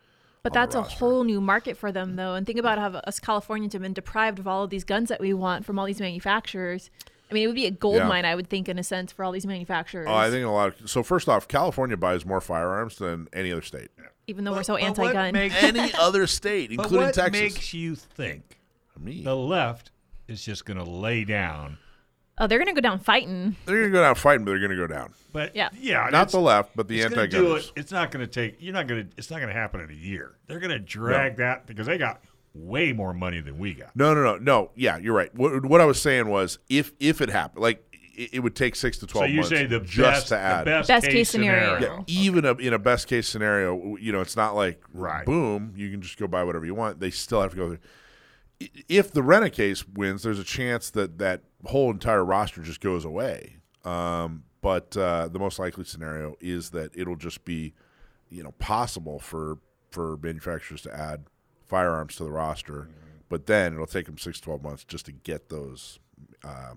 But 0.47 0.53
that's 0.53 0.77
a 0.77 0.83
whole 0.83 1.25
new 1.25 1.41
market 1.41 1.77
for 1.77 1.91
them, 1.91 2.15
though. 2.15 2.35
And 2.37 2.47
think 2.47 2.59
about 2.61 2.79
how 2.79 2.89
us 3.01 3.19
Californians 3.19 3.73
have 3.73 3.83
been 3.83 3.93
deprived 3.93 4.39
of 4.39 4.47
all 4.47 4.63
of 4.63 4.71
these 4.71 4.85
guns 4.85 5.09
that 5.09 5.21
we 5.21 5.33
want 5.35 5.65
from 5.67 5.77
all 5.77 5.87
these 5.87 5.99
manufacturers. 6.01 6.89
I 7.29 7.35
mean, 7.35 7.43
it 7.43 7.47
would 7.49 7.57
be 7.57 7.67
a 7.67 7.73
gold 7.73 7.97
Yeah. 7.97 8.07
mine, 8.07 8.25
I 8.25 8.37
would 8.37 8.49
think, 8.49 8.69
in 8.69 8.79
a 8.79 8.85
sense, 8.85 9.11
for 9.11 9.25
all 9.25 9.33
these 9.33 9.45
manufacturers. 9.45 10.07
Oh, 10.09 10.15
I 10.15 10.31
think 10.31 10.47
a 10.47 10.49
lot 10.51 10.81
of. 10.81 10.89
So 10.89 11.03
first 11.03 11.29
off, 11.29 11.49
California 11.49 11.97
buys 11.97 12.25
more 12.25 12.41
firearms 12.41 12.95
than 12.99 13.27
any 13.33 13.51
other 13.51 13.63
state. 13.63 13.89
even 14.29 14.45
though 14.45 14.53
we're 14.53 14.63
so 14.63 14.75
But 14.75 14.83
what 14.99 15.17
anti-gun. 15.17 15.33
makes- 15.33 15.55
Any 15.63 15.93
other 15.95 16.27
state, 16.29 16.71
But 16.77 16.85
including 16.85 17.07
what 17.07 17.15
Texas. 17.15 17.41
makes 17.43 17.75
you 17.75 17.97
think 17.97 18.59
Me. 19.01 19.23
the 19.25 19.35
left 19.37 19.91
is 20.29 20.45
just 20.45 20.65
going 20.65 20.79
to 20.79 20.85
lay 20.85 21.25
down? 21.25 21.79
Oh, 22.39 22.47
they're 22.47 22.59
gonna 22.59 22.75
go 22.75 22.81
down 22.81 22.99
fighting. 22.99 23.57
They're 23.67 23.77
going 23.81 23.93
to 23.93 23.99
go 23.99 24.03
down 24.03 24.15
fighting, 24.15 24.45
but 24.45 24.51
they're 24.53 24.59
going 24.59 24.71
to 24.71 24.77
go 24.77 24.87
down. 24.87 25.13
But 25.33 25.55
Yeah. 25.55 25.69
yeah, 25.79 26.09
Not 26.11 26.31
the 26.31 26.41
left, 26.41 26.71
but 26.77 26.89
the 26.89 27.01
it's 27.01 27.15
gonna 27.15 27.27
do 27.27 27.37
anti-gunners. 27.39 27.73
it. 27.77 27.81
It's 27.81 27.93
not 27.93 28.11
going 28.11 28.27
to 28.27 28.31
take. 28.31 28.57
You're 28.61 28.73
not 28.75 28.87
going 28.87 29.07
to. 29.09 29.13
It's 29.17 29.31
not 29.31 29.37
going 29.41 29.49
to 29.49 29.55
happen 29.59 29.81
in 29.81 29.91
a 29.91 29.95
year. 29.95 30.37
They're 30.47 30.61
going 30.61 30.71
to 30.71 30.79
drag 30.79 31.37
that 31.37 31.67
because 31.67 31.87
they 31.87 31.99
got 31.99 32.23
way 32.55 32.93
more 32.93 33.13
money 33.13 33.41
than 33.41 33.59
we 33.59 33.75
got. 33.75 33.95
No, 33.95 34.15
no, 34.15 34.23
no, 34.23 34.37
no. 34.39 34.71
Yeah, 34.75 34.97
you're 34.97 35.15
right. 35.15 35.35
What, 35.35 35.67
what 35.67 35.81
I 35.81 35.85
was 35.85 36.01
saying 36.01 36.29
was, 36.29 36.59
if 36.69 36.93
if 37.01 37.21
it 37.21 37.29
happened, 37.29 37.63
like 37.63 37.83
it, 37.93 38.31
it 38.35 38.41
would 38.41 38.55
take 38.57 38.77
six 38.77 38.97
to 38.99 39.07
twelve 39.07 39.27
So 39.27 39.31
you 39.31 39.37
months 39.37 39.51
say 39.51 39.67
the 39.67 39.81
just 39.81 39.97
best- 39.99 40.29
to 40.29 40.35
the 40.35 40.41
add 40.41 40.65
best 40.65 40.89
Best 40.89 41.05
case 41.05 41.13
case 41.13 41.31
scenario. 41.31 41.77
Oh, 41.77 41.81
Yeah, 41.81 42.03
even 42.07 42.47
a, 42.47 42.55
in 42.55 42.73
a 42.73 42.79
best 42.79 43.09
case 43.09 43.29
scenario, 43.29 43.97
you 43.97 44.11
know, 44.13 44.21
it's 44.23 44.37
not 44.37 44.55
like 44.55 44.83
Right. 44.95 45.27
boom, 45.27 45.75
you 45.77 45.91
can 45.91 46.01
just 46.01 46.17
go 46.19 46.27
buy 46.27 46.45
whatever 46.45 46.65
you 46.65 46.75
want. 46.75 46.99
They 47.01 47.11
still 47.11 47.43
have 47.43 47.51
to 47.51 47.57
go 47.59 47.69
through. 47.69 47.79
If 48.89 49.13
the 49.13 49.21
Renna 49.21 49.53
case 49.53 49.87
wins, 49.87 50.23
there's 50.23 50.39
a 50.39 50.45
chance 50.45 50.91
that 50.91 51.19
that 51.19 51.43
whole 51.67 51.91
entire 51.91 52.25
roster 52.25 52.63
just 52.63 52.81
goes 52.81 53.05
away. 53.05 53.57
Um, 53.85 54.45
but 54.61 54.97
uh, 54.97 55.29
the 55.29 55.39
most 55.39 55.59
likely 55.59 55.85
scenario 55.85 56.37
is 56.41 56.71
that 56.71 56.97
it'll 56.97 57.17
just 57.17 57.45
be, 57.45 57.75
you 58.31 58.43
know, 58.43 58.53
possible 58.53 59.19
for 59.19 59.59
for 59.91 60.17
manufacturers 60.19 60.83
to 60.83 60.95
add 60.95 61.27
firearms 61.67 62.17
to 62.17 62.25
the 62.25 62.31
roster, 62.31 62.89
but 63.29 63.47
then 63.47 63.75
it'll 63.75 63.87
take 63.87 64.07
them 64.07 64.19
six 64.19 64.39
to 64.39 64.45
twelve 64.45 64.63
months 64.63 64.85
just 64.85 65.07
to 65.07 65.13
get 65.13 65.49
those 65.51 65.99
uh, 66.43 66.75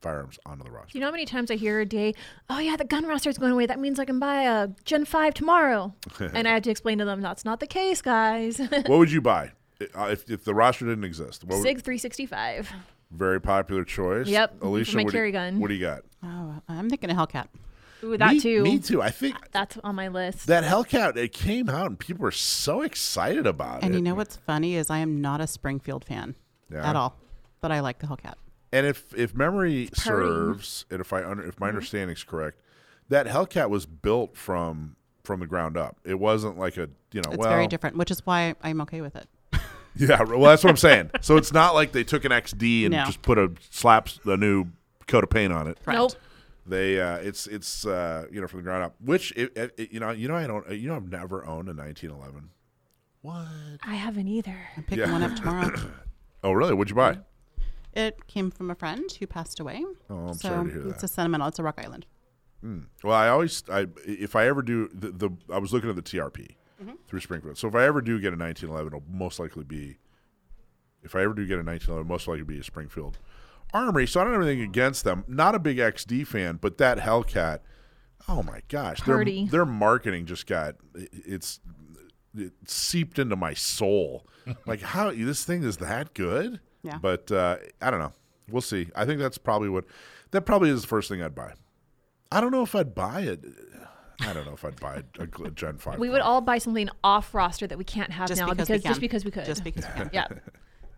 firearms 0.00 0.38
onto 0.46 0.64
the 0.64 0.70
roster. 0.70 0.96
You 0.96 1.00
know 1.00 1.06
how 1.06 1.12
many 1.12 1.24
times 1.24 1.50
I 1.50 1.56
hear 1.56 1.80
a 1.80 1.86
day, 1.86 2.14
oh 2.48 2.58
yeah, 2.58 2.76
the 2.76 2.84
gun 2.84 3.06
roster 3.06 3.30
is 3.30 3.38
going 3.38 3.52
away. 3.52 3.66
That 3.66 3.78
means 3.78 3.98
I 3.98 4.04
can 4.04 4.18
buy 4.18 4.42
a 4.42 4.68
Gen 4.84 5.04
5 5.04 5.34
tomorrow. 5.34 5.94
and 6.18 6.48
I 6.48 6.54
have 6.54 6.62
to 6.64 6.70
explain 6.70 6.98
to 6.98 7.04
them 7.04 7.20
that's 7.20 7.44
not 7.44 7.60
the 7.60 7.66
case, 7.66 8.02
guys. 8.02 8.58
what 8.58 8.88
would 8.88 9.12
you 9.12 9.20
buy 9.20 9.52
if 9.80 10.30
if 10.30 10.44
the 10.44 10.54
roster 10.54 10.86
didn't 10.86 11.04
exist? 11.04 11.44
What 11.44 11.56
would- 11.58 11.62
Sig 11.62 11.82
365. 11.82 12.72
Very 13.10 13.40
popular 13.40 13.82
choice. 13.84 14.28
Yep, 14.28 14.60
Alisha, 14.60 14.94
my 14.94 15.02
what, 15.02 15.10
do 15.10 15.16
carry 15.16 15.28
you, 15.28 15.32
gun. 15.32 15.58
what 15.58 15.66
do 15.68 15.74
you 15.74 15.80
got? 15.80 16.02
Oh, 16.22 16.54
I'm 16.68 16.88
thinking 16.88 17.10
a 17.10 17.14
Hellcat. 17.14 17.48
Ooh, 18.04 18.16
that 18.16 18.34
me, 18.34 18.40
too. 18.40 18.62
Me 18.62 18.78
too. 18.78 19.02
I 19.02 19.10
think 19.10 19.34
That's 19.50 19.76
on 19.82 19.94
my 19.96 20.06
list. 20.08 20.46
that 20.46 20.62
Hellcat 20.64 21.16
it 21.16 21.32
came 21.32 21.68
out 21.68 21.86
and 21.88 21.98
people 21.98 22.22
were 22.22 22.30
so 22.30 22.82
excited 22.82 23.46
about 23.48 23.78
it. 23.78 23.84
And 23.86 23.94
it. 23.94 23.98
you 23.98 24.02
know 24.02 24.14
what's 24.14 24.36
funny 24.36 24.76
is 24.76 24.90
I 24.90 24.98
am 24.98 25.20
not 25.20 25.40
a 25.40 25.46
Springfield 25.48 26.04
fan 26.04 26.36
Yeah. 26.72 26.88
at 26.88 26.94
all, 26.96 27.16
but 27.60 27.72
I 27.72 27.80
like 27.80 27.98
the 27.98 28.06
Hellcat. 28.06 28.34
And 28.72 28.86
if 28.86 29.12
if 29.14 29.34
memory 29.34 29.84
It's 29.84 30.04
serves, 30.04 30.86
and 30.90 31.00
if 31.00 31.12
I 31.12 31.24
under, 31.24 31.42
if 31.44 31.58
my 31.58 31.66
Mm-hmm. 31.66 31.76
understanding 31.76 32.16
is 32.16 32.22
correct, 32.22 32.60
that 33.08 33.26
Hellcat 33.26 33.68
was 33.70 33.86
built 33.86 34.36
from 34.36 34.94
from 35.24 35.40
the 35.40 35.46
ground 35.48 35.76
up. 35.76 35.98
It 36.04 36.20
wasn't 36.20 36.58
like 36.58 36.76
a 36.76 36.88
you 37.12 37.22
know 37.22 37.30
It's 37.32 37.38
well 37.38 37.50
very 37.50 37.66
different, 37.66 37.96
which 37.96 38.12
is 38.12 38.24
why 38.24 38.54
I'm 38.62 38.80
okay 38.82 39.00
with 39.00 39.16
it. 39.16 39.28
Yeah, 40.00 40.22
well 40.22 40.40
that's 40.40 40.64
what 40.64 40.70
I'm 40.70 40.76
saying. 40.76 41.10
So 41.20 41.36
it's 41.36 41.52
not 41.52 41.74
like 41.74 41.92
they 41.92 42.04
took 42.04 42.24
an 42.24 42.32
XD 42.32 42.86
and 42.86 42.92
No. 42.92 43.04
just 43.04 43.22
put 43.22 43.36
a 43.38 43.52
slaps 43.70 44.18
a 44.24 44.36
new 44.36 44.66
coat 45.06 45.24
of 45.24 45.30
paint 45.30 45.52
on 45.52 45.66
it. 45.66 45.78
Correct. 45.84 45.98
Nope. 45.98 46.12
They 46.66 47.00
uh, 47.00 47.16
it's 47.16 47.46
it's 47.46 47.84
uh, 47.86 48.26
you 48.32 48.40
know 48.40 48.46
from 48.46 48.60
the 48.60 48.64
ground 48.64 48.84
up. 48.84 48.94
Which 49.04 49.32
it, 49.36 49.56
it, 49.56 49.74
it- 49.76 49.92
you 49.92 50.00
know 50.00 50.10
you 50.10 50.28
know 50.28 50.36
I 50.36 50.46
don't 50.46 50.68
you 50.70 50.88
know 50.88 50.96
I've 50.96 51.10
never 51.10 51.44
owned 51.44 51.68
a 51.68 51.74
1911. 51.74 52.50
What? 53.22 53.46
I 53.86 53.94
haven't 53.96 54.28
either. 54.28 54.56
I'm 54.76 54.84
picking 54.84 55.10
one 55.12 55.22
up 55.22 55.36
tomorrow. 55.36 55.70
oh 56.44 56.52
really? 56.52 56.74
What'd 56.74 56.90
you 56.90 56.96
buy? 56.96 57.18
It 57.92 58.26
came 58.28 58.50
from 58.50 58.70
a 58.70 58.74
friend 58.74 59.10
who 59.18 59.26
passed 59.26 59.58
away. 59.60 59.84
Oh, 60.08 60.28
I'm 60.28 60.34
so 60.34 60.48
sorry 60.48 60.68
to 60.70 60.72
hear 60.78 60.88
It's 60.90 61.00
that. 61.02 61.10
a 61.10 61.12
sentimental. 61.12 61.48
It's 61.48 61.58
a 61.58 61.62
Rock 61.62 61.80
Island. 61.82 62.06
Mm. 62.64 62.84
Well, 63.02 63.14
I 63.14 63.28
always, 63.28 63.64
I 63.70 63.86
if 64.06 64.36
I 64.36 64.46
ever 64.46 64.62
do 64.62 64.88
the, 64.94 65.10
the 65.10 65.30
I 65.52 65.58
was 65.58 65.72
looking 65.72 65.90
at 65.90 65.96
the 65.96 66.02
TRP 66.02 66.54
Mhm. 66.82 66.96
through 67.06 67.20
Springfield. 67.20 67.58
So 67.58 67.68
if 67.68 67.74
I 67.74 67.84
ever 67.84 68.00
do 68.00 68.18
get 68.20 68.32
a 68.32 68.36
1911, 68.36 68.86
it'll 68.88 69.02
most 69.10 69.38
likely 69.38 69.64
be. 69.64 69.98
If 71.02 71.14
I 71.14 71.22
ever 71.22 71.34
do 71.34 71.46
get 71.46 71.58
a 71.58 71.62
1911, 71.62 72.06
most 72.08 72.28
likely 72.28 72.44
be 72.44 72.58
a 72.60 72.62
Springfield 72.64 73.18
Armory. 73.72 74.06
So 74.06 74.20
I 74.20 74.24
don't 74.24 74.32
have 74.34 74.42
anything 74.42 74.62
against 74.62 75.04
them. 75.04 75.24
Not 75.28 75.54
a 75.54 75.58
big 75.58 75.78
XD 75.78 76.26
fan, 76.26 76.58
but 76.60 76.78
that 76.78 76.98
Hellcat. 76.98 77.60
Oh 78.28 78.42
my 78.42 78.60
gosh, 78.68 79.00
their 79.02 79.16
their 79.50 79.64
marketing 79.66 80.26
just 80.26 80.46
got 80.46 80.76
it's 80.94 81.60
it 82.36 82.52
seeped 82.66 83.18
into 83.18 83.36
my 83.36 83.54
soul. 83.54 84.26
like 84.66 84.80
how 84.82 85.10
this 85.10 85.44
thing 85.44 85.62
is 85.62 85.78
that 85.78 86.14
good? 86.14 86.60
Yeah. 86.82 86.98
But 87.00 87.30
uh, 87.32 87.56
I 87.80 87.90
don't 87.90 88.00
know. 88.00 88.12
We'll 88.48 88.60
see. 88.62 88.88
I 88.94 89.04
think 89.04 89.20
that's 89.20 89.38
probably 89.38 89.68
what 89.68 89.84
that 90.32 90.42
probably 90.42 90.70
is 90.70 90.82
the 90.82 90.88
first 90.88 91.08
thing 91.08 91.22
I'd 91.22 91.34
buy. 91.34 91.52
I 92.32 92.40
don't 92.40 92.52
know 92.52 92.62
if 92.62 92.74
I'd 92.74 92.94
buy 92.94 93.22
it. 93.22 93.44
I 94.20 94.32
don't 94.32 94.46
know 94.46 94.52
if 94.52 94.64
I'd 94.64 94.78
buy 94.78 95.02
a, 95.18 95.44
a 95.44 95.50
Gen 95.50 95.78
Five. 95.78 95.98
We 95.98 96.10
would 96.10 96.20
all 96.20 96.40
buy 96.40 96.58
something 96.58 96.88
off 97.02 97.34
roster 97.34 97.66
that 97.66 97.78
we 97.78 97.84
can't 97.84 98.10
have 98.10 98.28
Just 98.28 98.40
now 98.40 98.50
because 98.50 98.68
we 98.68 98.76
because 98.76 98.88
just 98.88 99.00
because 99.00 99.24
we 99.24 99.30
could. 99.30 99.44
Just 99.44 99.64
because 99.64 99.86
we 99.86 99.92
can. 99.92 100.10
yeah. 100.12 100.26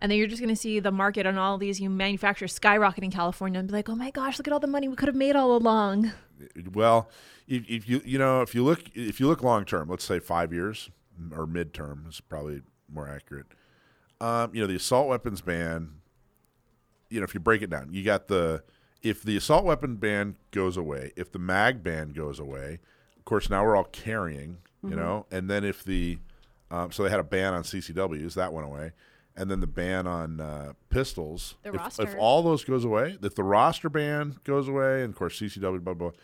And 0.01 0.11
then 0.11 0.19
you're 0.19 0.27
just 0.27 0.41
going 0.41 0.53
to 0.53 0.59
see 0.59 0.81
the 0.81 0.91
market 0.91 1.25
on 1.25 1.37
all 1.37 1.57
these 1.57 1.79
you 1.79 1.89
manufacturers 1.89 2.51
skyrocket 2.53 3.05
in 3.05 3.11
California 3.11 3.59
and 3.59 3.69
be 3.69 3.73
like, 3.73 3.87
oh 3.87 3.95
my 3.95 4.11
gosh, 4.11 4.37
look 4.37 4.47
at 4.47 4.53
all 4.53 4.59
the 4.59 4.67
money 4.67 4.89
we 4.89 4.97
could 4.97 5.07
have 5.07 5.15
made 5.15 5.35
all 5.35 5.55
along. 5.55 6.11
Well, 6.73 7.09
if, 7.47 7.63
if 7.69 7.87
you 7.87 8.01
you 8.03 8.17
know 8.17 8.41
if 8.41 8.53
you 8.53 8.63
look 8.63 8.81
if 8.93 9.19
you 9.19 9.27
look 9.27 9.41
long 9.41 9.65
term, 9.65 9.89
let's 9.89 10.03
say 10.03 10.19
five 10.19 10.51
years 10.51 10.89
or 11.31 11.45
midterm 11.47 12.09
is 12.09 12.19
probably 12.19 12.61
more 12.91 13.07
accurate. 13.07 13.47
Um, 14.19 14.51
you 14.53 14.61
know, 14.61 14.67
the 14.67 14.75
assault 14.75 15.07
weapons 15.07 15.41
ban. 15.41 15.95
You 17.09 17.19
know, 17.19 17.25
if 17.25 17.33
you 17.33 17.39
break 17.39 17.61
it 17.61 17.69
down, 17.69 17.93
you 17.93 18.03
got 18.03 18.27
the 18.27 18.63
if 19.01 19.21
the 19.21 19.37
assault 19.37 19.65
weapon 19.65 19.97
ban 19.97 20.37
goes 20.51 20.77
away, 20.77 21.11
if 21.15 21.31
the 21.31 21.39
mag 21.39 21.83
ban 21.83 22.11
goes 22.11 22.39
away, 22.39 22.79
of 23.23 23.25
course 23.25 23.49
now 23.49 23.63
we're 23.63 23.77
all 23.77 23.85
carrying. 23.85 24.57
You 24.83 24.89
Mhm. 24.89 24.95
know, 24.97 25.25
and 25.31 25.49
then 25.49 25.63
if 25.63 25.81
the 25.81 26.17
um, 26.69 26.91
so 26.91 27.03
they 27.03 27.09
had 27.09 27.21
a 27.21 27.23
ban 27.23 27.53
on 27.53 27.63
CCWs 27.63 28.33
that 28.33 28.51
went 28.51 28.67
away, 28.67 28.91
and 29.37 29.49
then 29.49 29.61
the 29.61 29.67
ban 29.67 30.07
on 30.07 30.41
uh, 30.41 30.73
pistols. 30.89 31.55
The 31.63 31.73
if, 31.73 31.99
if 32.01 32.15
all 32.17 32.43
those 32.43 32.65
goes 32.65 32.83
away, 32.83 33.17
if 33.21 33.33
the 33.35 33.43
roster 33.45 33.87
ban 33.89 34.35
goes 34.43 34.67
away, 34.67 35.03
and 35.03 35.13
of 35.13 35.15
course 35.17 35.39
CCW, 35.39 35.79
blah 35.81 35.93
blah, 35.93 36.09
blah 36.09 36.19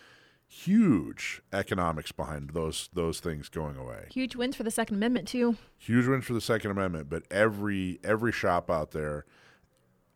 huge 0.51 1.41
economics 1.53 2.11
behind 2.11 2.49
those 2.49 2.89
those 2.93 3.19
things 3.19 3.49
going 3.49 3.77
away. 3.77 4.07
Huge 4.11 4.35
wins 4.35 4.55
for 4.55 4.63
the 4.63 4.71
Second 4.71 4.95
Amendment 4.97 5.27
too. 5.27 5.55
Huge 5.77 6.07
wins 6.07 6.25
for 6.25 6.33
the 6.33 6.41
Second 6.41 6.71
Amendment, 6.71 7.09
but 7.09 7.23
every 7.31 7.99
every 8.03 8.31
shop 8.31 8.69
out 8.69 8.91
there, 8.91 9.25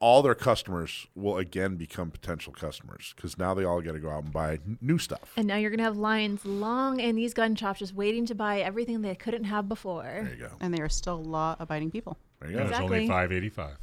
all 0.04 0.22
their 0.22 0.36
customers 0.36 1.08
will 1.16 1.38
again 1.38 1.78
become 1.78 2.12
potential 2.12 2.52
customers 2.52 3.14
because 3.16 3.38
now 3.38 3.54
they 3.54 3.64
all 3.64 3.80
got 3.80 3.94
to 3.94 4.00
go 4.00 4.10
out 4.10 4.26
and 4.26 4.34
buy 4.34 4.56
n- 4.56 4.78
new 4.82 4.98
stuff. 4.98 5.32
And 5.38 5.48
now 5.48 5.56
you're 5.56 5.70
gonna 5.72 5.84
have 5.84 5.96
lines 5.96 6.46
long 6.46 7.00
in 7.00 7.16
these 7.16 7.34
gun 7.34 7.56
shops 7.56 7.80
just 7.80 7.96
waiting 7.96 8.26
to 8.26 8.36
buy 8.36 8.60
everything 8.60 9.02
they 9.02 9.16
couldn't 9.16 9.46
have 9.46 9.70
before. 9.70 10.04
There 10.04 10.30
you 10.36 10.42
go. 10.42 10.50
And 10.60 10.74
they 10.74 10.82
are 10.82 10.90
still 10.90 11.24
law-abiding 11.24 11.92
people. 11.92 12.18
There 12.42 12.52
you 12.52 12.58
And 12.58 12.68
go. 12.68 12.76
it's 12.76 12.84
only 12.84 13.08
585. 13.08 13.78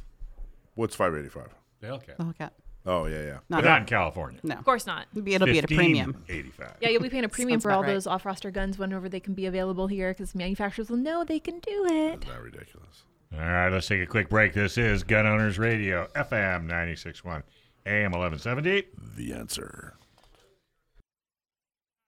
What's 0.75 0.95
five 0.95 1.15
eighty 1.15 1.27
five? 1.29 1.49
The 1.79 1.87
Hellcat. 1.87 2.17
The 2.17 2.23
Hellcat. 2.23 2.49
Oh 2.85 3.05
yeah, 3.07 3.21
yeah. 3.23 3.37
But 3.49 3.63
not 3.63 3.79
in 3.81 3.85
California. 3.87 4.39
No. 4.43 4.55
Of 4.55 4.63
course 4.63 4.85
not. 4.85 5.07
It'll 5.11 5.23
be, 5.23 5.33
it'll 5.33 5.47
be 5.47 5.57
at 5.57 5.63
a 5.65 5.67
premium. 5.75 6.23
85. 6.29 6.75
Yeah, 6.81 6.89
you'll 6.89 7.01
be 7.01 7.09
paying 7.09 7.23
a 7.25 7.29
premium 7.37 7.59
for 7.59 7.71
all 7.71 7.81
those 7.83 8.05
off-roster 8.05 8.51
guns 8.51 8.77
whenever 8.77 9.09
they 9.09 9.19
can 9.19 9.33
be 9.33 9.47
available 9.47 9.87
here 9.87 10.13
because 10.13 10.35
manufacturers 10.35 10.89
will 10.91 10.97
know 10.97 11.23
they 11.23 11.39
can 11.39 11.59
do 11.59 11.85
it. 11.89 12.27
Not 12.27 12.41
ridiculous. 12.43 13.05
All 13.33 13.39
right, 13.39 13.69
let's 13.69 13.87
take 13.87 14.01
a 14.01 14.05
quick 14.05 14.27
break. 14.27 14.53
This 14.53 14.77
is 14.77 15.03
Gun 15.03 15.25
Owners 15.25 15.57
Radio, 15.57 16.05
FM 16.15 16.67
96.1, 16.67 17.43
AM 17.85 18.11
1170. 18.11 18.83
The 19.15 19.31
answer. 19.31 19.93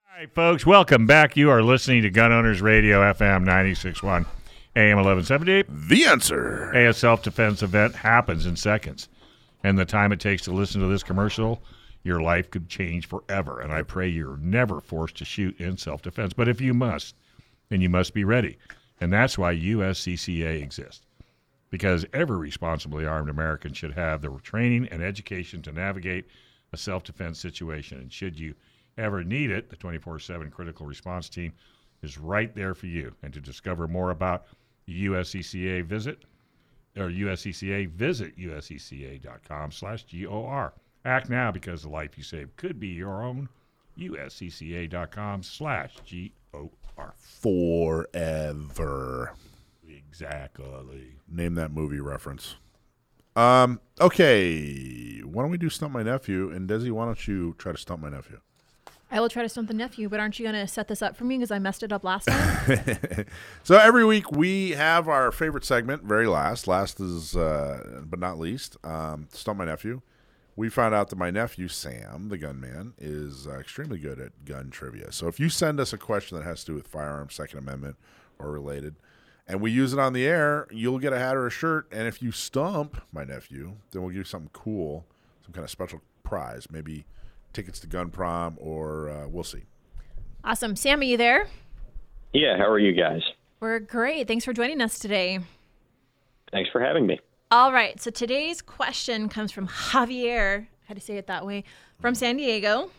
All 0.05 0.19
right, 0.19 0.33
folks, 0.35 0.65
welcome 0.65 1.07
back. 1.07 1.37
You 1.37 1.49
are 1.49 1.63
listening 1.63 2.01
to 2.01 2.09
Gun 2.09 2.33
Owners 2.33 2.61
Radio, 2.61 2.99
FM 3.13 3.45
96.1, 3.45 4.25
AM 4.75 4.97
1170. 4.97 5.63
The 5.69 6.05
answer. 6.05 6.69
A 6.73 6.93
self 6.93 7.23
defense 7.23 7.63
event 7.63 7.95
happens 7.95 8.45
in 8.45 8.57
seconds. 8.57 9.07
And 9.63 9.79
the 9.79 9.85
time 9.85 10.11
it 10.11 10.19
takes 10.19 10.41
to 10.43 10.51
listen 10.51 10.81
to 10.81 10.87
this 10.87 11.03
commercial, 11.03 11.63
your 12.03 12.21
life 12.21 12.51
could 12.51 12.67
change 12.67 13.07
forever. 13.07 13.61
And 13.61 13.71
I 13.71 13.83
pray 13.83 14.09
you're 14.09 14.35
never 14.37 14.81
forced 14.81 15.15
to 15.17 15.25
shoot 15.25 15.57
in 15.57 15.77
self 15.77 16.01
defense. 16.01 16.33
But 16.33 16.49
if 16.49 16.59
you 16.59 16.73
must, 16.73 17.15
then 17.69 17.79
you 17.79 17.87
must 17.87 18.13
be 18.13 18.25
ready. 18.25 18.57
And 18.99 19.11
that's 19.11 19.37
why 19.37 19.55
USCCA 19.55 20.61
exists. 20.61 21.02
Because 21.73 22.05
every 22.13 22.37
responsibly 22.37 23.03
armed 23.03 23.31
American 23.31 23.73
should 23.73 23.93
have 23.93 24.21
the 24.21 24.29
training 24.43 24.87
and 24.91 25.01
education 25.01 25.63
to 25.63 25.71
navigate 25.71 26.27
a 26.71 26.77
self 26.77 27.03
defense 27.03 27.39
situation. 27.39 27.97
And 27.97 28.13
should 28.13 28.37
you 28.37 28.53
ever 28.95 29.23
need 29.23 29.49
it, 29.49 29.71
the 29.71 29.75
24 29.75 30.19
7 30.19 30.51
critical 30.51 30.85
response 30.85 31.29
team 31.29 31.51
is 32.03 32.19
right 32.19 32.53
there 32.53 32.75
for 32.75 32.85
you. 32.85 33.15
And 33.23 33.33
to 33.33 33.39
discover 33.39 33.87
more 33.87 34.11
about 34.11 34.45
USCCA, 34.87 35.83
visit 35.83 36.25
or 36.95 37.09
USCCA, 37.09 37.89
visit 37.89 38.37
uscca.com 38.37 39.71
slash 39.71 40.05
GOR. 40.13 40.73
Act 41.05 41.27
now 41.27 41.51
because 41.51 41.81
the 41.81 41.89
life 41.89 42.19
you 42.19 42.23
save 42.23 42.55
could 42.55 42.79
be 42.79 42.89
your 42.89 43.23
own. 43.23 43.49
uscca.com 43.97 45.41
slash 45.41 45.95
GOR. 46.51 47.15
Forever. 47.41 48.03
Exactly. 49.97 51.17
Name 51.27 51.55
that 51.55 51.71
movie 51.71 51.99
reference. 51.99 52.55
Um. 53.35 53.79
Okay. 53.99 55.19
Why 55.19 55.41
don't 55.43 55.51
we 55.51 55.57
do 55.57 55.69
stump 55.69 55.93
my 55.93 56.03
nephew? 56.03 56.51
And 56.51 56.69
Desi, 56.69 56.91
why 56.91 57.05
don't 57.05 57.27
you 57.27 57.55
try 57.57 57.71
to 57.71 57.77
stump 57.77 58.01
my 58.01 58.09
nephew? 58.09 58.39
I 59.13 59.19
will 59.19 59.29
try 59.29 59.43
to 59.43 59.49
stump 59.49 59.67
the 59.67 59.75
nephew, 59.75 60.09
but 60.09 60.19
aren't 60.19 60.39
you 60.39 60.45
gonna 60.45 60.67
set 60.67 60.87
this 60.87 61.03
up 61.03 61.15
for 61.15 61.23
me 61.23 61.37
because 61.37 61.51
I 61.51 61.59
messed 61.59 61.83
it 61.83 61.91
up 61.91 62.03
last 62.03 62.25
time? 62.25 62.87
so 63.63 63.77
every 63.77 64.03
week 64.03 64.31
we 64.31 64.71
have 64.71 65.07
our 65.07 65.31
favorite 65.31 65.65
segment, 65.65 66.03
very 66.03 66.25
last. 66.25 66.67
Last 66.67 66.99
is, 66.99 67.35
uh, 67.35 68.01
but 68.05 68.19
not 68.19 68.39
least, 68.39 68.75
um, 68.83 69.27
stump 69.31 69.59
my 69.59 69.65
nephew. 69.65 70.01
We 70.55 70.69
found 70.69 70.95
out 70.95 71.09
that 71.09 71.17
my 71.17 71.29
nephew 71.29 71.67
Sam, 71.67 72.29
the 72.29 72.39
gunman, 72.39 72.93
is 72.97 73.45
uh, 73.45 73.59
extremely 73.59 73.99
good 73.99 74.19
at 74.19 74.45
gun 74.45 74.71
trivia. 74.71 75.11
So 75.11 75.27
if 75.27 75.39
you 75.39 75.47
send 75.47 75.79
us 75.79 75.93
a 75.93 75.97
question 75.99 76.37
that 76.37 76.43
has 76.43 76.61
to 76.61 76.71
do 76.71 76.75
with 76.75 76.87
firearms, 76.87 77.35
Second 77.35 77.59
Amendment, 77.59 77.97
or 78.39 78.51
related, 78.51 78.95
and 79.47 79.61
we 79.61 79.71
use 79.71 79.93
it 79.93 79.99
on 79.99 80.13
the 80.13 80.25
air, 80.25 80.67
you'll 80.71 80.99
get 80.99 81.13
a 81.13 81.19
hat 81.19 81.35
or 81.35 81.47
a 81.47 81.51
shirt. 81.51 81.87
And 81.91 82.07
if 82.07 82.21
you 82.21 82.31
stump 82.31 83.01
my 83.11 83.23
nephew, 83.23 83.73
then 83.91 84.01
we'll 84.01 84.09
give 84.09 84.19
you 84.19 84.23
something 84.23 84.49
cool, 84.53 85.05
some 85.43 85.53
kind 85.53 85.63
of 85.63 85.69
special 85.69 86.01
prize, 86.23 86.67
maybe 86.71 87.05
tickets 87.51 87.79
to 87.81 87.87
gun 87.87 88.09
prom, 88.09 88.57
or 88.59 89.09
uh, 89.09 89.27
we'll 89.27 89.43
see. 89.43 89.63
awesome, 90.43 90.75
Sam, 90.75 91.01
are 91.01 91.03
you 91.03 91.17
there? 91.17 91.47
Yeah, 92.33 92.57
how 92.57 92.67
are 92.69 92.79
you 92.79 92.93
guys? 92.93 93.21
We're 93.59 93.79
great. 93.79 94.27
Thanks 94.27 94.43
for 94.43 94.53
joining 94.53 94.81
us 94.81 94.97
today. 94.97 95.39
Thanks 96.51 96.69
for 96.71 96.81
having 96.81 97.05
me. 97.05 97.19
All 97.51 97.71
right. 97.71 98.01
So 98.01 98.09
today's 98.09 98.61
question 98.61 99.29
comes 99.29 99.51
from 99.51 99.67
Javier. 99.67 100.61
I 100.61 100.67
had 100.85 100.97
to 100.97 101.03
say 101.03 101.17
it 101.17 101.27
that 101.27 101.45
way 101.45 101.63
from 101.99 102.15
San 102.15 102.37
Diego, 102.37 102.89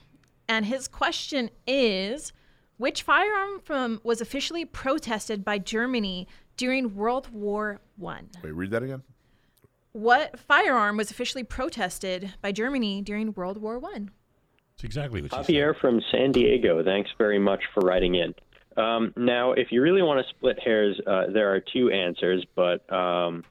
and 0.49 0.65
his 0.65 0.87
question 0.89 1.51
is: 1.67 2.33
Which 2.77 3.03
firearm 3.03 3.61
from 3.61 4.01
was 4.03 4.21
officially 4.21 4.65
protested 4.65 5.45
by 5.45 5.59
Germany 5.59 6.27
during 6.57 6.97
World 6.97 7.33
War 7.33 7.81
One? 7.97 8.31
Wait, 8.43 8.53
read 8.53 8.71
that 8.71 8.83
again. 8.83 9.03
What 9.93 10.39
firearm 10.41 10.97
was 10.97 11.11
officially 11.13 11.45
protested 11.45 12.35
by 12.43 12.51
Germany 12.51 13.01
during 13.01 13.33
World 13.35 13.59
War 13.59 13.79
One? 13.79 14.11
That's 14.77 14.85
exactly 14.85 15.23
what 15.23 15.31
Javier 15.31 15.79
from 15.79 16.01
San 16.11 16.33
Diego, 16.33 16.83
thanks 16.83 17.11
very 17.17 17.39
much 17.39 17.63
for 17.73 17.81
writing 17.81 18.17
in. 18.17 18.35
Um, 18.77 19.13
now, 19.17 19.53
if 19.53 19.71
you 19.71 19.81
really 19.81 20.03
want 20.03 20.27
to 20.27 20.35
split 20.35 20.59
hairs, 20.59 21.01
uh, 21.07 21.27
there 21.33 21.55
are 21.55 21.61
two 21.61 21.91
answers, 21.91 22.45
but 22.57 22.93
um, 22.93 23.45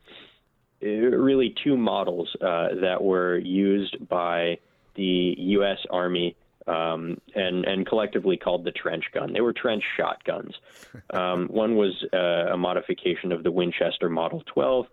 eh, 0.82 0.88
really 0.88 1.56
two 1.64 1.78
models 1.78 2.28
uh, 2.42 2.76
that 2.82 3.02
were 3.02 3.38
used 3.38 4.10
by 4.10 4.58
the 4.96 5.36
U.S. 5.38 5.78
Army 5.90 6.36
um, 6.68 7.18
and, 7.36 7.66
and 7.66 7.86
collectively 7.86 8.38
called 8.38 8.64
the 8.64 8.72
trench 8.72 9.06
gun. 9.14 9.34
They 9.34 9.42
were 9.42 9.54
trench 9.54 9.84
shotguns. 9.98 10.56
Um, 11.10 11.48
one 11.48 11.76
was 11.76 12.06
uh, 12.14 12.54
a 12.54 12.58
modification 12.58 13.32
of 13.32 13.44
the 13.44 13.52
Winchester 13.52 14.10
Model 14.10 14.44
12, 14.46 14.88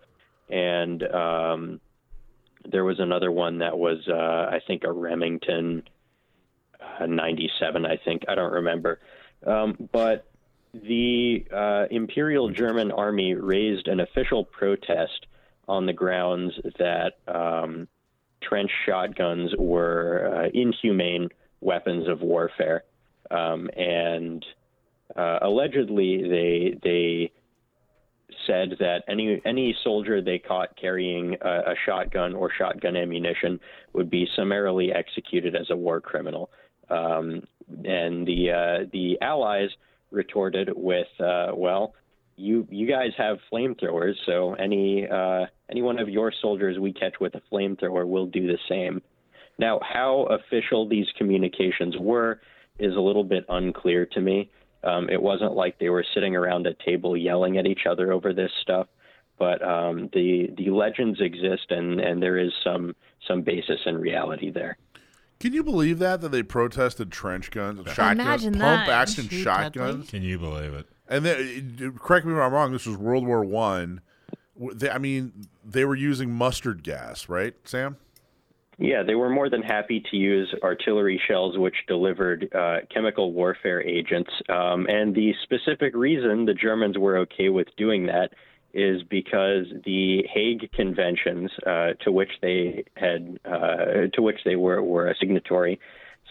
and 0.48 1.02
um, 1.02 1.80
there 2.70 2.84
was 2.84 3.00
another 3.00 3.30
one 3.30 3.58
that 3.58 3.78
was, 3.78 3.98
uh, 4.08 4.14
I 4.50 4.60
think, 4.66 4.84
a 4.84 4.92
Remington 4.92 5.82
uh, 6.80 7.06
97, 7.06 7.84
I 7.84 7.96
think. 7.96 8.24
I 8.28 8.34
don't 8.34 8.52
remember. 8.52 9.00
Um, 9.46 9.88
but 9.92 10.26
the 10.72 11.44
uh, 11.52 11.86
Imperial 11.90 12.50
German 12.50 12.92
Army 12.92 13.34
raised 13.34 13.88
an 13.88 14.00
official 14.00 14.44
protest 14.44 15.26
on 15.68 15.86
the 15.86 15.92
grounds 15.92 16.52
that 16.78 17.14
um, 17.26 17.88
trench 18.42 18.70
shotguns 18.86 19.52
were 19.58 20.44
uh, 20.44 20.48
inhumane 20.52 21.28
weapons 21.60 22.08
of 22.08 22.20
warfare. 22.22 22.84
Um, 23.30 23.70
and 23.76 24.44
uh, 25.16 25.38
allegedly, 25.42 26.22
they 26.28 26.78
they 26.82 27.32
said 28.46 28.76
that 28.78 29.02
any 29.08 29.40
any 29.44 29.76
soldier 29.84 30.20
they 30.20 30.38
caught 30.38 30.76
carrying 30.76 31.36
a, 31.40 31.72
a 31.72 31.74
shotgun 31.84 32.34
or 32.34 32.50
shotgun 32.56 32.96
ammunition 32.96 33.60
would 33.92 34.10
be 34.10 34.26
summarily 34.36 34.92
executed 34.92 35.54
as 35.54 35.70
a 35.70 35.76
war 35.76 36.00
criminal. 36.00 36.50
Um, 36.88 37.42
and 37.84 38.26
the 38.26 38.50
uh, 38.50 38.86
the 38.92 39.18
Allies 39.20 39.70
retorted 40.10 40.70
with, 40.74 41.08
uh, 41.20 41.52
"Well, 41.54 41.94
you 42.36 42.66
you 42.70 42.86
guys 42.86 43.10
have 43.16 43.38
flamethrowers, 43.52 44.14
so 44.26 44.54
any 44.54 45.06
uh, 45.08 45.46
any 45.70 45.82
one 45.82 45.98
of 45.98 46.08
your 46.08 46.32
soldiers 46.40 46.78
we 46.78 46.92
catch 46.92 47.14
with 47.20 47.34
a 47.34 47.42
flamethrower 47.52 48.06
will 48.06 48.26
do 48.26 48.46
the 48.46 48.58
same." 48.68 49.02
Now, 49.60 49.78
how 49.82 50.22
official 50.30 50.88
these 50.88 51.06
communications 51.18 51.94
were 51.98 52.40
is 52.78 52.96
a 52.96 53.00
little 53.00 53.24
bit 53.24 53.44
unclear 53.50 54.06
to 54.06 54.20
me. 54.20 54.50
Um, 54.82 55.10
it 55.10 55.20
wasn't 55.20 55.52
like 55.52 55.78
they 55.78 55.90
were 55.90 56.04
sitting 56.14 56.34
around 56.34 56.66
a 56.66 56.72
table 56.82 57.14
yelling 57.14 57.58
at 57.58 57.66
each 57.66 57.82
other 57.88 58.10
over 58.10 58.32
this 58.32 58.50
stuff, 58.62 58.86
but 59.38 59.62
um, 59.62 60.08
the 60.14 60.48
the 60.56 60.70
legends 60.70 61.20
exist, 61.20 61.66
and, 61.68 62.00
and 62.00 62.22
there 62.22 62.38
is 62.38 62.50
some 62.64 62.96
some 63.28 63.42
basis 63.42 63.80
in 63.84 63.98
reality 63.98 64.50
there. 64.50 64.78
Can 65.38 65.52
you 65.52 65.62
believe 65.62 65.98
that 65.98 66.22
that 66.22 66.30
they 66.30 66.42
protested 66.42 67.12
trench 67.12 67.50
guns, 67.50 67.80
shotguns, 67.92 68.20
Imagine 68.20 68.52
pump 68.54 68.86
that. 68.86 68.88
action 68.88 69.28
Shoot, 69.28 69.42
shotguns? 69.42 70.08
Can 70.08 70.22
you 70.22 70.38
believe 70.38 70.72
it? 70.72 70.86
And 71.06 71.26
then, 71.26 71.98
correct 71.98 72.24
me 72.24 72.32
if 72.32 72.38
I'm 72.38 72.52
wrong. 72.52 72.72
This 72.72 72.86
was 72.86 72.96
World 72.96 73.26
War 73.26 73.44
One. 73.44 74.00
I. 74.58 74.90
I 74.90 74.96
mean, 74.96 75.48
they 75.62 75.84
were 75.84 75.94
using 75.94 76.30
mustard 76.32 76.82
gas, 76.82 77.28
right, 77.28 77.54
Sam? 77.64 77.96
Yeah, 78.80 79.02
they 79.02 79.14
were 79.14 79.28
more 79.28 79.50
than 79.50 79.60
happy 79.60 80.02
to 80.10 80.16
use 80.16 80.54
artillery 80.62 81.20
shells, 81.28 81.58
which 81.58 81.74
delivered 81.86 82.48
uh, 82.54 82.78
chemical 82.92 83.34
warfare 83.34 83.82
agents. 83.82 84.30
Um, 84.48 84.86
and 84.88 85.14
the 85.14 85.34
specific 85.42 85.94
reason 85.94 86.46
the 86.46 86.54
Germans 86.54 86.96
were 86.96 87.18
okay 87.18 87.50
with 87.50 87.68
doing 87.76 88.06
that 88.06 88.30
is 88.72 89.02
because 89.02 89.66
the 89.84 90.24
Hague 90.32 90.70
Conventions, 90.72 91.50
uh, 91.66 91.88
to 92.04 92.10
which 92.10 92.30
they 92.40 92.84
had, 92.96 93.38
uh, 93.44 94.06
to 94.14 94.22
which 94.22 94.38
they 94.46 94.56
were, 94.56 94.82
were 94.82 95.08
a 95.08 95.14
signatory, 95.20 95.78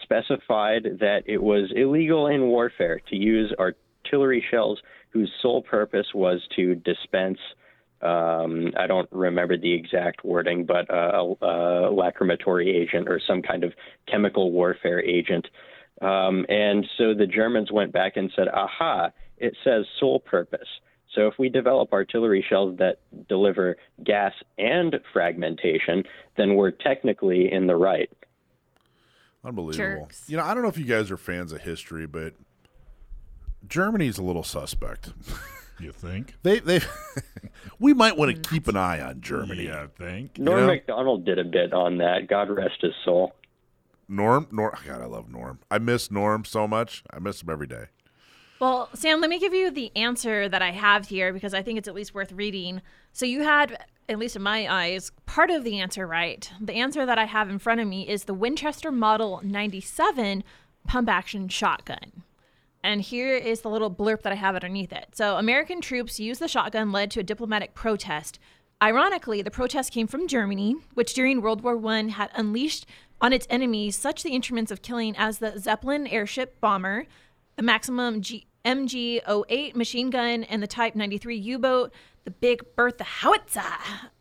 specified 0.02 0.98
that 0.98 1.22
it 1.26 1.40
was 1.40 1.70
illegal 1.76 2.26
in 2.26 2.48
warfare 2.48 3.00
to 3.10 3.16
use 3.16 3.54
artillery 3.60 4.44
shells 4.50 4.80
whose 5.10 5.30
sole 5.40 5.62
purpose 5.62 6.06
was 6.14 6.40
to 6.56 6.74
dispense 6.74 7.38
um, 8.02 8.72
I 8.78 8.86
don't 8.86 9.08
remember 9.12 9.56
the 9.56 9.72
exact 9.72 10.24
wording, 10.24 10.64
but 10.64 10.90
uh, 10.90 11.22
a, 11.42 11.46
a 11.46 11.92
lacrimatory 11.92 12.74
agent 12.74 13.08
or 13.08 13.20
some 13.26 13.42
kind 13.42 13.64
of 13.64 13.72
chemical 14.10 14.52
warfare 14.52 15.00
agent. 15.00 15.46
Um, 16.00 16.46
and 16.48 16.86
so 16.96 17.12
the 17.14 17.26
Germans 17.26 17.70
went 17.70 17.92
back 17.92 18.16
and 18.16 18.32
said, 18.34 18.48
aha, 18.48 19.10
it 19.36 19.54
says 19.64 19.84
sole 19.98 20.20
purpose. 20.20 20.68
So 21.14 21.26
if 21.26 21.34
we 21.38 21.48
develop 21.48 21.92
artillery 21.92 22.44
shells 22.48 22.78
that 22.78 23.00
deliver 23.28 23.76
gas 24.04 24.32
and 24.58 24.96
fragmentation, 25.12 26.04
then 26.36 26.54
we're 26.54 26.70
technically 26.70 27.52
in 27.52 27.66
the 27.66 27.76
right. 27.76 28.10
Unbelievable. 29.44 30.08
You 30.26 30.36
know, 30.36 30.44
I 30.44 30.54
don't 30.54 30.62
know 30.62 30.68
if 30.68 30.78
you 30.78 30.84
guys 30.84 31.10
are 31.10 31.16
fans 31.16 31.52
of 31.52 31.62
history, 31.62 32.06
but 32.06 32.34
Germany's 33.66 34.18
a 34.18 34.22
little 34.22 34.44
suspect. 34.44 35.12
You 35.80 35.92
think? 35.92 36.34
They 36.42 36.60
they 36.60 36.80
we 37.78 37.94
might 37.94 38.16
want 38.16 38.34
to 38.34 38.40
mm. 38.40 38.50
keep 38.50 38.68
an 38.68 38.76
eye 38.76 39.00
on 39.00 39.20
Germany. 39.20 39.64
Yeah, 39.64 39.84
I 39.84 39.86
think. 39.86 40.38
Norm 40.38 40.60
know? 40.60 40.66
Macdonald 40.66 41.24
did 41.24 41.38
a 41.38 41.44
bit 41.44 41.72
on 41.72 41.98
that. 41.98 42.28
God 42.28 42.50
rest 42.50 42.82
his 42.82 42.92
soul. 43.04 43.34
Norm, 44.08 44.48
Norm, 44.50 44.74
oh, 44.74 44.80
God, 44.84 45.02
I 45.02 45.06
love 45.06 45.30
Norm. 45.30 45.60
I 45.70 45.78
miss 45.78 46.10
Norm 46.10 46.44
so 46.44 46.66
much. 46.66 47.04
I 47.12 47.20
miss 47.20 47.42
him 47.42 47.48
every 47.50 47.68
day. 47.68 47.84
Well, 48.58 48.90
Sam, 48.92 49.20
let 49.20 49.30
me 49.30 49.38
give 49.38 49.54
you 49.54 49.70
the 49.70 49.90
answer 49.96 50.48
that 50.48 50.60
I 50.60 50.72
have 50.72 51.08
here 51.08 51.32
because 51.32 51.54
I 51.54 51.62
think 51.62 51.78
it's 51.78 51.88
at 51.88 51.94
least 51.94 52.12
worth 52.12 52.32
reading. 52.32 52.82
So 53.12 53.24
you 53.24 53.42
had, 53.42 53.86
at 54.08 54.18
least 54.18 54.36
in 54.36 54.42
my 54.42 54.70
eyes, 54.70 55.12
part 55.26 55.48
of 55.50 55.64
the 55.64 55.78
answer 55.78 56.06
right. 56.06 56.50
The 56.60 56.74
answer 56.74 57.06
that 57.06 57.18
I 57.18 57.24
have 57.24 57.48
in 57.48 57.58
front 57.58 57.80
of 57.80 57.86
me 57.86 58.06
is 58.06 58.24
the 58.24 58.34
Winchester 58.34 58.90
Model 58.90 59.40
97 59.44 60.44
pump 60.86 61.08
action 61.08 61.48
shotgun. 61.48 62.24
And 62.82 63.00
here 63.00 63.34
is 63.34 63.60
the 63.60 63.70
little 63.70 63.90
blurb 63.90 64.22
that 64.22 64.32
I 64.32 64.36
have 64.36 64.54
underneath 64.54 64.92
it. 64.92 65.08
So, 65.12 65.36
American 65.36 65.80
troops 65.80 66.18
used 66.18 66.40
the 66.40 66.48
shotgun 66.48 66.92
led 66.92 67.10
to 67.12 67.20
a 67.20 67.24
diplomatic 67.24 67.74
protest. 67.74 68.38
Ironically, 68.82 69.42
the 69.42 69.50
protest 69.50 69.92
came 69.92 70.06
from 70.06 70.26
Germany, 70.26 70.76
which 70.94 71.12
during 71.12 71.42
World 71.42 71.62
War 71.62 71.78
I 71.86 72.08
had 72.08 72.30
unleashed 72.34 72.86
on 73.20 73.34
its 73.34 73.46
enemies 73.50 73.96
such 73.96 74.22
the 74.22 74.30
instruments 74.30 74.70
of 74.70 74.80
killing 74.80 75.14
as 75.18 75.38
the 75.38 75.58
Zeppelin 75.58 76.06
airship 76.06 76.58
bomber, 76.60 77.04
the 77.56 77.62
Maximum 77.62 78.22
G- 78.22 78.46
MG 78.64 79.20
08 79.28 79.76
machine 79.76 80.08
gun, 80.08 80.44
and 80.44 80.62
the 80.62 80.66
Type 80.66 80.94
93 80.94 81.36
U 81.36 81.58
boat, 81.58 81.92
the 82.24 82.30
Big 82.30 82.62
Bertha 82.76 83.04
howitzer, 83.04 83.60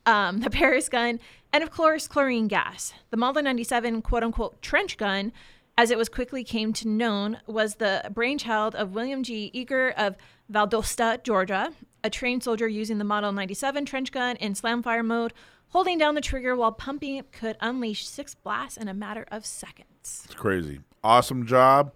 um, 0.06 0.40
the 0.40 0.50
Paris 0.50 0.90
gun, 0.90 1.22
and 1.54 1.64
of 1.64 1.72
course, 1.72 2.08
chlorine 2.08 2.50
gas. 2.50 2.94
The 3.12 3.18
Model 3.18 3.44
97 3.44 4.02
quote 4.02 4.24
unquote 4.24 4.62
trench 4.62 4.98
gun 4.98 5.32
as 5.80 5.92
it 5.92 5.98
was 5.98 6.10
quickly 6.10 6.44
came 6.44 6.74
to 6.74 6.90
known, 6.90 7.38
was 7.48 7.76
the 7.76 8.04
brainchild 8.14 8.76
of 8.76 8.94
William 8.94 9.24
G. 9.24 9.50
Eager 9.54 9.92
of 9.92 10.18
Valdosta, 10.52 11.24
Georgia, 11.24 11.72
a 12.04 12.10
trained 12.10 12.44
soldier 12.44 12.68
using 12.68 12.98
the 12.98 13.06
Model 13.06 13.32
97 13.32 13.86
trench 13.86 14.12
gun 14.12 14.36
in 14.36 14.56
slamfire 14.56 15.06
mode, 15.06 15.32
holding 15.70 15.98
down 15.98 16.16
the 16.16 16.22
trigger 16.22 16.54
while 16.54 16.74
pumping 16.74 17.24
could 17.32 17.56
unleash 17.62 18.06
six 18.06 18.36
blasts 18.36 18.76
in 18.76 18.90
a 18.90 18.94
matter 18.94 19.26
of 19.32 19.46
seconds. 19.46 20.24
It's 20.26 20.36
crazy. 20.36 20.82
Awesome 21.02 21.46
job. 21.46 21.94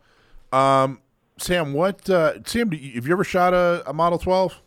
Um, 0.53 1.01
Sam, 1.37 1.73
what, 1.73 2.09
uh, 2.09 2.41
Sam, 2.45 2.69
do 2.69 2.77
you- 2.77 2.93
have 2.93 3.05
you 3.05 3.11
ever 3.11 3.25
shot 3.25 3.53
a, 3.53 3.83
a 3.85 3.91
Model 3.91 4.17
12? 4.17 4.61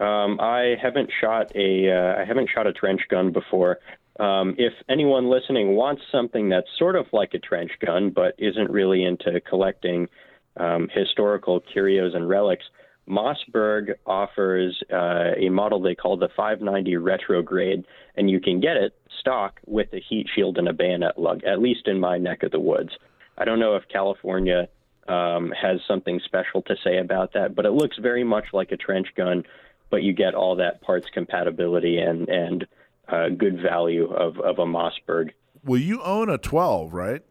Um, 0.00 0.40
I 0.40 0.76
haven't 0.80 1.10
shot 1.20 1.52
a 1.54 1.90
uh, 1.90 2.20
I 2.20 2.24
haven't 2.24 2.48
shot 2.54 2.66
a 2.66 2.72
trench 2.72 3.02
gun 3.10 3.30
before. 3.30 3.78
Um, 4.18 4.54
if 4.58 4.72
anyone 4.88 5.28
listening 5.28 5.76
wants 5.76 6.02
something 6.10 6.48
that's 6.48 6.68
sort 6.78 6.96
of 6.96 7.06
like 7.12 7.34
a 7.34 7.38
trench 7.38 7.72
gun 7.84 8.10
but 8.10 8.34
isn't 8.38 8.70
really 8.70 9.04
into 9.04 9.40
collecting 9.40 10.08
um, 10.56 10.88
historical 10.92 11.60
curios 11.60 12.14
and 12.14 12.28
relics, 12.28 12.64
Mossberg 13.08 13.94
offers 14.06 14.82
uh, 14.92 15.32
a 15.36 15.48
model 15.50 15.80
they 15.80 15.94
call 15.94 16.16
the 16.16 16.28
590 16.36 16.96
retrograde, 16.96 17.84
and 18.16 18.30
you 18.30 18.40
can 18.40 18.60
get 18.60 18.76
it 18.76 18.94
stock 19.20 19.60
with 19.66 19.92
a 19.92 20.00
heat 20.00 20.26
shield 20.34 20.58
and 20.58 20.68
a 20.68 20.72
bayonet 20.72 21.18
lug, 21.18 21.44
at 21.44 21.60
least 21.60 21.86
in 21.86 22.00
my 22.00 22.18
neck 22.18 22.42
of 22.42 22.50
the 22.50 22.60
woods. 22.60 22.90
I 23.38 23.44
don't 23.44 23.60
know 23.60 23.76
if 23.76 23.84
California 23.92 24.68
um, 25.08 25.52
has 25.60 25.80
something 25.86 26.20
special 26.24 26.62
to 26.62 26.76
say 26.82 26.98
about 26.98 27.32
that, 27.34 27.54
but 27.54 27.66
it 27.66 27.72
looks 27.72 27.96
very 27.98 28.24
much 28.24 28.46
like 28.52 28.72
a 28.72 28.76
trench 28.76 29.08
gun, 29.16 29.44
but 29.90 30.02
you 30.02 30.12
get 30.12 30.34
all 30.34 30.56
that 30.56 30.80
parts 30.80 31.06
compatibility 31.12 31.98
and, 31.98 32.28
and 32.28 32.66
uh, 33.08 33.28
good 33.30 33.60
value 33.62 34.06
of, 34.12 34.38
of 34.40 34.58
a 34.58 34.64
Mossberg. 34.66 35.30
Well, 35.64 35.80
you 35.80 36.02
own 36.02 36.28
a 36.30 36.38
12, 36.38 36.92
right? 36.92 37.22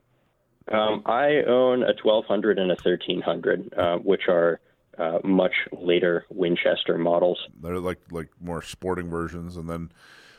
Um, 0.71 1.03
I 1.05 1.43
own 1.47 1.83
a 1.83 1.93
1200 2.01 2.57
and 2.57 2.71
a 2.71 2.75
1300, 2.75 3.73
uh, 3.77 3.97
which 3.97 4.23
are 4.27 4.59
uh, 4.97 5.19
much 5.23 5.53
later 5.71 6.25
Winchester 6.29 6.97
models. 6.97 7.37
They're 7.61 7.79
like 7.79 7.99
like 8.11 8.29
more 8.41 8.61
sporting 8.61 9.09
versions, 9.09 9.57
and 9.57 9.69
then 9.69 9.91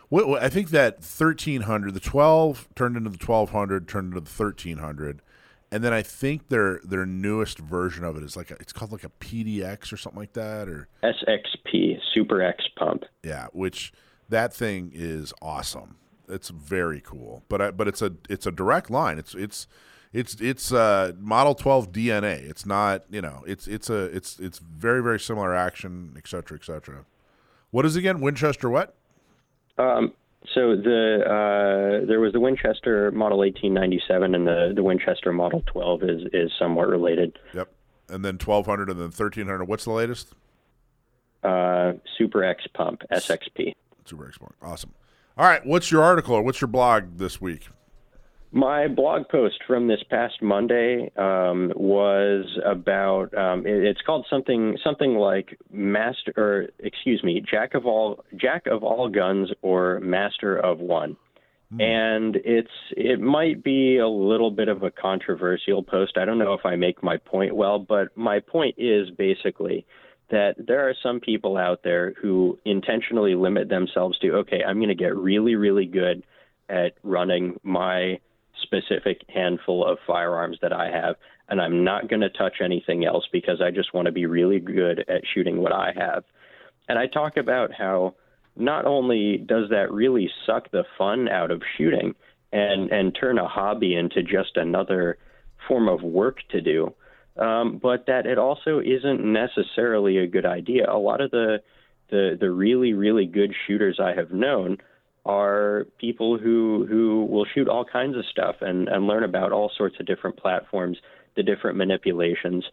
what- 0.08 0.42
I 0.42 0.48
think 0.48 0.70
that 0.70 1.02
thirteen 1.04 1.60
hundred, 1.62 1.92
the 1.94 2.00
twelve 2.00 2.66
turned 2.74 2.96
into 2.96 3.10
the 3.10 3.18
twelve 3.18 3.50
hundred, 3.50 3.86
turned 3.86 4.08
into 4.14 4.20
the 4.20 4.30
thirteen 4.30 4.78
hundred, 4.78 5.20
and 5.70 5.84
then 5.84 5.92
I 5.92 6.00
think 6.02 6.48
their 6.48 6.80
their 6.82 7.04
newest 7.06 7.58
version 7.58 8.02
of 8.02 8.16
it 8.16 8.22
is 8.22 8.34
like 8.36 8.50
a, 8.50 8.54
it's 8.54 8.72
called 8.72 8.92
like 8.92 9.04
a 9.04 9.10
PDX 9.20 9.92
or 9.92 9.96
something 9.98 10.18
like 10.20 10.32
that, 10.32 10.68
or 10.68 10.88
SXP, 11.04 11.98
Super 12.14 12.40
X 12.42 12.64
pump. 12.76 13.04
yeah, 13.22 13.48
which 13.52 13.92
that 14.28 14.52
thing 14.52 14.90
is 14.94 15.32
awesome. 15.40 15.96
It's 16.28 16.48
very 16.48 17.00
cool, 17.00 17.44
but 17.48 17.62
I, 17.62 17.70
but 17.70 17.86
it's 17.86 18.02
a 18.02 18.12
it's 18.28 18.46
a 18.46 18.50
direct 18.50 18.90
line. 18.90 19.18
It's 19.18 19.34
it's 19.34 19.66
it's 20.12 20.40
it's 20.40 20.72
uh, 20.72 21.12
Model 21.18 21.54
12 21.54 21.92
DNA. 21.92 22.48
It's 22.48 22.66
not 22.66 23.04
you 23.10 23.20
know 23.20 23.44
it's 23.46 23.68
it's 23.68 23.88
a 23.90 24.04
it's 24.04 24.38
it's 24.40 24.58
very 24.58 25.02
very 25.02 25.20
similar 25.20 25.54
action, 25.54 26.14
et 26.16 26.26
cetera, 26.26 26.58
et 26.58 26.64
cetera. 26.64 27.04
What 27.70 27.84
is 27.84 27.96
it 27.96 28.00
again? 28.00 28.20
Winchester 28.20 28.70
what? 28.70 28.96
Um, 29.78 30.14
so 30.54 30.76
the 30.76 31.22
uh, 31.22 32.06
there 32.06 32.20
was 32.20 32.32
the 32.32 32.40
Winchester 32.40 33.10
Model 33.10 33.38
1897 33.38 34.34
and 34.34 34.46
the, 34.46 34.72
the 34.74 34.82
Winchester 34.82 35.32
Model 35.32 35.62
12 35.66 36.02
is 36.02 36.22
is 36.32 36.50
somewhat 36.58 36.88
related. 36.88 37.38
Yep. 37.54 37.72
And 38.08 38.24
then 38.24 38.34
1200 38.34 38.88
and 38.88 38.98
then 38.98 39.06
1300. 39.06 39.64
What's 39.64 39.84
the 39.84 39.90
latest? 39.90 40.32
Uh, 41.42 41.94
Super 42.16 42.44
X 42.44 42.64
pump 42.74 43.02
SXP. 43.12 43.74
Super 44.08 44.32
Pump. 44.38 44.54
Awesome. 44.62 44.92
All 45.38 45.46
right. 45.46 45.64
What's 45.66 45.90
your 45.90 46.02
article 46.02 46.34
or 46.34 46.42
what's 46.42 46.60
your 46.60 46.68
blog 46.68 47.18
this 47.18 47.40
week? 47.40 47.68
My 48.52 48.88
blog 48.88 49.28
post 49.28 49.56
from 49.66 49.86
this 49.88 50.02
past 50.08 50.40
Monday 50.40 51.10
um, 51.16 51.72
was 51.76 52.46
about. 52.64 53.36
Um, 53.36 53.66
it- 53.66 53.84
it's 53.84 54.00
called 54.02 54.26
something 54.30 54.78
something 54.82 55.16
like 55.16 55.58
master, 55.70 56.32
or 56.36 56.66
excuse 56.78 57.22
me, 57.22 57.42
jack 57.50 57.74
of 57.74 57.84
all 57.86 58.24
jack 58.36 58.66
of 58.66 58.82
all 58.82 59.08
guns 59.08 59.50
or 59.62 60.00
master 60.00 60.56
of 60.56 60.78
one. 60.78 61.16
And 61.80 62.36
it's 62.36 62.70
it 62.96 63.18
might 63.20 63.64
be 63.64 63.98
a 63.98 64.08
little 64.08 64.52
bit 64.52 64.68
of 64.68 64.84
a 64.84 64.90
controversial 64.92 65.82
post. 65.82 66.16
I 66.16 66.24
don't 66.24 66.38
know 66.38 66.52
if 66.54 66.64
I 66.64 66.76
make 66.76 67.02
my 67.02 67.16
point 67.16 67.56
well, 67.56 67.80
but 67.80 68.16
my 68.16 68.38
point 68.38 68.76
is 68.78 69.10
basically 69.10 69.84
that 70.30 70.54
there 70.58 70.88
are 70.88 70.94
some 71.02 71.20
people 71.20 71.56
out 71.56 71.82
there 71.84 72.14
who 72.20 72.58
intentionally 72.64 73.34
limit 73.34 73.68
themselves 73.68 74.18
to 74.18 74.32
okay, 74.32 74.62
I'm 74.66 74.78
going 74.78 74.88
to 74.88 74.94
get 74.94 75.16
really 75.16 75.54
really 75.54 75.86
good 75.86 76.24
at 76.68 76.94
running 77.02 77.58
my 77.62 78.18
specific 78.62 79.20
handful 79.28 79.86
of 79.86 79.98
firearms 80.06 80.58
that 80.62 80.72
I 80.72 80.90
have, 80.90 81.16
and 81.48 81.60
I'm 81.60 81.84
not 81.84 82.08
going 82.08 82.22
to 82.22 82.30
touch 82.30 82.56
anything 82.62 83.04
else 83.04 83.24
because 83.30 83.60
I 83.60 83.70
just 83.70 83.94
want 83.94 84.06
to 84.06 84.12
be 84.12 84.26
really 84.26 84.58
good 84.58 85.04
at 85.08 85.22
shooting 85.34 85.58
what 85.58 85.72
I 85.72 85.92
have. 85.96 86.24
And 86.88 86.98
I 86.98 87.06
talk 87.06 87.36
about 87.36 87.72
how 87.72 88.14
not 88.56 88.86
only 88.86 89.38
does 89.38 89.68
that 89.70 89.92
really 89.92 90.30
suck 90.46 90.70
the 90.70 90.84
fun 90.96 91.28
out 91.28 91.50
of 91.50 91.62
shooting 91.76 92.14
and, 92.52 92.90
and 92.90 93.16
turn 93.18 93.38
a 93.38 93.46
hobby 93.46 93.94
into 93.94 94.22
just 94.22 94.56
another 94.56 95.18
form 95.68 95.88
of 95.88 96.02
work 96.02 96.38
to 96.50 96.60
do, 96.60 96.94
um, 97.38 97.78
but 97.82 98.06
that 98.06 98.26
it 98.26 98.38
also 98.38 98.80
isn't 98.80 99.24
necessarily 99.24 100.18
a 100.18 100.26
good 100.26 100.46
idea. 100.46 100.90
A 100.90 100.98
lot 100.98 101.20
of 101.20 101.30
the, 101.30 101.62
the, 102.10 102.36
the 102.38 102.50
really, 102.50 102.92
really 102.92 103.26
good 103.26 103.52
shooters 103.66 103.98
I 104.00 104.14
have 104.14 104.30
known 104.30 104.78
are 105.24 105.86
people 105.98 106.38
who 106.38 106.86
who 106.88 107.24
will 107.24 107.46
shoot 107.52 107.68
all 107.68 107.84
kinds 107.84 108.16
of 108.16 108.24
stuff 108.30 108.56
and 108.60 108.88
and 108.88 109.08
learn 109.08 109.24
about 109.24 109.50
all 109.50 109.72
sorts 109.76 109.96
of 109.98 110.06
different 110.06 110.36
platforms, 110.36 110.98
the 111.34 111.42
different 111.42 111.76
manipulations, 111.76 112.64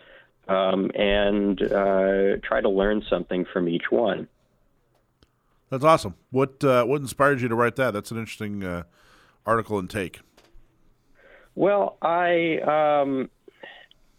um, 0.48 0.92
and 0.94 1.60
uh, 1.64 2.38
try 2.44 2.62
to 2.62 2.70
learn 2.70 3.04
something 3.10 3.44
from 3.52 3.68
each 3.68 3.90
one. 3.90 4.28
That's 5.72 5.84
awesome. 5.84 6.14
What 6.30 6.64
uh, 6.64 6.86
what 6.86 7.02
inspired 7.02 7.42
you 7.42 7.48
to 7.48 7.56
write 7.56 7.76
that? 7.78 7.92
That's 7.92 8.12
an 8.12 8.20
interesting 8.20 8.64
uh, 8.64 8.84
article 9.46 9.80
and 9.80 9.90
take? 9.90 10.22
Well, 11.56 11.98
I 12.02 12.60
um, 13.02 13.30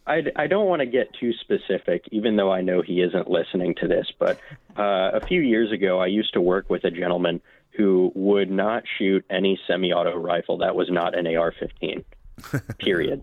I, 0.06 0.22
I 0.36 0.46
don't 0.46 0.66
want 0.66 0.80
to 0.80 0.86
get 0.86 1.14
too 1.14 1.32
specific, 1.32 2.04
even 2.12 2.36
though 2.36 2.52
I 2.52 2.60
know 2.60 2.82
he 2.82 3.00
isn't 3.00 3.30
listening 3.30 3.74
to 3.76 3.88
this. 3.88 4.12
But 4.18 4.38
uh, 4.76 5.10
a 5.14 5.26
few 5.26 5.40
years 5.40 5.72
ago, 5.72 5.98
I 5.98 6.06
used 6.06 6.34
to 6.34 6.40
work 6.40 6.68
with 6.68 6.84
a 6.84 6.90
gentleman 6.90 7.40
who 7.70 8.12
would 8.14 8.50
not 8.50 8.84
shoot 8.98 9.24
any 9.30 9.58
semi-auto 9.66 10.16
rifle 10.16 10.58
that 10.58 10.76
was 10.76 10.90
not 10.90 11.18
an 11.18 11.26
AR-15. 11.26 12.04
period. 12.78 13.22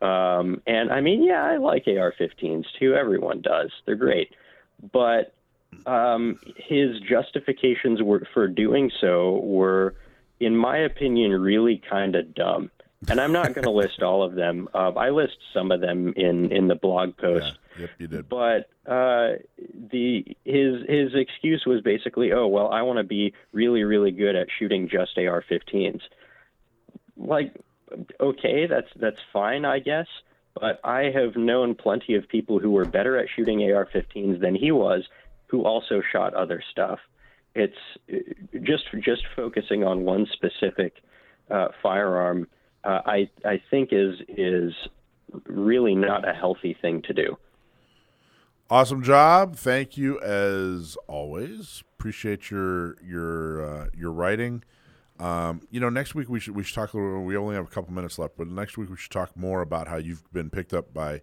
Um, 0.00 0.60
and 0.66 0.90
I 0.92 1.00
mean, 1.00 1.22
yeah, 1.22 1.42
I 1.42 1.56
like 1.56 1.84
AR-15s 1.86 2.64
too. 2.78 2.94
Everyone 2.94 3.40
does. 3.40 3.70
They're 3.86 3.94
great. 3.94 4.34
But 4.92 5.34
um, 5.86 6.38
his 6.56 7.00
justifications 7.00 8.02
were, 8.02 8.26
for 8.34 8.48
doing 8.48 8.90
so 9.00 9.38
were, 9.38 9.94
in 10.40 10.56
my 10.56 10.78
opinion, 10.78 11.32
really 11.32 11.80
kind 11.88 12.16
of 12.16 12.34
dumb 12.34 12.70
and 13.08 13.20
I'm 13.20 13.32
not 13.32 13.54
going 13.54 13.64
to 13.64 13.70
list 13.70 14.02
all 14.02 14.22
of 14.22 14.34
them. 14.34 14.68
Uh, 14.74 14.90
I 14.92 15.10
list 15.10 15.36
some 15.52 15.70
of 15.70 15.80
them 15.80 16.12
in 16.16 16.52
in 16.52 16.68
the 16.68 16.74
blog 16.74 17.16
post. 17.16 17.58
Yeah, 17.76 17.82
yep, 17.82 17.90
you 17.98 18.06
did. 18.06 18.28
But 18.28 18.70
uh, 18.86 19.38
the 19.90 20.24
his 20.44 20.82
his 20.88 21.14
excuse 21.14 21.64
was 21.66 21.80
basically, 21.82 22.32
oh 22.32 22.46
well, 22.46 22.68
I 22.68 22.82
want 22.82 22.98
to 22.98 23.04
be 23.04 23.34
really 23.52 23.84
really 23.84 24.10
good 24.10 24.36
at 24.36 24.48
shooting 24.58 24.88
just 24.88 25.16
AR-15s. 25.18 26.00
Like, 27.16 27.54
okay, 28.20 28.66
that's 28.66 28.88
that's 28.96 29.20
fine, 29.32 29.64
I 29.64 29.78
guess. 29.78 30.06
But 30.60 30.80
I 30.84 31.10
have 31.10 31.36
known 31.36 31.74
plenty 31.74 32.14
of 32.14 32.28
people 32.28 32.60
who 32.60 32.70
were 32.70 32.84
better 32.84 33.18
at 33.18 33.26
shooting 33.34 33.60
AR-15s 33.62 34.40
than 34.40 34.54
he 34.54 34.70
was, 34.70 35.02
who 35.48 35.64
also 35.64 36.00
shot 36.12 36.32
other 36.34 36.62
stuff. 36.70 37.00
It's 37.54 37.74
uh, 38.12 38.18
just 38.62 38.84
just 39.04 39.22
focusing 39.34 39.84
on 39.84 40.04
one 40.04 40.26
specific 40.32 40.94
uh, 41.50 41.68
firearm 41.82 42.46
uh, 42.84 43.00
I 43.06 43.30
I 43.44 43.62
think 43.70 43.90
is 43.92 44.16
is 44.28 44.72
really 45.46 45.94
not 45.94 46.28
a 46.28 46.32
healthy 46.32 46.76
thing 46.80 47.02
to 47.02 47.12
do. 47.12 47.36
Awesome 48.70 49.02
job. 49.02 49.56
Thank 49.56 49.96
you 49.96 50.20
as 50.20 50.96
always. 51.06 51.82
Appreciate 51.98 52.50
your 52.50 52.96
your 53.02 53.64
uh, 53.64 53.86
your 53.94 54.10
writing. 54.10 54.62
Um, 55.18 55.60
you 55.70 55.78
know, 55.80 55.90
next 55.90 56.14
week 56.14 56.28
we 56.28 56.40
should 56.40 56.56
we 56.56 56.64
should 56.64 56.74
talk 56.74 56.92
a 56.94 56.96
little. 56.96 57.24
We 57.24 57.36
only 57.36 57.54
have 57.54 57.66
a 57.66 57.70
couple 57.70 57.92
minutes 57.92 58.18
left, 58.18 58.36
but 58.36 58.48
next 58.48 58.76
week 58.76 58.90
we 58.90 58.96
should 58.96 59.12
talk 59.12 59.36
more 59.36 59.60
about 59.60 59.88
how 59.88 59.96
you've 59.96 60.30
been 60.32 60.50
picked 60.50 60.72
up 60.72 60.92
by 60.92 61.22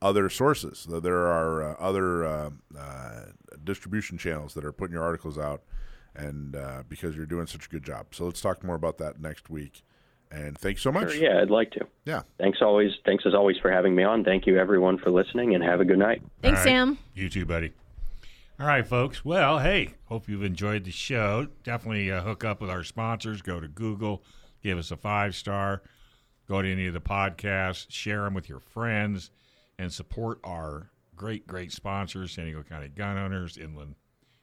other 0.00 0.28
sources. 0.28 0.86
There 0.88 1.26
are 1.26 1.62
uh, 1.62 1.74
other 1.78 2.24
uh, 2.24 2.50
uh, 2.76 3.20
distribution 3.62 4.18
channels 4.18 4.54
that 4.54 4.64
are 4.64 4.72
putting 4.72 4.94
your 4.94 5.04
articles 5.04 5.38
out, 5.38 5.62
and 6.14 6.56
uh, 6.56 6.82
because 6.88 7.16
you're 7.16 7.26
doing 7.26 7.46
such 7.46 7.66
a 7.66 7.68
good 7.68 7.84
job. 7.84 8.08
So 8.12 8.24
let's 8.24 8.40
talk 8.40 8.64
more 8.64 8.76
about 8.76 8.98
that 8.98 9.20
next 9.20 9.50
week. 9.50 9.82
And 10.30 10.58
thanks 10.58 10.82
so 10.82 10.92
much. 10.92 11.12
Sure, 11.12 11.22
yeah, 11.22 11.40
I'd 11.40 11.50
like 11.50 11.70
to. 11.72 11.86
Yeah. 12.04 12.22
Thanks 12.38 12.58
always. 12.60 12.90
Thanks 13.06 13.24
as 13.26 13.34
always 13.34 13.56
for 13.62 13.70
having 13.70 13.94
me 13.94 14.02
on. 14.04 14.24
Thank 14.24 14.46
you 14.46 14.58
everyone 14.58 14.98
for 14.98 15.10
listening, 15.10 15.54
and 15.54 15.64
have 15.64 15.80
a 15.80 15.84
good 15.84 15.98
night. 15.98 16.22
Thanks, 16.42 16.62
Sam. 16.62 16.98
You 17.14 17.30
too, 17.30 17.46
buddy. 17.46 17.72
All 18.60 18.66
right, 18.66 18.86
folks. 18.86 19.24
Well, 19.24 19.60
hey, 19.60 19.94
hope 20.06 20.28
you've 20.28 20.42
enjoyed 20.42 20.84
the 20.84 20.90
show. 20.90 21.46
Definitely 21.62 22.10
uh, 22.10 22.22
hook 22.22 22.44
up 22.44 22.60
with 22.60 22.70
our 22.70 22.82
sponsors. 22.82 23.40
Go 23.40 23.60
to 23.60 23.68
Google, 23.68 24.22
give 24.62 24.76
us 24.78 24.90
a 24.90 24.96
five 24.96 25.34
star. 25.34 25.82
Go 26.48 26.60
to 26.60 26.70
any 26.70 26.86
of 26.86 26.94
the 26.94 27.00
podcasts, 27.00 27.86
share 27.88 28.22
them 28.24 28.34
with 28.34 28.48
your 28.48 28.60
friends, 28.60 29.30
and 29.78 29.92
support 29.92 30.40
our 30.44 30.90
great, 31.14 31.46
great 31.46 31.72
sponsors: 31.72 32.32
San 32.32 32.46
Diego 32.46 32.62
County 32.62 32.88
Gun 32.88 33.16
Owners, 33.16 33.56
Inland 33.56 33.94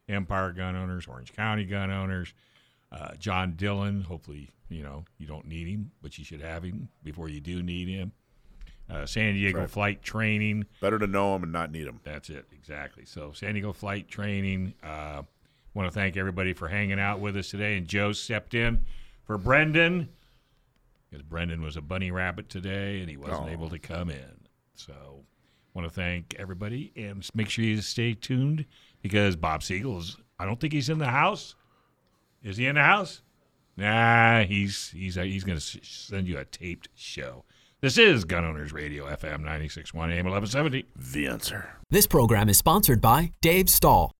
Empire 0.07 0.51
Gun 0.51 0.75
Owners, 0.75 1.07
Orange 1.07 1.33
County 1.33 1.65
Gun 1.65 1.91
Owners, 1.91 2.33
uh, 2.91 3.15
John 3.19 3.53
Dillon. 3.55 4.01
Hopefully, 4.01 4.49
you 4.69 4.83
know 4.83 5.05
you 5.17 5.27
don't 5.27 5.45
need 5.47 5.67
him, 5.67 5.91
but 6.01 6.17
you 6.17 6.23
should 6.25 6.41
have 6.41 6.63
him 6.63 6.89
before 7.03 7.29
you 7.29 7.39
do 7.41 7.61
need 7.63 7.87
him. 7.87 8.11
Uh, 8.89 9.05
San 9.05 9.33
Diego 9.33 9.61
right. 9.61 9.69
Flight 9.69 10.03
Training. 10.03 10.65
Better 10.79 10.99
to 10.99 11.07
know 11.07 11.35
him 11.35 11.43
and 11.43 11.51
not 11.51 11.71
need 11.71 11.87
him. 11.87 11.99
That's 12.03 12.29
it, 12.29 12.45
exactly. 12.53 13.03
So 13.05 13.31
San 13.33 13.53
Diego 13.53 13.73
Flight 13.73 14.07
Training. 14.07 14.73
Uh, 14.83 15.23
Want 15.73 15.91
to 15.91 15.93
thank 15.93 16.15
everybody 16.15 16.53
for 16.53 16.69
hanging 16.69 17.01
out 17.01 17.19
with 17.19 17.35
us 17.35 17.49
today. 17.49 17.75
And 17.75 17.85
Joe 17.85 18.13
stepped 18.13 18.53
in 18.53 18.85
for 19.25 19.37
Brendan 19.37 20.07
because 21.09 21.21
Brendan 21.21 21.61
was 21.61 21.75
a 21.75 21.81
bunny 21.81 22.11
rabbit 22.11 22.47
today 22.47 23.01
and 23.01 23.09
he 23.09 23.17
wasn't 23.17 23.49
Oh. 23.49 23.51
able 23.51 23.69
to 23.69 23.77
come 23.77 24.09
in. 24.09 24.47
So 24.75 25.25
want 25.73 25.85
to 25.85 25.93
thank 25.93 26.33
everybody 26.39 26.93
and 26.95 27.27
make 27.33 27.49
sure 27.49 27.65
you 27.65 27.81
stay 27.81 28.13
tuned 28.13 28.63
because 29.01 29.35
Bob 29.35 29.63
Siegel 29.63 29.97
is. 29.99 30.15
I 30.39 30.45
don't 30.45 30.61
think 30.61 30.71
he's 30.71 30.87
in 30.87 30.97
the 30.97 31.07
house. 31.09 31.55
Is 32.45 32.57
he 32.57 32.67
in 32.67 32.75
the 32.75 32.83
house? 32.83 33.23
Nah, 33.75 34.43
he's 34.43 34.91
he's 34.91 35.15
he's 35.15 35.43
going 35.43 35.57
to 35.57 35.79
send 35.83 36.27
you 36.27 36.37
a 36.37 36.45
taped 36.45 36.89
show. 36.93 37.43
This 37.81 37.97
is 37.97 38.23
Gun 38.23 38.45
Owners 38.45 38.71
Radio, 38.71 39.05
FM 39.05 39.41
96.1 39.41 39.95
AM 39.95 40.25
1170. 40.25 40.85
The 40.95 41.27
answer. 41.27 41.69
This 41.89 42.05
program 42.05 42.47
is 42.47 42.57
sponsored 42.57 43.01
by 43.01 43.31
Dave 43.41 43.67
Stahl, 43.67 44.11